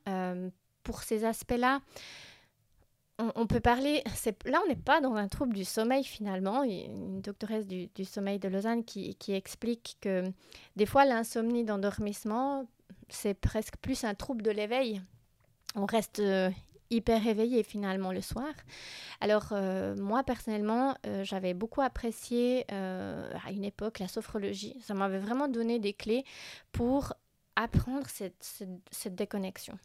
pour 0.82 1.02
ces 1.02 1.24
aspects-là 1.24 1.80
on, 3.18 3.46
peut 3.46 3.60
parler, 3.60 4.02
là 4.44 4.60
on 4.64 4.68
n'est 4.68 4.76
pas 4.76 5.00
dans 5.00 5.14
un 5.14 5.28
trouble 5.28 5.54
du 5.54 5.64
sommeil 5.64 6.04
finalement, 6.04 6.62
une 6.62 7.20
doctoresse 7.22 7.66
du, 7.66 7.88
sommeil 8.04 8.38
de 8.38 8.48
Lausanne 8.48 8.84
qui, 8.84 9.16
explique 9.28 9.96
que 10.00 10.24
des 10.76 10.86
fois 10.86 11.04
l'insomnie 11.04 11.64
d'endormissement, 11.64 12.66
c'est 13.08 13.34
presque 13.34 13.76
plus 13.78 14.04
un 14.04 14.14
trouble 14.14 14.42
de 14.42 14.50
l'éveil. 14.50 15.00
On 15.74 15.86
reste 15.86 16.20
euh, 16.20 16.50
hyper 16.90 17.26
éveillé 17.26 17.62
finalement 17.62 18.12
le 18.12 18.20
soir. 18.20 18.52
Alors 19.20 19.48
euh, 19.52 19.94
moi 19.96 20.22
personnellement, 20.22 20.96
euh, 21.06 21.24
j'avais 21.24 21.54
beaucoup 21.54 21.80
apprécié 21.80 22.70
à 22.70 23.50
une 23.50 23.64
époque 23.64 23.98
la 23.98 24.08
sophrologie. 24.08 24.76
Ça 24.82 24.94
m'avait 24.94 25.20
vraiment 25.20 25.48
donné 25.48 25.78
des 25.78 25.94
clés 25.94 26.24
pour 26.72 27.14
apprendre 27.56 28.06
cette 28.08 29.14
déconnexion. 29.14 29.78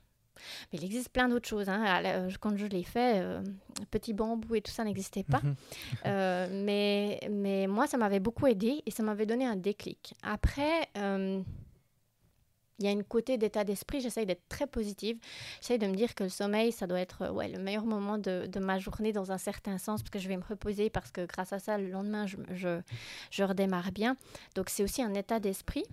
Mais 0.71 0.79
il 0.79 0.85
existe 0.85 1.09
plein 1.09 1.27
d'autres 1.27 1.47
choses. 1.47 1.69
Hein. 1.69 2.27
Quand 2.39 2.55
je 2.55 2.65
l'ai 2.65 2.83
fait, 2.83 3.21
euh, 3.21 3.41
petit 3.89 4.13
bambou 4.13 4.55
et 4.55 4.61
tout 4.61 4.71
ça 4.71 4.83
n'existait 4.83 5.23
pas. 5.23 5.41
Mhm. 5.43 5.55
Euh, 6.05 6.47
mais, 6.51 7.19
mais 7.29 7.67
moi, 7.67 7.87
ça 7.87 7.97
m'avait 7.97 8.19
beaucoup 8.19 8.47
aidé 8.47 8.81
et 8.85 8.91
ça 8.91 9.03
m'avait 9.03 9.25
donné 9.25 9.45
un 9.45 9.55
déclic. 9.55 10.13
Après, 10.23 10.87
euh, 10.97 11.41
il 12.79 12.85
y 12.85 12.87
a 12.87 12.91
une 12.91 13.03
côté 13.03 13.37
d'état 13.37 13.63
d'esprit, 13.63 14.01
j'essaye 14.01 14.25
d'être 14.25 14.47
très 14.49 14.65
positive. 14.65 15.17
J'essaye 15.59 15.77
de 15.77 15.87
me 15.87 15.95
dire 15.95 16.15
que 16.15 16.23
le 16.23 16.29
sommeil, 16.29 16.71
ça 16.71 16.87
doit 16.87 16.99
être 16.99 17.31
ouais, 17.31 17.47
le 17.47 17.59
meilleur 17.59 17.85
moment 17.85 18.17
de, 18.17 18.47
de, 18.47 18.59
ma 18.59 18.79
journée 18.79 19.13
dans 19.13 19.31
un 19.31 19.37
certain 19.37 19.77
sens, 19.77 20.01
parce 20.01 20.09
que 20.09 20.19
je 20.19 20.27
vais 20.27 20.37
me 20.37 20.43
reposer, 20.43 20.89
parce 20.89 21.11
que 21.11 21.25
grâce 21.25 21.53
à 21.53 21.59
ça, 21.59 21.77
le 21.77 21.89
lendemain, 21.89 22.25
je, 22.25 22.37
je, 22.53 22.81
je 23.29 23.43
redémarre 23.43 23.91
bien. 23.91 24.17
Donc 24.55 24.69
c'est 24.69 24.83
aussi 24.83 25.03
un 25.03 25.13
état 25.13 25.39
d'esprit. 25.39 25.83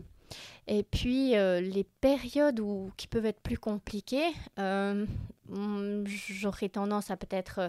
Et 0.67 0.83
puis, 0.83 1.37
euh, 1.37 1.61
les 1.61 1.85
périodes 1.85 2.61
où, 2.61 2.93
qui 2.97 3.07
peuvent 3.07 3.27
être 3.27 3.41
plus 3.41 3.59
compliquées, 3.59 4.31
euh, 4.59 5.07
mm, 5.49 6.05
j'aurais 6.07 6.69
tendance 6.69 7.11
à 7.11 7.17
peut-être 7.17 7.59
euh, 7.59 7.69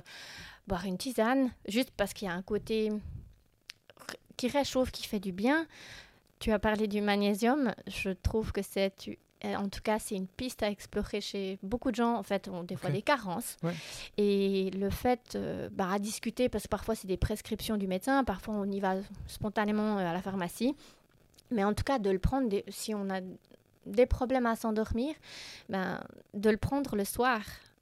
boire 0.68 0.86
une 0.86 0.97
tisane, 0.97 1.51
juste 1.68 1.91
parce 1.95 2.14
qu'il 2.14 2.27
y 2.27 2.31
a 2.31 2.34
un 2.34 2.41
côté 2.41 2.91
qui 4.36 4.48
réchauffe, 4.49 4.91
qui 4.91 5.07
fait 5.07 5.19
du 5.19 5.31
bien. 5.31 5.65
Tu 6.40 6.52
as 6.52 6.60
parlé 6.60 6.88
du 6.88 7.02
magnésium, 7.02 7.73
je 7.88 8.11
trouve 8.11 8.52
que 8.52 8.61
c'est, 8.61 8.94
en 9.44 9.68
tout 9.68 9.81
cas, 9.81 9.99
c'est 9.99 10.15
une 10.15 10.27
piste 10.27 10.64
à 10.64 10.69
explorer 10.69 11.19
chez 11.19 11.60
beaucoup 11.64 11.91
de 11.91 11.95
gens, 11.95 12.15
en 12.15 12.23
fait, 12.23 12.48
ont 12.48 12.64
des 12.64 12.77
fois 12.77 12.90
des 12.90 13.02
carences. 13.02 13.57
Et 14.18 14.72
le 14.72 14.90
fait 14.90 15.38
bah, 15.73 15.91
à 15.91 15.99
discuter, 15.99 16.48
parce 16.48 16.64
que 16.65 16.69
parfois 16.69 16.95
c'est 16.95 17.07
des 17.07 17.18
prescriptions 17.18 17.76
du 17.76 17.88
médecin, 17.88 18.23
parfois 18.23 18.53
on 18.56 18.72
y 18.72 18.80
va 18.80 18.95
spontanément 19.27 19.98
à 19.98 20.14
la 20.14 20.22
pharmacie. 20.22 20.76
Mais 21.51 21.63
en 21.63 21.73
tout 21.73 21.84
cas, 21.84 21.99
de 21.99 22.09
le 22.09 22.19
prendre, 22.19 22.49
si 22.67 22.93
on 22.93 23.09
a 23.09 23.21
des 23.85 24.05
problèmes 24.05 24.45
à 24.45 24.55
s'endormir, 24.55 25.13
ben, 25.69 25.99
de 26.34 26.49
le 26.49 26.57
prendre 26.57 26.95
le 26.95 27.05
soir. 27.05 27.41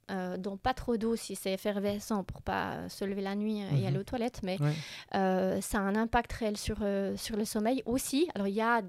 Euh, 0.09 0.37
donc 0.37 0.61
pas 0.61 0.73
trop 0.73 0.95
d'eau 0.95 1.17
si 1.17 1.35
c'est 1.35 1.51
effervescent 1.51 2.23
pour 2.23 2.41
pas 2.41 2.87
se 2.87 3.03
lever 3.03 3.21
la 3.21 3.35
nuit 3.35 3.59
et 3.59 3.85
aller 3.85 3.91
mhm. 3.91 3.97
aux 3.97 4.03
toilettes, 4.03 4.39
mais 4.41 4.57
euh, 5.15 5.59
ça 5.59 5.79
a 5.79 5.81
un 5.81 5.97
impact 5.97 6.31
réel 6.31 6.55
sur, 6.55 6.77
euh, 6.81 7.17
sur 7.17 7.35
le 7.35 7.43
sommeil 7.43 7.83
aussi. 7.85 8.29
Alors 8.33 8.47
il 8.47 8.53
y 8.53 8.61
a 8.61 8.81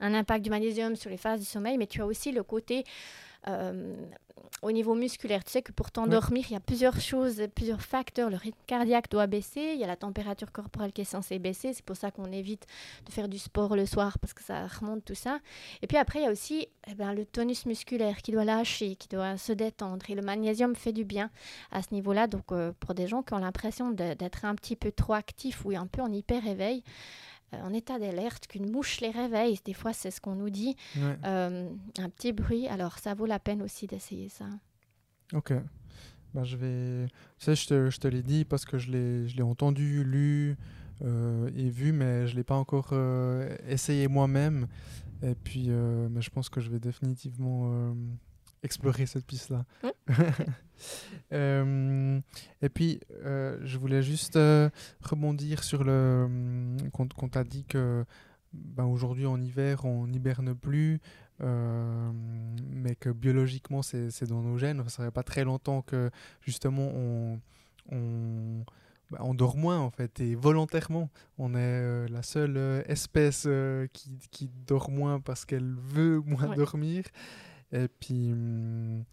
un 0.00 0.14
impact 0.14 0.42
du 0.42 0.48
magnésium 0.48 0.96
sur 0.96 1.10
les 1.10 1.18
phases 1.18 1.40
du 1.40 1.46
sommeil, 1.46 1.76
mais 1.76 1.86
tu 1.86 2.00
as 2.00 2.06
aussi 2.06 2.32
le 2.32 2.42
côté 2.42 2.84
au 4.64 4.72
niveau 4.72 4.94
musculaire. 4.94 5.44
Tu 5.44 5.52
sais 5.52 5.62
que 5.62 5.72
pour 5.72 5.90
t'endormir, 5.90 6.46
il 6.48 6.54
y 6.54 6.56
a 6.56 6.60
plusieurs 6.60 6.98
choses, 6.98 7.42
plusieurs 7.54 7.82
facteurs. 7.82 8.30
Le 8.30 8.36
rythme 8.36 8.58
cardiaque 8.66 9.10
doit 9.10 9.26
baisser, 9.26 9.72
il 9.74 9.80
y 9.80 9.84
a 9.84 9.86
la 9.86 9.96
température 9.96 10.50
corporelle 10.52 10.92
qui 10.92 11.02
est 11.02 11.04
censée 11.04 11.38
baisser. 11.38 11.74
C'est 11.74 11.84
pour 11.84 11.96
ça 11.96 12.10
qu'on 12.10 12.32
évite 12.32 12.66
de 13.06 13.12
faire 13.12 13.28
du 13.28 13.38
sport 13.38 13.76
le 13.76 13.84
soir 13.84 14.18
parce 14.18 14.32
que 14.32 14.42
ça 14.42 14.66
remonte 14.66 15.04
tout 15.04 15.14
ça. 15.14 15.38
Et 15.82 15.86
puis 15.86 15.98
après, 15.98 16.20
il 16.20 16.22
y 16.22 16.26
a 16.26 16.30
aussi 16.30 16.66
eh 16.86 16.94
ben, 16.94 17.12
le 17.12 17.26
tonus 17.26 17.66
musculaire 17.66 18.22
qui 18.22 18.32
doit 18.32 18.44
lâcher, 18.44 18.96
qui 18.96 19.08
doit 19.08 19.36
se 19.36 19.52
détendre. 19.52 20.08
Et 20.08 20.14
le 20.14 20.22
magnésium 20.22 20.74
fait 20.74 20.92
du 20.92 21.04
bien 21.04 21.30
à 21.70 21.82
ce 21.82 21.92
niveau-là. 21.92 22.26
Donc 22.26 22.50
euh, 22.52 22.72
pour 22.80 22.94
des 22.94 23.06
gens 23.06 23.22
qui 23.22 23.34
ont 23.34 23.38
l'impression 23.38 23.90
d'être 23.90 24.46
un 24.46 24.54
petit 24.54 24.76
peu 24.76 24.92
trop 24.92 25.12
actifs 25.12 25.64
ou 25.66 25.76
un 25.76 25.86
peu 25.86 26.00
en 26.00 26.10
hyper-éveil, 26.10 26.78
euh, 26.78 27.33
en 27.52 27.72
état 27.72 27.98
d'alerte, 27.98 28.46
qu'une 28.46 28.70
mouche 28.70 29.00
les 29.00 29.10
réveille. 29.10 29.58
Des 29.64 29.74
fois, 29.74 29.92
c'est 29.92 30.10
ce 30.10 30.20
qu'on 30.20 30.34
nous 30.34 30.50
dit. 30.50 30.76
Euh, 31.24 31.68
un 31.98 32.08
petit 32.08 32.32
bruit. 32.32 32.66
Alors, 32.68 32.98
ça 32.98 33.14
vaut 33.14 33.26
la 33.26 33.38
peine 33.38 33.62
aussi 33.62 33.86
d'essayer 33.86 34.28
ça. 34.28 34.46
Ok. 35.32 35.52
Ben, 36.34 36.44
je 36.44 36.56
vais. 36.56 37.06
Tu 37.38 37.44
sais, 37.44 37.54
je 37.54 37.66
te, 37.66 37.90
je 37.90 37.98
te 37.98 38.08
l'ai 38.08 38.22
dit 38.22 38.44
parce 38.44 38.64
que 38.64 38.78
je 38.78 38.90
l'ai 38.90 39.42
entendu, 39.42 40.04
lu 40.04 40.56
euh, 41.02 41.50
et 41.56 41.68
vu, 41.68 41.92
mais 41.92 42.26
je 42.26 42.32
ne 42.32 42.36
l'ai 42.38 42.44
pas 42.44 42.56
encore 42.56 42.92
essayé 43.68 44.08
moi-même. 44.08 44.66
Et 45.22 45.34
puis, 45.34 45.68
mais 45.68 46.20
je 46.20 46.30
pense 46.30 46.48
que 46.48 46.60
je 46.60 46.70
vais 46.70 46.80
définitivement 46.80 47.94
explorer 48.64 49.06
cette 49.06 49.26
piste-là. 49.26 49.64
Euh, 51.32 52.20
et 52.62 52.68
puis, 52.68 53.00
euh, 53.24 53.58
je 53.64 53.78
voulais 53.78 54.02
juste 54.02 54.36
euh, 54.36 54.68
rebondir 55.00 55.64
sur 55.64 55.82
le 55.82 56.28
qu'on 56.92 57.28
t'a 57.28 57.44
dit 57.44 57.64
que 57.64 58.04
ben, 58.52 58.84
aujourd'hui 58.84 59.26
en 59.26 59.40
hiver 59.40 59.84
on 59.84 60.06
n'hiberne 60.06 60.54
plus, 60.54 61.00
mais 61.40 62.94
que 62.96 63.10
biologiquement 63.10 63.82
c'est 63.82 64.28
dans 64.28 64.42
nos 64.42 64.58
gènes. 64.58 64.86
Ça 64.88 65.02
ne 65.02 65.08
fait 65.08 65.12
pas 65.12 65.22
très 65.22 65.44
longtemps 65.44 65.82
que 65.82 66.10
justement 66.40 66.88
on, 66.94 67.40
on, 67.90 68.64
ben, 69.10 69.18
on, 69.20 69.34
dort 69.34 69.56
moins 69.56 69.78
en 69.78 69.90
fait 69.90 70.20
et 70.20 70.34
volontairement. 70.34 71.08
On 71.38 71.54
est 71.54 72.08
la 72.08 72.22
seule 72.22 72.84
espèce 72.86 73.48
qui, 73.92 74.18
qui, 74.30 74.50
dort 74.66 74.90
moins 74.90 75.18
parce 75.18 75.44
qu'elle 75.44 75.74
veut 75.74 76.20
moins 76.20 76.54
dormir. 76.54 77.04
Et 77.74 77.88
puis, 77.88 78.32
hum, 78.32 79.04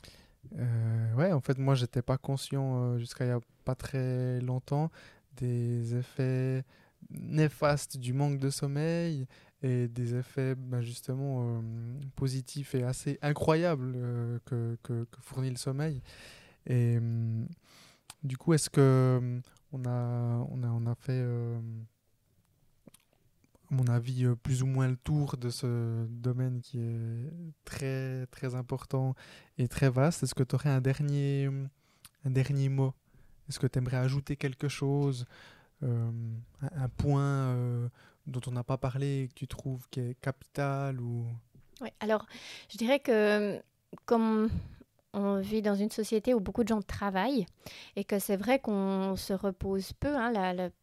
euh, 0.57 1.13
ouais, 1.15 1.31
en 1.31 1.41
fait, 1.41 1.57
moi, 1.57 1.75
j'étais 1.75 2.01
pas 2.03 2.17
conscient 2.17 2.93
euh, 2.93 2.97
jusqu'à 2.99 3.25
il 3.25 3.29
y 3.29 3.31
a 3.31 3.39
pas 3.65 3.75
très 3.75 4.39
longtemps 4.41 4.91
des 5.37 5.95
effets 5.95 6.63
néfastes 7.09 7.97
du 7.97 8.13
manque 8.13 8.39
de 8.39 8.49
sommeil 8.49 9.25
et 9.63 9.87
des 9.87 10.15
effets 10.15 10.55
ben, 10.55 10.81
justement 10.81 11.57
euh, 11.57 11.61
positifs 12.15 12.75
et 12.75 12.83
assez 12.83 13.17
incroyables 13.21 13.93
que, 14.45 14.77
que, 14.83 15.05
fournit 15.21 15.49
le 15.49 15.57
sommeil. 15.57 16.01
Et 16.67 16.97
hum, 16.97 17.47
du 18.23 18.37
coup, 18.37 18.53
est-ce 18.53 18.69
que 18.69 19.17
hum, 19.19 19.41
on 19.73 19.85
a, 19.85 20.45
on 20.51 20.63
a, 20.63 20.67
on 20.67 20.85
a 20.85 20.95
fait 20.95 21.23
mon 23.71 23.87
avis, 23.87 24.25
euh, 24.25 24.35
plus 24.35 24.61
ou 24.63 24.65
moins 24.67 24.87
le 24.87 24.97
tour 24.97 25.37
de 25.37 25.49
ce 25.49 26.05
domaine 26.07 26.61
qui 26.61 26.79
est 26.79 27.31
très, 27.65 28.27
très 28.27 28.53
important 28.53 29.15
et 29.57 29.67
très 29.67 29.89
vaste. 29.89 30.23
Est-ce 30.23 30.35
que 30.35 30.43
tu 30.43 30.55
aurais 30.55 30.69
un 30.69 30.81
dernier, 30.81 31.49
un 32.25 32.29
dernier 32.29 32.69
mot? 32.69 32.93
Est-ce 33.49 33.59
que 33.59 33.67
tu 33.67 33.79
aimerais 33.79 33.97
ajouter 33.97 34.35
quelque 34.35 34.67
chose 34.67 35.25
euh, 35.83 36.11
un, 36.61 36.89
point 36.89 37.23
euh, 37.23 37.89
dont 38.27 38.41
on 38.45 38.51
n'a 38.51 38.63
pas 38.63 38.77
parlé 38.77 39.23
et 39.23 39.27
que 39.29 39.33
tu 39.33 39.47
trouves 39.47 39.87
qui 39.89 40.01
est 40.01 40.19
capital 40.21 40.99
ou... 40.99 41.25
Oui, 41.79 41.89
alors 41.99 42.27
je 42.69 42.77
dirais 42.77 42.99
que 42.99 43.59
comme 44.05 44.49
on 45.13 45.39
vit 45.39 45.61
dans 45.61 45.75
une 45.75 45.89
société 45.89 46.33
où 46.33 46.39
beaucoup 46.39 46.63
de 46.63 46.69
gens 46.69 46.81
travaillent 46.81 47.45
et 47.95 48.03
que 48.03 48.19
c'est 48.19 48.37
vrai 48.37 48.59
qu'on 48.59 49.15
se 49.15 49.33
repose 49.33 49.93
peu. 49.93 50.15
Hein, 50.15 50.31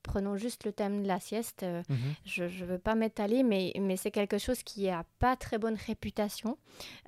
prenons 0.02 0.36
juste 0.36 0.64
le 0.64 0.72
thème 0.72 1.02
de 1.02 1.09
la 1.09 1.20
sieste. 1.20 1.62
Euh, 1.62 1.82
mhm. 1.88 1.96
Je 2.24 2.44
ne 2.44 2.64
veux 2.66 2.78
pas 2.78 2.94
m'étaler, 2.94 3.42
mais, 3.42 3.72
mais 3.80 3.96
c'est 3.96 4.10
quelque 4.10 4.38
chose 4.38 4.62
qui 4.62 4.86
n'a 4.86 5.05
pas 5.18 5.36
très 5.36 5.59
bonne 5.59 5.76
réputation 5.86 6.59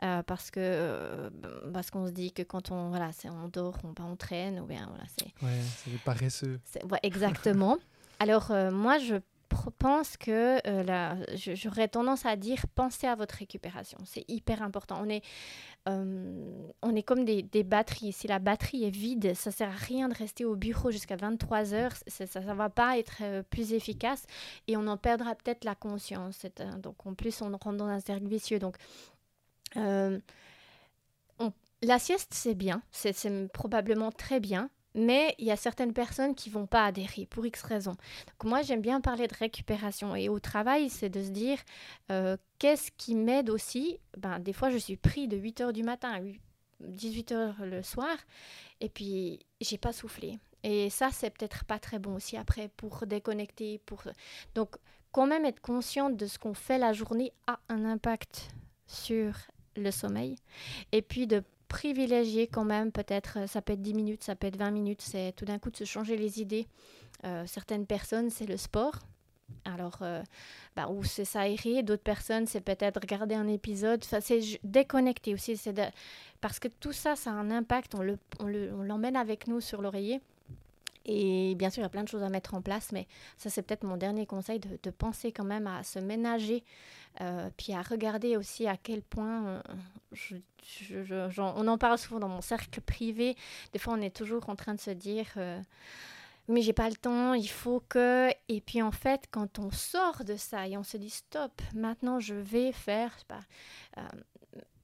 euh, 0.02 0.22
parce 0.22 0.50
que 0.50 0.60
euh, 0.60 1.30
parce 1.72 1.90
qu'on 1.90 2.06
se 2.06 2.12
dit 2.12 2.32
que 2.32 2.42
quand 2.42 2.70
on 2.70 2.88
voilà, 2.88 3.10
on 3.24 3.48
dort, 3.48 3.78
on, 3.84 3.94
on 4.02 4.16
traîne 4.16 4.60
ou 4.60 4.66
bien 4.66 4.86
voilà, 4.88 5.04
c'est. 5.18 5.44
Ouais, 5.44 5.60
c'est 5.84 5.98
paresseux. 6.02 6.60
exactement. 7.02 7.76
Alors 8.18 8.52
moi, 8.70 8.98
je 8.98 9.14
pense 9.78 10.16
que 10.16 10.60
j'aurais 11.34 11.88
tendance 11.88 12.26
à 12.26 12.36
dire 12.36 12.64
pensez 12.74 13.06
à 13.06 13.14
votre 13.14 13.34
récupération. 13.36 13.98
C'est 14.04 14.24
hyper 14.28 14.62
important. 14.62 15.00
On 15.02 15.08
est, 15.08 15.22
euh, 15.88 16.70
on 16.82 16.94
est 16.94 17.02
comme 17.02 17.24
des, 17.24 17.64
batteries. 17.64 18.12
Si 18.12 18.26
la 18.26 18.38
batterie 18.38 18.84
est 18.84 18.90
vide, 18.90 19.34
ça 19.34 19.50
sert 19.50 19.68
à 19.68 19.72
rien 19.72 20.08
de 20.08 20.14
rester 20.14 20.44
au 20.44 20.56
bureau 20.56 20.90
jusqu'à 20.90 21.16
23 21.16 21.74
heures. 21.74 21.92
Ça 22.06 22.40
ne 22.40 22.52
va 22.54 22.68
pas 22.68 22.98
être 22.98 23.18
euh, 23.22 23.42
plus 23.42 23.72
efficace 23.72 24.24
et 24.66 24.76
on 24.76 24.86
en 24.86 24.96
perdra 24.96 25.34
peut-être 25.34 25.64
la 25.64 25.74
conscience. 25.74 26.46
donc 26.78 27.06
en 27.06 27.14
plus, 27.14 27.42
on 27.42 27.50
rentre 27.50 27.76
dans 27.76 27.86
un 27.86 28.00
cercle 28.00 28.26
vicieux. 28.26 28.58
Donc 28.58 28.76
euh, 29.76 30.18
la 31.82 31.98
sieste, 31.98 32.34
c'est 32.34 32.54
bien. 32.54 32.82
C'est 32.90 33.50
probablement 33.52 34.12
très 34.12 34.40
bien. 34.40 34.70
Mais 34.94 35.34
il 35.38 35.46
y 35.46 35.50
a 35.50 35.56
certaines 35.56 35.92
personnes 35.92 36.34
qui 36.34 36.50
vont 36.50 36.66
pas 36.66 36.86
adhérer 36.86 37.26
pour 37.26 37.46
X 37.46 37.62
raisons. 37.62 37.96
Donc 38.26 38.44
moi, 38.44 38.62
j'aime 38.62 38.80
bien 38.80 39.00
parler 39.00 39.26
de 39.28 39.34
récupération. 39.34 40.16
Et 40.16 40.28
au 40.28 40.40
travail, 40.40 40.90
c'est 40.90 41.08
de 41.08 41.22
se 41.22 41.30
dire, 41.30 41.58
euh, 42.10 42.36
qu'est-ce 42.58 42.90
qui 42.96 43.14
m'aide 43.14 43.50
aussi? 43.50 43.98
Ben, 44.16 44.38
Des 44.38 44.52
fois, 44.52 44.70
je 44.70 44.78
suis 44.78 44.96
pris 44.96 45.28
de 45.28 45.36
8h 45.36 45.72
du 45.72 45.82
matin 45.82 46.12
à 46.12 46.20
18h 46.86 47.64
le 47.64 47.82
soir, 47.82 48.16
et 48.80 48.88
puis 48.88 49.40
j'ai 49.60 49.78
pas 49.78 49.92
soufflé. 49.92 50.38
Et 50.62 50.90
ça, 50.90 51.10
c'est 51.10 51.30
peut-être 51.30 51.64
pas 51.64 51.78
très 51.78 51.98
bon 51.98 52.16
aussi 52.16 52.36
après 52.36 52.68
pour 52.76 53.06
déconnecter. 53.06 53.78
Pour... 53.86 54.02
Donc, 54.54 54.76
quand 55.12 55.26
même 55.26 55.44
être 55.44 55.60
consciente 55.60 56.16
de 56.16 56.26
ce 56.26 56.38
qu'on 56.38 56.54
fait 56.54 56.78
la 56.78 56.92
journée 56.92 57.32
a 57.46 57.58
un 57.68 57.84
impact 57.84 58.50
sur 58.86 59.32
le 59.76 59.90
sommeil. 59.90 60.36
Et 60.92 61.02
puis 61.02 61.26
de 61.26 61.42
privilégier 61.70 62.48
quand 62.48 62.64
même, 62.64 62.90
peut-être, 62.90 63.38
euh, 63.38 63.46
ça 63.46 63.62
peut 63.62 63.72
être 63.72 63.80
10 63.80 63.94
minutes, 63.94 64.24
ça 64.24 64.34
peut 64.34 64.48
être 64.48 64.56
20 64.56 64.72
minutes, 64.72 65.00
c'est 65.00 65.32
tout 65.36 65.44
d'un 65.44 65.58
coup 65.58 65.70
de 65.70 65.76
se 65.76 65.84
changer 65.84 66.16
les 66.16 66.40
idées. 66.42 66.66
Euh, 67.24 67.44
certaines 67.46 67.86
personnes, 67.86 68.28
c'est 68.28 68.46
le 68.46 68.56
sport. 68.56 68.98
Alors, 69.64 69.98
euh, 70.02 70.22
bah, 70.74 70.88
ou 70.88 71.04
c'est 71.04 71.24
s'aérer, 71.24 71.82
d'autres 71.82 72.02
personnes, 72.02 72.46
c'est 72.46 72.60
peut-être 72.60 73.00
regarder 73.00 73.34
un 73.36 73.46
épisode. 73.46 74.04
C'est 74.04 74.58
déconnecter 74.64 75.32
aussi. 75.32 75.58
Parce 76.40 76.58
que 76.58 76.68
tout 76.68 76.92
ça, 76.92 77.14
ça 77.16 77.30
a 77.30 77.34
un 77.34 77.50
impact. 77.50 77.94
On, 77.94 78.02
le, 78.02 78.18
on, 78.40 78.46
le, 78.46 78.72
on 78.74 78.82
l'emmène 78.82 79.16
avec 79.16 79.46
nous 79.46 79.60
sur 79.60 79.80
l'oreiller. 79.80 80.20
Et 81.06 81.54
bien 81.54 81.70
sûr, 81.70 81.80
il 81.80 81.84
y 81.84 81.86
a 81.86 81.90
plein 81.90 82.04
de 82.04 82.08
choses 82.08 82.22
à 82.22 82.28
mettre 82.28 82.54
en 82.54 82.60
place, 82.60 82.92
mais 82.92 83.06
ça, 83.36 83.48
c'est 83.48 83.62
peut-être 83.62 83.84
mon 83.84 83.96
dernier 83.96 84.26
conseil, 84.26 84.60
de, 84.60 84.90
penser 84.90 85.32
quand 85.32 85.44
même 85.44 85.66
à 85.66 85.82
se 85.82 85.98
ménager, 85.98 86.62
euh, 87.20 87.48
puis 87.56 87.72
à 87.72 87.82
regarder 87.82 88.36
aussi 88.36 88.66
à 88.66 88.76
quel 88.76 89.02
point, 89.02 89.62
on 91.38 91.68
en 91.68 91.78
parle 91.78 91.98
souvent 91.98 92.20
dans 92.20 92.28
mon 92.28 92.42
cercle 92.42 92.80
privé, 92.80 93.36
des 93.72 93.78
fois 93.78 93.94
on 93.94 94.02
est 94.02 94.14
toujours 94.14 94.48
en 94.48 94.56
train 94.56 94.74
de 94.74 94.80
se 94.80 94.90
dire, 94.90 95.26
euh, 95.38 95.60
mais 96.48 96.60
j'ai 96.60 96.72
pas 96.72 96.88
le 96.88 96.96
temps, 96.96 97.32
il 97.34 97.48
faut 97.48 97.82
que... 97.88 98.30
Et 98.48 98.60
puis 98.60 98.82
en 98.82 98.90
fait, 98.90 99.26
quand 99.30 99.58
on 99.58 99.70
sort 99.70 100.24
de 100.24 100.36
ça 100.36 100.66
et 100.68 100.76
on 100.76 100.82
se 100.82 100.96
dit, 100.96 101.10
stop, 101.10 101.62
maintenant 101.74 102.20
je 102.20 102.34
vais 102.34 102.72
faire, 102.72 103.16
euh, 103.96 104.00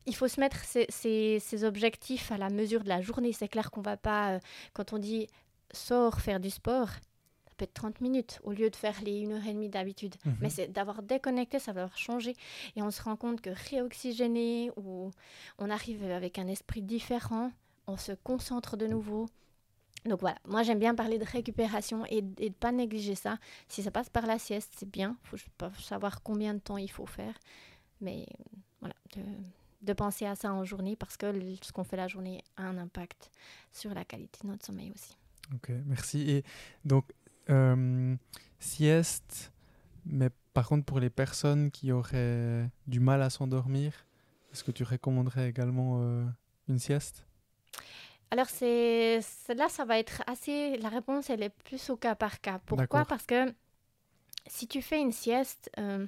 il 0.06 0.14
faut 0.14 0.28
se 0.28 0.40
mettre 0.40 0.64
ces, 0.64 1.64
objectifs 1.64 2.30
à 2.30 2.38
la 2.38 2.48
mesure 2.48 2.84
de 2.84 2.88
la 2.88 3.02
journée. 3.02 3.32
C'est 3.32 3.48
clair 3.48 3.70
qu'on 3.70 3.82
va 3.82 3.97
pas, 3.97 4.38
quand 4.72 4.93
on 4.93 4.98
dit 4.98 5.26
sors 5.72 6.20
faire 6.20 6.40
du 6.40 6.51
sport, 6.51 6.88
ça 6.88 7.55
peut 7.56 7.64
être 7.64 7.74
30 7.74 8.01
minutes 8.01 8.38
au 8.43 8.52
lieu 8.52 8.70
de 8.70 8.76
faire 8.76 9.01
les 9.02 9.26
1 9.26 9.30
heure 9.30 9.47
et 9.47 9.55
demie 9.55 9.68
d'habitude. 9.68 10.14
Mhm. 10.24 10.36
Mais 10.40 10.51
c'est 10.51 10.68
d'avoir 10.68 11.02
déconnecté, 11.02 11.59
ça 11.59 11.72
va 11.72 11.82
avoir 11.82 11.98
changé. 11.98 12.34
Et 12.76 12.82
on 12.82 12.90
se 12.90 13.02
rend 13.02 13.16
compte 13.16 13.40
que 13.40 13.51
réoxygéner, 13.70 14.70
ou 14.76 15.10
on 15.59 15.70
arrive 15.70 16.05
avec 16.10 16.38
un 16.38 16.48
esprit 16.48 16.82
différent, 16.82 17.51
on 17.86 17.97
se 17.97 18.12
concentre 18.12 18.76
de 18.76 18.86
nouveau. 18.86 19.26
Donc 20.05 20.20
voilà, 20.20 20.38
moi 20.47 20.62
j'aime 20.62 20.78
bien 20.78 20.94
parler 20.94 21.18
de 21.18 21.24
récupération 21.24 22.05
et, 22.06 22.22
de 22.22 22.44
ne 22.44 22.48
pas 22.51 22.72
négliger 22.72 23.14
ça. 23.14 23.38
Si 23.68 23.82
ça 23.82 23.90
passe 23.90 24.09
par 24.09 24.26
la 24.26 24.38
sieste, 24.38 24.74
c'est 24.76 24.88
bien. 24.88 25.16
Il 25.24 25.38
faut 25.38 25.70
savoir 25.80 26.22
combien 26.22 26.55
de 26.55 26.60
temps 26.60 26.76
il 26.76 26.90
faut 26.90 27.06
faire. 27.06 27.34
Mais 28.01 28.26
voilà, 28.80 28.94
de, 29.16 29.22
de, 29.82 29.93
penser 29.93 30.26
à 30.26 30.34
ça 30.34 30.52
en 30.52 30.64
journée 30.64 30.94
parce 30.94 31.16
que 31.16 31.32
ce 31.62 31.72
qu'on 31.72 31.84
fait 31.84 31.97
la 31.97 32.09
journée 32.09 32.44
a 32.56 32.64
un 32.64 32.78
impact 32.78 33.30
sur 33.72 33.94
la 33.94 34.05
qualité 34.05 34.38
de 34.44 34.48
notre 34.48 34.66
sommeil 34.66 34.93
aussi. 34.94 35.16
Ok, 35.55 35.70
merci. 35.86 36.31
Et 36.31 36.44
donc, 36.85 37.12
euh, 37.51 38.16
sieste, 38.59 39.52
mais 40.05 40.31
par 40.55 40.68
contre, 40.68 40.85
pour 40.85 41.01
les 41.01 41.10
personnes 41.10 41.70
qui 41.70 41.93
auraient 41.93 42.70
du 42.86 43.01
mal 43.01 43.23
à 43.23 43.31
s'endormir, 43.31 44.06
est-ce 44.52 44.64
que 44.64 44.73
tu 44.73 44.85
recommanderais 44.85 45.48
également 45.48 46.01
euh, 46.01 46.24
une 46.68 46.78
sieste? 46.78 47.27
Alors, 48.31 48.48
c'est 48.48 49.20
là, 49.55 49.68
ça 49.68 49.85
va 49.85 49.98
être 49.98 50.23
assez. 50.27 50.77
La 50.78 50.89
réponse, 50.89 51.31
elle 51.31 51.43
est 51.43 51.51
plus 51.64 51.90
au 51.90 51.97
cas 51.97 52.14
par 52.14 52.40
cas. 52.40 52.59
Pourquoi? 52.66 53.05
Parce 53.05 53.24
que 53.24 53.55
si 54.47 54.66
tu 54.66 54.82
fais 54.82 55.01
une 55.01 55.12
sieste, 55.12 55.70
euh, 55.78 56.06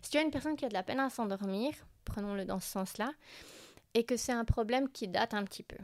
si 0.00 0.10
tu 0.10 0.18
as 0.18 0.22
une 0.22 0.30
personne 0.30 0.56
qui 0.56 0.64
a 0.64 0.68
de 0.68 0.74
la 0.74 0.82
peine 0.82 1.00
à 1.00 1.10
s'endormir, 1.10 1.74
prenons-le 2.04 2.44
dans 2.44 2.60
ce 2.60 2.68
sens-là, 2.68 3.12
et 3.94 4.04
que 4.04 4.16
c'est 4.16 4.32
un 4.32 4.44
problème 4.44 4.88
qui 4.88 5.08
date 5.08 5.34
un 5.34 5.44
petit 5.44 5.62
peu. 5.62 5.76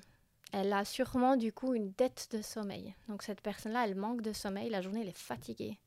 Elle 0.53 0.73
a 0.73 0.85
sûrement 0.85 1.37
du 1.37 1.53
coup 1.53 1.75
une 1.75 1.93
dette 1.93 2.29
de 2.33 2.41
sommeil. 2.41 2.95
Donc 3.09 3.23
cette 3.23 3.41
personne-là, 3.41 3.85
elle 3.87 3.95
manque 3.95 4.23
de 4.23 4.33
sommeil, 4.33 4.71
la 4.71 4.81
journée, 4.81 5.03
elle 5.03 5.09
est 5.09 5.17
fatiguée. 5.17 5.79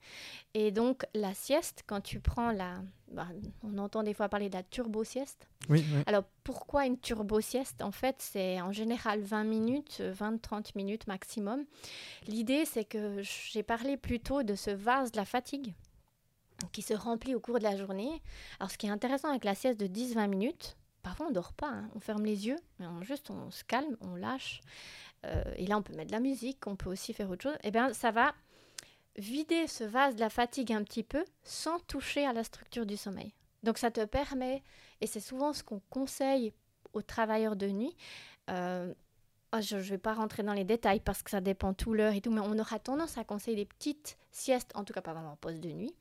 Et 0.54 0.72
donc 0.72 1.06
la 1.14 1.34
sieste, 1.34 1.84
quand 1.88 2.02
tu 2.02 2.20
prends 2.20 2.52
la... 2.52 2.82
Bah, 3.12 3.28
on 3.64 3.78
entend 3.78 4.04
des 4.04 4.14
fois 4.14 4.30
parler 4.30 4.50
de 4.50 4.56
la 4.56 4.64
turbo-sieste. 4.64 5.48
Oui, 5.70 5.84
Alors 6.06 6.24
pourquoi 6.44 6.86
une 6.86 6.98
turbo-sieste? 6.98 7.82
En 7.82 7.92
fait, 7.92 8.16
c'est 8.20 8.62
en 8.62 8.72
général 8.72 9.22
20 9.22 9.44
minutes, 9.44 10.02
20-30 10.02 10.72
minutes 10.76 11.08
maximum. 11.08 11.66
L'idée, 12.28 12.66
c'est 12.66 12.86
que 12.86 13.22
j'ai 13.22 13.64
parlé 13.64 13.98
plutôt 13.98 14.44
de 14.44 14.56
ce 14.56 14.72
vase 14.72 15.12
de 15.12 15.18
la 15.18 15.26
fatigue 15.26 15.74
qui 16.72 16.82
se 16.82 16.94
remplit 16.94 17.36
au 17.36 17.40
cours 17.40 17.58
de 17.58 17.64
la 17.64 17.76
journée. 17.76 18.22
Alors 18.60 18.72
ce 18.72 18.78
qui 18.78 18.88
est 18.88 18.92
intéressant 18.92 19.30
avec 19.30 19.44
la 19.44 19.56
sieste 19.56 19.80
de 19.80 19.88
10-20 19.88 20.28
minutes, 20.28 20.78
parfois 21.02 21.28
on 21.28 21.32
dort 21.32 21.54
pas, 21.54 21.70
hein. 21.70 21.90
on 21.96 22.00
ferme 22.00 22.26
les 22.26 22.48
yeux, 22.48 22.58
mais 22.80 22.88
on, 22.88 23.02
juste 23.02 23.30
on 23.30 23.52
se 23.52 23.64
calme, 23.64 23.98
on 24.02 24.16
lâche. 24.16 24.62
Euh, 25.26 25.44
et 25.56 25.68
là, 25.68 25.78
on 25.78 25.82
peut 25.82 25.94
mettre 25.94 26.08
de 26.08 26.16
la 26.16 26.20
musique, 26.20 26.66
on 26.66 26.76
peut 26.76 26.90
aussi 26.90 27.14
faire 27.14 27.30
autre 27.30 27.44
chose. 27.44 27.56
Et 27.64 27.68
eh 27.68 27.72
bien, 27.72 27.94
ça 27.94 28.12
va 28.12 28.34
vider 29.18 29.68
ce 29.68 29.84
vase 29.84 30.16
de 30.16 30.20
la 30.20 30.30
fatigue 30.30 30.74
un 30.74 30.84
petit 30.84 31.04
peu 31.04 31.24
sans 31.44 31.80
toucher 31.80 32.26
à 32.26 32.34
la 32.34 32.44
structure 32.44 32.86
du 32.86 32.98
sommeil. 32.98 33.34
Donc, 33.64 33.78
ça 33.78 33.92
te 33.92 34.04
permet, 34.06 34.64
et 35.02 35.08
c'est 35.08 35.20
souvent 35.20 35.54
ce 35.54 35.64
qu'on 35.64 35.82
conseille 35.90 36.54
aux 36.94 37.02
travailleurs 37.02 37.56
de 37.56 37.68
nuit. 37.68 37.96
Euh, 38.50 38.94
ah, 39.52 39.62
je 39.62 39.76
ne 39.76 39.82
vais 39.82 39.98
pas 39.98 40.14
rentrer 40.14 40.44
dans 40.44 40.54
les 40.54 40.64
détails 40.64 41.02
parce 41.02 41.24
que 41.24 41.30
ça 41.30 41.42
dépend 41.42 41.74
tout 41.74 41.94
l'heure 41.94 42.14
et 42.14 42.22
tout, 42.22 42.32
mais 42.32 42.42
on 42.42 42.58
aura 42.58 42.80
tendance 42.80 43.18
à 43.18 43.24
conseiller 43.24 43.58
des 43.58 43.66
petites 43.66 44.18
siestes, 44.32 44.72
en 44.76 44.84
tout 44.84 44.94
cas 44.94 45.02
pas 45.02 45.14
vraiment 45.14 45.34
en 45.34 45.36
pause 45.36 45.60
de 45.60 45.70
nuit, 45.70 45.94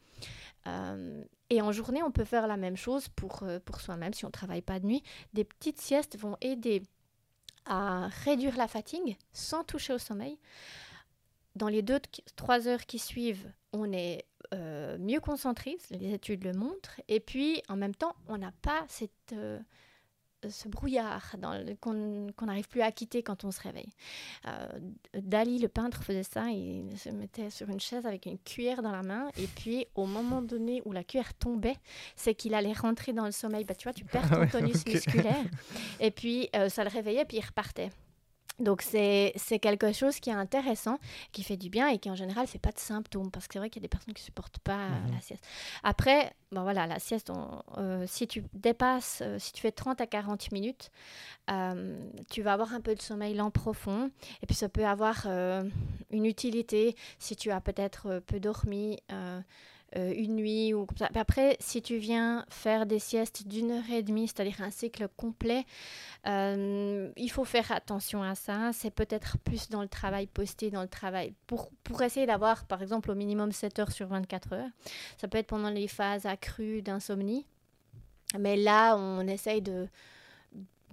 euh, 0.67 1.23
et 1.49 1.61
en 1.63 1.73
journée, 1.73 2.03
on 2.03 2.11
peut 2.11 2.25
faire 2.25 2.47
la 2.47 2.57
même 2.57 2.77
chose 2.77 3.09
pour, 3.09 3.43
euh, 3.43 3.59
soi-même 3.79 4.13
si 4.13 4.25
on 4.25 4.29
ne 4.29 4.33
travaille 4.33 4.63
pas 4.63 4.79
de 4.79 4.87
nuit. 4.87 5.03
Des 5.33 5.45
petites 5.45 5.81
siestes 5.81 6.19
vont 6.19 6.37
aider 6.41 6.83
à 7.67 8.09
réduire 8.25 8.57
la 8.57 8.69
fatigue 8.69 9.17
sans 9.33 9.65
toucher 9.65 9.93
au 9.93 9.99
sommeil. 9.99 10.39
Dans 11.57 11.69
les 11.69 11.83
deux, 11.83 12.01
trois 12.37 12.69
heures 12.69 12.87
qui 12.87 12.99
suivent, 12.99 13.51
on 13.73 13.93
est 13.93 14.25
euh, 14.55 14.97
mieux 14.99 15.21
concentré, 15.21 15.77
les 15.91 16.15
études 16.15 16.45
le 16.45 16.53
montrent. 16.53 17.01
Et 17.09 17.21
puis, 17.21 17.63
en 17.69 17.77
même 17.77 17.95
temps, 17.95 18.15
on 18.29 18.39
n'a 18.39 18.53
pas 18.63 18.85
cette 18.89 19.35
ce 20.49 20.69
brouillard 20.69 21.35
qu'on 21.81 22.27
n'arrive 22.43 22.69
plus 22.69 22.83
à 22.83 22.93
quitter 22.93 23.23
quand 23.23 23.45
on 23.45 23.51
se 23.51 23.61
réveille. 23.61 23.91
Euh, 24.47 24.69
Dali, 25.15 25.59
le 25.59 25.69
peintre, 25.69 26.03
faisait 26.03 26.23
ça. 26.23 26.49
Il 26.51 26.99
se 26.99 27.11
mettait 27.11 27.51
sur 27.51 27.69
une 27.69 27.81
chaise 27.81 28.07
avec 28.07 28.27
une 28.27 28.39
cuillère 28.39 28.83
dans 28.83 28.93
la 28.93 29.03
main. 29.03 29.29
Et 29.37 29.47
puis, 29.47 29.87
au 29.95 30.07
moment 30.07 30.43
donné 30.43 30.83
où 30.85 30.93
la 30.93 31.05
cuillère 31.05 31.35
tombait, 31.35 31.77
c'est 32.17 32.35
qu'il 32.35 32.55
allait 32.55 32.73
rentrer 32.73 33.13
dans 33.13 33.27
le 33.27 33.33
sommeil. 33.33 33.65
Bah, 33.65 33.75
tu 33.75 33.85
vois, 33.85 33.93
tu 33.93 34.05
perds 34.05 34.29
ah 34.33 34.47
ton 34.47 34.47
tonus 34.59 34.85
musculaire. 34.87 35.45
Et 36.01 36.11
puis, 36.11 36.49
euh, 36.57 36.69
ça 36.69 36.85
le 36.85 36.91
réveillait, 36.91 37.25
puis 37.25 37.39
il 37.39 37.45
repartait. 37.45 37.91
Donc 38.61 38.83
c'est 38.83 39.33
quelque 39.61 39.93
chose 39.93 40.21
qui 40.21 40.31
est 40.31 40.35
intéressant, 40.35 40.99
qui 41.33 41.43
fait 41.43 41.57
du 41.57 41.71
bien 41.71 41.89
et 41.89 41.99
qui 41.99 42.11
en 42.11 42.15
général 42.15 42.45
ne 42.45 42.49
fait 42.49 42.59
pas 42.59 42.73
de 42.73 42.79
symptômes 42.79 43.31
parce 43.31 43.49
que 43.49 43.55
c'est 43.55 43.59
vrai 43.59 43.71
qu'il 43.71 43.83
y 43.83 43.85
a 43.85 43.87
des 43.87 43.89
personnes 43.89 44.15
qui 44.15 44.23
ne 44.23 44.27
supportent 44.27 44.59
pas 44.59 44.87
euh, 44.87 45.07
mhm. 45.07 45.15
la 45.15 45.21
sieste. 45.21 45.45
Après, 45.83 46.33
bon 46.53 46.63
voilà, 46.63 46.87
la 46.87 46.99
sieste, 46.99 47.33
euh, 47.79 48.05
si 48.07 48.27
tu 48.27 48.45
dépasses, 48.53 49.23
euh, 49.25 49.39
si 49.39 49.53
tu 49.53 49.63
fais 49.63 49.73
30 49.73 50.01
à 50.01 50.07
40 50.07 50.53
minutes, 50.53 50.91
tu 52.31 52.43
vas 52.43 52.53
avoir 52.53 52.75
un 52.75 52.81
peu 52.81 52.95
de 52.95 53.03
sommeil 53.03 53.35
lent 53.35 53.51
profond 53.51 54.13
et 54.41 54.47
puis 54.47 54.55
ça 54.55 54.69
peut 54.69 54.87
avoir 54.87 55.27
une 55.27 56.25
utilité 56.25 56.95
si 57.19 57.35
tu 57.35 57.51
as 57.51 57.61
peut-être 57.61 58.23
peu 58.27 58.39
dormi. 58.39 58.99
Euh, 59.97 60.13
une 60.15 60.37
nuit 60.37 60.73
ou 60.73 60.87
comme 60.87 60.99
ça. 60.99 61.09
après, 61.17 61.57
si 61.59 61.83
tu 61.83 61.97
viens 61.97 62.45
faire 62.49 62.87
des 62.87 63.01
siestes 63.01 63.49
d'une 63.49 63.73
heure 63.73 63.91
et 63.93 64.05
demie, 64.05 64.29
c'est-à-dire 64.29 64.63
un 64.63 64.71
cycle 64.71 65.09
complet, 65.17 65.65
euh, 66.29 67.11
il 67.17 67.29
faut 67.29 67.45
faire 67.45 67.73
attention 67.73 68.23
à 68.23 68.37
ça. 68.37 68.71
C'est 68.73 68.93
peut-être 68.93 69.37
plus 69.39 69.69
dans 69.69 69.83
le 69.83 69.89
travail 69.89 70.29
posté, 70.29 70.71
dans 70.71 70.83
le 70.83 70.89
travail 70.89 71.35
pour, 71.49 71.71
pour 71.83 72.03
essayer 72.03 72.25
d'avoir, 72.25 72.67
par 72.67 72.83
exemple, 72.83 73.11
au 73.11 73.17
minimum 73.17 73.51
7 73.51 73.81
heures 73.81 73.91
sur 73.91 74.07
24 74.07 74.53
heures. 74.53 74.71
Ça 75.21 75.27
peut 75.27 75.39
être 75.39 75.49
pendant 75.49 75.71
les 75.71 75.89
phases 75.89 76.25
accrues 76.25 76.83
d'insomnie. 76.83 77.45
Mais 78.39 78.57
là, 78.57 78.97
on 78.97 79.27
essaye 79.27 79.61
de 79.61 79.89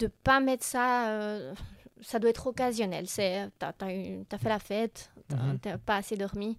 ne 0.01 0.07
pas 0.07 0.39
mettre 0.39 0.65
ça. 0.65 1.09
Euh, 1.09 1.53
ça 2.01 2.19
doit 2.19 2.29
être 2.29 2.47
occasionnel. 2.47 3.07
C'est, 3.07 3.49
tu 3.59 3.65
as, 3.65 4.37
fait 4.37 4.49
la 4.49 4.59
fête, 4.59 5.11
tu 5.29 5.35
n'as 5.35 5.53
mhm. 5.53 5.77
pas 5.79 5.97
assez 5.97 6.15
dormi, 6.15 6.57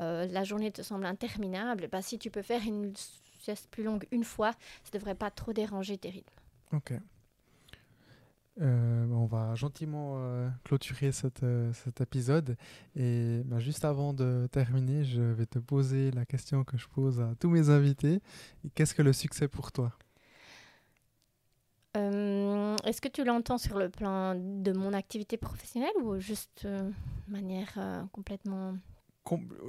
euh, 0.00 0.26
la 0.26 0.44
journée 0.44 0.70
te 0.70 0.82
semble 0.82 1.06
interminable. 1.06 1.88
Bah, 1.90 2.02
si 2.02 2.18
tu 2.18 2.30
peux 2.30 2.42
faire 2.42 2.62
une 2.62 2.92
sieste 3.40 3.68
plus 3.70 3.84
longue 3.84 4.06
une 4.10 4.24
fois, 4.24 4.52
ça 4.84 4.90
ne 4.94 4.98
devrait 4.98 5.14
pas 5.14 5.30
trop 5.30 5.52
déranger 5.52 5.98
tes 5.98 6.10
rythmes. 6.10 6.40
Ok. 6.72 6.92
Euh, 8.60 9.06
on 9.12 9.26
va 9.26 9.54
gentiment 9.54 10.14
euh, 10.16 10.48
clôturer 10.64 11.12
cette, 11.12 11.44
cet 11.74 12.00
épisode. 12.00 12.56
Et 12.96 13.42
bah, 13.44 13.60
juste 13.60 13.84
avant 13.84 14.12
de 14.12 14.48
terminer, 14.50 15.04
je 15.04 15.22
vais 15.22 15.46
te 15.46 15.58
poser 15.58 16.10
la 16.10 16.24
question 16.24 16.64
que 16.64 16.76
je 16.76 16.88
pose 16.88 17.20
à 17.20 17.34
tous 17.38 17.50
mes 17.50 17.70
invités. 17.70 18.20
Qu'est-ce 18.74 18.94
que 18.94 19.02
le 19.02 19.12
succès 19.12 19.46
pour 19.46 19.70
toi? 19.70 19.92
Euh, 21.98 22.76
est-ce 22.84 23.00
que 23.00 23.08
tu 23.08 23.24
l'entends 23.24 23.58
sur 23.58 23.78
le 23.78 23.88
plan 23.88 24.34
de 24.34 24.72
mon 24.72 24.92
activité 24.92 25.36
professionnelle 25.36 25.96
ou 26.02 26.18
juste 26.18 26.64
de 26.64 26.68
euh, 26.68 26.90
manière 27.28 27.72
euh, 27.76 28.02
complètement 28.12 28.74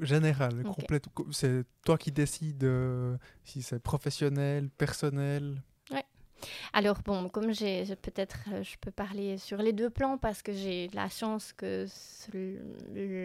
générale 0.02 0.64
complète 0.64 1.06
C'est 1.32 1.66
toi 1.84 1.98
qui 1.98 2.14
décides 2.14 2.66
si 3.44 3.62
c'est 3.62 3.80
professionnel, 3.84 4.70
personnel? 4.70 5.62
Ouais. 5.92 6.06
Alors 6.72 7.00
bon, 7.04 7.28
comme 7.28 7.52
j'ai 7.52 7.84
peut-être, 7.98 8.38
je 8.62 8.78
peux 8.80 8.92
parler 8.92 9.38
sur 9.38 9.58
les 9.58 9.74
deux 9.74 9.90
plans 9.90 10.18
parce 10.18 10.42
que 10.42 10.54
j'ai 10.54 10.88
la 10.94 11.10
chance 11.10 11.52
que 11.52 11.88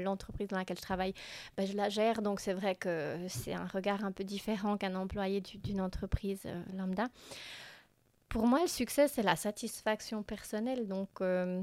l'entreprise 0.03 0.49
dans 0.49 0.57
laquelle 0.57 0.79
je 0.79 0.83
travaille, 0.83 1.15
ben, 1.57 1.69
je 1.69 1.77
la 1.77 1.89
gère, 1.89 2.21
donc 2.21 2.41
c'est 2.41 2.55
vrai 2.55 2.75
que 2.75 3.17
c'est 3.29 3.55
un 3.55 3.67
regard 3.67 4.05
un 4.05 4.11
peu 4.11 4.25
différent 4.25 4.77
qu'un 4.77 4.97
employé 4.97 5.41
d'une 5.41 5.81
entreprise 5.81 6.43
lambda. 6.77 7.07
Pour 8.35 8.49
moi, 8.49 8.63
le 8.63 8.67
succès, 8.67 9.07
c'est 9.07 9.23
la 9.23 9.37
satisfaction 9.37 10.25
personnelle. 10.25 10.89
Donc, 10.89 11.21
euh, 11.21 11.63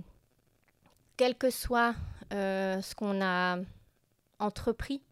quel 1.17 1.35
que 1.35 1.49
soit 1.49 1.93
euh, 2.31 2.81
ce 2.81 2.95
qu'on 2.95 3.21
a 3.21 3.57
entrepris, 4.39 5.03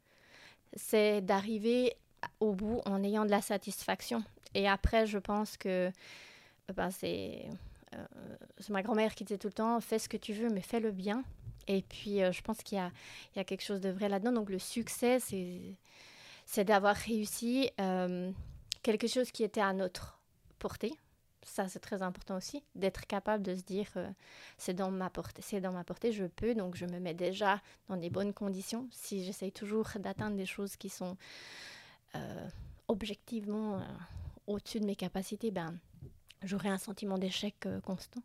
c'est 0.71 1.19
d'arriver 1.19 1.97
au 2.39 2.53
bout 2.53 2.79
en 2.85 3.03
ayant 3.03 3.25
de 3.25 3.29
la 3.29 3.41
satisfaction. 3.41 4.23
Et 4.53 4.69
après, 4.69 5.05
je 5.05 5.17
pense 5.17 5.57
que 5.57 5.89
euh, 5.89 6.73
ben, 6.73 6.91
c'est 6.91 7.49
ma 8.69 8.81
grand-mère 8.81 9.13
qui 9.13 9.25
disait 9.25 9.37
tout 9.37 9.47
le 9.47 9.53
temps, 9.53 9.81
fais 9.81 9.99
ce 9.99 10.07
que 10.07 10.15
tu 10.15 10.31
veux, 10.31 10.47
mais 10.47 10.61
fais-le 10.61 10.91
bien. 10.91 11.25
Et 11.67 11.81
puis, 11.81 12.19
je 12.19 12.41
pense 12.41 12.59
qu'il 12.59 12.77
y 12.77 13.39
a, 13.39 13.43
quelque 13.43 13.63
chose 13.63 13.81
de 13.81 13.89
vrai 13.89 14.07
là-dedans. 14.07 14.31
Donc, 14.31 14.49
le 14.49 14.59
succès, 14.59 15.19
c'est 16.45 16.63
d'avoir 16.63 16.95
réussi 16.95 17.69
quelque 18.81 19.07
chose 19.07 19.29
qui 19.31 19.43
était 19.43 19.59
à 19.59 19.73
notre 19.73 20.17
portée 20.57 20.93
ça 21.49 21.67
c'est 21.67 21.79
très 21.79 22.01
important 22.01 22.37
aussi, 22.37 22.63
d'être 22.75 23.05
capable 23.07 23.43
de 23.43 23.55
se 23.55 23.63
dire 23.63 23.87
euh, 23.97 24.09
c'est 24.57 24.73
dans 24.73 24.91
ma 24.91 25.09
portée, 25.09 25.41
c'est 25.41 25.59
dans 25.59 25.71
ma 25.71 25.83
portée, 25.83 26.11
je 26.11 26.25
peux, 26.25 26.53
donc 26.55 26.75
je 26.75 26.85
me 26.85 26.99
mets 26.99 27.13
déjà 27.13 27.61
dans 27.87 27.97
des 27.97 28.09
bonnes 28.09 28.33
conditions. 28.33 28.87
Si 28.91 29.23
j'essaye 29.23 29.51
toujours 29.51 29.87
d'atteindre 29.99 30.37
des 30.37 30.45
choses 30.45 30.75
qui 30.75 30.89
sont 30.89 31.17
euh, 32.15 32.47
objectivement 32.87 33.75
euh, 33.75 33.83
au-dessus 34.47 34.79
de 34.79 34.85
mes 34.85 34.95
capacités, 34.95 35.51
ben 35.51 35.75
j'aurai 36.43 36.69
un 36.69 36.77
sentiment 36.77 37.17
d'échec 37.17 37.67
constant. 37.83 38.21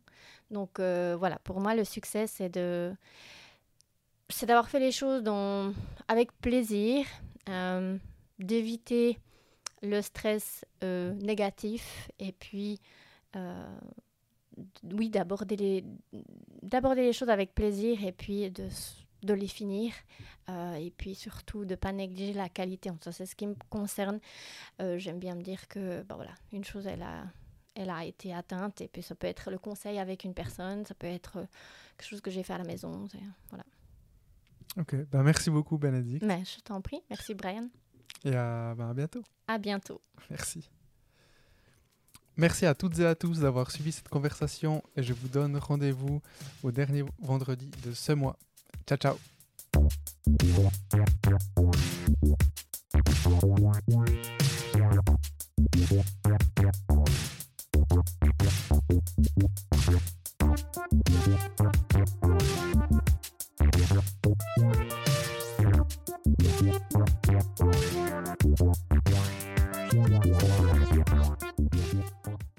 Donc 0.49 0.79
voilà, 0.79 1.37
pour 1.43 1.59
moi 1.59 1.75
le 1.75 1.83
succès 1.83 2.27
c'est 2.27 2.49
de 2.49 2.95
c'est 4.29 4.45
d'avoir 4.45 4.69
fait 4.69 4.79
les 4.79 4.91
choses 4.91 5.23
avec 6.07 6.31
plaisir, 6.39 7.05
d'éviter 8.39 9.19
le 9.81 10.01
stress 10.01 10.63
négatif 10.81 12.09
et 12.19 12.31
puis 12.31 12.79
oui, 14.83 15.09
d'aborder 15.09 15.55
les, 15.55 15.85
d'aborder 16.61 17.01
les 17.01 17.13
choses 17.13 17.29
avec 17.29 17.53
plaisir 17.53 18.03
et 18.03 18.11
puis 18.11 18.49
de, 18.51 18.67
de 19.23 19.33
les 19.33 19.47
finir. 19.47 19.93
Euh, 20.49 20.75
et 20.75 20.91
puis 20.91 21.15
surtout 21.15 21.65
de 21.65 21.71
ne 21.71 21.75
pas 21.75 21.91
négliger 21.91 22.33
la 22.33 22.49
qualité. 22.49 22.91
Ça, 23.01 23.11
c'est 23.11 23.25
ce 23.25 23.35
qui 23.35 23.47
me 23.47 23.55
concerne. 23.69 24.19
Euh, 24.81 24.97
j'aime 24.97 25.19
bien 25.19 25.35
me 25.35 25.41
dire 25.41 25.67
que 25.67 26.03
bah 26.03 26.15
voilà, 26.15 26.35
une 26.51 26.63
chose, 26.63 26.85
elle 26.87 27.01
a, 27.01 27.25
elle 27.73 27.89
a 27.89 28.05
été 28.05 28.33
atteinte. 28.33 28.81
Et 28.81 28.87
puis 28.87 29.01
ça 29.01 29.15
peut 29.15 29.27
être 29.27 29.51
le 29.51 29.57
conseil 29.57 29.97
avec 29.99 30.23
une 30.23 30.33
personne, 30.33 30.85
ça 30.85 30.93
peut 30.93 31.07
être 31.07 31.47
quelque 31.97 32.07
chose 32.07 32.21
que 32.21 32.31
j'ai 32.31 32.43
fait 32.43 32.53
à 32.53 32.59
la 32.59 32.63
maison. 32.63 33.07
Voilà. 33.49 33.65
Ok, 34.77 34.95
ben, 35.09 35.23
merci 35.23 35.49
beaucoup 35.49 35.77
Bénédicte. 35.77 36.23
Mais 36.25 36.43
je 36.45 36.59
t'en 36.59 36.81
prie. 36.81 37.01
Merci 37.09 37.33
Brian. 37.33 37.69
Et 38.23 38.35
à, 38.35 38.75
ben, 38.75 38.89
à 38.89 38.93
bientôt. 38.93 39.23
À 39.47 39.57
bientôt. 39.57 40.01
Merci. 40.29 40.69
Merci 42.37 42.65
à 42.65 42.75
toutes 42.75 42.99
et 42.99 43.05
à 43.05 43.15
tous 43.15 43.39
d'avoir 43.39 43.71
suivi 43.71 43.91
cette 43.93 44.09
conversation 44.09 44.83
et 44.97 45.03
je 45.03 45.13
vous 45.13 45.29
donne 45.29 45.57
rendez-vous 45.57 46.21
au 46.63 46.71
dernier 46.71 47.05
vendredi 47.21 47.71
de 47.85 47.93
ce 47.93 48.11
mois. 48.11 48.37
Ciao 48.85 48.97
ciao 48.97 49.17
Yeah, 69.93 71.03
I'm. 71.11 72.45